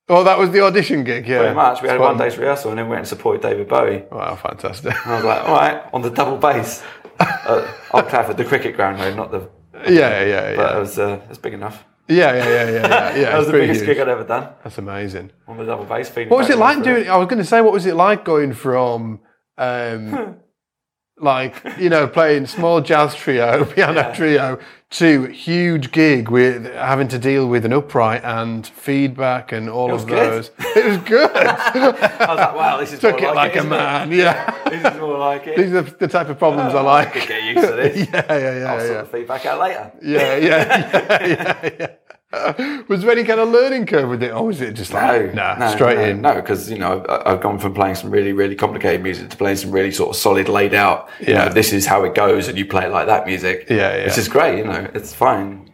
Oh, 0.09 0.23
that 0.25 0.37
was 0.37 0.51
the 0.51 0.59
audition 0.61 1.05
gig, 1.05 1.25
yeah. 1.27 1.39
pretty 1.39 1.55
much 1.55 1.81
we 1.81 1.87
had 1.87 1.95
It's 1.95 2.01
one 2.01 2.17
day's 2.17 2.37
rehearsal 2.37 2.71
and 2.71 2.79
then 2.79 2.89
went 2.89 2.99
and 2.99 3.07
supported 3.07 3.41
David 3.41 3.67
Bowie 3.69 4.03
Wow, 4.11 4.35
fantastic. 4.35 4.93
and 5.05 5.13
I 5.13 5.15
was 5.15 5.23
like 5.25 5.43
all 5.47 5.55
right 5.55 5.83
on 5.93 6.01
the 6.01 6.09
double 6.09 6.37
bass 6.37 6.83
at 7.19 7.67
Old 7.93 8.09
Trafford 8.09 8.37
the 8.37 8.45
cricket 8.45 8.75
ground 8.75 8.99
though 8.99 9.13
not 9.15 9.31
the 9.31 9.49
Yeah, 9.89 10.23
yeah, 10.23 10.55
but 10.55 10.75
it 10.75 10.79
was 10.79 10.99
uh, 10.99 11.19
it 11.23 11.29
was 11.29 11.37
big 11.37 11.53
enough 11.53 11.85
Yeah, 12.09 12.33
yeah, 12.33 12.43
yeah, 12.49 12.49
yeah. 12.49 12.71
yeah, 12.71 13.15
yeah 13.21 13.29
that 13.31 13.37
was 13.37 13.47
the 13.47 13.53
biggest 13.53 13.79
huge. 13.81 13.95
gig 13.95 13.99
I'd 13.99 14.09
ever 14.09 14.23
done 14.25 14.49
That's 14.63 14.77
amazing. 14.77 15.31
on 15.47 15.57
the 15.57 15.65
double 15.65 15.85
bass 15.85 16.09
What 16.13 16.29
was 16.31 16.49
it 16.49 16.57
like 16.57 16.83
doing? 16.83 17.09
I 17.09 17.15
was 17.17 17.27
going 17.27 17.39
to 17.41 17.45
say, 17.45 17.61
what 17.61 17.71
was 17.73 17.85
it 17.85 17.95
like 17.95 18.25
going 18.25 18.51
from, 18.53 19.21
um, 19.57 20.37
like 21.17 21.55
you 21.77 21.89
know, 21.89 22.07
playing 22.07 22.47
small 22.47 22.81
jazz 22.81 23.15
trio, 23.15 23.65
piano 23.75 24.13
trio, 24.15 24.59
to 24.91 25.23
huge 25.27 25.91
gig 25.91 26.29
with 26.29 26.65
having 26.73 27.07
to 27.07 27.19
deal 27.19 27.47
with 27.47 27.65
an 27.65 27.73
upright 27.73 28.23
and 28.23 28.65
feedback 28.67 29.51
and 29.51 29.69
all 29.69 29.93
of 29.93 30.05
good. 30.07 30.17
those. 30.17 30.51
It 30.75 30.85
was 30.85 30.97
good. 30.97 31.31
I 31.35 32.25
was 32.27 32.37
like 32.37 32.55
wow 32.55 32.77
this 32.77 32.93
is 32.93 32.99
Took 32.99 33.21
more 33.21 33.31
it 33.31 33.35
like 33.35 33.55
a 33.55 33.59
isn't 33.59 33.67
it? 33.67 33.75
man. 33.75 34.11
Yeah, 34.11 34.69
this 34.69 34.93
is 34.93 34.99
more 34.99 35.17
like 35.19 35.47
it 35.47 35.57
these 35.57 35.73
are 35.73 35.83
the 35.83 36.07
type 36.07 36.29
of 36.29 36.39
problems 36.39 36.73
I 36.73 36.77
oh, 36.77 36.81
I 36.81 36.81
like. 36.81 37.13
could 37.13 37.27
get 37.27 37.43
used 37.43 37.67
to 37.67 37.75
this. 37.75 38.09
Yeah, 38.09 38.25
yeah, 38.29 38.59
yeah, 38.59 38.73
I'll 38.73 38.79
sort 38.79 38.91
yeah. 38.91 39.01
the 39.01 39.07
feedback 39.07 39.45
out 39.45 39.59
later. 39.59 39.91
Yeah, 40.01 40.35
yeah, 40.37 40.89
yeah, 40.91 41.27
yeah, 41.27 41.69
yeah. 41.79 41.87
Was 42.87 43.01
there 43.01 43.11
any 43.11 43.23
kind 43.23 43.39
of 43.39 43.49
learning 43.49 43.85
curve 43.85 44.09
with 44.09 44.23
it, 44.23 44.31
or 44.33 44.45
was 44.47 44.59
it 44.59 44.73
just 44.73 44.91
like, 44.91 45.33
nah, 45.35 45.55
no, 45.55 45.69
straight 45.71 45.97
no, 45.97 46.03
in? 46.05 46.21
No, 46.21 46.33
because 46.35 46.69
you 46.71 46.79
know 46.79 47.05
I've 47.07 47.41
gone 47.41 47.59
from 47.59 47.73
playing 47.73 47.95
some 47.95 48.09
really, 48.09 48.33
really 48.33 48.55
complicated 48.55 49.03
music 49.03 49.29
to 49.29 49.37
playing 49.37 49.57
some 49.57 49.71
really 49.71 49.91
sort 49.91 50.09
of 50.09 50.15
solid, 50.15 50.49
laid 50.49 50.73
out. 50.73 51.09
You 51.19 51.33
Yeah. 51.33 51.45
know, 51.45 51.53
this 51.53 51.71
is 51.73 51.85
how 51.85 52.03
it 52.05 52.15
goes, 52.15 52.47
and 52.47 52.57
you 52.57 52.65
play 52.65 52.85
it 52.85 52.91
like 52.91 53.05
that 53.07 53.27
music. 53.27 53.67
Yeah, 53.69 53.95
yeah. 53.97 54.05
Which 54.07 54.17
is 54.17 54.27
great. 54.27 54.57
You 54.57 54.63
know, 54.65 54.89
it's 54.95 55.13
fine. 55.13 55.69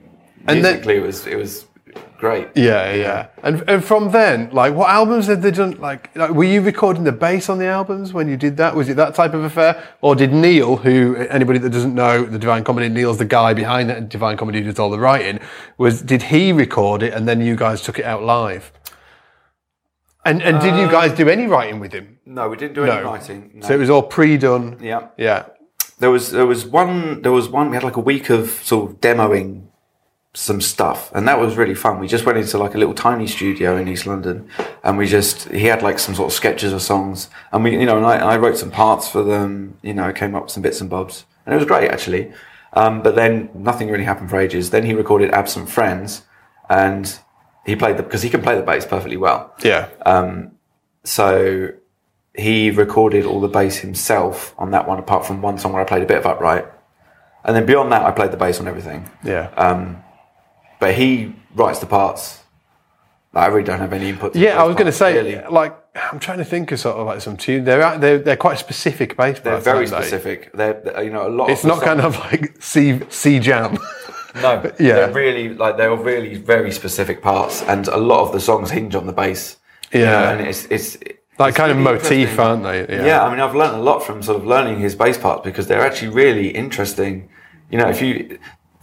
And 0.47 0.63
then- 0.63 0.73
Musically, 0.73 0.97
it 0.97 1.03
was 1.03 1.27
it 1.27 1.35
was 1.37 1.65
great. 2.17 2.47
Yeah, 2.55 2.93
yeah. 2.93 3.27
And 3.43 3.63
and 3.69 3.83
from 3.83 4.11
then, 4.11 4.49
like, 4.51 4.73
what 4.73 4.89
albums 4.89 5.27
had 5.27 5.41
they 5.41 5.51
done? 5.51 5.71
Like, 5.79 6.15
like, 6.15 6.31
were 6.31 6.43
you 6.43 6.61
recording 6.61 7.03
the 7.03 7.11
bass 7.11 7.49
on 7.49 7.57
the 7.59 7.65
albums 7.67 8.13
when 8.13 8.27
you 8.27 8.37
did 8.37 8.57
that? 8.57 8.75
Was 8.75 8.89
it 8.89 8.95
that 8.97 9.15
type 9.15 9.33
of 9.33 9.43
affair, 9.43 9.83
or 10.01 10.15
did 10.15 10.33
Neil, 10.33 10.77
who 10.77 11.15
anybody 11.29 11.59
that 11.59 11.69
doesn't 11.71 11.95
know 11.95 12.23
the 12.25 12.39
Divine 12.39 12.63
Comedy, 12.63 12.89
Neil's 12.89 13.17
the 13.17 13.25
guy 13.25 13.53
behind 13.53 13.89
that 13.89 14.09
Divine 14.09 14.37
Comedy 14.37 14.59
who 14.59 14.65
does 14.65 14.79
all 14.79 14.89
the 14.89 14.99
writing. 14.99 15.39
Was 15.77 16.01
did 16.01 16.23
he 16.23 16.51
record 16.51 17.03
it 17.03 17.13
and 17.13 17.27
then 17.27 17.41
you 17.41 17.55
guys 17.55 17.81
took 17.81 17.99
it 17.99 18.05
out 18.05 18.23
live? 18.23 18.71
And 20.25 20.41
and 20.41 20.59
did 20.59 20.75
you 20.75 20.85
uh, 20.85 20.91
guys 20.91 21.13
do 21.13 21.29
any 21.29 21.47
writing 21.47 21.79
with 21.79 21.93
him? 21.93 22.19
No, 22.25 22.49
we 22.49 22.57
didn't 22.57 22.75
do 22.75 22.83
any 22.83 22.93
No. 23.01 23.03
writing. 23.11 23.51
No. 23.55 23.67
So 23.67 23.73
it 23.73 23.77
was 23.79 23.89
all 23.89 24.03
pre-done. 24.03 24.77
yeah. 24.81 25.07
Yeah. 25.17 25.45
There 25.99 26.11
was 26.11 26.31
there 26.31 26.45
was 26.45 26.65
one 26.65 27.21
there 27.21 27.31
was 27.31 27.49
one 27.49 27.69
we 27.69 27.75
had 27.75 27.83
like 27.83 27.95
a 27.97 28.01
week 28.01 28.29
of 28.29 28.49
sort 28.49 28.89
of 28.91 29.01
demoing 29.01 29.68
some 30.33 30.61
stuff 30.61 31.11
and 31.13 31.27
that 31.27 31.39
was 31.39 31.57
really 31.57 31.73
fun. 31.73 31.99
We 31.99 32.07
just 32.07 32.25
went 32.25 32.37
into 32.37 32.57
like 32.57 32.75
a 32.75 32.77
little 32.77 32.93
tiny 32.93 33.25
studio 33.25 33.75
in 33.77 33.87
East 33.87 34.05
London 34.05 34.47
and 34.83 34.97
we 34.97 35.07
just 35.07 35.49
he 35.49 35.65
had 35.65 35.81
like 35.81 35.97
some 35.97 36.13
sort 36.13 36.27
of 36.27 36.33
sketches 36.33 36.71
or 36.71 36.79
songs 36.79 37.29
and 37.51 37.63
we 37.63 37.71
you 37.71 37.85
know 37.85 37.97
and 37.97 38.05
I, 38.05 38.17
I 38.17 38.37
wrote 38.37 38.57
some 38.57 38.69
parts 38.69 39.09
for 39.09 39.23
them, 39.23 39.77
you 39.81 39.93
know, 39.93 40.13
came 40.13 40.35
up 40.35 40.43
with 40.43 40.51
some 40.51 40.63
bits 40.63 40.81
and 40.81 40.89
bobs. 40.89 41.25
And 41.45 41.55
it 41.55 41.57
was 41.57 41.67
great 41.67 41.89
actually. 41.89 42.31
Um, 42.73 43.01
but 43.01 43.15
then 43.15 43.49
nothing 43.55 43.89
really 43.89 44.03
happened 44.03 44.29
for 44.29 44.39
ages. 44.39 44.69
Then 44.69 44.85
he 44.85 44.93
recorded 44.93 45.31
Absent 45.31 45.69
Friends 45.69 46.21
and 46.69 47.19
he 47.65 47.75
played 47.75 47.97
the 47.97 48.03
because 48.03 48.21
he 48.21 48.29
can 48.29 48.41
play 48.41 48.55
the 48.55 48.61
bass 48.61 48.85
perfectly 48.85 49.17
well. 49.17 49.55
Yeah. 49.63 49.89
So 51.03 51.71
he 52.35 52.69
recorded 52.69 53.25
all 53.25 53.41
the 53.41 53.47
bass 53.47 53.77
himself 53.77 54.53
on 54.57 54.71
that 54.71 54.87
one, 54.87 54.99
apart 54.99 55.25
from 55.25 55.41
one 55.41 55.57
song 55.57 55.73
where 55.73 55.81
I 55.81 55.85
played 55.85 56.03
a 56.03 56.05
bit 56.05 56.19
of 56.19 56.25
upright. 56.25 56.65
And 57.43 57.55
then 57.55 57.65
beyond 57.65 57.91
that, 57.91 58.03
I 58.03 58.11
played 58.11 58.31
the 58.31 58.37
bass 58.37 58.59
on 58.59 58.67
everything. 58.67 59.09
yeah. 59.23 59.49
But 60.79 60.95
he 60.95 61.33
writes 61.55 61.79
the 61.79 61.85
parts. 61.85 62.39
I 63.33 63.45
really 63.47 63.63
don't 63.63 63.79
have 63.79 63.93
any 63.93 64.09
input. 64.09 64.33
to 64.33 64.39
yeah, 64.39 64.59
I 64.59 64.63
was 64.63 64.75
going 64.75 64.87
to 64.87 64.91
say, 64.91 65.13
really. 65.15 65.47
like, 65.51 65.77
I'm 66.11 66.19
trying 66.19 66.39
to 66.39 66.45
think 66.45 66.71
of 66.71 66.79
sort 66.79 66.97
of 66.97 67.05
like 67.05 67.21
some 67.21 67.37
tune. 67.37 67.63
They're 67.63 67.97
they're, 67.99 68.17
they're 68.17 68.35
quite 68.37 68.57
specific 68.57 69.15
bass 69.15 69.39
they're 69.41 69.59
very 69.59 69.85
they? 69.85 69.91
specific. 69.91 70.51
They're, 70.53 70.81
they're, 70.81 71.03
you 71.03 71.11
know, 71.11 71.27
a 71.27 71.29
lot. 71.29 71.49
It's 71.51 71.63
not 71.63 71.81
kind 71.83 72.01
of 72.01 72.17
like 72.17 72.61
C 72.61 72.99
C 73.09 73.39
jam. 73.39 73.77
No, 74.35 74.59
but 74.61 74.79
Yeah. 74.79 74.93
they're 74.93 75.11
really 75.11 75.49
like 75.55 75.77
they're 75.77 75.95
really 75.95 76.35
very 76.37 76.71
specific 76.71 77.19
parts, 77.21 77.63
and 77.63 77.87
a 77.87 77.97
lot 77.97 78.21
of 78.21 78.31
the 78.31 78.39
songs 78.39 78.69
hinge 78.69 78.93
on 78.93 79.07
the 79.07 79.11
bass. 79.13 79.57
you 79.91 80.01
Yeah. 80.01 80.05
know, 80.11 80.25
and 80.33 80.47
it's 80.47 80.65
it's 80.65 80.97
Like 81.39 81.49
it's 81.49 81.57
kind 81.57 81.71
of 81.71 81.77
motif, 81.79 82.37
aren't 82.39 82.61
they? 82.63 82.85
Yeah. 83.07 83.23
I 83.25 83.29
mean, 83.31 83.39
I've 83.39 83.55
learned 83.55 83.75
a 83.77 83.81
lot 83.81 84.03
from 84.03 84.21
sort 84.21 84.37
of 84.37 84.45
learning 84.45 84.79
his 84.79 84.93
bass 84.95 85.17
parts 85.17 85.41
because 85.43 85.65
they're 85.67 85.81
actually 85.85 86.09
really 86.09 86.49
interesting. 86.49 87.27
You 87.71 87.79
know, 87.79 87.89
if 87.89 88.01
you 88.03 88.37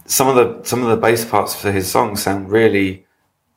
some 0.07 0.27
of 0.27 0.35
the 0.35 0.67
some 0.67 0.81
of 0.81 0.89
the 0.89 0.97
bass 0.97 1.23
parts 1.23 1.53
for 1.53 1.71
his 1.71 1.89
songs 1.89 2.23
sound 2.23 2.49
really 2.49 3.05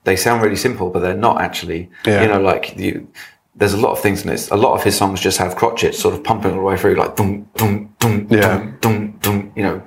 they 0.05 0.16
sound 0.16 0.42
really 0.42 0.57
simple, 0.57 0.90
but 0.90 1.01
they're 1.01 1.14
not 1.14 1.40
actually. 1.40 1.90
Yeah. 2.07 2.22
You 2.22 2.28
know, 2.28 2.40
like 2.40 2.76
you, 2.76 3.09
there's 3.55 3.74
a 3.74 3.76
lot 3.76 3.92
of 3.92 4.01
things 4.01 4.22
in 4.22 4.28
this. 4.28 4.51
A 4.51 4.57
lot 4.57 4.74
of 4.74 4.82
his 4.82 4.96
songs 4.96 5.20
just 5.20 5.38
have 5.38 5.55
crotchets 5.57 5.94
sort 5.94 6.14
of 6.14 6.24
pumping 6.24 6.53
all 6.53 6.59
the 6.59 6.62
way 6.62 6.76
through, 6.76 6.94
like 6.94 7.16
dum 7.16 7.48
dum 7.57 7.94
dum 7.98 8.26
yeah. 8.30 8.59
dum 8.59 8.78
dum 8.80 9.18
dum. 9.20 9.53
You 9.55 9.62
know, 9.62 9.82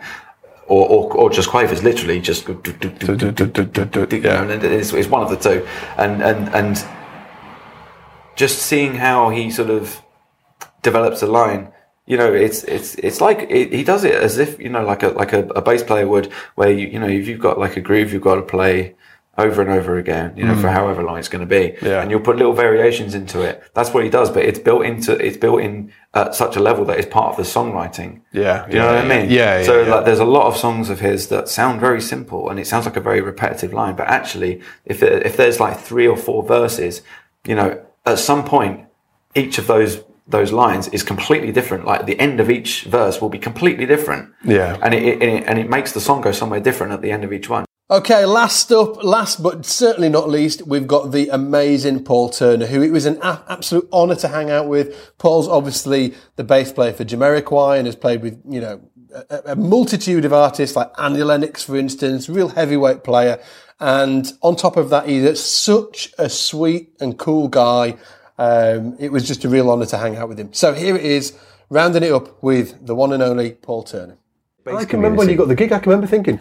or, 0.68 0.88
or, 0.88 1.14
or 1.14 1.30
just 1.30 1.49
quavers, 1.49 1.84
literally 1.84 2.20
just. 2.22 2.47
Yeah. 2.47 2.55
And 4.43 4.64
it's, 4.64 4.93
it's 4.93 5.09
one 5.09 5.24
of 5.24 5.30
the 5.30 5.38
two, 5.38 5.68
and 5.97 6.22
and 6.22 6.49
and 6.53 6.86
just 8.36 8.59
seeing 8.59 8.95
how 8.95 9.30
he 9.30 9.49
sort 9.49 9.70
of 9.70 10.01
develops 10.82 11.22
a 11.22 11.28
line 11.28 11.72
you 12.06 12.18
know, 12.18 12.34
it's 12.34 12.64
it's 12.66 12.95
it's 12.95 13.22
like 13.22 13.47
it, 13.49 13.72
he 13.72 13.84
does 13.84 14.04
it 14.04 14.16
as 14.16 14.38
if 14.38 14.60
you 14.60 14.70
know, 14.70 14.86
like 14.86 15.04
a 15.04 15.10
like 15.10 15.34
a, 15.34 15.47
a 15.49 15.62
bass 15.62 15.84
player 15.84 16.08
would, 16.08 16.32
where 16.56 16.72
you 16.72 16.88
you 16.88 16.99
know, 16.99 17.08
if 17.08 17.28
you've 17.28 17.39
got 17.39 17.58
like 17.58 17.78
a 17.78 17.82
groove, 17.82 18.12
you've 18.12 18.22
got 18.22 18.36
to 18.36 18.41
play 18.41 18.95
over 19.38 19.62
and 19.64 19.72
over 19.72 19.97
again, 19.97 20.32
you 20.38 20.45
know, 20.45 20.56
for 20.56 20.68
mm. 20.68 20.74
however 20.74 21.01
long 21.01 21.18
it's 21.18 21.28
going 21.28 21.47
to 21.47 21.47
be, 21.47 21.76
Yeah. 21.82 22.01
and 22.04 22.12
you'll 22.12 22.20
put 22.20 22.36
little 22.38 22.54
variations 22.54 23.16
into 23.16 23.41
it. 23.41 23.64
That's 23.74 23.91
what 23.91 24.04
he 24.04 24.10
does, 24.10 24.30
but 24.30 24.45
it's 24.45 24.60
built 24.60 24.86
into 24.86 25.14
it's 25.14 25.38
built 25.38 25.62
in 25.62 25.91
at 26.14 26.36
such 26.36 26.56
a 26.56 26.60
level 26.60 26.86
that 26.86 26.99
it's 26.99 27.08
part 27.08 27.32
of 27.32 27.38
the 27.38 27.43
songwriting. 27.43 28.22
Yeah. 28.32 28.68
Do 28.68 28.74
you 28.74 28.80
know 28.80 28.93
what 28.93 29.06
I 29.06 29.08
mean? 29.08 29.32
Yeah. 29.32 29.60
yeah 29.60 29.64
So 29.64 29.82
yeah. 29.82 29.95
like, 29.95 30.06
there's 30.06 30.20
a 30.20 30.26
lot 30.26 30.45
of 30.45 30.56
songs 30.56 30.91
of 30.91 30.99
his 30.99 31.30
that 31.30 31.49
sound 31.49 31.80
very 31.80 31.99
simple, 31.99 32.49
and 32.49 32.60
it 32.60 32.68
sounds 32.68 32.86
like 32.86 32.95
a 32.95 33.01
very 33.01 33.22
repetitive 33.22 33.74
line. 33.74 33.95
But 33.95 34.08
actually, 34.08 34.62
if 34.86 34.99
there, 34.99 35.20
if 35.22 35.36
there's 35.36 35.60
like 35.60 35.80
three 35.80 36.08
or 36.08 36.18
four 36.18 36.43
verses, 36.43 37.01
you 37.43 37.56
know, 37.56 37.84
at 38.06 38.20
some 38.20 38.43
point, 38.45 38.86
each 39.34 39.58
of 39.58 39.66
those 39.66 40.04
those 40.28 40.51
lines 40.51 40.88
is 40.89 41.03
completely 41.03 41.51
different. 41.51 41.86
Like 41.86 42.05
the 42.05 42.19
end 42.19 42.39
of 42.39 42.49
each 42.49 42.84
verse 42.84 43.21
will 43.21 43.30
be 43.30 43.39
completely 43.39 43.86
different. 43.86 44.34
Yeah. 44.43 44.78
and 44.82 44.93
it, 44.93 45.03
it, 45.03 45.21
it 45.21 45.43
and 45.45 45.59
it 45.59 45.69
makes 45.69 45.91
the 45.91 46.01
song 46.01 46.21
go 46.21 46.32
somewhere 46.32 46.59
different 46.59 46.93
at 46.93 47.01
the 47.01 47.11
end 47.11 47.24
of 47.24 47.34
each 47.34 47.49
one. 47.49 47.65
Okay, 47.91 48.26
last 48.26 48.71
up, 48.71 49.03
last 49.03 49.43
but 49.43 49.65
certainly 49.65 50.07
not 50.07 50.30
least, 50.30 50.65
we've 50.65 50.88
got 50.88 51.11
the 51.11 51.28
amazing 51.28 52.05
Paul 52.05 52.30
Turner, 52.30 52.65
who 52.65 52.82
it 52.82 52.91
was 52.91 53.05
an 53.05 53.19
a- 53.21 53.43
absolute 53.49 53.88
honour 53.91 54.15
to 54.15 54.30
hang 54.30 54.49
out 54.49 54.69
with. 54.69 55.17
Paul's 55.17 55.49
obviously 55.49 56.15
the 56.38 56.45
bass 56.45 56.71
player 56.71 56.93
for 56.93 57.03
Jamiroquai 57.03 57.78
and 57.78 57.86
has 57.86 57.97
played 57.97 58.21
with, 58.21 58.41
you 58.49 58.61
know, 58.61 58.82
a, 59.30 59.41
a 59.47 59.55
multitude 59.55 60.24
of 60.24 60.32
artists 60.32 60.76
like 60.76 60.91
Annie 60.97 61.24
Lennox, 61.24 61.63
for 61.63 61.76
instance, 61.76 62.30
real 62.30 62.49
heavyweight 62.49 63.03
player. 63.03 63.39
And 63.80 64.32
on 64.41 64.55
top 64.55 64.78
of 64.78 64.89
that, 64.89 65.07
he's 65.07 65.43
such 65.43 66.13
a 66.17 66.30
sweet 66.30 66.93
and 67.01 67.19
cool 67.19 67.49
guy. 67.49 67.97
Um, 68.38 68.95
it 68.99 69.11
was 69.11 69.27
just 69.27 69.43
a 69.45 69.49
real 69.49 69.69
honour 69.69 69.86
to 69.88 69.97
hang 69.97 70.15
out 70.15 70.29
with 70.29 70.39
him. 70.39 70.53
So 70.53 70.73
here 70.73 70.95
it 70.95 71.05
is, 71.05 71.38
rounding 71.69 72.03
it 72.03 72.11
up 72.11 72.41
with 72.41 72.86
the 72.86 72.95
one 72.95 73.13
and 73.13 73.21
only 73.21 73.51
Paul 73.51 73.84
Turner. 73.84 74.17
I 74.65 74.86
can 74.86 74.99
remember 74.99 75.19
when 75.19 75.29
you 75.29 75.36
got 75.36 75.47
the 75.47 75.55
gig. 75.55 75.71
I 75.71 75.79
can 75.79 75.91
remember 75.91 76.07
thinking, 76.07 76.39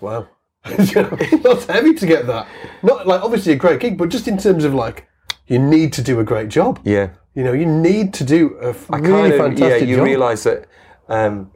"Wow, 0.00 0.28
not 0.66 1.64
heavy 1.64 1.94
to 1.94 2.06
get 2.06 2.26
that." 2.26 2.46
Not 2.82 3.06
like 3.06 3.22
obviously 3.22 3.52
a 3.52 3.56
great 3.56 3.80
gig, 3.80 3.96
but 3.96 4.10
just 4.10 4.28
in 4.28 4.36
terms 4.36 4.64
of 4.64 4.74
like, 4.74 5.08
you 5.46 5.58
need 5.58 5.92
to 5.94 6.02
do 6.02 6.20
a 6.20 6.24
great 6.24 6.48
job. 6.48 6.78
Yeah. 6.84 7.10
You 7.34 7.44
know, 7.44 7.52
you 7.52 7.64
need 7.64 8.12
to 8.14 8.24
do 8.24 8.58
a 8.60 8.70
f- 8.70 8.90
I 8.90 8.98
really 8.98 9.38
kind 9.38 9.52
of 9.52 9.58
yeah. 9.58 9.76
You 9.76 9.96
job. 9.96 10.04
realise 10.04 10.42
that 10.44 10.66
um, 11.08 11.50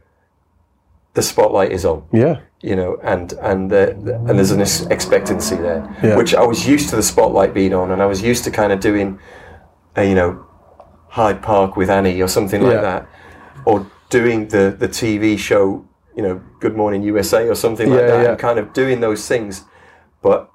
the 1.15 1.23
spotlight 1.23 1.73
is 1.73 1.85
on. 1.85 2.03
yeah, 2.13 2.41
you 2.61 2.77
know, 2.77 2.99
and 3.03 3.33
and 3.35 3.71
the, 3.71 3.91
and 4.27 4.31
there's 4.39 4.51
an 4.51 4.61
expectancy 4.93 5.57
there, 5.57 5.83
Yeah. 6.03 6.17
which 6.17 6.35
I 6.35 6.45
was 6.45 6.67
used 6.67 6.91
to 6.91 6.97
the 6.97 7.03
spotlight 7.03 7.55
being 7.55 7.73
on, 7.75 7.91
and 7.93 8.03
I 8.03 8.07
was 8.07 8.21
used 8.23 8.45
to 8.45 8.51
kind 8.51 8.73
of 8.73 8.81
doing, 8.81 9.19
uh, 9.97 10.03
you 10.03 10.15
know, 10.15 10.45
Hyde 11.09 11.41
Park 11.43 11.77
with 11.77 11.89
Annie 11.91 12.21
or 12.23 12.29
something 12.29 12.63
like 12.63 12.75
Yeah. 12.75 12.81
that, 12.83 13.07
or 13.65 13.87
doing 14.11 14.49
the 14.49 14.75
the 14.79 14.89
TV 14.89 15.39
show, 15.39 15.85
you 16.17 16.23
know, 16.23 16.41
Good 16.61 16.77
Morning 16.77 17.03
USA 17.03 17.49
or 17.49 17.55
something 17.55 17.89
like 17.91 18.01
Yeah, 18.01 18.07
that, 18.17 18.31
and 18.31 18.39
kind 18.39 18.59
of 18.59 18.73
doing 18.73 19.01
those 19.01 19.27
things, 19.29 19.65
but 20.23 20.51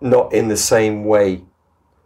not 0.00 0.32
in 0.32 0.48
the 0.48 0.56
same 0.56 1.04
way, 1.06 1.42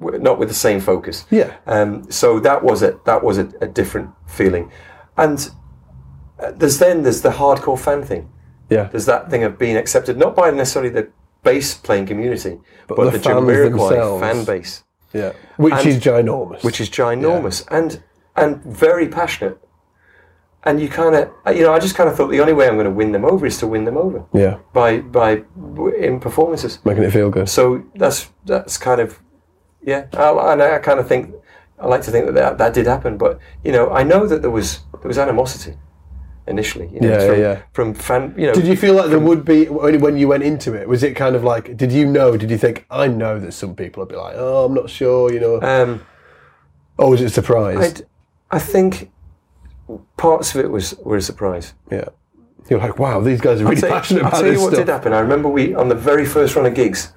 not 0.01 0.39
with 0.39 0.49
the 0.49 0.55
same 0.55 0.81
focus. 0.81 1.27
yeah, 1.31 1.51
Um, 1.67 2.11
so 2.11 2.41
that 2.41 2.63
was 2.65 2.83
it. 2.83 3.05
that 3.05 3.23
was 3.23 3.37
a, 3.39 3.47
a 3.61 3.67
different 3.67 4.11
feeling, 4.27 4.71
and 5.17 5.51
there's 6.51 6.79
then 6.79 7.03
there's 7.03 7.23
the 7.23 7.31
hardcore 7.31 7.79
fan 7.79 8.03
thing 8.03 8.29
yeah. 8.69 8.85
there's 8.85 9.07
that 9.07 9.31
thing 9.31 9.45
of 9.45 9.59
being 9.59 9.77
accepted 9.77 10.17
not 10.17 10.35
by 10.35 10.51
necessarily 10.51 10.91
the 10.91 11.09
bass 11.43 11.75
playing 11.75 12.07
community, 12.07 12.61
but, 12.87 12.97
the 12.97 13.11
the, 13.11 13.19
Jamiroquai 13.19 14.21
fan 14.21 14.45
base, 14.45 14.85
Yeah, 15.13 15.33
which 15.57 15.75
And- 15.75 15.87
is 15.87 15.99
ginormous. 15.99 16.65
which 16.65 16.81
is 16.81 16.89
ginormous 16.89 17.67
and 17.71 18.03
and 18.37 18.63
very 18.65 19.09
passionate. 19.09 19.59
And 20.65 20.81
you 20.81 20.89
kind 20.89 21.17
of, 21.17 21.29
you 21.57 21.63
know, 21.63 21.73
I 21.73 21.81
just 21.81 21.97
kind 21.97 22.09
of 22.09 22.17
thought 22.17 22.29
the 22.29 22.41
only 22.41 22.53
way 22.53 22.69
I'm 22.69 22.75
going 22.75 22.85
to 22.85 22.91
win 22.91 23.11
them 23.11 23.25
over 23.25 23.45
is 23.47 23.59
to 23.59 23.67
win 23.67 23.85
them 23.85 23.97
over 23.97 24.25
yeah, 24.33 24.59
by 24.73 25.01
by 25.01 25.43
in 25.99 26.21
performances. 26.21 26.79
making 26.85 27.03
it 27.03 27.11
feel 27.11 27.31
good. 27.31 27.49
So 27.49 27.83
that's 27.97 28.31
that's 28.47 28.79
kind 28.79 29.01
of, 29.01 29.19
yeah. 29.83 30.07
I, 30.13 30.53
and 30.53 30.63
I 30.63 30.79
kind 30.79 31.01
of 31.01 31.09
think 31.09 31.35
I 31.81 31.89
like 31.89 32.03
to 32.03 32.13
think 32.13 32.27
that, 32.27 32.35
that 32.35 32.59
that 32.59 32.75
did 32.75 32.87
happen, 32.87 33.19
but 33.19 33.41
you 33.65 33.73
know, 33.73 33.91
I 33.91 34.05
know 34.05 34.29
that 34.29 34.41
there 34.43 34.53
was 34.53 34.81
there 35.01 35.09
was 35.09 35.19
animosity 35.19 35.77
initially. 36.47 36.89
You 36.93 37.01
know, 37.01 37.09
Yeah, 37.11 37.27
from, 37.27 37.41
yeah. 37.41 37.63
From 37.73 37.95
fan, 37.95 38.35
you 38.37 38.47
know, 38.47 38.55
Did 38.55 38.67
you 38.67 38.77
feel 38.77 38.95
like 38.95 39.11
there 39.11 39.19
would 39.19 39.45
be 39.45 39.67
when 39.67 40.01
when 40.01 40.17
you 40.17 40.29
went 40.29 40.43
into 40.43 40.75
it? 40.75 40.89
Was 40.89 41.03
it 41.03 41.15
kind 41.15 41.37
of 41.37 41.45
like, 41.45 41.77
did 41.77 41.93
you 41.93 42.07
know? 42.07 42.37
Did 42.37 42.51
you 42.51 42.59
think 42.59 42.85
I 42.91 43.07
know 43.09 43.39
that 43.39 43.53
some 43.53 43.75
people 43.75 44.01
would 44.03 44.09
be 44.09 44.17
like, 44.17 44.35
oh, 44.37 44.65
I'm 44.65 44.75
not 44.75 44.91
sure, 44.91 45.33
you 45.33 45.41
know? 45.41 45.61
um, 45.63 46.05
or 46.99 47.11
was 47.11 47.21
it 47.21 47.27
a 47.27 47.31
surprise? 47.31 47.79
I'd, 48.01 48.07
I 48.51 48.59
think 48.59 49.11
parts 50.17 50.55
of 50.55 50.61
it 50.65 50.71
was 50.71 50.95
were 51.05 51.17
a 51.17 51.23
surprise. 51.23 51.75
yeah, 51.91 52.05
you're 52.69 52.79
like, 52.81 52.99
wow, 52.99 53.21
these 53.21 53.41
guys 53.41 53.61
are 53.61 53.65
really 53.65 53.81
tell 53.81 53.91
you- 53.91 53.95
passionate 53.97 54.23
I'll 54.23 54.29
about 54.29 54.39
tell 54.39 54.47
you 54.47 54.53
this 54.55 54.63
what 54.63 54.73
stuff. 54.75 54.87
did 54.87 54.93
happen. 54.93 55.13
I 55.13 55.21
remember 55.21 55.49
we 55.49 55.75
on 55.75 55.89
the 55.89 55.95
very 55.95 56.25
first 56.27 56.55
run 56.57 56.67
of 56.67 56.75
gigs, 56.75 57.13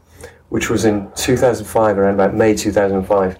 which 0.49 0.69
was 0.69 0.85
in 0.85 1.11
2005, 1.15 1.97
around 1.97 2.13
about 2.15 2.33
May 2.35 2.55
2005. 2.55 3.37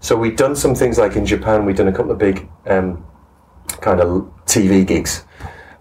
So 0.00 0.16
we'd 0.16 0.36
done 0.36 0.56
some 0.56 0.74
things 0.74 0.98
like 0.98 1.16
in 1.16 1.26
Japan. 1.26 1.64
We'd 1.66 1.76
done 1.76 1.88
a 1.88 1.92
couple 1.92 2.10
of 2.10 2.18
big 2.18 2.48
um, 2.66 3.04
kind 3.72 4.00
of 4.00 4.08
TV 4.46 4.86
gigs, 4.86 5.24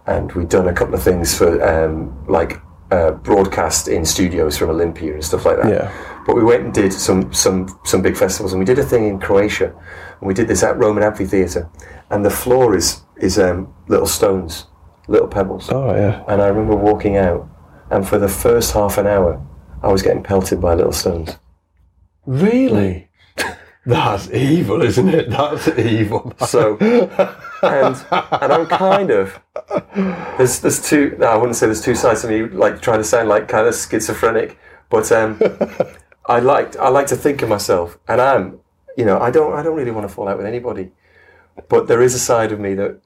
and 0.05 0.31
we'd 0.33 0.49
done 0.49 0.67
a 0.67 0.73
couple 0.73 0.95
of 0.95 1.03
things 1.03 1.37
for 1.37 1.61
um, 1.63 2.25
like 2.27 2.61
uh, 2.91 3.11
broadcast 3.11 3.87
in 3.87 4.05
studios 4.05 4.57
from 4.57 4.69
Olympia 4.69 5.13
and 5.13 5.23
stuff 5.23 5.45
like 5.45 5.57
that. 5.57 5.69
Yeah. 5.69 6.23
But 6.25 6.35
we 6.35 6.43
went 6.43 6.63
and 6.63 6.73
did 6.73 6.93
some 6.93 7.31
some 7.33 7.67
some 7.85 8.01
big 8.01 8.17
festivals, 8.17 8.53
and 8.53 8.59
we 8.59 8.65
did 8.65 8.79
a 8.79 8.83
thing 8.83 9.07
in 9.07 9.19
Croatia, 9.19 9.67
and 9.67 10.27
we 10.27 10.33
did 10.33 10.47
this 10.47 10.63
at 10.63 10.77
Roman 10.77 11.03
Amphitheatre, 11.03 11.69
and 12.09 12.25
the 12.25 12.29
floor 12.29 12.75
is 12.75 13.01
is 13.17 13.37
um, 13.37 13.73
little 13.87 14.07
stones, 14.07 14.67
little 15.07 15.27
pebbles. 15.27 15.69
Oh 15.71 15.95
yeah, 15.95 16.23
And 16.27 16.41
I 16.41 16.47
remember 16.47 16.75
walking 16.75 17.17
out, 17.17 17.47
and 17.89 18.07
for 18.07 18.17
the 18.17 18.29
first 18.29 18.73
half 18.73 18.97
an 18.97 19.07
hour, 19.07 19.41
I 19.81 19.87
was 19.87 20.01
getting 20.01 20.23
pelted 20.23 20.61
by 20.61 20.73
little 20.75 20.93
stones. 20.93 21.37
really? 22.25 23.08
That's 23.85 24.29
evil, 24.31 24.81
isn't 24.81 25.09
it? 25.09 25.29
That's 25.29 25.67
evil. 25.69 26.33
So, 26.45 26.77
and 27.63 27.95
and 28.11 28.53
I'm 28.53 28.67
kind 28.67 29.09
of 29.09 29.39
there's 30.37 30.59
there's 30.59 30.81
two. 30.87 31.15
No, 31.17 31.27
I 31.27 31.35
wouldn't 31.37 31.55
say 31.55 31.65
there's 31.65 31.81
two 31.81 31.95
sides 31.95 32.21
to 32.21 32.27
me. 32.27 32.43
Like 32.43 32.81
trying 32.81 32.99
to 32.99 33.03
sound 33.03 33.29
like 33.29 33.47
kind 33.47 33.67
of 33.67 33.75
schizophrenic, 33.75 34.57
but 34.89 35.11
um, 35.11 35.39
I 36.25 36.39
like 36.39 36.75
I 36.77 36.89
like 36.89 37.07
to 37.07 37.15
think 37.15 37.41
of 37.41 37.49
myself, 37.49 37.97
and 38.07 38.19
I'm 38.21 38.59
you 38.97 39.05
know 39.05 39.19
I 39.19 39.31
don't 39.31 39.53
I 39.53 39.63
don't 39.63 39.75
really 39.75 39.91
want 39.91 40.07
to 40.07 40.13
fall 40.13 40.27
out 40.27 40.37
with 40.37 40.45
anybody, 40.45 40.91
but 41.69 41.87
there 41.87 42.01
is 42.01 42.13
a 42.13 42.19
side 42.19 42.51
of 42.51 42.59
me 42.59 42.73
that 42.75 42.99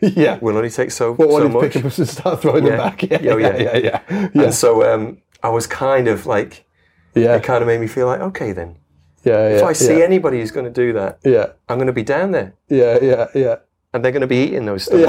yeah. 0.00 0.38
will 0.40 0.56
only 0.56 0.70
take 0.70 0.90
so 0.90 1.14
What 1.14 1.30
so 1.30 1.48
much. 1.48 1.72
pick 1.72 1.84
up 1.84 1.98
and 1.98 2.08
start 2.08 2.42
throwing 2.42 2.64
them 2.64 2.76
back? 2.76 3.02
Yeah, 3.10 3.18
Yeah, 3.22 3.36
yeah, 3.36 3.56
yeah. 3.56 3.56
yeah, 3.56 3.76
yeah, 3.76 4.28
yeah. 4.34 4.42
And 4.44 4.54
so 4.54 4.92
um, 4.92 5.18
I 5.42 5.48
was 5.48 5.66
kind 5.66 6.06
of 6.08 6.26
like 6.26 6.66
yeah, 7.14 7.36
it 7.36 7.42
kind 7.42 7.62
of 7.62 7.66
made 7.66 7.80
me 7.80 7.86
feel 7.86 8.06
like 8.06 8.20
okay 8.20 8.52
then 8.52 8.76
yeah, 9.24 9.48
if 9.48 9.62
I 9.62 9.72
see 9.72 9.98
yeah. 9.98 10.04
anybody 10.04 10.40
who's 10.40 10.50
going 10.50 10.66
to 10.66 10.72
do 10.72 10.92
that, 10.94 11.18
yeah, 11.24 11.46
I'm 11.68 11.76
going 11.78 11.86
to 11.88 11.92
be 11.92 12.02
down 12.02 12.30
there, 12.32 12.54
yeah, 12.68 12.98
yeah, 13.02 13.26
yeah. 13.34 13.56
and 13.92 14.04
they're 14.04 14.12
going 14.12 14.22
to 14.22 14.26
be 14.26 14.36
eating 14.44 14.64
those 14.66 14.84
stones. 14.84 15.06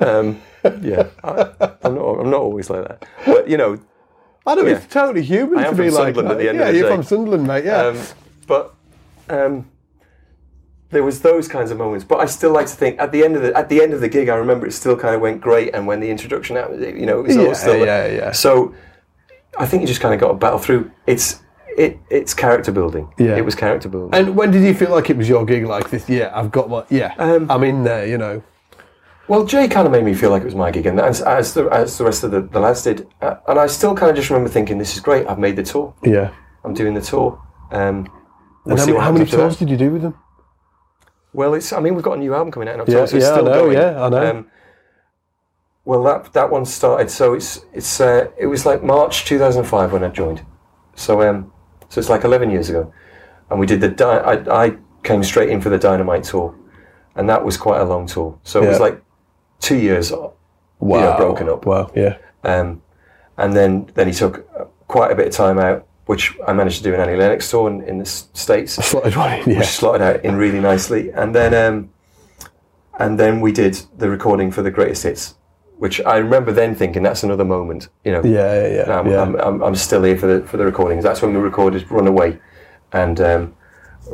um, 0.00 0.40
yeah, 0.82 1.08
I, 1.24 1.50
I'm 1.82 1.94
not. 1.94 2.20
I'm 2.20 2.30
not 2.30 2.40
always 2.40 2.70
like 2.70 2.86
that, 2.88 3.06
but 3.26 3.48
you 3.48 3.56
know. 3.56 3.78
I 4.46 4.54
know 4.54 4.64
Yeah. 4.64 4.76
it's 4.76 4.86
totally 4.86 5.22
human 5.22 5.58
I 5.58 5.62
to 5.64 5.68
am 5.68 5.76
be 5.76 5.88
from 5.88 5.94
like 5.94 6.14
Sunderland 6.14 6.28
that. 6.30 6.32
at 6.32 6.38
the 6.38 6.48
end 6.48 6.58
yeah, 6.58 6.64
of 6.68 6.72
the 6.72 6.78
you're 6.78 6.88
day. 6.88 6.94
from 6.94 7.02
Sunderland, 7.04 7.46
mate. 7.46 7.64
Yeah, 7.66 7.82
Um, 7.88 7.98
but 8.46 8.74
um, 9.28 9.70
there 10.90 11.02
was 11.04 11.20
those 11.20 11.46
kinds 11.48 11.70
of 11.70 11.76
moments. 11.76 12.04
But 12.06 12.20
I 12.20 12.24
still 12.26 12.52
like 12.52 12.66
to 12.66 12.72
think 12.74 12.98
at 12.98 13.12
the 13.12 13.24
end 13.24 13.36
of 13.36 13.42
the 13.42 13.54
at 13.54 13.68
the 13.68 13.82
end 13.82 13.92
of 13.92 14.00
the 14.00 14.08
gig, 14.08 14.30
I 14.30 14.36
remember 14.36 14.66
it 14.66 14.72
still 14.72 14.96
kind 14.96 15.14
of 15.14 15.20
went 15.20 15.42
great. 15.42 15.74
And 15.74 15.86
when 15.86 16.00
the 16.00 16.08
introduction 16.08 16.56
happened, 16.56 16.82
you 16.98 17.04
know, 17.04 17.20
it 17.20 17.26
was 17.26 17.36
Yeah, 17.36 17.42
all 17.48 17.54
still 17.54 17.84
yeah, 17.84 18.06
yeah. 18.06 18.32
So 18.32 18.74
I 19.58 19.66
think 19.66 19.82
you 19.82 19.86
just 19.86 20.00
kind 20.00 20.14
of 20.14 20.20
got 20.20 20.28
to 20.28 20.34
battle 20.34 20.58
through. 20.58 20.90
It's 21.06 21.42
it 21.78 21.98
it's 22.10 22.34
character 22.34 22.72
building. 22.72 23.08
Yeah. 23.18 23.36
it 23.36 23.44
was 23.44 23.54
character 23.54 23.88
building. 23.88 24.18
And 24.18 24.36
when 24.36 24.50
did 24.50 24.62
you 24.62 24.74
feel 24.74 24.90
like 24.90 25.08
it 25.10 25.16
was 25.16 25.28
your 25.28 25.44
gig 25.46 25.64
like 25.66 25.88
this? 25.90 26.08
Yeah, 26.08 26.30
I've 26.34 26.50
got 26.50 26.68
what. 26.68 26.90
Yeah, 26.90 27.14
Um, 27.18 27.50
I'm 27.50 27.64
in 27.64 27.84
there. 27.84 28.06
You 28.06 28.18
know. 28.18 28.42
Well, 29.28 29.44
Jay 29.44 29.68
kind 29.68 29.86
of 29.86 29.92
made 29.92 30.04
me 30.04 30.14
feel 30.14 30.30
like 30.30 30.40
it 30.42 30.46
was 30.46 30.54
my 30.54 30.70
gig, 30.70 30.86
and 30.86 30.98
as, 30.98 31.20
as, 31.20 31.52
the, 31.52 31.66
as 31.66 31.98
the 31.98 32.04
rest 32.04 32.24
of 32.24 32.30
the, 32.30 32.40
the 32.40 32.58
lads 32.60 32.82
did. 32.82 33.06
Uh, 33.20 33.34
and 33.46 33.58
I 33.58 33.66
still 33.66 33.94
kind 33.94 34.08
of 34.10 34.16
just 34.16 34.30
remember 34.30 34.48
thinking, 34.48 34.78
this 34.78 34.94
is 34.94 35.00
great, 35.00 35.26
I've 35.28 35.38
made 35.38 35.54
the 35.56 35.62
tour. 35.62 35.94
Yeah. 36.02 36.30
I'm 36.64 36.72
doing 36.72 36.94
the 36.94 37.02
tour. 37.02 37.38
Um, 37.70 38.08
we'll 38.64 38.80
And 38.80 38.90
how 38.96 39.00
how 39.00 39.12
many 39.12 39.26
tours 39.26 39.58
that. 39.58 39.66
did 39.66 39.70
you 39.70 39.76
do 39.76 39.90
with 39.92 40.00
them? 40.02 40.14
Well, 41.34 41.52
it's. 41.52 41.74
I 41.74 41.80
mean, 41.80 41.94
we've 41.94 42.02
got 42.02 42.16
a 42.16 42.20
new 42.20 42.32
album 42.34 42.50
coming 42.52 42.68
out 42.70 42.76
in 42.76 42.80
October, 42.80 43.00
Yeah, 43.00 43.04
so 43.06 43.16
it's 43.18 43.26
yeah, 43.26 43.32
I 43.34 43.40
know, 43.42 43.52
going. 43.64 43.72
yeah, 43.76 44.02
I 44.02 44.08
know. 44.08 44.30
Um, 44.30 44.46
well, 45.84 46.02
that 46.04 46.32
that 46.32 46.50
one 46.50 46.64
started. 46.64 47.10
So 47.10 47.34
it's 47.34 47.60
it's 47.74 48.00
uh, 48.00 48.28
it 48.38 48.46
was 48.46 48.64
like 48.64 48.82
March 48.82 49.24
2005 49.26 49.92
when 49.92 50.04
I 50.04 50.08
joined. 50.08 50.40
So 50.96 51.20
um, 51.22 51.52
so 51.88 52.00
it's 52.00 52.08
like 52.08 52.24
11 52.24 52.50
years 52.50 52.68
ago, 52.68 52.92
and 53.50 53.58
we 53.58 53.66
did 53.66 53.80
the. 53.80 53.88
Di- 53.88 54.18
I 54.18 54.64
I 54.64 54.76
came 55.02 55.22
straight 55.22 55.50
in 55.50 55.60
for 55.60 55.70
the 55.70 55.78
Dynamite 55.78 56.24
tour, 56.24 56.54
and 57.14 57.28
that 57.28 57.44
was 57.44 57.56
quite 57.56 57.80
a 57.80 57.84
long 57.84 58.06
tour. 58.06 58.38
So 58.44 58.62
it 58.62 58.68
was 58.68 58.80
like 58.80 59.02
two 59.60 59.76
years. 59.76 60.12
Wow. 60.12 60.34
You 60.80 61.02
know, 61.02 61.16
broken 61.16 61.48
up. 61.48 61.66
Wow. 61.66 61.90
Yeah. 61.94 62.18
Um, 62.44 62.82
and 63.36 63.54
then 63.54 63.90
then 63.94 64.06
he 64.06 64.12
took 64.12 64.48
uh, 64.58 64.64
quite 64.86 65.10
a 65.10 65.14
bit 65.14 65.28
of 65.28 65.32
time 65.32 65.58
out, 65.58 65.86
which 66.06 66.36
I 66.46 66.52
managed 66.52 66.78
to 66.78 66.82
do 66.84 66.94
an 66.94 67.00
Annie 67.00 67.16
Lennox 67.16 67.50
tour 67.50 67.70
in, 67.70 67.82
in 67.82 67.98
the 67.98 68.06
states 68.06 68.74
Slotted 68.74 69.16
one 69.16 69.40
in, 69.40 69.50
yeah. 69.50 69.58
which 69.60 69.68
slotted 69.68 70.02
out 70.02 70.24
in 70.24 70.36
really 70.36 70.60
nicely. 70.60 71.10
And 71.10 71.34
then, 71.34 71.54
um, 71.54 71.90
and 72.98 73.18
then 73.18 73.40
we 73.40 73.52
did 73.52 73.80
the 73.96 74.10
recording 74.10 74.50
for 74.50 74.62
the 74.62 74.70
greatest 74.70 75.04
hits, 75.04 75.34
which 75.78 76.00
I 76.02 76.16
remember 76.18 76.52
then 76.52 76.74
thinking 76.74 77.02
that's 77.02 77.22
another 77.22 77.44
moment. 77.44 77.88
You 78.04 78.12
know, 78.12 78.22
Yeah, 78.24 78.66
yeah, 78.68 78.74
yeah, 78.86 78.98
I'm, 78.98 79.06
yeah. 79.10 79.22
I'm, 79.22 79.34
I'm, 79.36 79.62
I'm 79.62 79.74
still 79.76 80.02
here 80.02 80.16
for 80.18 80.26
the 80.26 80.46
for 80.46 80.56
the 80.56 80.64
recordings. 80.64 81.04
That's 81.04 81.22
when 81.22 81.32
we 81.34 81.40
recorded 81.40 81.90
"Runaway," 81.90 82.38
and 82.92 83.20
um, 83.20 83.54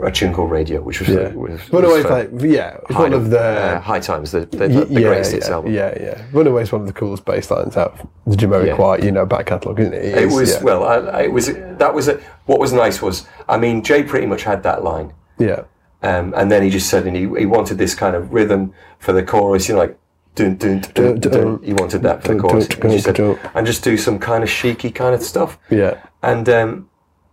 a 0.02 0.10
tune 0.10 0.32
called 0.34 0.50
"Radio," 0.50 0.80
which 0.82 1.00
was 1.00 1.08
Yeah. 1.08 1.28
was, 1.32 1.60
Runaway's 1.72 2.04
was 2.04 2.12
like, 2.12 2.30
yeah, 2.42 2.78
High, 2.90 3.02
one 3.02 3.12
of 3.12 3.30
the 3.30 3.40
uh, 3.40 3.80
high 3.80 4.00
times, 4.00 4.30
the 4.32 4.40
the, 4.40 4.56
the, 4.56 4.68
the 4.68 4.86
yeah, 5.00 5.00
greatest 5.08 5.30
yeah, 5.32 5.36
hits 5.36 5.48
album. 5.48 5.72
Yeah, 5.72 5.94
yeah. 6.00 6.22
Runaway's 6.32 6.70
one 6.72 6.80
of 6.82 6.86
the 6.86 6.92
coolest 6.92 7.24
bass 7.24 7.50
lines 7.50 7.76
out 7.76 7.98
of 8.00 8.08
the 8.26 8.36
Jamiroquai, 8.36 9.02
you 9.04 9.12
know, 9.12 9.24
back 9.26 9.46
catalogue, 9.46 9.80
isn't 9.80 9.94
it? 9.94 10.04
It 10.04 10.18
is, 10.24 10.34
was 10.34 10.52
yeah. 10.54 10.62
well, 10.62 10.84
I, 10.84 10.94
I- 10.96 11.22
it 11.22 11.32
was 11.32 11.46
that 11.54 11.94
was 11.94 12.08
a, 12.08 12.20
what 12.46 12.58
was 12.60 12.72
nice 12.72 13.00
was 13.00 13.26
I 13.48 13.56
mean 13.56 13.82
Jay 13.82 14.02
pretty 14.02 14.26
much 14.26 14.42
had 14.42 14.62
that 14.64 14.84
line. 14.84 15.12
Yeah. 15.38 15.64
Um, 16.02 16.34
and 16.36 16.52
then 16.52 16.62
he 16.62 16.68
just 16.68 16.90
said, 16.90 17.06
and 17.06 17.16
he, 17.16 17.22
he 17.22 17.46
wanted 17.46 17.78
this 17.78 17.94
kind 17.94 18.14
of 18.14 18.30
rhythm 18.34 18.74
for 18.98 19.14
the 19.14 19.22
chorus, 19.22 19.68
you 19.68 19.74
know, 19.74 19.80
like 19.80 19.98
dun 20.34 20.56
dun 20.56 20.80
dun 20.94 21.20
dun. 21.20 21.62
He 21.62 21.72
wanted 21.72 22.02
that 22.02 22.22
for 22.22 22.34
the 22.34 22.40
chorus. 22.40 22.68
And, 22.68 22.92
he 22.92 22.98
said, 22.98 23.18
and 23.54 23.66
just 23.66 23.84
do 23.84 23.96
some 23.96 24.18
kind 24.18 24.42
of 24.42 24.50
cheeky 24.50 24.90
kind 24.90 25.14
of 25.14 25.22
stuff. 25.22 25.58
Yeah. 25.70 26.02
And 26.22 26.48
um, 26.48 26.88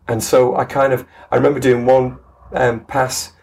and 0.08 0.24
so 0.24 0.56
I 0.56 0.66
kind 0.66 0.94
of 0.94 1.06
I 1.32 1.36
remember 1.36 1.60
doing 1.60 1.86
one 1.86 2.18
um, 2.54 2.82
pass 2.86 3.34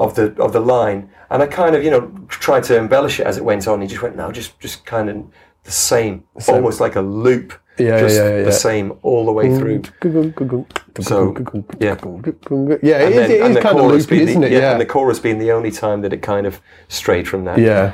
of 0.00 0.14
the 0.14 0.34
of 0.42 0.52
the 0.52 0.60
line, 0.60 1.10
and 1.30 1.42
I 1.42 1.46
kind 1.46 1.74
of 1.76 1.84
you 1.84 1.90
know 1.90 2.10
tried 2.28 2.64
to 2.64 2.76
embellish 2.76 3.20
it 3.20 3.26
as 3.26 3.36
it 3.36 3.44
went 3.44 3.68
on. 3.68 3.80
He 3.80 3.86
just 3.86 4.02
went, 4.02 4.16
no, 4.16 4.32
just 4.32 4.58
just 4.60 4.84
kind 4.84 5.08
of 5.10 5.24
the 5.64 5.70
same, 5.70 6.24
Same. 6.38 6.56
almost 6.56 6.80
like 6.80 6.96
a 6.96 7.00
loop. 7.00 7.54
Yeah, 7.76 7.98
just 8.00 8.16
yeah, 8.16 8.28
yeah, 8.28 8.36
the 8.42 8.44
yeah. 8.44 8.50
same 8.50 8.92
all 9.02 9.24
the 9.26 9.32
way 9.32 9.48
through. 9.58 9.82
So 11.00 11.34
yeah, 11.80 11.96
Yeah, 12.82 12.98
it 12.98 13.14
then- 13.14 13.30
it 13.30 13.40
is 13.40 13.54
the 13.56 13.60
kind 13.60 13.78
of 13.80 13.86
loopy, 13.86 14.18
the- 14.18 14.22
isn't 14.30 14.44
it? 14.44 14.52
Yeah, 14.52 14.58
Yeah. 14.58 14.72
and 14.72 14.80
the 14.80 14.86
chorus 14.86 15.18
being 15.18 15.38
the 15.38 15.50
only 15.50 15.72
time 15.72 16.02
that 16.02 16.12
it 16.12 16.22
kind 16.22 16.46
of 16.46 16.60
strayed 16.88 17.26
from 17.26 17.44
that. 17.46 17.58
Yeah. 17.58 17.92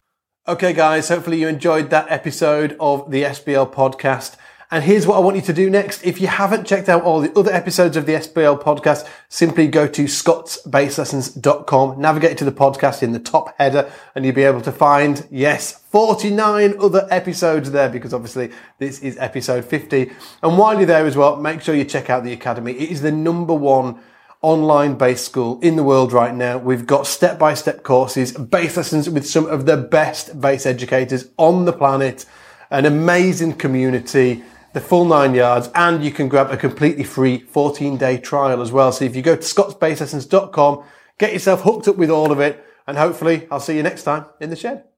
Okay, 0.51 0.73
guys, 0.73 1.09
hopefully 1.09 1.39
you 1.39 1.47
enjoyed 1.47 1.91
that 1.91 2.11
episode 2.11 2.77
of 2.81 3.09
the 3.13 3.23
SBL 3.23 3.73
podcast. 3.73 4.35
And 4.73 4.83
here's 4.83 5.07
what 5.07 5.15
I 5.15 5.21
want 5.21 5.37
you 5.37 5.43
to 5.43 5.53
do 5.53 5.71
next. 5.71 6.03
If 6.05 6.21
you 6.21 6.27
haven't 6.27 6.67
checked 6.67 6.89
out 6.89 7.05
all 7.05 7.21
the 7.21 7.33
other 7.39 7.53
episodes 7.53 7.97
of 7.97 8.05
the 8.05 8.15
SBL 8.15 8.61
podcast, 8.61 9.09
simply 9.29 9.69
go 9.69 9.87
to 9.87 10.07
scottsbasslessons.com, 10.07 12.01
navigate 12.01 12.37
to 12.39 12.45
the 12.45 12.51
podcast 12.51 13.05
in 13.05 13.13
the 13.13 13.21
top 13.21 13.55
header, 13.59 13.93
and 14.17 14.25
you'll 14.25 14.35
be 14.35 14.43
able 14.43 14.61
to 14.63 14.73
find, 14.73 15.25
yes, 15.31 15.71
49 15.91 16.75
other 16.81 17.07
episodes 17.13 17.71
there 17.71 17.89
because 17.89 18.13
obviously 18.13 18.51
this 18.79 18.99
is 19.03 19.17
episode 19.19 19.65
50. 19.65 20.11
And 20.43 20.59
while 20.59 20.77
you're 20.77 20.87
there 20.87 21.07
as 21.07 21.17
well, 21.17 21.37
make 21.37 21.63
sure 21.63 21.77
you 21.77 21.85
check 21.85 22.11
out 22.11 22.25
the 22.25 22.33
Academy. 22.33 22.73
It 22.73 22.91
is 22.91 23.03
the 23.03 23.13
number 23.13 23.55
one 23.55 24.01
online 24.43 24.95
bass 24.95 25.23
school 25.23 25.61
in 25.61 25.77
the 25.77 25.83
world 25.83 26.13
right 26.13 26.35
now. 26.35 26.57
We've 26.57 26.87
got 26.87 27.07
step 27.07 27.39
by 27.39 27.55
step 27.55 27.83
courses, 27.83 28.33
bass 28.33 28.77
lessons 28.77 29.09
with 29.09 29.27
some 29.27 29.47
of 29.47 29.67
the 29.67 29.77
best 29.77 30.41
bass 30.41 30.65
educators 30.67 31.29
on 31.37 31.67
the 31.67 31.73
planet, 31.73 32.25
an 32.71 32.87
amazing 32.87 33.55
community, 33.55 34.43
the 34.73 34.81
full 34.81 35.05
nine 35.05 35.35
yards, 35.35 35.69
and 35.75 36.03
you 36.05 36.11
can 36.11 36.29
grab 36.29 36.51
a 36.51 36.57
completely 36.57 37.05
free 37.05 37.41
14 37.41 37.97
day 37.97 38.19
trial 38.19 38.63
as 38.63 38.73
well. 38.73 38.93
So 38.93 39.05
if 39.05 39.15
you 39.15 39.23
go 39.23 39.37
to 39.37 39.43
scottsbasslessons.com, 39.43 40.85
get 41.19 41.33
yourself 41.33 41.63
hooked 41.63 41.89
up 41.89 41.97
with 41.97 42.11
all 42.11 42.33
of 42.33 42.41
it, 42.41 42.65
and 42.87 42.97
hopefully 42.97 43.47
I'll 43.51 43.61
see 43.61 43.77
you 43.77 43.83
next 43.83 44.05
time 44.05 44.25
in 44.41 44.51
the 44.51 44.57
shed. 44.57 44.90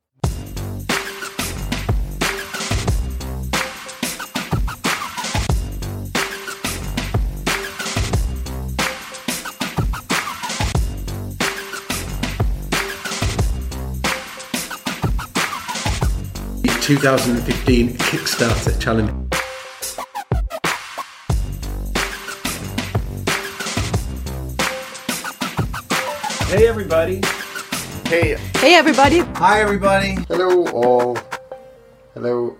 2015 16.83 17.91
Kickstarter 17.91 18.77
challenge. 18.81 19.11
Hey, 26.49 26.67
everybody. 26.67 27.21
Hey. 28.07 28.37
Hey, 28.57 28.75
everybody. 28.75 29.21
Hi, 29.21 29.61
everybody. 29.61 30.17
Hello, 30.27 30.67
all. 30.73 31.17
Hello, 32.15 32.59